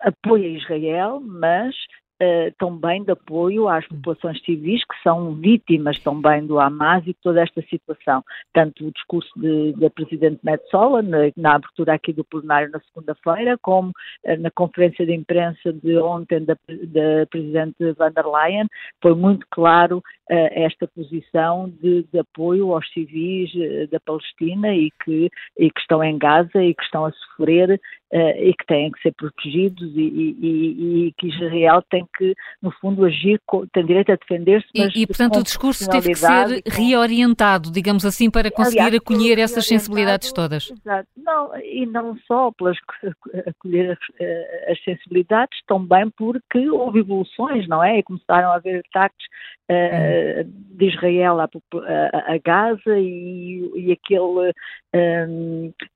apoio 0.00 0.44
a 0.44 0.58
Israel, 0.58 1.20
mas 1.20 1.74
uh, 2.22 2.52
também 2.58 3.02
de 3.02 3.12
apoio 3.12 3.68
às 3.68 3.86
populações 3.86 4.40
civis 4.44 4.82
que 4.84 5.02
são 5.02 5.34
vítimas 5.34 5.98
também 6.00 6.46
do 6.46 6.58
Hamas 6.58 7.06
e 7.06 7.14
toda 7.14 7.42
esta 7.42 7.62
situação. 7.62 8.22
Tanto 8.52 8.86
o 8.86 8.92
discurso 8.92 9.30
da 9.76 9.90
Presidente 9.90 10.40
Metsola, 10.42 11.02
na, 11.02 11.18
na, 11.36 11.54
abertura 11.54 11.94
aqui 11.94 12.12
do 12.12 12.24
plenário 12.24 12.70
na 12.70 12.80
segunda-feira, 12.80 13.58
como 13.60 13.90
uh, 13.90 14.40
na 14.40 14.50
conferência 14.50 15.06
de 15.06 15.14
imprensa 15.14 15.72
de 15.72 15.96
ontem 15.98 16.44
da, 16.44 16.54
da 16.68 17.26
Presidente 17.30 17.92
van 17.92 18.12
der 18.12 18.26
Leyen, 18.26 18.66
foi 19.02 19.14
muito 19.14 19.46
claro 19.50 19.98
uh, 19.98 20.02
esta 20.52 20.86
posição 20.88 21.68
de, 21.80 22.04
de, 22.12 22.18
apoio 22.18 22.72
aos 22.72 22.88
civis 22.92 23.50
da 23.90 24.00
Palestina 24.00 24.74
e 24.74 24.90
que, 25.04 25.30
e 25.58 25.70
que 25.70 25.80
estão 25.80 26.02
em 26.02 26.18
Gaza 26.18 26.62
e 26.62 26.74
que 26.74 26.82
estão 26.82 27.06
a 27.06 27.12
sofrer 27.12 27.80
e 28.12 28.54
que 28.54 28.66
têm 28.66 28.90
que 28.90 29.00
ser 29.02 29.12
protegidos 29.12 29.92
e, 29.94 30.00
e, 30.00 31.08
e 31.08 31.12
que 31.18 31.28
Israel 31.28 31.82
tem 31.90 32.06
que, 32.16 32.34
no 32.62 32.70
fundo, 32.72 33.04
agir, 33.04 33.40
tem 33.72 33.84
direito 33.84 34.12
a 34.12 34.16
defender-se. 34.16 34.68
E, 34.74 35.02
e, 35.02 35.06
portanto, 35.06 35.38
o 35.38 35.42
discurso 35.42 35.88
teve 35.90 36.10
que 36.10 36.14
ser 36.14 36.62
reorientado, 36.66 37.70
digamos 37.70 38.04
assim, 38.04 38.30
para 38.30 38.50
conseguir 38.50 38.80
Aliás, 38.80 39.02
acolher 39.02 39.38
essas 39.38 39.66
sensibilidades 39.66 40.32
todas. 40.32 40.70
Exato. 40.70 41.08
Não, 41.16 41.56
e 41.58 41.86
não 41.86 42.16
só 42.26 42.50
pelas 42.52 42.76
acolher 43.46 43.92
as, 43.92 43.98
eh, 44.20 44.72
as 44.72 44.82
sensibilidades, 44.84 45.58
também 45.66 46.10
porque 46.10 46.70
houve 46.70 47.00
evoluções, 47.00 47.68
não 47.68 47.82
é? 47.82 47.98
E 47.98 48.02
começaram 48.02 48.50
a 48.50 48.56
haver 48.56 48.82
ataques 48.88 49.26
uh, 49.70 50.44
de 50.76 50.86
Israel 50.86 51.40
a, 51.40 51.44
a 51.44 52.38
Gaza 52.42 52.98
e, 52.98 53.70
e 53.76 53.92
aquele 53.92 54.52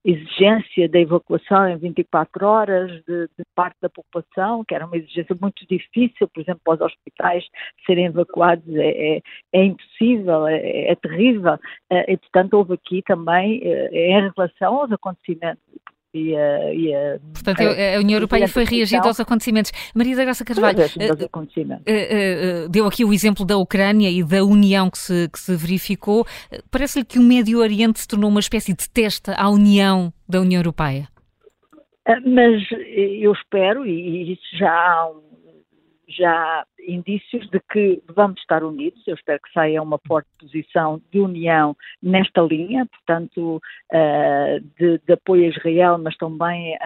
exigência 0.04 0.88
da 0.88 1.00
evacuação 1.00 1.68
em 1.68 1.76
24 1.78 2.46
horas 2.46 2.90
de, 3.04 3.28
de, 3.38 3.44
parte 3.54 3.76
da 3.80 3.88
população, 3.88 4.64
que 4.64 4.74
era 4.74 4.86
uma 4.86 4.96
exigência 4.96 5.36
muito 5.40 5.66
difícil, 5.66 6.28
por 6.28 6.40
exemplo, 6.40 6.60
para 6.62 6.74
os 6.74 6.80
hospitais 6.82 7.44
serem 7.86 8.06
evacuados 8.06 8.64
é, 8.74 9.16
é, 9.16 9.22
é 9.52 9.64
impossível, 9.64 10.46
é, 10.46 10.90
é 10.90 10.94
terrível, 10.96 11.54
uh, 11.54 12.04
e 12.06 12.16
portanto 12.18 12.54
houve 12.54 12.74
aqui 12.74 13.02
também, 13.02 13.60
uh, 13.60 13.94
em 13.94 14.30
relação 14.30 14.80
aos 14.80 14.92
acontecimentos 14.92 15.62
e 16.14 16.36
a, 16.36 16.74
e 16.74 16.94
a, 16.94 17.18
Portanto, 17.32 17.60
a, 17.62 17.96
a 17.96 17.98
União 17.98 18.16
Europeia 18.16 18.46
foi 18.46 18.64
reagindo 18.64 19.06
aos 19.06 19.18
acontecimentos. 19.18 19.72
Maria 19.94 20.14
da 20.16 20.24
Graça 20.24 20.44
Carvalho 20.44 20.78
uh, 20.78 22.64
uh, 22.64 22.68
deu 22.68 22.86
aqui 22.86 23.04
o 23.04 23.12
exemplo 23.12 23.46
da 23.46 23.56
Ucrânia 23.56 24.10
e 24.10 24.22
da 24.22 24.44
união 24.44 24.90
que 24.90 24.98
se, 24.98 25.28
que 25.30 25.38
se 25.38 25.56
verificou. 25.56 26.26
Parece-lhe 26.70 27.04
que 27.04 27.18
o 27.18 27.22
Médio 27.22 27.60
Oriente 27.60 28.00
se 28.00 28.08
tornou 28.08 28.28
uma 28.30 28.40
espécie 28.40 28.74
de 28.74 28.88
testa 28.90 29.34
à 29.34 29.48
união 29.48 30.12
da 30.28 30.40
União 30.40 30.60
Europeia? 30.60 31.08
Mas 32.06 32.62
eu 32.94 33.32
espero, 33.32 33.86
e 33.86 34.32
isso 34.32 34.56
já 34.58 34.70
há 34.70 35.08
um 35.08 35.32
já 36.08 36.64
indícios 36.86 37.48
de 37.50 37.60
que 37.70 38.02
vamos 38.14 38.40
estar 38.40 38.62
unidos. 38.64 39.02
Eu 39.06 39.14
espero 39.14 39.40
que 39.40 39.52
saia 39.52 39.82
uma 39.82 39.98
forte 40.06 40.28
posição 40.38 41.00
de 41.10 41.20
união 41.20 41.76
nesta 42.02 42.40
linha, 42.42 42.86
portanto, 42.86 43.56
uh, 43.92 44.60
de, 44.78 45.00
de, 45.06 45.12
apoio 45.12 45.44
a 45.44 45.48
Israel, 45.48 45.98
mas 45.98 46.16
também 46.16 46.74
uh, 46.74 46.78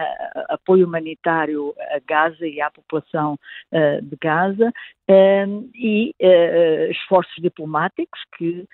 apoio 0.49 0.85
humanitário 0.85 1.73
a 1.91 1.99
Gaza 2.07 2.45
e 2.45 2.61
à 2.61 2.69
população 2.69 3.37
uh, 3.71 4.01
de 4.01 4.15
Gaza, 4.21 4.71
e 5.73 6.13
esforços 6.89 7.33
diplomáticos 7.41 8.19
que 8.37 8.67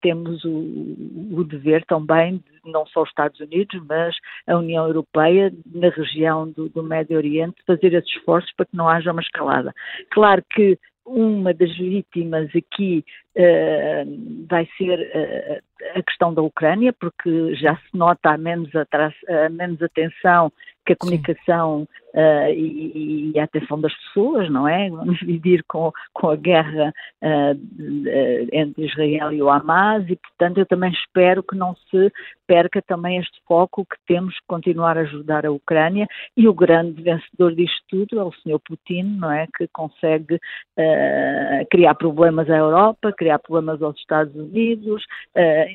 temos 0.00 0.44
o, 0.44 0.96
o, 1.32 1.42
dever 1.42 1.84
também, 1.84 2.36
de, 2.36 2.70
não 2.70 2.86
só 2.86 3.02
os 3.02 3.08
Estados 3.08 3.40
Unidos, 3.40 3.82
mas 3.88 4.14
a 4.46 4.56
União 4.56 4.86
Europeia, 4.86 5.52
na 5.66 5.88
região 5.88 6.48
do, 6.48 6.68
do 6.68 6.84
Médio 6.84 7.16
Oriente, 7.16 7.56
fazer 7.66 7.92
esses 7.92 8.08
esforços 8.10 8.52
para 8.56 8.66
que 8.66 8.76
não 8.76 8.88
haja 8.88 9.10
uma 9.10 9.20
escalada. 9.20 9.74
Claro 10.10 10.44
que 10.50 10.69
uma 11.10 11.52
das 11.52 11.76
vítimas 11.76 12.48
aqui 12.54 13.04
uh, 13.36 14.46
vai 14.48 14.68
ser 14.78 15.00
uh, 15.00 15.98
a 15.98 16.02
questão 16.02 16.32
da 16.32 16.42
Ucrânia, 16.42 16.92
porque 16.92 17.54
já 17.56 17.76
se 17.76 17.96
nota 17.96 18.30
a 18.30 18.38
menos, 18.38 18.70
a 18.74 19.48
menos 19.48 19.82
atenção 19.82 20.52
a 20.92 20.96
comunicação 20.96 21.86
uh, 22.14 22.50
e, 22.50 23.32
e, 23.34 23.38
a 23.38 23.44
atenção 23.44 23.80
das 23.80 23.94
pessoas, 23.94 24.50
não 24.50 24.66
é? 24.66 24.90
Vamos 24.90 25.18
dividir 25.20 25.64
com, 25.68 25.92
com 26.12 26.30
a 26.30 26.36
guerra 26.36 26.92
uh, 27.22 28.48
entre 28.52 28.86
Israel 28.86 29.32
e 29.32 29.42
o 29.42 29.50
Hamas 29.50 30.08
e, 30.08 30.16
portanto, 30.16 30.58
eu 30.58 30.66
também 30.66 30.92
espero 30.92 31.42
que 31.42 31.56
não 31.56 31.74
se 31.90 32.12
perca 32.46 32.82
também 32.82 33.18
este 33.18 33.40
foco 33.46 33.84
que 33.84 33.96
temos 34.06 34.34
que 34.34 34.46
continuar 34.48 34.98
a 34.98 35.02
ajudar 35.02 35.46
a 35.46 35.52
Ucrânia 35.52 36.06
e 36.36 36.48
o 36.48 36.54
grande 36.54 37.00
vencedor 37.00 37.54
disto 37.54 37.80
tudo 37.88 38.18
é 38.18 38.24
o 38.24 38.32
Sr. 38.32 38.58
Putin, 38.64 39.18
não 39.18 39.30
é? 39.30 39.46
Que 39.56 39.68
consegue 39.68 40.34
uh, 40.34 41.66
criar 41.70 41.94
problemas 41.94 42.50
à 42.50 42.56
Europa, 42.56 43.12
criar 43.12 43.38
problemas 43.38 43.80
aos 43.82 43.96
Estados 43.96 44.34
Unidos, 44.34 45.04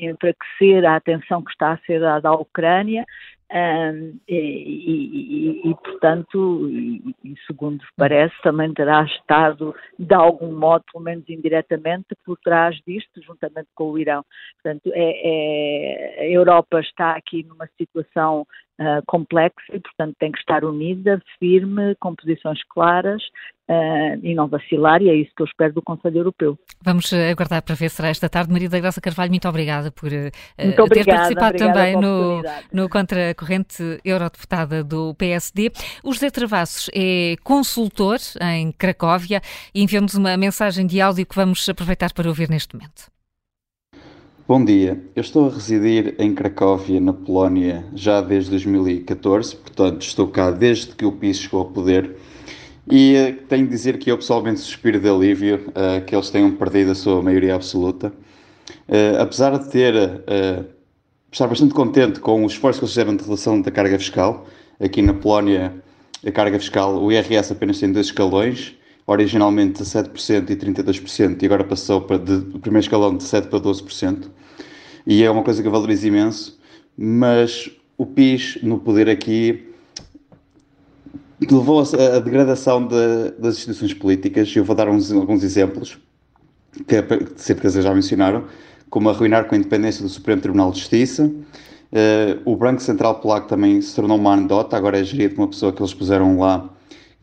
enfraquecer 0.02 0.86
a 0.86 0.96
atenção 0.96 1.42
que 1.44 1.52
está 1.52 1.74
a 1.74 1.78
ser 1.80 2.00
dada 2.00 2.30
à 2.30 2.34
Ucrânia 2.34 3.06
um, 3.52 4.20
e, 4.28 4.36
e, 4.36 5.70
e, 5.70 5.76
portanto, 5.76 6.68
e, 6.70 7.16
e, 7.24 7.36
segundo 7.46 7.84
parece, 7.96 8.34
também 8.42 8.74
terá 8.74 9.04
estado, 9.04 9.76
de 10.00 10.16
algum 10.16 10.52
modo, 10.52 10.84
pelo 10.92 11.04
menos 11.04 11.30
indiretamente, 11.30 12.16
por 12.26 12.38
trás 12.40 12.76
disto, 12.88 13.22
juntamente 13.22 13.70
com 13.76 13.92
o 13.92 14.00
Irão. 14.00 14.26
Portanto, 14.62 14.92
é, 14.94 16.20
é, 16.20 16.22
a 16.22 16.30
Europa 16.30 16.80
está 16.80 17.12
aqui 17.12 17.44
numa 17.44 17.68
situação 17.78 18.48
uh, 18.80 19.04
complexa 19.06 19.56
e, 19.74 19.80
portanto, 19.80 20.16
tem 20.20 20.32
que 20.32 20.40
estar 20.40 20.64
unida, 20.64 21.22
firme, 21.40 21.96
com 22.00 22.16
posições 22.16 22.60
claras 22.70 23.22
uh, 23.70 24.20
e 24.24 24.34
não 24.36 24.48
vacilar, 24.48 25.02
e 25.02 25.10
é 25.10 25.16
isso 25.16 25.32
que 25.36 25.42
eu 25.42 25.46
espero 25.46 25.74
do 25.74 25.82
Conselho 25.82 26.20
Europeu. 26.20 26.58
Vamos 26.84 27.12
aguardar 27.14 27.62
para 27.64 27.76
ver 27.76 27.90
se 27.90 27.98
será 27.98 28.10
esta 28.10 28.30
tarde. 28.30 28.52
Maria 28.52 28.70
da 28.70 28.80
Graça 28.80 29.02
Carvalho, 29.02 29.32
muito 29.32 29.48
obrigada 29.48 29.92
por 29.92 30.10
uh, 30.10 30.32
muito 30.64 30.82
obrigada, 30.84 31.30
ter 31.30 31.36
participado 31.36 31.58
também 31.58 31.96
no, 31.96 32.42
no 32.72 32.90
Contracorrente 32.90 34.00
Eurodeputada 34.04 34.84
do 34.84 35.14
PSD. 35.16 35.72
O 36.04 36.14
José 36.14 36.30
Travassos 36.30 36.90
é 36.94 37.36
consultor 37.44 38.18
em 38.42 38.72
Cracóvia 38.72 39.42
e 39.74 39.84
enviou-nos 39.84 40.16
uma 40.16 40.38
mensagem 40.38 40.86
de 40.86 41.02
áudio 41.02 41.26
que 41.26 41.36
vamos 41.36 41.68
aproveitar 41.68 42.14
para 42.14 42.28
ouvir 42.28 42.50
neste 42.50 42.76
momento. 42.76 43.15
Bom 44.48 44.64
dia, 44.64 45.02
eu 45.16 45.22
estou 45.22 45.48
a 45.48 45.52
residir 45.52 46.14
em 46.20 46.36
Cracóvia, 46.36 47.02
na 47.02 47.12
Polónia, 47.12 47.84
já 47.96 48.22
desde 48.22 48.52
2014, 48.52 49.56
portanto 49.56 50.04
estou 50.04 50.28
cá 50.28 50.52
desde 50.52 50.94
que 50.94 51.04
o 51.04 51.12
PIS 51.12 51.40
chegou 51.40 51.62
ao 51.62 51.66
poder 51.66 52.16
e 52.88 53.16
uh, 53.16 53.48
tenho 53.48 53.64
de 53.64 53.72
dizer 53.72 53.98
que 53.98 54.12
eu 54.12 54.18
pessoalmente 54.20 54.60
suspiro 54.60 55.00
de 55.00 55.10
alívio 55.10 55.66
uh, 55.70 56.06
que 56.06 56.16
eles 56.16 56.30
tenham 56.30 56.52
perdido 56.52 56.92
a 56.92 56.96
sua 56.96 57.24
maioria 57.24 57.56
absoluta. 57.56 58.14
Uh, 58.88 59.20
apesar 59.20 59.58
de 59.58 59.68
ter, 59.68 59.96
estar 61.32 61.48
bastante 61.48 61.74
contente 61.74 62.20
com 62.20 62.44
o 62.44 62.46
esforço 62.46 62.78
que 62.78 62.86
eles 62.86 62.94
fizeram 62.94 63.16
de 63.16 63.24
redução 63.24 63.60
da 63.60 63.72
carga 63.72 63.98
fiscal, 63.98 64.46
aqui 64.80 65.02
na 65.02 65.16
Polónia 65.16 65.74
a 66.24 66.32
carga 66.32 66.60
fiscal, 66.60 67.04
o 67.04 67.12
IRS 67.12 67.52
apenas 67.52 67.80
tem 67.80 67.92
dois 67.92 68.06
escalões, 68.06 68.76
originalmente 69.08 69.84
17% 69.84 70.50
e 70.50 70.56
32%, 70.56 71.42
e 71.42 71.46
agora 71.46 71.64
passou 71.64 72.02
para 72.02 72.18
de, 72.18 72.40
primeiro 72.60 72.84
escalão 72.84 73.16
de 73.16 73.24
7% 73.24 73.48
para 73.48 73.60
12%, 73.60 74.28
e 75.06 75.24
é 75.24 75.30
uma 75.30 75.44
coisa 75.44 75.62
que 75.62 75.68
eu 75.68 75.72
valorizo 75.72 76.08
imenso, 76.08 76.60
mas 76.98 77.70
o 77.98 78.06
PIS 78.06 78.60
no 78.64 78.80
poder 78.80 79.10
aqui 79.10 79.70
levou 81.40 81.82
a, 81.82 82.20
degradação 82.20 82.88
de, 82.88 83.32
das 83.38 83.56
instituições 83.58 83.94
políticas, 83.94 84.50
e 84.50 84.58
eu 84.58 84.64
vou 84.64 84.76
dar 84.76 84.90
uns, 84.90 85.12
alguns 85.12 85.44
exemplos, 85.44 85.98
que 86.88 86.96
é, 86.96 87.06
sempre 87.36 87.70
que 87.70 87.82
já 87.82 87.94
mencionaram, 87.94 88.46
como 88.90 89.10
arruinar 89.10 89.46
com 89.46 89.56
a 89.56 89.58
independência 89.58 90.02
do 90.02 90.10
Supremo 90.10 90.42
Tribunal 90.42 90.72
de 90.72 90.80
Justiça, 90.80 91.32
Uh, 91.96 92.42
o 92.44 92.58
Banco 92.58 92.82
Central 92.82 93.22
Polaco 93.22 93.48
também 93.48 93.80
se 93.80 93.96
tornou 93.96 94.18
uma 94.18 94.34
anedota, 94.34 94.76
agora 94.76 95.00
é 95.00 95.04
gerido 95.04 95.36
por 95.36 95.44
uma 95.44 95.48
pessoa 95.48 95.72
que 95.72 95.82
eles 95.82 95.94
puseram 95.94 96.38
lá, 96.38 96.70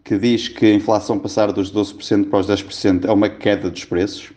que 0.04 0.18
diz 0.18 0.48
que 0.48 0.66
a 0.66 0.74
inflação 0.74 1.18
passar 1.18 1.52
dos 1.52 1.72
12% 1.72 2.28
para 2.28 2.40
os 2.40 2.46
10% 2.48 3.04
é 3.04 3.12
uma 3.12 3.28
queda 3.28 3.70
dos 3.70 3.84
preços. 3.84 4.32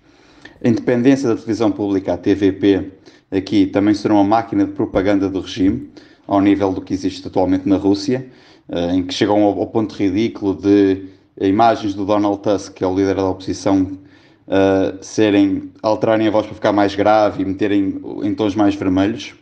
A 0.63 0.67
independência 0.67 1.29
da 1.29 1.35
televisão 1.35 1.71
pública, 1.71 2.13
a 2.13 2.17
TVP, 2.17 2.91
aqui 3.31 3.65
também 3.65 3.93
se 3.93 4.03
tornou 4.03 4.19
uma 4.19 4.27
máquina 4.27 4.65
de 4.65 4.71
propaganda 4.71 5.29
do 5.29 5.41
regime, 5.41 5.89
ao 6.27 6.41
nível 6.41 6.71
do 6.71 6.81
que 6.81 6.93
existe 6.93 7.27
atualmente 7.27 7.67
na 7.67 7.77
Rússia, 7.77 8.27
uh, 8.69 8.95
em 8.95 9.03
que 9.03 9.13
chegam 9.13 9.43
ao, 9.43 9.67
ponto 9.67 9.95
ridículo 9.95 10.55
de 10.55 11.05
imagens 11.39 11.93
do 11.93 12.05
Donald 12.05 12.41
Tusk, 12.41 12.73
que 12.73 12.83
é 12.83 12.87
o 12.87 12.95
líder 12.95 13.15
da 13.15 13.29
oposição, 13.29 13.83
uh, 13.83 14.97
serem, 15.01 15.71
alterarem 15.81 16.27
a 16.27 16.31
voz 16.31 16.45
para 16.45 16.55
ficar 16.55 16.71
mais 16.71 16.95
grave 16.95 17.43
e 17.43 17.45
meterem 17.45 18.01
em 18.23 18.33
tons 18.33 18.55
mais 18.55 18.75
vermelhos 18.75 19.35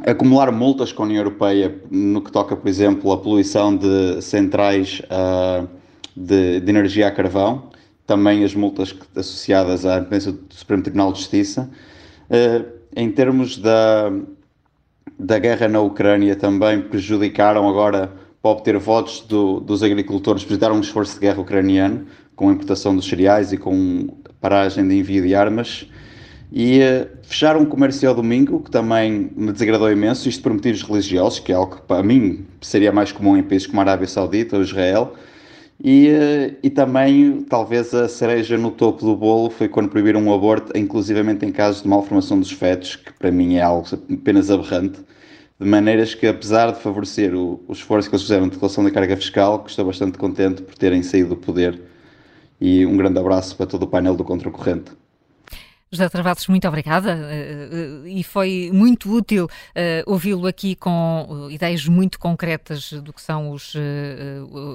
acumular 0.00 0.50
multas 0.50 0.92
com 0.92 1.02
a 1.02 1.06
União 1.06 1.20
Europeia 1.20 1.80
no 1.90 2.20
que 2.20 2.32
toca, 2.32 2.56
por 2.56 2.68
exemplo, 2.68 3.12
a 3.12 3.18
poluição 3.18 3.76
de 3.76 4.20
centrais 4.20 5.00
uh, 5.04 5.68
de, 6.16 6.60
de, 6.60 6.70
energia 6.70 7.08
a 7.08 7.10
carvão, 7.10 7.70
também 8.06 8.44
as 8.44 8.54
multas 8.54 8.94
associadas 9.14 9.86
à 9.86 9.98
independência 9.98 10.32
do 10.32 10.54
Supremo 10.54 10.82
Tribunal 10.82 11.12
de 11.12 11.18
Justiça. 11.18 11.70
Uh, 12.28 12.74
em 12.96 13.10
termos 13.10 13.58
da, 13.58 14.12
da 15.18 15.38
guerra 15.38 15.68
na 15.68 15.80
Ucrânia, 15.80 16.34
também 16.34 16.80
prejudicaram 16.80 17.68
agora 17.68 18.12
para 18.42 18.50
obter 18.50 18.76
votos 18.78 19.20
do, 19.20 19.60
dos 19.60 19.82
agricultores, 19.82 20.42
prejudicaram 20.42 20.76
um 20.76 20.80
esforço 20.80 21.14
de 21.14 21.20
guerra 21.20 21.40
ucraniano 21.40 22.06
com 22.36 22.48
a 22.48 22.52
importação 22.52 22.94
dos 22.94 23.06
cereais 23.06 23.52
e 23.52 23.56
com 23.56 24.08
paragem 24.40 24.86
de 24.86 24.94
envio 24.96 25.22
de 25.22 25.34
armas 25.34 25.88
e 26.56 26.78
uh, 26.78 27.08
fecharam 27.22 27.62
um 27.62 27.64
comércio 27.64 28.08
ao 28.08 28.14
domingo, 28.14 28.60
que 28.60 28.70
também 28.70 29.28
me 29.34 29.50
desagradou 29.50 29.90
imenso, 29.90 30.28
isto 30.28 30.40
por 30.40 30.52
motivos 30.52 30.82
religiosos, 30.82 31.40
que 31.40 31.50
é 31.50 31.56
algo 31.56 31.74
que 31.74 31.82
para 31.82 32.00
mim 32.00 32.46
seria 32.60 32.92
mais 32.92 33.10
comum 33.10 33.36
em 33.36 33.42
países 33.42 33.66
como 33.66 33.80
a 33.80 33.82
Arábia 33.82 34.06
Saudita 34.06 34.56
ou 34.56 34.62
Israel. 34.62 35.14
E, 35.82 36.10
uh, 36.10 36.56
e 36.62 36.70
também, 36.70 37.42
talvez 37.42 37.92
a 37.92 38.08
cereja 38.08 38.56
no 38.56 38.70
topo 38.70 39.04
do 39.04 39.16
bolo 39.16 39.50
foi 39.50 39.68
quando 39.68 39.88
proibiram 39.88 40.24
o 40.28 40.32
aborto, 40.32 40.70
inclusivamente 40.78 41.44
em 41.44 41.50
casos 41.50 41.82
de 41.82 41.88
malformação 41.88 42.38
dos 42.38 42.52
fetos, 42.52 42.94
que 42.94 43.12
para 43.14 43.32
mim 43.32 43.56
é 43.56 43.62
algo 43.62 43.88
apenas 44.12 44.48
aberrante, 44.48 45.00
de 45.58 45.68
maneiras 45.68 46.14
que, 46.14 46.24
apesar 46.24 46.70
de 46.70 46.80
favorecer 46.80 47.34
o, 47.34 47.64
o 47.66 47.72
esforço 47.72 48.08
que 48.08 48.14
eles 48.14 48.22
fizeram 48.22 48.48
de 48.48 48.56
relação 48.56 48.84
da 48.84 48.92
carga 48.92 49.16
fiscal, 49.16 49.64
estou 49.66 49.86
bastante 49.86 50.18
contente 50.18 50.62
por 50.62 50.76
terem 50.76 51.02
saído 51.02 51.30
do 51.30 51.36
poder. 51.36 51.80
E 52.60 52.86
um 52.86 52.96
grande 52.96 53.18
abraço 53.18 53.56
para 53.56 53.66
todo 53.66 53.82
o 53.82 53.88
painel 53.88 54.14
do 54.14 54.22
Contracorrente. 54.22 54.92
José 55.94 56.08
Travassos, 56.08 56.48
muito 56.48 56.66
obrigada 56.66 57.12
eh, 57.12 57.68
eh, 57.70 58.08
e 58.08 58.24
foi 58.24 58.70
muito 58.72 59.12
útil 59.12 59.48
eh, 59.74 60.02
ouvi-lo 60.06 60.46
aqui 60.46 60.74
com 60.74 61.48
ideias 61.50 61.86
muito 61.86 62.18
concretas 62.18 62.92
do 62.92 63.12
que 63.12 63.22
são 63.22 63.50
os, 63.50 63.74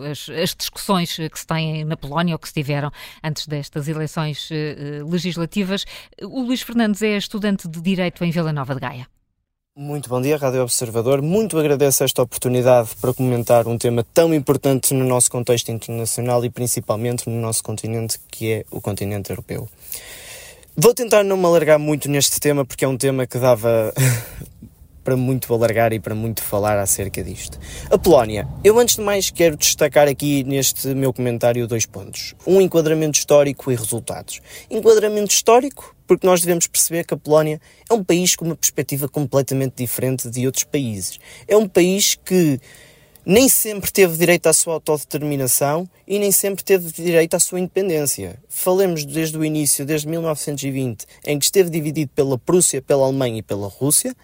as, 0.09 0.29
as, 0.29 0.55
discussões 0.55 1.15
que 1.15 1.39
se 1.39 1.45
têm 1.45 1.83
na 1.83 1.97
Polónia 1.97 2.35
ou 2.35 2.39
que 2.39 2.47
se 2.47 2.53
tiveram 2.53 2.91
antes 3.23 3.47
destas 3.47 3.87
eleições 3.87 4.49
legislativas. 5.09 5.85
O 6.23 6.41
Luís 6.41 6.61
Fernandes 6.61 7.01
é 7.01 7.17
estudante 7.17 7.67
de 7.67 7.81
Direito 7.81 8.23
em 8.23 8.31
Vila 8.31 8.53
Nova 8.53 8.73
de 8.73 8.81
Gaia. 8.81 9.07
Muito 9.75 10.09
bom 10.09 10.21
dia, 10.21 10.35
Rádio 10.35 10.61
Observador. 10.61 11.21
Muito 11.21 11.57
agradeço 11.57 12.03
esta 12.03 12.21
oportunidade 12.21 12.89
para 12.99 13.13
comentar 13.13 13.65
um 13.65 13.77
tema 13.77 14.05
tão 14.13 14.33
importante 14.33 14.93
no 14.93 15.05
nosso 15.05 15.31
contexto 15.31 15.71
internacional 15.71 16.43
e 16.43 16.49
principalmente 16.49 17.29
no 17.29 17.39
nosso 17.39 17.63
continente, 17.63 18.19
que 18.29 18.51
é 18.51 18.65
o 18.71 18.81
continente 18.81 19.29
europeu. 19.29 19.69
Vou 20.81 20.93
tentar 20.93 21.25
não 21.25 21.35
me 21.35 21.43
alargar 21.43 21.77
muito 21.77 22.09
neste 22.09 22.39
tema 22.39 22.63
porque 22.63 22.85
é 22.85 22.87
um 22.87 22.95
tema 22.95 23.27
que 23.27 23.37
dava 23.37 23.93
para 25.03 25.17
muito 25.17 25.53
alargar 25.53 25.91
e 25.91 25.99
para 25.99 26.15
muito 26.15 26.41
falar 26.41 26.79
acerca 26.79 27.21
disto. 27.21 27.59
A 27.91 27.97
Polónia. 27.97 28.47
Eu 28.63 28.79
antes 28.79 28.95
de 28.95 29.01
mais 29.01 29.29
quero 29.29 29.57
destacar 29.57 30.07
aqui 30.07 30.41
neste 30.45 30.87
meu 30.95 31.11
comentário 31.11 31.67
dois 31.67 31.85
pontos. 31.85 32.33
Um 32.47 32.61
enquadramento 32.61 33.19
histórico 33.19 33.69
e 33.69 33.75
resultados. 33.75 34.39
Enquadramento 34.71 35.33
histórico 35.33 35.93
porque 36.07 36.25
nós 36.25 36.39
devemos 36.39 36.65
perceber 36.65 37.03
que 37.03 37.13
a 37.13 37.17
Polónia 37.17 37.59
é 37.89 37.93
um 37.93 38.01
país 38.01 38.37
com 38.37 38.45
uma 38.45 38.55
perspectiva 38.55 39.09
completamente 39.09 39.73
diferente 39.75 40.29
de 40.29 40.45
outros 40.45 40.63
países. 40.63 41.19
É 41.45 41.57
um 41.57 41.67
país 41.67 42.15
que 42.23 42.57
nem 43.29 43.47
sempre 43.47 43.91
teve 43.91 44.17
direito 44.17 44.47
à 44.47 44.53
sua 44.53 44.73
autodeterminação 44.73 45.87
e 46.07 46.17
nem 46.17 46.31
sempre 46.31 46.63
teve 46.63 46.91
direito 46.91 47.35
à 47.35 47.39
sua 47.39 47.59
independência. 47.59 48.39
Falemos 48.49 49.05
desde 49.05 49.37
o 49.37 49.45
início, 49.45 49.85
desde 49.85 50.07
1920, 50.07 51.05
em 51.27 51.37
que 51.37 51.45
esteve 51.45 51.69
dividido 51.69 52.09
pela 52.15 52.39
Prússia, 52.39 52.81
pela 52.81 53.05
Alemanha 53.05 53.37
e 53.37 53.43
pela 53.43 53.67
Rússia. 53.67 54.15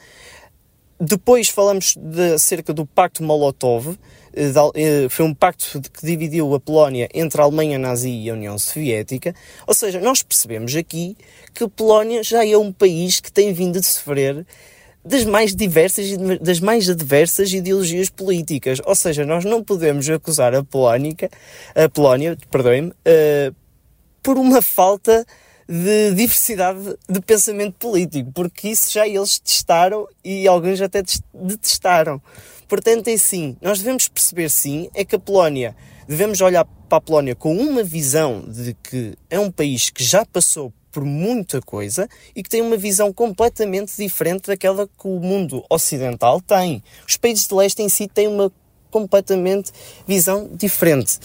Depois 0.99 1.49
falamos 1.49 1.95
de, 1.95 2.33
acerca 2.33 2.73
do 2.73 2.83
Pacto 2.83 3.21
Molotov, 3.21 3.95
eh, 4.33 4.51
eh, 4.73 5.07
foi 5.07 5.23
um 5.23 5.35
pacto 5.35 5.79
que 5.81 6.03
dividiu 6.03 6.55
a 6.55 6.59
Polónia 6.59 7.07
entre 7.13 7.39
a 7.39 7.43
Alemanha 7.43 7.77
nazi 7.77 8.09
e 8.09 8.29
a 8.31 8.33
União 8.33 8.57
Soviética. 8.57 9.35
Ou 9.67 9.75
seja, 9.75 10.01
nós 10.01 10.23
percebemos 10.23 10.75
aqui 10.75 11.15
que 11.53 11.63
a 11.63 11.69
Polónia 11.69 12.23
já 12.23 12.43
é 12.43 12.57
um 12.57 12.71
país 12.71 13.19
que 13.19 13.31
tem 13.31 13.53
vindo 13.53 13.77
a 13.77 13.83
sofrer 13.83 14.47
das 15.05 15.23
mais 15.23 15.55
diversas 15.55 16.07
e 16.07 16.17
das 16.39 16.59
mais 16.59 16.89
adversas 16.89 17.53
ideologias 17.53 18.09
políticas. 18.09 18.81
Ou 18.83 18.95
seja, 18.95 19.23
nós 19.23 19.45
não 19.45 19.63
podemos 19.63 20.09
acusar 20.09 20.55
a 20.55 20.63
Polónica, 20.63 21.29
a 21.75 21.87
Polónia, 21.87 22.35
perdoem-me, 22.49 22.89
uh, 22.89 23.55
por 24.23 24.37
uma 24.37 24.61
falta 24.61 25.25
de 25.67 26.13
diversidade 26.13 26.95
de 27.07 27.19
pensamento 27.21 27.73
político, 27.73 28.31
porque 28.33 28.69
isso 28.69 28.91
já 28.91 29.07
eles 29.07 29.39
testaram 29.39 30.07
e 30.23 30.47
alguns 30.47 30.81
até 30.81 31.03
detestaram. 31.33 32.21
Portanto, 32.67 33.07
é 33.07 33.17
sim, 33.17 33.55
nós 33.61 33.79
devemos 33.79 34.07
perceber 34.07 34.49
sim, 34.49 34.89
é 34.93 35.05
que 35.05 35.15
a 35.15 35.19
Polónia, 35.19 35.75
devemos 36.07 36.41
olhar 36.41 36.65
para 36.65 36.97
a 36.97 37.01
Polónia 37.01 37.35
com 37.35 37.55
uma 37.55 37.83
visão 37.83 38.43
de 38.47 38.75
que 38.75 39.15
é 39.29 39.39
um 39.39 39.51
país 39.51 39.89
que 39.89 40.03
já 40.03 40.25
passou 40.25 40.73
por 40.95 41.03
muita 41.03 41.61
coisa 41.61 42.07
e 42.33 42.41
que 42.41 42.49
tem 42.49 42.61
uma 42.61 42.77
visão 42.77 43.11
completamente 43.11 43.91
diferente 43.97 44.47
daquela 44.47 44.87
que 44.87 45.05
o 45.05 45.19
mundo 45.19 45.61
ocidental 45.69 46.39
tem. 46.39 46.81
Os 47.05 47.17
países 47.17 47.45
de 47.45 47.53
leste 47.53 47.81
em 47.81 47.89
si 47.89 48.07
têm 48.07 48.29
uma 48.29 48.49
completamente 48.89 49.73
visão 50.07 50.49
diferente. 50.53 51.19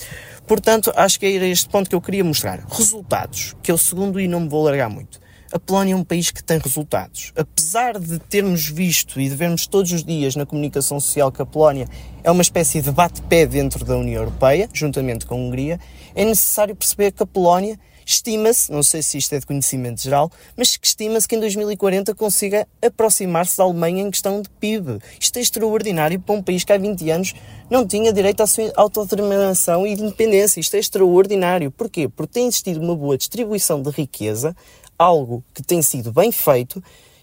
Portanto, 0.44 0.92
acho 0.96 1.20
que 1.20 1.26
era 1.26 1.46
este 1.46 1.68
ponto 1.68 1.88
que 1.88 1.94
eu 1.94 2.00
queria 2.00 2.24
mostrar. 2.24 2.66
Resultados, 2.68 3.54
que 3.62 3.70
é 3.70 3.74
o 3.74 3.78
segundo 3.78 4.18
e 4.18 4.26
não 4.26 4.40
me 4.40 4.48
vou 4.48 4.64
largar 4.64 4.90
muito. 4.90 5.20
A 5.52 5.58
Polónia 5.58 5.94
é 5.94 5.96
um 5.96 6.02
país 6.02 6.32
que 6.32 6.42
tem 6.42 6.58
resultados. 6.58 7.32
Apesar 7.36 7.96
de 7.96 8.18
termos 8.18 8.68
visto 8.68 9.20
e 9.20 9.28
de 9.28 9.36
vermos 9.36 9.68
todos 9.68 9.92
os 9.92 10.02
dias 10.02 10.34
na 10.34 10.44
comunicação 10.44 10.98
social 10.98 11.30
que 11.30 11.42
a 11.42 11.46
Polónia 11.46 11.88
é 12.24 12.30
uma 12.30 12.42
espécie 12.42 12.80
de 12.80 12.90
bate-pé 12.90 13.46
dentro 13.46 13.84
da 13.84 13.96
União 13.96 14.22
Europeia, 14.22 14.68
juntamente 14.72 15.26
com 15.26 15.34
a 15.34 15.38
Hungria, 15.38 15.78
é 16.14 16.24
necessário 16.24 16.74
perceber 16.74 17.12
que 17.12 17.22
a 17.22 17.26
Polónia 17.26 17.78
Estima-se, 18.04 18.70
não 18.70 18.82
sei 18.82 19.02
se 19.02 19.18
isto 19.18 19.34
é 19.34 19.38
de 19.38 19.46
conhecimento 19.46 20.02
geral, 20.02 20.30
mas 20.56 20.76
que 20.76 20.86
estima-se 20.86 21.28
que 21.28 21.36
em 21.36 21.40
2040 21.40 22.14
consiga 22.14 22.66
aproximar-se 22.82 23.58
da 23.58 23.64
Alemanha 23.64 24.02
em 24.02 24.10
questão 24.10 24.42
de 24.42 24.48
PIB. 24.48 24.98
Isto 25.18 25.38
é 25.38 25.40
extraordinário 25.40 26.20
para 26.20 26.34
um 26.34 26.42
país 26.42 26.64
que 26.64 26.72
há 26.72 26.78
20 26.78 27.10
anos 27.10 27.34
não 27.68 27.86
tinha 27.86 28.12
direito 28.12 28.42
à 28.42 28.46
sua 28.46 28.72
autodeterminação 28.76 29.86
e 29.86 29.94
de 29.94 30.02
independência. 30.02 30.60
Isto 30.60 30.76
é 30.76 30.78
extraordinário. 30.78 31.70
Porquê? 31.70 32.08
Porque 32.08 32.34
tem 32.34 32.46
existido 32.46 32.80
uma 32.80 32.96
boa 32.96 33.16
distribuição 33.16 33.80
de 33.80 33.90
riqueza, 33.90 34.56
algo 34.98 35.44
que 35.54 35.62
tem 35.62 35.80
sido 35.82 36.12
bem 36.12 36.32
feito 36.32 36.82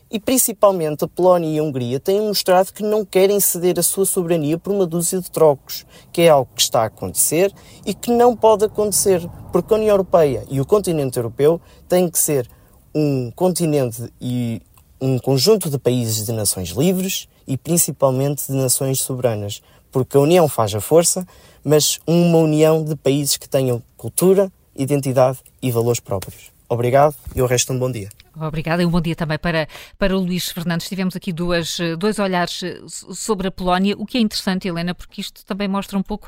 e 0.10 0.20
principalmente 0.20 1.04
a 1.04 1.08
Polónia 1.08 1.50
e 1.50 1.60
a 1.60 1.64
Hungria 1.64 2.00
têm 2.00 2.22
mostrado 2.22 2.72
que 2.72 2.84
não 2.84 3.06
querem 3.06 3.40
ceder 3.40 3.78
a 3.78 3.84
sua 3.84 4.06
soberania 4.06 4.58
por 4.58 4.72
uma 4.72 4.86
dúzia 4.86 5.20
de 5.20 5.30
trocos, 5.30 5.86
que 6.12 6.22
é 6.22 6.30
algo 6.30 6.50
que 6.56 6.62
está 6.62 6.84
a 6.84 6.86
acontecer 6.86 7.54
e 7.86 7.94
que 7.94 8.12
não 8.12 8.36
pode 8.36 8.66
acontecer, 8.66 9.28
porque 9.52 9.74
a 9.74 9.78
União 9.78 9.92
Europeia 9.92 10.46
e 10.50 10.62
o 10.62 10.66
continente 10.66 11.18
europeu 11.18 11.60
têm 11.88 12.10
que 12.10 12.20
ser 12.20 12.50
um 12.96 13.32
continente 13.36 14.12
e 14.20 14.62
um 15.00 15.20
conjunto 15.20 15.70
de 15.70 15.78
países 15.78 16.26
de 16.26 16.32
nações 16.32 16.70
livres 16.70 17.28
e 17.46 17.58
principalmente 17.58 18.48
de 18.48 18.54
nações 18.54 19.02
soberanas, 19.02 19.62
porque 19.92 20.18
a 20.18 20.20
União 20.20 20.48
faz 20.48 20.74
a 20.74 20.82
força, 20.82 21.28
mas 21.64 22.00
uma 22.08 22.38
união 22.40 22.84
de 22.84 22.96
países 22.96 23.38
que 23.38 23.48
tenham 23.48 23.82
cultura, 23.96 24.52
identidade 24.76 25.40
e 25.62 25.72
valores 25.72 26.00
próprios. 26.00 26.52
Obrigado 26.70 27.16
e 27.36 27.42
o 27.42 27.46
resto 27.46 27.72
um 27.72 27.80
bom 27.80 27.92
dia. 27.92 28.10
Obrigada 28.40 28.84
e 28.84 28.86
um 28.86 28.90
bom 28.90 29.02
dia 29.02 29.16
também 29.16 29.38
para, 29.38 29.68
para 29.98 30.16
o 30.16 30.20
Luís 30.22 30.50
Fernandes. 30.50 30.88
Tivemos 30.88 31.16
aqui 31.16 31.34
duas, 31.34 31.78
dois 31.98 32.20
olhares 32.20 32.62
sobre 32.88 33.48
a 33.48 33.52
Polónia, 33.52 33.96
o 33.98 34.06
que 34.06 34.18
é 34.18 34.22
interessante, 34.22 34.68
Helena, 34.68 34.94
porque 34.94 35.22
isto 35.22 35.46
também 35.46 35.68
mostra 35.68 35.98
um 35.98 36.04
pouco 36.04 36.28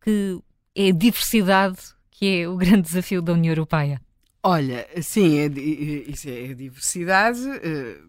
que 0.00 0.38
é 0.74 0.88
a 0.88 0.92
diversidade 0.92 1.78
que 2.20 2.42
é 2.42 2.48
o 2.48 2.56
grande 2.56 2.82
desafio 2.82 3.22
da 3.22 3.32
União 3.32 3.52
Europeia. 3.52 3.98
Olha, 4.42 4.86
sim, 5.00 5.38
é, 5.38 5.46
isso 5.46 6.28
é, 6.28 6.50
é 6.50 6.54
diversidade, 6.54 7.40
uh, 7.40 8.08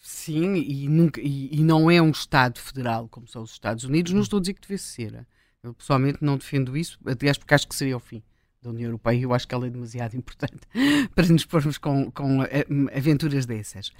sim, 0.00 0.56
e, 0.56 0.88
nunca, 0.88 1.20
e, 1.20 1.56
e, 1.56 1.62
não 1.62 1.88
é 1.88 2.02
um 2.02 2.10
Estado 2.10 2.58
federal 2.58 3.08
como 3.08 3.28
são 3.28 3.42
os 3.42 3.52
Estados 3.52 3.84
Unidos. 3.84 4.12
Não 4.12 4.22
estou 4.22 4.38
a 4.38 4.40
dizer 4.40 4.54
que 4.54 4.62
devesse 4.62 4.84
ser. 4.84 5.26
Eu 5.62 5.72
pessoalmente 5.74 6.18
não 6.20 6.36
defendo 6.36 6.76
isso, 6.76 6.98
aliás, 7.06 7.38
porque 7.38 7.54
acho 7.54 7.68
que 7.68 7.74
seria 7.74 7.96
o 7.96 8.00
fim 8.00 8.20
da 8.66 8.70
União 8.70 8.88
Europeia. 8.88 9.22
Eu 9.22 9.32
acho 9.32 9.46
que 9.46 9.54
ela 9.54 9.66
é 9.66 9.70
demasiado 9.70 10.14
importante 10.16 10.60
para 11.14 11.26
nos 11.28 11.44
pormos 11.44 11.78
com, 11.78 12.10
com 12.10 12.42
eh, 12.42 12.66
aventuras 12.94 13.46
dessas. 13.46 13.92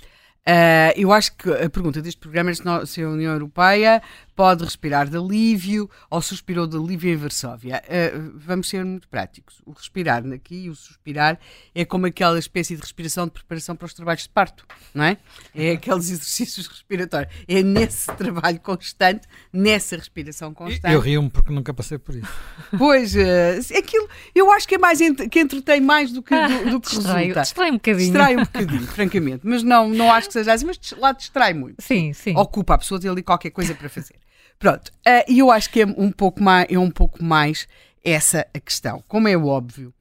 Uh, 0.49 0.95
eu 0.95 1.13
acho 1.13 1.35
que 1.37 1.51
a 1.51 1.69
pergunta 1.69 2.01
deste 2.01 2.21
programa 2.21 2.53
é 2.53 2.55
se 2.87 3.03
a 3.03 3.09
União 3.09 3.33
Europeia 3.33 4.01
pode 4.37 4.63
respirar 4.63 5.09
de 5.09 5.17
alívio 5.17 5.91
ou 6.11 6.21
suspirou 6.21 6.67
de 6.67 6.77
alívio 6.77 7.11
em 7.11 7.17
Varsóvia. 7.17 7.83
Uh, 7.87 8.33
vamos 8.37 8.69
ser 8.69 8.85
muito 8.85 9.09
práticos. 9.09 9.61
O 9.65 9.73
respirar 9.73 10.23
aqui 10.33 10.67
e 10.67 10.71
o 10.71 10.75
suspirar 10.75 11.41
é 11.75 11.85
como 11.85 12.07
aquela 12.07 12.39
espécie 12.39 12.77
de 12.77 12.83
respiração 12.83 13.25
de 13.25 13.33
preparação 13.33 13.75
para 13.75 13.87
os 13.87 13.95
trabalhos 13.95 14.23
de 14.23 14.29
parto, 14.29 14.65
não 14.95 15.05
é? 15.05 15.17
É 15.55 15.73
aqueles 15.73 16.11
exercícios 16.13 16.69
respiratórios. 16.69 17.33
É 17.49 17.63
nesse 17.63 18.07
trabalho 18.15 18.61
constante, 18.61 19.27
nessa 19.53 19.97
respiração 19.97 20.55
constante. 20.55 20.95
Eu 20.95 21.01
rio-me 21.01 21.31
porque 21.31 21.53
nunca 21.53 21.75
passei 21.75 21.99
por 21.99 22.15
isso. 22.15 22.33
Pois, 22.77 23.17
uh, 23.17 23.77
aquilo 23.77 24.09
eu 24.35 24.53
acho 24.53 24.69
que 24.69 24.75
é 24.77 24.79
mais 24.79 25.01
que 25.31 25.41
entretém 25.41 25.81
mais 25.81 26.13
do 26.13 26.23
que, 26.23 26.35
do, 26.35 26.71
do 26.73 26.81
que 26.81 26.91
distrai, 26.95 27.23
resulta. 27.23 27.43
Distrai 27.43 27.71
um 27.71 27.75
bocadinho. 27.75 28.13
Distrai 28.13 28.37
um 28.37 28.45
bocadinho, 28.45 28.87
francamente. 28.87 29.41
Mas 29.45 29.63
não, 29.63 29.89
não 29.89 30.13
acho 30.13 30.29
que 30.29 30.36
seja 30.39 30.53
assim, 30.53 30.67
mas 30.67 30.79
lá 30.99 31.13
distrai 31.13 31.55
muito. 31.55 31.83
Sim, 31.83 32.13
sim. 32.13 32.37
Ocupa 32.37 32.75
a 32.75 32.79
pessoa 32.79 33.01
ter 33.01 33.09
ali 33.09 33.23
qualquer 33.23 33.51
coisa 33.51 33.75
para 33.75 33.89
fazer. 33.89 34.17
Pronto, 34.59 34.91
eh, 35.05 35.25
e 35.31 35.39
eu 35.39 35.51
acho 35.51 35.71
que 35.71 35.83
é 35.83 35.87
um 35.87 36.11
pouco 36.11 36.43
mais, 36.43 36.67
é 36.71 36.79
um 36.79 36.91
pouco 36.91 37.23
mais 37.23 37.69
essa 38.03 38.47
a 38.55 38.61
questão. 38.61 39.03
Como 39.09 39.29
é 39.29 39.37
óbvio, 39.37 39.93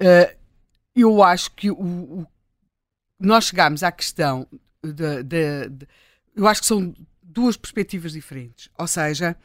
uh, 0.00 0.36
eu 0.94 1.22
acho 1.22 1.50
que 1.52 1.70
o, 1.70 1.74
o, 1.74 2.26
nós 3.18 3.46
chegamos 3.46 3.82
à 3.82 3.90
questão 3.90 4.46
de, 4.82 5.22
de, 5.22 5.68
de, 5.70 5.88
Eu 6.34 6.46
acho 6.46 6.60
que 6.60 6.66
são 6.66 6.94
duas 7.22 7.56
perspectivas 7.56 8.12
diferentes. 8.12 8.68
Ou 8.78 8.86
seja, 8.86 9.36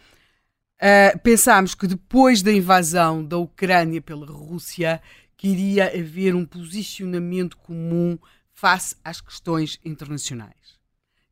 uh, 0.81 1.19
pensámos 1.19 1.73
que 1.73 1.88
depois 1.88 2.41
da 2.41 2.51
invasão 2.51 3.23
da 3.23 3.38
Ucrânia 3.38 4.01
pela 4.01 4.26
Rússia, 4.26 5.01
que 5.38 5.47
iria 5.47 5.88
haver 5.88 6.35
um 6.35 6.45
posicionamento 6.45 7.57
comum 7.57 8.19
face 8.61 8.95
às 9.03 9.19
questões 9.19 9.79
internacionais 9.83 10.79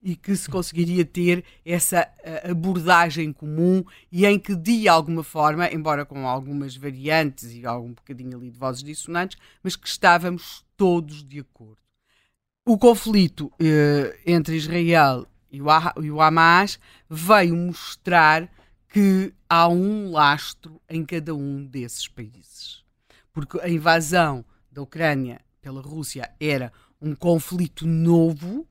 e 0.02 0.16
que 0.16 0.36
se 0.36 0.50
conseguiria 0.50 1.06
ter 1.06 1.46
essa 1.64 2.10
eh, 2.24 2.50
abordagem 2.50 3.32
comum 3.32 3.84
e 4.12 4.26
em 4.26 4.40
que, 4.40 4.56
de 4.56 4.88
alguma 4.88 5.24
forma, 5.24 5.72
embora 5.72 6.06
com 6.06 6.28
algumas 6.28 6.76
variantes 6.76 7.52
e 7.52 7.68
algum 7.68 7.94
bocadinho 7.94 8.36
ali 8.36 8.50
de 8.50 8.58
vozes 8.58 8.82
dissonantes, 8.82 9.38
mas 9.62 9.76
que 9.76 9.88
estávamos 9.88 10.66
todos 10.76 11.24
de 11.24 11.42
acordo. 11.42 11.78
O 12.66 12.80
conflito 12.80 13.52
eh, 13.60 14.20
entre 14.26 14.56
Israel 14.56 15.28
e 15.52 15.62
o, 15.62 15.68
e 16.02 16.10
o 16.10 16.20
Hamas 16.20 16.80
veio 17.08 17.56
mostrar 17.56 18.50
que 18.88 19.32
há 19.48 19.68
um 19.68 20.10
lastro 20.10 20.82
em 20.90 21.06
cada 21.06 21.36
um 21.36 21.64
desses 21.64 22.08
países. 22.08 22.84
Porque 23.32 23.60
a 23.60 23.70
invasão 23.70 24.44
da 24.72 24.82
Ucrânia 24.82 25.40
pela 25.62 25.82
Rússia 25.82 26.32
era 26.40 26.72
um 27.02 27.16
conflito 27.16 27.88
novo, 27.88 28.68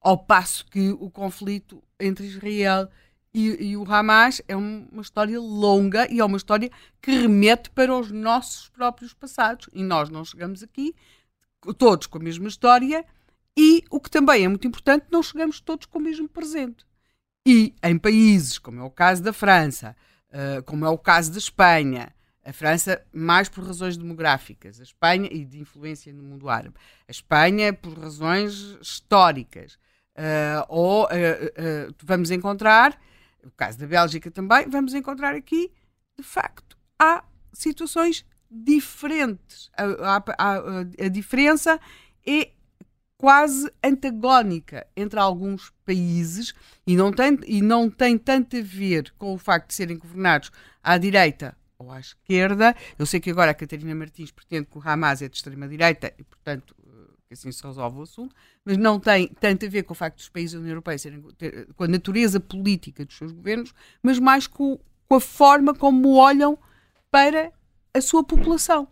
ao 0.00 0.16
passo 0.16 0.64
que 0.66 0.90
o 0.90 1.10
conflito 1.10 1.82
entre 1.98 2.26
Israel 2.26 2.88
e, 3.34 3.70
e, 3.70 3.76
o 3.76 3.84
Hamas 3.90 4.40
é 4.48 4.56
uma 4.56 5.02
história 5.02 5.38
longa 5.38 6.10
e 6.10 6.18
é 6.18 6.24
uma 6.24 6.36
história 6.36 6.70
que 7.00 7.10
remete 7.10 7.70
para 7.70 7.94
os 7.96 8.10
nossos 8.10 8.68
próprios 8.68 9.12
passados. 9.12 9.68
E 9.72 9.82
nós 9.82 10.08
não 10.08 10.24
chegamos 10.24 10.62
aqui 10.62 10.94
todos 11.76 12.06
com 12.06 12.18
a 12.18 12.22
mesma 12.22 12.48
história 12.48 13.04
e, 13.56 13.84
o 13.90 14.00
que 14.00 14.10
também 14.10 14.44
é 14.44 14.48
muito 14.48 14.66
importante, 14.66 15.06
não 15.10 15.22
chegamos 15.22 15.60
todos 15.60 15.86
com 15.86 15.98
o 15.98 16.02
mesmo 16.02 16.28
presente. 16.28 16.86
E 17.46 17.74
em 17.82 17.98
países, 17.98 18.58
como 18.58 18.80
é 18.80 18.84
o 18.84 18.90
caso 18.90 19.22
da 19.22 19.32
França, 19.32 19.96
uh, 20.30 20.62
como 20.62 20.84
é 20.84 20.88
o 20.88 20.98
caso 20.98 21.32
da 21.32 21.38
Espanha, 21.38 22.14
a 22.48 22.52
França, 22.52 23.04
mais 23.12 23.46
por 23.46 23.62
razões 23.62 23.98
demográficas, 23.98 24.80
a 24.80 24.82
Espanha 24.82 25.28
e 25.30 25.44
de 25.44 25.60
influência 25.60 26.10
no 26.14 26.22
mundo 26.22 26.48
árabe. 26.48 26.76
A 27.06 27.10
Espanha, 27.10 27.74
por 27.74 27.92
razões 27.98 28.78
históricas. 28.80 29.78
Uh, 30.16 30.64
ou 30.66 31.04
uh, 31.04 31.08
uh, 31.08 31.94
vamos 32.02 32.30
encontrar, 32.30 32.98
no 33.44 33.50
caso 33.50 33.78
da 33.78 33.86
Bélgica 33.86 34.30
também, 34.30 34.66
vamos 34.66 34.94
encontrar 34.94 35.34
aqui, 35.34 35.70
de 36.16 36.24
facto, 36.24 36.76
há 36.98 37.22
situações 37.52 38.24
diferentes. 38.50 39.70
A, 39.76 40.16
a, 40.16 40.24
a, 40.38 40.80
a 41.04 41.08
diferença 41.08 41.78
é 42.26 42.50
quase 43.18 43.70
antagónica 43.84 44.86
entre 44.96 45.20
alguns 45.20 45.70
países 45.84 46.54
e 46.86 46.96
não, 46.96 47.12
tem, 47.12 47.38
e 47.46 47.60
não 47.60 47.90
tem 47.90 48.16
tanto 48.16 48.56
a 48.56 48.62
ver 48.62 49.12
com 49.18 49.34
o 49.34 49.38
facto 49.38 49.68
de 49.68 49.74
serem 49.74 49.98
governados 49.98 50.50
à 50.82 50.96
direita 50.96 51.57
ou 51.78 51.92
à 51.92 52.00
esquerda. 52.00 52.74
Eu 52.98 53.06
sei 53.06 53.20
que 53.20 53.30
agora 53.30 53.52
a 53.52 53.54
Catarina 53.54 53.94
Martins 53.94 54.30
pretende 54.30 54.66
que 54.66 54.78
o 54.78 54.82
Hamas 54.84 55.22
é 55.22 55.28
de 55.28 55.36
extrema-direita 55.36 56.12
e, 56.18 56.24
portanto, 56.24 56.74
eh, 56.84 57.12
que 57.26 57.34
assim 57.34 57.52
se 57.52 57.62
resolve 57.64 57.98
o 57.98 58.02
assunto, 58.02 58.34
mas 58.64 58.76
não 58.76 58.98
tem 58.98 59.28
tanto 59.28 59.64
a 59.64 59.68
ver 59.68 59.84
com 59.84 59.92
o 59.92 59.96
facto 59.96 60.16
dos 60.16 60.28
países 60.28 60.54
da 60.54 60.58
União 60.58 60.72
Europeia 60.72 60.98
serem, 60.98 61.22
ter, 61.38 61.68
com 61.74 61.84
a 61.84 61.88
natureza 61.88 62.40
política 62.40 63.04
dos 63.04 63.16
seus 63.16 63.32
governos, 63.32 63.72
mas 64.02 64.18
mais 64.18 64.46
com, 64.46 64.78
com 65.08 65.14
a 65.14 65.20
forma 65.20 65.72
como 65.72 66.14
olham 66.16 66.58
para 67.10 67.52
a 67.94 68.00
sua 68.00 68.24
população. 68.24 68.88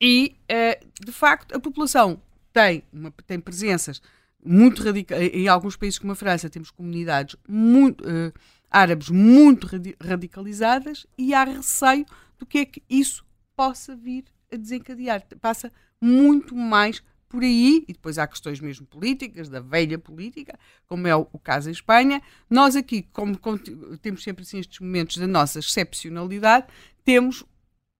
E, 0.00 0.36
uh, 0.50 1.04
de 1.04 1.12
facto, 1.12 1.54
a 1.54 1.60
população 1.60 2.20
tem, 2.52 2.82
uma, 2.92 3.12
tem 3.24 3.38
presenças 3.38 4.02
muito 4.44 4.82
radicais. 4.82 5.30
Em 5.32 5.46
alguns 5.46 5.76
países 5.76 6.00
como 6.00 6.12
a 6.12 6.16
França, 6.16 6.50
temos 6.50 6.72
comunidades 6.72 7.36
muito. 7.48 8.02
Uh, 8.04 8.32
árabes 8.72 9.10
muito 9.10 9.68
radicalizadas 10.00 11.06
e 11.18 11.34
há 11.34 11.44
receio 11.44 12.06
do 12.38 12.46
que 12.46 12.58
é 12.58 12.64
que 12.64 12.82
isso 12.88 13.24
possa 13.54 13.94
vir 13.94 14.24
a 14.50 14.56
desencadear. 14.56 15.24
Passa 15.40 15.70
muito 16.00 16.56
mais 16.56 17.02
por 17.28 17.42
aí, 17.42 17.84
e 17.88 17.92
depois 17.94 18.18
há 18.18 18.26
questões 18.26 18.60
mesmo 18.60 18.86
políticas, 18.86 19.48
da 19.48 19.58
velha 19.58 19.98
política, 19.98 20.58
como 20.86 21.06
é 21.06 21.16
o, 21.16 21.24
caso 21.42 21.70
em 21.70 21.72
Espanha. 21.72 22.20
Nós 22.48 22.76
aqui, 22.76 23.02
como, 23.10 23.38
como, 23.38 23.58
temos 23.98 24.22
sempre 24.22 24.42
assim 24.42 24.58
estes 24.58 24.80
momentos 24.80 25.16
da 25.16 25.26
nossa 25.26 25.58
excepcionalidade, 25.58 26.66
temos 27.02 27.42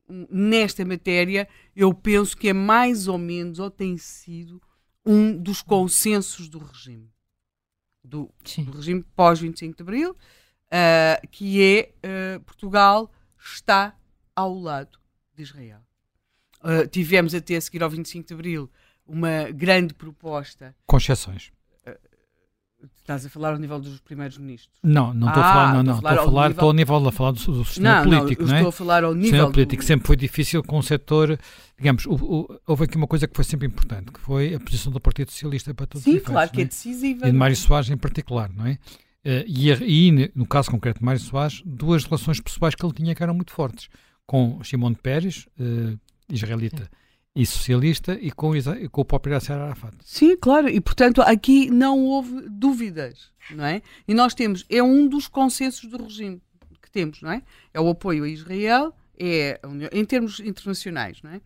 nesta 0.06 0.84
matéria, 0.84 1.48
eu 1.74 1.94
penso 1.94 2.36
que 2.36 2.48
é 2.48 2.52
mais 2.52 3.08
ou 3.08 3.16
menos, 3.16 3.58
ou 3.58 3.70
tem 3.70 3.96
sido, 3.96 4.60
um 5.04 5.36
dos 5.36 5.62
consensos 5.62 6.48
do 6.48 6.58
regime. 6.58 7.10
Do, 8.04 8.30
do 8.58 8.72
regime 8.72 9.02
pós-25 9.16 9.76
de 9.76 9.82
Abril, 9.82 10.16
uh, 10.72 11.28
que 11.30 11.62
é 11.62 12.36
uh, 12.36 12.40
Portugal 12.40 13.10
está 13.38 13.94
ao 14.34 14.58
lado 14.58 14.98
de 15.36 15.42
Israel. 15.42 15.80
Uh, 16.62 16.86
tivemos 16.88 17.34
até 17.34 17.56
a 17.56 17.60
seguir 17.60 17.82
ao 17.82 17.90
25 17.90 18.26
de 18.26 18.34
Abril 18.34 18.70
uma 19.06 19.50
grande 19.52 19.94
proposta. 19.94 20.74
Com 20.86 20.96
exceções. 20.96 21.52
Estás 22.96 23.26
a 23.26 23.30
falar 23.30 23.52
ao 23.52 23.58
nível 23.58 23.78
dos 23.78 24.00
primeiros 24.00 24.38
ministros? 24.38 24.76
Não, 24.82 25.12
não 25.14 25.28
estou 25.28 25.42
ah, 25.42 25.46
a 25.46 25.52
falar, 25.52 25.74
não, 25.74 25.82
não. 25.82 25.94
Estou 25.94 26.08
a 26.08 26.14
falar, 26.16 26.26
nível... 26.26 26.50
estou 26.50 26.68
ao 26.68 26.72
nível 26.72 27.00
de 27.00 27.12
falar 27.12 27.30
do, 27.32 27.38
do 27.38 27.64
sistema 27.64 28.04
não, 28.04 28.04
político, 28.04 28.42
não, 28.42 28.48
não 28.48 28.54
é? 28.54 28.58
Estou 28.58 28.68
a 28.68 28.72
falar 28.72 29.04
ao 29.04 29.14
nível 29.14 29.46
do... 29.46 29.52
político 29.52 29.84
sempre 29.84 30.06
foi 30.06 30.16
difícil 30.16 30.62
com 30.62 30.78
o 30.78 30.82
setor, 30.82 31.38
digamos, 31.76 32.06
o, 32.06 32.14
o, 32.14 32.60
houve 32.66 32.84
aqui 32.84 32.96
uma 32.96 33.06
coisa 33.06 33.28
que 33.28 33.34
foi 33.34 33.44
sempre 33.44 33.66
importante, 33.66 34.10
que 34.12 34.20
foi 34.20 34.54
a 34.54 34.60
posição 34.60 34.92
do 34.92 35.00
Partido 35.00 35.30
Socialista 35.30 35.74
para 35.74 35.86
todos 35.86 36.04
Sim, 36.04 36.10
os 36.10 36.16
efeitos. 36.16 36.28
Sim, 36.28 36.32
claro 36.32 36.50
que 36.50 36.60
é? 36.60 36.62
é 36.62 36.66
decisiva. 36.66 37.28
E 37.28 37.30
de 37.30 37.36
Mário 37.36 37.56
Soares 37.56 37.90
em 37.90 37.96
particular, 37.96 38.50
não 38.52 38.66
é? 38.66 38.78
Uh, 39.24 39.46
e, 39.46 39.70
e, 39.70 40.32
no 40.34 40.46
caso 40.46 40.70
concreto 40.70 40.98
de 40.98 41.04
Mário 41.04 41.20
Soares, 41.20 41.62
duas 41.64 42.04
relações 42.04 42.40
pessoais 42.40 42.74
que 42.74 42.84
ele 42.84 42.92
tinha 42.92 43.14
que 43.14 43.22
eram 43.22 43.34
muito 43.34 43.52
fortes, 43.52 43.88
com 44.26 44.62
Shimon 44.62 44.94
Peres, 44.94 45.46
uh, 45.60 45.98
israelita, 46.28 46.90
e 47.34 47.46
socialista, 47.46 48.18
e 48.20 48.30
com, 48.30 48.54
e 48.54 48.88
com 48.88 49.00
o 49.00 49.04
próprio 49.04 49.32
Yasser 49.34 49.56
Arafat. 49.56 49.94
Sim, 50.04 50.36
claro, 50.36 50.68
e 50.68 50.80
portanto 50.80 51.22
aqui 51.22 51.70
não 51.70 52.00
houve 52.00 52.42
dúvidas, 52.48 53.32
não 53.50 53.64
é? 53.64 53.80
E 54.06 54.12
nós 54.12 54.34
temos, 54.34 54.66
é 54.68 54.82
um 54.82 55.08
dos 55.08 55.28
consensos 55.28 55.88
do 55.88 56.02
regime 56.02 56.42
que 56.82 56.90
temos, 56.90 57.22
não 57.22 57.32
é? 57.32 57.42
É 57.72 57.80
o 57.80 57.88
apoio 57.88 58.24
a 58.24 58.28
Israel, 58.28 58.94
é 59.18 59.58
em 59.92 60.04
termos 60.04 60.40
internacionais, 60.40 61.22
não 61.22 61.30
é? 61.30 61.40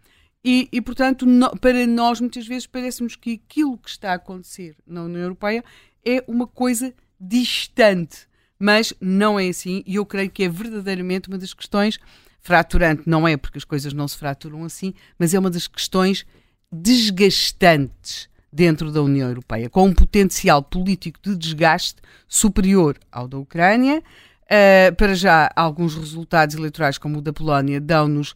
E, 0.44 0.68
e 0.72 0.80
portanto, 0.80 1.26
no, 1.26 1.50
para 1.58 1.86
nós, 1.86 2.20
muitas 2.20 2.46
vezes, 2.46 2.66
parece-nos 2.66 3.16
que 3.16 3.40
aquilo 3.44 3.76
que 3.78 3.90
está 3.90 4.12
a 4.12 4.14
acontecer 4.14 4.76
na 4.86 5.02
União 5.02 5.22
Europeia 5.22 5.64
é 6.04 6.22
uma 6.28 6.46
coisa 6.46 6.94
distante, 7.20 8.26
mas 8.58 8.92
não 9.00 9.38
é 9.38 9.48
assim, 9.48 9.82
e 9.86 9.96
eu 9.96 10.06
creio 10.06 10.30
que 10.30 10.44
é 10.44 10.48
verdadeiramente 10.48 11.28
uma 11.28 11.38
das 11.38 11.52
questões 11.52 11.98
fraturante, 12.40 13.02
não 13.06 13.26
é 13.26 13.36
porque 13.36 13.58
as 13.58 13.64
coisas 13.64 13.92
não 13.92 14.06
se 14.06 14.16
fraturam 14.16 14.64
assim, 14.64 14.94
mas 15.18 15.34
é 15.34 15.38
uma 15.38 15.50
das 15.50 15.66
questões 15.66 16.24
desgastantes 16.70 18.28
dentro 18.52 18.90
da 18.90 19.02
União 19.02 19.28
Europeia, 19.28 19.68
com 19.68 19.86
um 19.86 19.92
potencial 19.92 20.62
político 20.62 21.18
de 21.22 21.36
desgaste 21.36 22.00
superior 22.28 22.96
ao 23.10 23.28
da 23.28 23.36
Ucrânia. 23.38 24.02
Uh, 24.44 24.94
para 24.94 25.14
já, 25.14 25.50
alguns 25.56 25.96
resultados 25.96 26.54
eleitorais, 26.54 26.98
como 26.98 27.18
o 27.18 27.20
da 27.20 27.32
Polónia, 27.32 27.80
dão-nos 27.80 28.34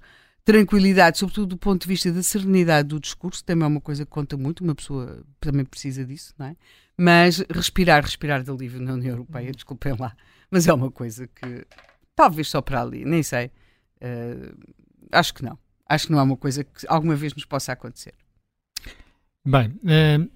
tranquilidade, 0.52 1.18
sobretudo 1.18 1.46
do 1.46 1.56
ponto 1.56 1.82
de 1.82 1.88
vista 1.88 2.10
da 2.10 2.22
serenidade 2.22 2.88
do 2.88 2.98
discurso, 2.98 3.44
também 3.44 3.64
é 3.64 3.68
uma 3.68 3.80
coisa 3.80 4.04
que 4.04 4.10
conta 4.10 4.36
muito, 4.36 4.64
uma 4.64 4.74
pessoa 4.74 5.22
também 5.40 5.64
precisa 5.64 6.04
disso, 6.04 6.34
não 6.36 6.46
é? 6.46 6.56
Mas 6.98 7.38
respirar, 7.48 8.02
respirar 8.02 8.42
de 8.42 8.50
alívio 8.50 8.80
na 8.80 8.94
União 8.94 9.12
Europeia, 9.12 9.52
desculpem 9.52 9.94
lá, 9.98 10.14
mas 10.50 10.66
é 10.66 10.72
uma 10.72 10.90
coisa 10.90 11.28
que 11.28 11.66
talvez 12.16 12.48
só 12.48 12.60
para 12.60 12.82
ali, 12.82 13.04
nem 13.04 13.22
sei. 13.22 13.50
Uh, 14.02 14.58
acho 15.12 15.32
que 15.32 15.44
não. 15.44 15.58
Acho 15.86 16.06
que 16.06 16.12
não 16.12 16.18
é 16.18 16.22
uma 16.22 16.36
coisa 16.36 16.64
que 16.64 16.86
alguma 16.88 17.14
vez 17.14 17.32
nos 17.32 17.44
possa 17.44 17.72
acontecer. 17.72 18.14
Bem, 19.44 19.68
uh, 19.68 20.30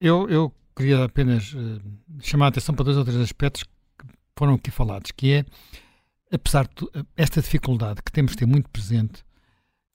eu, 0.00 0.28
eu 0.28 0.54
queria 0.74 1.04
apenas 1.04 1.52
uh, 1.52 1.80
chamar 2.20 2.46
a 2.46 2.48
atenção 2.48 2.74
para 2.74 2.84
dois 2.84 2.96
ou 2.96 3.04
três 3.04 3.20
aspectos 3.20 3.62
que 3.62 4.06
foram 4.36 4.54
aqui 4.54 4.70
falados, 4.70 5.12
que 5.12 5.32
é, 5.32 5.44
apesar 6.32 6.66
de 6.66 7.06
esta 7.16 7.40
dificuldade 7.40 8.02
que 8.02 8.10
temos 8.10 8.32
de 8.32 8.38
ter 8.38 8.46
muito 8.46 8.68
presente, 8.70 9.25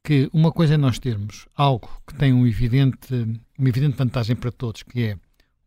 que 0.04 0.30
uma 0.34 0.52
coisa 0.52 0.74
é 0.74 0.78
nós 0.78 1.00
termos 1.00 1.48
algo 1.56 1.90
que 2.08 2.16
tem 2.16 2.34
um 2.34 2.46
evidente, 2.48 2.98
uma 3.58 3.70
evidente 3.70 3.98
vantagem 3.98 4.36
para 4.36 4.52
todos, 4.52 4.84
que 4.84 5.04
é 5.04 5.18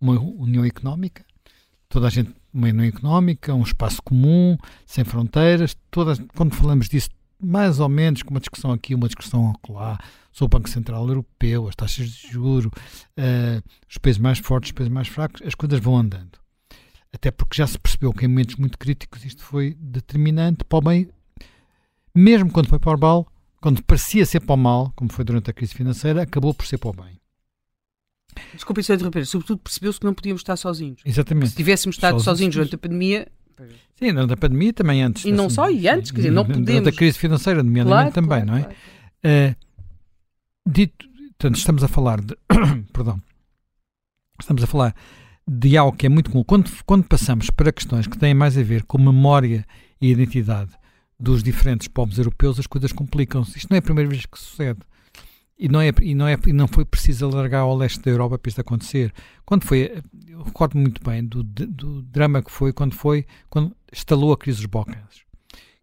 uma 0.01 0.19
união 0.21 0.65
económica, 0.65 1.25
toda 1.89 2.09
a 2.09 2.11
gente 2.11 2.35
uma 2.55 2.69
união 2.69 2.85
económica, 2.85 3.53
um 3.53 3.63
espaço 3.63 4.01
comum, 4.03 4.57
sem 4.87 5.05
fronteiras, 5.05 5.77
todas, 5.91 6.21
quando 6.37 6.55
falamos 6.55 6.89
disso, 6.89 7.09
mais 7.41 7.81
ou 7.81 7.89
menos 7.89 8.23
com 8.23 8.31
uma 8.31 8.41
discussão 8.41 8.71
aqui, 8.71 8.95
uma 8.95 9.09
discussão 9.09 9.53
lá, 9.69 9.99
sobre 10.33 10.57
o 10.57 10.59
Banco 10.59 10.71
Central 10.71 11.07
Europeu, 11.07 11.69
as 11.69 11.75
taxas 11.75 12.09
de 12.09 12.29
juro, 12.31 12.71
uh, 13.19 13.63
os 13.91 13.99
países 13.99 14.21
mais 14.21 14.39
fortes, 14.39 14.69
os 14.69 14.73
países 14.73 14.93
mais 14.93 15.09
fracos, 15.09 15.43
as 15.43 15.55
coisas 15.55 15.81
vão 15.81 15.97
andando. 15.97 16.39
Até 17.13 17.31
porque 17.31 17.57
já 17.57 17.67
se 17.67 17.79
percebeu 17.79 18.13
que 18.13 18.25
em 18.25 18.29
momentos 18.29 18.57
muito 18.57 18.79
críticos 18.79 19.25
isto 19.25 19.43
foi 19.43 19.77
determinante 19.79 20.65
para 20.65 20.79
o 20.79 20.81
bem, 20.81 21.09
mesmo 22.15 22.51
quando 22.51 22.69
foi 22.69 22.79
para 22.79 22.97
o 22.97 23.01
mal, 23.01 23.27
quando 23.65 23.83
parecia 23.83 24.27
ser 24.27 24.41
para 24.41 24.53
o 24.53 24.59
mal, 24.59 24.93
como 24.95 25.11
foi 25.11 25.25
durante 25.25 25.49
a 25.49 25.53
crise 25.55 25.73
financeira, 25.73 26.21
acabou 26.21 26.53
por 26.53 26.67
ser 26.67 26.77
para 26.77 26.91
o 26.91 26.93
bem. 26.93 27.19
Desculpe 28.53 28.83
só 28.83 28.93
interromper, 28.93 29.25
sobretudo 29.25 29.59
percebeu-se 29.59 29.99
que 29.99 30.05
não 30.05 30.13
podíamos 30.13 30.41
estar 30.41 30.55
sozinhos. 30.55 31.01
Exatamente. 31.03 31.49
Se 31.49 31.57
tivéssemos 31.57 31.97
estado 31.97 32.21
sozinhos, 32.21 32.25
sozinhos 32.25 32.55
durante 32.57 32.75
a 32.75 32.79
pandemia. 32.79 33.27
Sim, 33.99 34.13
durante 34.13 34.35
a 34.35 34.37
pandemia 34.37 34.71
também 34.75 35.03
antes. 35.03 35.25
E 35.25 35.33
não 35.33 35.49
só, 35.49 35.71
e 35.71 35.89
antes, 35.89 36.11
quer 36.11 36.19
dizer, 36.19 36.31
não 36.31 36.45
podemos. 36.45 36.67
Durante 36.67 36.91
a 36.91 36.93
crise 36.93 37.19
financeira, 37.19 37.63
nomeadamente 37.63 38.13
claro, 38.13 38.29
também, 38.29 38.45
claro, 38.45 38.47
não 38.47 38.57
é? 38.59 38.75
Claro. 39.23 39.57
Uh, 39.57 40.71
dito, 40.71 41.07
portanto, 41.29 41.57
estamos 41.57 41.83
a 41.83 41.89
falar 41.89 42.21
de. 42.21 42.37
perdão. 42.93 43.19
Estamos 44.39 44.63
a 44.63 44.67
falar 44.67 44.95
de 45.49 45.75
algo 45.75 45.97
que 45.97 46.05
é 46.05 46.11
muito 46.11 46.31
comum. 46.31 46.45
Quando, 46.45 46.71
quando 46.85 47.05
passamos 47.05 47.49
para 47.49 47.73
questões 47.73 48.07
que 48.07 48.19
têm 48.19 48.35
mais 48.35 48.59
a 48.59 48.63
ver 48.63 48.83
com 48.83 48.99
memória 48.99 49.65
e 50.03 50.11
identidade 50.11 50.73
dos 51.19 51.43
diferentes 51.43 51.89
povos 51.89 52.19
europeus, 52.19 52.59
as 52.59 52.67
coisas 52.67 52.93
complicam-se. 52.93 53.59
Isto 53.59 53.71
não 53.71 53.77
é 53.77 53.79
a 53.79 53.83
primeira 53.83 54.11
vez 54.11 54.27
que 54.27 54.39
sucede. 54.39 54.81
E 55.57 55.69
não, 55.69 55.81
é, 55.81 55.93
e, 56.03 56.15
não 56.15 56.27
é, 56.27 56.37
e 56.47 56.53
não 56.53 56.67
foi 56.67 56.85
preciso 56.85 57.27
alargar 57.27 57.63
ao 57.63 57.77
leste 57.77 58.01
da 58.01 58.11
Europa 58.11 58.39
para 58.39 58.49
isto 58.49 58.61
acontecer. 58.61 59.13
Quando 59.45 59.65
foi, 59.65 60.03
eu 60.27 60.43
recordo 60.43 60.77
muito 60.77 61.01
bem 61.03 61.25
do, 61.25 61.45
do 61.45 62.03
drama 62.03 62.43
que 62.43 62.51
foi 62.51 62.73
quando 62.73 62.95
foi, 62.95 63.25
quando 63.49 63.75
instalou 63.93 64.33
a 64.33 64.37
crise 64.37 64.59
dos 64.59 64.67
Balcãs, 64.67 65.23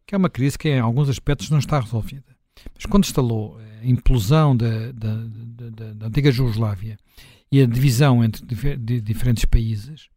que 0.06 0.14
é 0.14 0.18
uma 0.18 0.30
crise 0.30 0.58
que 0.58 0.68
em 0.68 0.80
alguns 0.80 1.08
aspectos 1.08 1.50
não 1.50 1.60
está 1.60 1.80
resolvida. 1.80 2.36
Mas 2.76 2.86
quando 2.86 3.06
instalou 3.06 3.58
a 3.82 3.86
implosão 3.86 4.56
da, 4.56 4.92
da, 4.92 5.16
da, 5.70 5.94
da 5.94 6.08
antiga 6.08 6.32
Jugoslávia 6.32 6.98
e 7.50 7.62
a 7.62 7.66
divisão 7.66 8.22
entre 8.24 8.46
diferentes 9.00 9.46
países, 9.46 10.10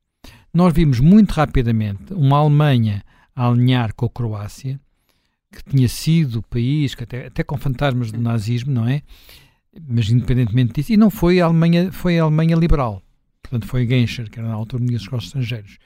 nós 0.53 0.73
vimos 0.73 0.99
muito 0.99 1.31
rapidamente 1.31 2.13
uma 2.13 2.39
Alemanha 2.39 3.05
a 3.35 3.49
alinhar 3.49 3.95
com 3.95 4.07
a 4.07 4.11
Croácia, 4.11 4.81
que 5.55 5.71
tinha 5.71 5.89
sido 5.89 6.41
o 6.41 6.43
país, 6.43 6.95
que 6.95 7.05
até, 7.05 7.27
até 7.27 7.43
com 7.43 7.57
fantasmas 7.57 8.11
do 8.11 8.21
nazismo, 8.21 8.73
não 8.73 8.89
é? 8.89 9.03
Mas 9.89 10.11
independentemente 10.11 10.75
disso, 10.75 10.93
e 10.93 10.97
não 10.97 11.11
foi 11.11 11.41
a 11.41 11.47
Alemanha, 11.47 11.91
foi 11.93 12.19
a 12.19 12.23
Alemanha 12.23 12.57
liberal, 12.57 13.03
portanto 13.43 13.67
foi 13.67 13.87
Genscher, 13.87 14.31
que 14.31 14.39
era 14.39 14.49
na 14.49 14.55
altura 14.55 14.83
ministro 14.83 15.11
dos 15.11 15.13
negócios 15.13 15.29
estrangeiros, 15.29 15.79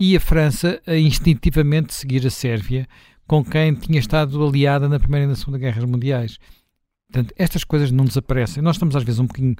e 0.00 0.16
a 0.16 0.20
França 0.20 0.80
a 0.86 0.96
instintivamente 0.96 1.94
seguir 1.94 2.26
a 2.26 2.30
Sérvia, 2.30 2.88
com 3.26 3.44
quem 3.44 3.74
tinha 3.74 4.00
estado 4.00 4.44
aliada 4.44 4.88
na 4.88 4.98
Primeira 4.98 5.26
e 5.26 5.28
na 5.28 5.36
Segunda 5.36 5.58
Guerras 5.58 5.84
Mundiais. 5.84 6.38
Portanto, 7.12 7.32
estas 7.36 7.62
coisas 7.62 7.90
não 7.92 8.04
desaparecem. 8.04 8.62
Nós 8.62 8.76
estamos 8.76 8.96
às 8.96 9.04
vezes 9.04 9.20
um 9.20 9.26
bocadinho, 9.26 9.54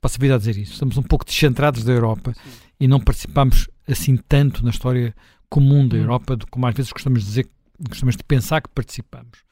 passo 0.00 0.16
a 0.16 0.20
vida 0.20 0.34
a 0.34 0.38
dizer 0.38 0.56
isso, 0.56 0.74
estamos 0.74 0.96
um 0.96 1.02
pouco 1.02 1.24
descentrados 1.24 1.82
da 1.82 1.92
Europa 1.92 2.32
Sim. 2.34 2.50
e 2.80 2.86
não 2.86 3.00
participamos 3.00 3.68
assim 3.88 4.16
tanto 4.16 4.62
na 4.62 4.70
história 4.70 5.14
comum 5.48 5.88
da 5.88 5.96
hum. 5.96 6.00
Europa, 6.00 6.38
como 6.50 6.66
às 6.66 6.74
vezes 6.74 6.92
gostamos 6.92 7.22
de 7.22 7.26
dizer, 7.26 7.48
gostamos 7.88 8.16
de 8.16 8.24
pensar 8.24 8.60
que 8.60 8.68
participamos. 8.68 9.44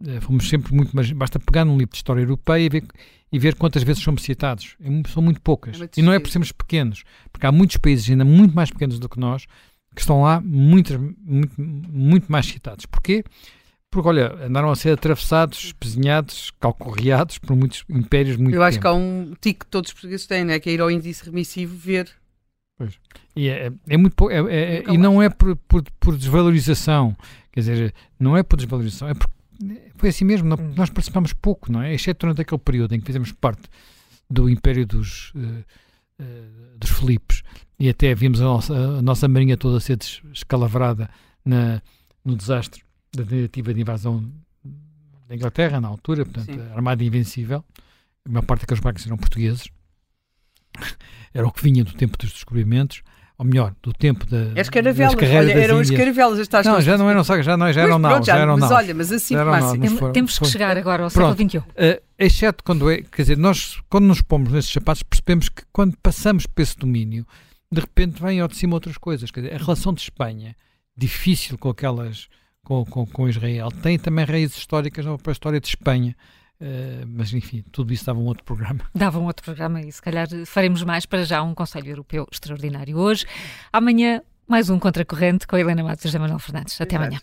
Uh, 0.00 0.20
fomos 0.20 0.48
sempre 0.48 0.74
muito 0.74 0.94
mais. 0.94 1.10
Basta 1.12 1.38
pegar 1.38 1.64
num 1.64 1.76
livro 1.76 1.92
de 1.92 1.96
história 1.96 2.20
europeia 2.20 2.64
e 2.64 2.68
ver, 2.68 2.84
e 3.30 3.38
ver 3.38 3.54
quantas 3.54 3.82
vezes 3.82 4.02
somos 4.02 4.22
citados. 4.22 4.76
É, 4.80 5.08
são 5.08 5.22
muito 5.22 5.40
poucas. 5.40 5.80
É 5.80 5.88
e 5.96 6.02
não 6.02 6.12
é 6.12 6.18
por 6.18 6.30
sermos 6.30 6.52
pequenos, 6.52 7.04
porque 7.32 7.46
há 7.46 7.52
muitos 7.52 7.76
países 7.76 8.08
ainda 8.10 8.24
muito 8.24 8.54
mais 8.54 8.70
pequenos 8.70 8.98
do 8.98 9.08
que 9.08 9.18
nós 9.18 9.46
que 9.94 10.00
estão 10.00 10.22
lá 10.22 10.40
muito, 10.40 10.98
muito, 11.24 11.54
muito 11.60 12.30
mais 12.30 12.46
citados. 12.46 12.84
Porquê? 12.86 13.24
Porque, 13.90 14.08
olha, 14.08 14.34
andaram 14.44 14.70
a 14.70 14.74
ser 14.74 14.90
atravessados, 14.90 15.72
pezinhados, 15.72 16.50
calcorreados 16.58 17.38
por 17.38 17.54
muitos 17.54 17.84
impérios 17.88 18.36
muito 18.36 18.56
Eu 18.56 18.62
acho 18.64 18.78
tempo. 18.78 18.82
que 18.82 18.88
há 18.88 18.92
um 18.92 19.34
tique 19.40 19.60
que 19.60 19.66
todos 19.66 19.90
os 19.90 19.94
portugueses 19.94 20.26
têm, 20.26 20.44
né? 20.44 20.58
que 20.58 20.68
é 20.68 20.72
ir 20.72 20.80
ao 20.80 20.90
índice 20.90 21.24
remissivo 21.24 21.76
ver. 21.76 22.10
Pois. 22.76 22.98
E 23.36 23.48
é, 23.48 23.72
é 23.88 23.96
muito 23.96 24.30
é, 24.30 24.36
é, 24.36 24.76
é, 24.76 24.84
e 24.92 24.98
não 24.98 25.22
é 25.22 25.28
por, 25.28 25.56
por, 25.56 25.82
por, 26.00 26.16
desvalorização, 26.16 27.16
quer 27.52 27.60
dizer, 27.60 27.94
não 28.18 28.36
é 28.36 28.42
por 28.42 28.56
desvalorização, 28.56 29.08
é 29.08 29.14
porque 29.14 29.32
foi 29.96 30.08
assim 30.08 30.24
mesmo, 30.24 30.48
não, 30.48 30.56
hum. 30.56 30.74
nós 30.76 30.90
participamos 30.90 31.32
pouco, 31.32 31.70
não 31.70 31.82
é? 31.82 31.94
Exceto 31.94 32.26
durante 32.26 32.40
aquele 32.40 32.58
período 32.58 32.94
em 32.94 33.00
que 33.00 33.06
fizemos 33.06 33.30
parte 33.32 33.62
do 34.28 34.48
império 34.48 34.84
dos, 34.86 35.32
uh, 35.34 35.64
uh, 36.20 36.78
dos 36.78 36.90
Filipes 36.90 37.42
e 37.78 37.88
até 37.88 38.14
vimos 38.14 38.40
a 38.40 38.44
nossa, 38.44 38.74
a 38.74 39.02
nossa 39.02 39.28
marinha 39.28 39.56
toda 39.56 39.78
ser 39.78 39.98
escalavrada 40.32 41.08
na, 41.44 41.80
no 42.24 42.36
desastre 42.36 42.82
da 43.14 43.24
tentativa 43.24 43.72
de 43.72 43.80
invasão 43.80 44.28
da 45.28 45.34
Inglaterra, 45.34 45.80
na 45.80 45.88
altura, 45.88 46.24
portanto, 46.24 46.52
Sim. 46.52 46.60
a 46.60 46.74
Armada 46.74 47.02
Invencível. 47.04 47.64
A 48.26 48.30
maior 48.30 48.44
parte 48.44 48.62
daqueles 48.62 48.82
barcos 48.82 49.06
eram 49.06 49.16
portugueses. 49.16 49.68
Era 51.32 51.46
o 51.46 51.52
que 51.52 51.62
vinha 51.62 51.82
do 51.84 51.92
tempo 51.92 52.16
dos 52.16 52.30
descobrimentos 52.30 53.02
ou 53.36 53.44
melhor, 53.44 53.74
do 53.82 53.92
tempo 53.92 54.24
da, 54.26 54.60
as 54.60 54.68
caravelas, 54.68 55.16
das 55.16 55.30
olha, 55.30 55.52
eram 55.52 55.80
as 55.80 55.90
caravelas 55.90 56.38
as 56.38 56.66
Não, 56.66 56.80
já 56.80 56.96
não 56.96 57.10
eram 57.10 57.24
só, 57.24 57.42
já 57.42 57.56
não, 57.56 57.72
já 57.72 57.82
eram 57.82 57.98
não, 57.98 58.22
já 58.22 58.38
eram 58.38 58.56
Mas 58.56 58.70
olha, 58.70 58.94
mas 58.94 59.10
assim 59.10 59.34
máximo. 59.34 60.12
Temos 60.12 60.38
que 60.38 60.46
chegar 60.46 60.76
agora 60.78 61.02
ao 61.02 61.10
século 61.10 61.34
XXI. 61.34 61.58
Uh, 61.58 61.64
exceto 62.16 62.62
quando 62.62 62.88
é, 62.88 63.02
quer 63.02 63.22
dizer, 63.22 63.36
nós 63.36 63.80
quando 63.90 64.04
nos 64.04 64.22
pomos 64.22 64.52
nesses 64.52 64.72
sapatos 64.72 65.02
percebemos 65.02 65.48
que 65.48 65.64
quando 65.72 65.96
passamos 66.00 66.46
por 66.46 66.62
esse 66.62 66.76
domínio, 66.76 67.26
de 67.72 67.80
repente 67.80 68.22
vêm 68.22 68.38
ao 68.38 68.46
de 68.46 68.56
cima 68.56 68.74
outras 68.74 68.96
coisas. 68.96 69.28
Quer 69.32 69.40
dizer, 69.40 69.54
a 69.54 69.58
relação 69.58 69.92
de 69.92 70.02
Espanha, 70.02 70.54
difícil 70.96 71.58
com 71.58 71.70
aquelas, 71.70 72.28
com, 72.62 72.84
com, 72.84 73.04
com 73.04 73.28
Israel, 73.28 73.68
tem 73.82 73.98
também 73.98 74.24
raízes 74.24 74.58
históricas 74.58 75.04
para 75.20 75.30
a 75.30 75.32
história 75.32 75.60
de 75.60 75.66
Espanha. 75.66 76.14
Uh, 76.60 77.04
mas 77.06 77.32
enfim, 77.32 77.64
tudo 77.72 77.92
isso 77.92 78.06
dava 78.06 78.18
um 78.18 78.26
outro 78.26 78.44
programa. 78.44 78.80
Dava 78.94 79.18
um 79.18 79.26
outro 79.26 79.44
programa 79.44 79.80
e 79.80 79.90
se 79.90 80.00
calhar 80.00 80.28
faremos 80.46 80.82
mais 80.82 81.04
para 81.04 81.24
já 81.24 81.42
um 81.42 81.54
Conselho 81.54 81.90
Europeu 81.90 82.26
extraordinário 82.30 82.96
hoje. 82.96 83.26
Amanhã, 83.72 84.22
mais 84.46 84.70
um 84.70 84.78
Contracorrente 84.78 85.46
com 85.46 85.56
a 85.56 85.60
Helena 85.60 85.82
Matos 85.82 86.04
e 86.04 86.08
José 86.08 86.18
Manuel 86.18 86.38
Fernandes. 86.38 86.80
Até 86.80 86.96
amanhã. 86.96 87.20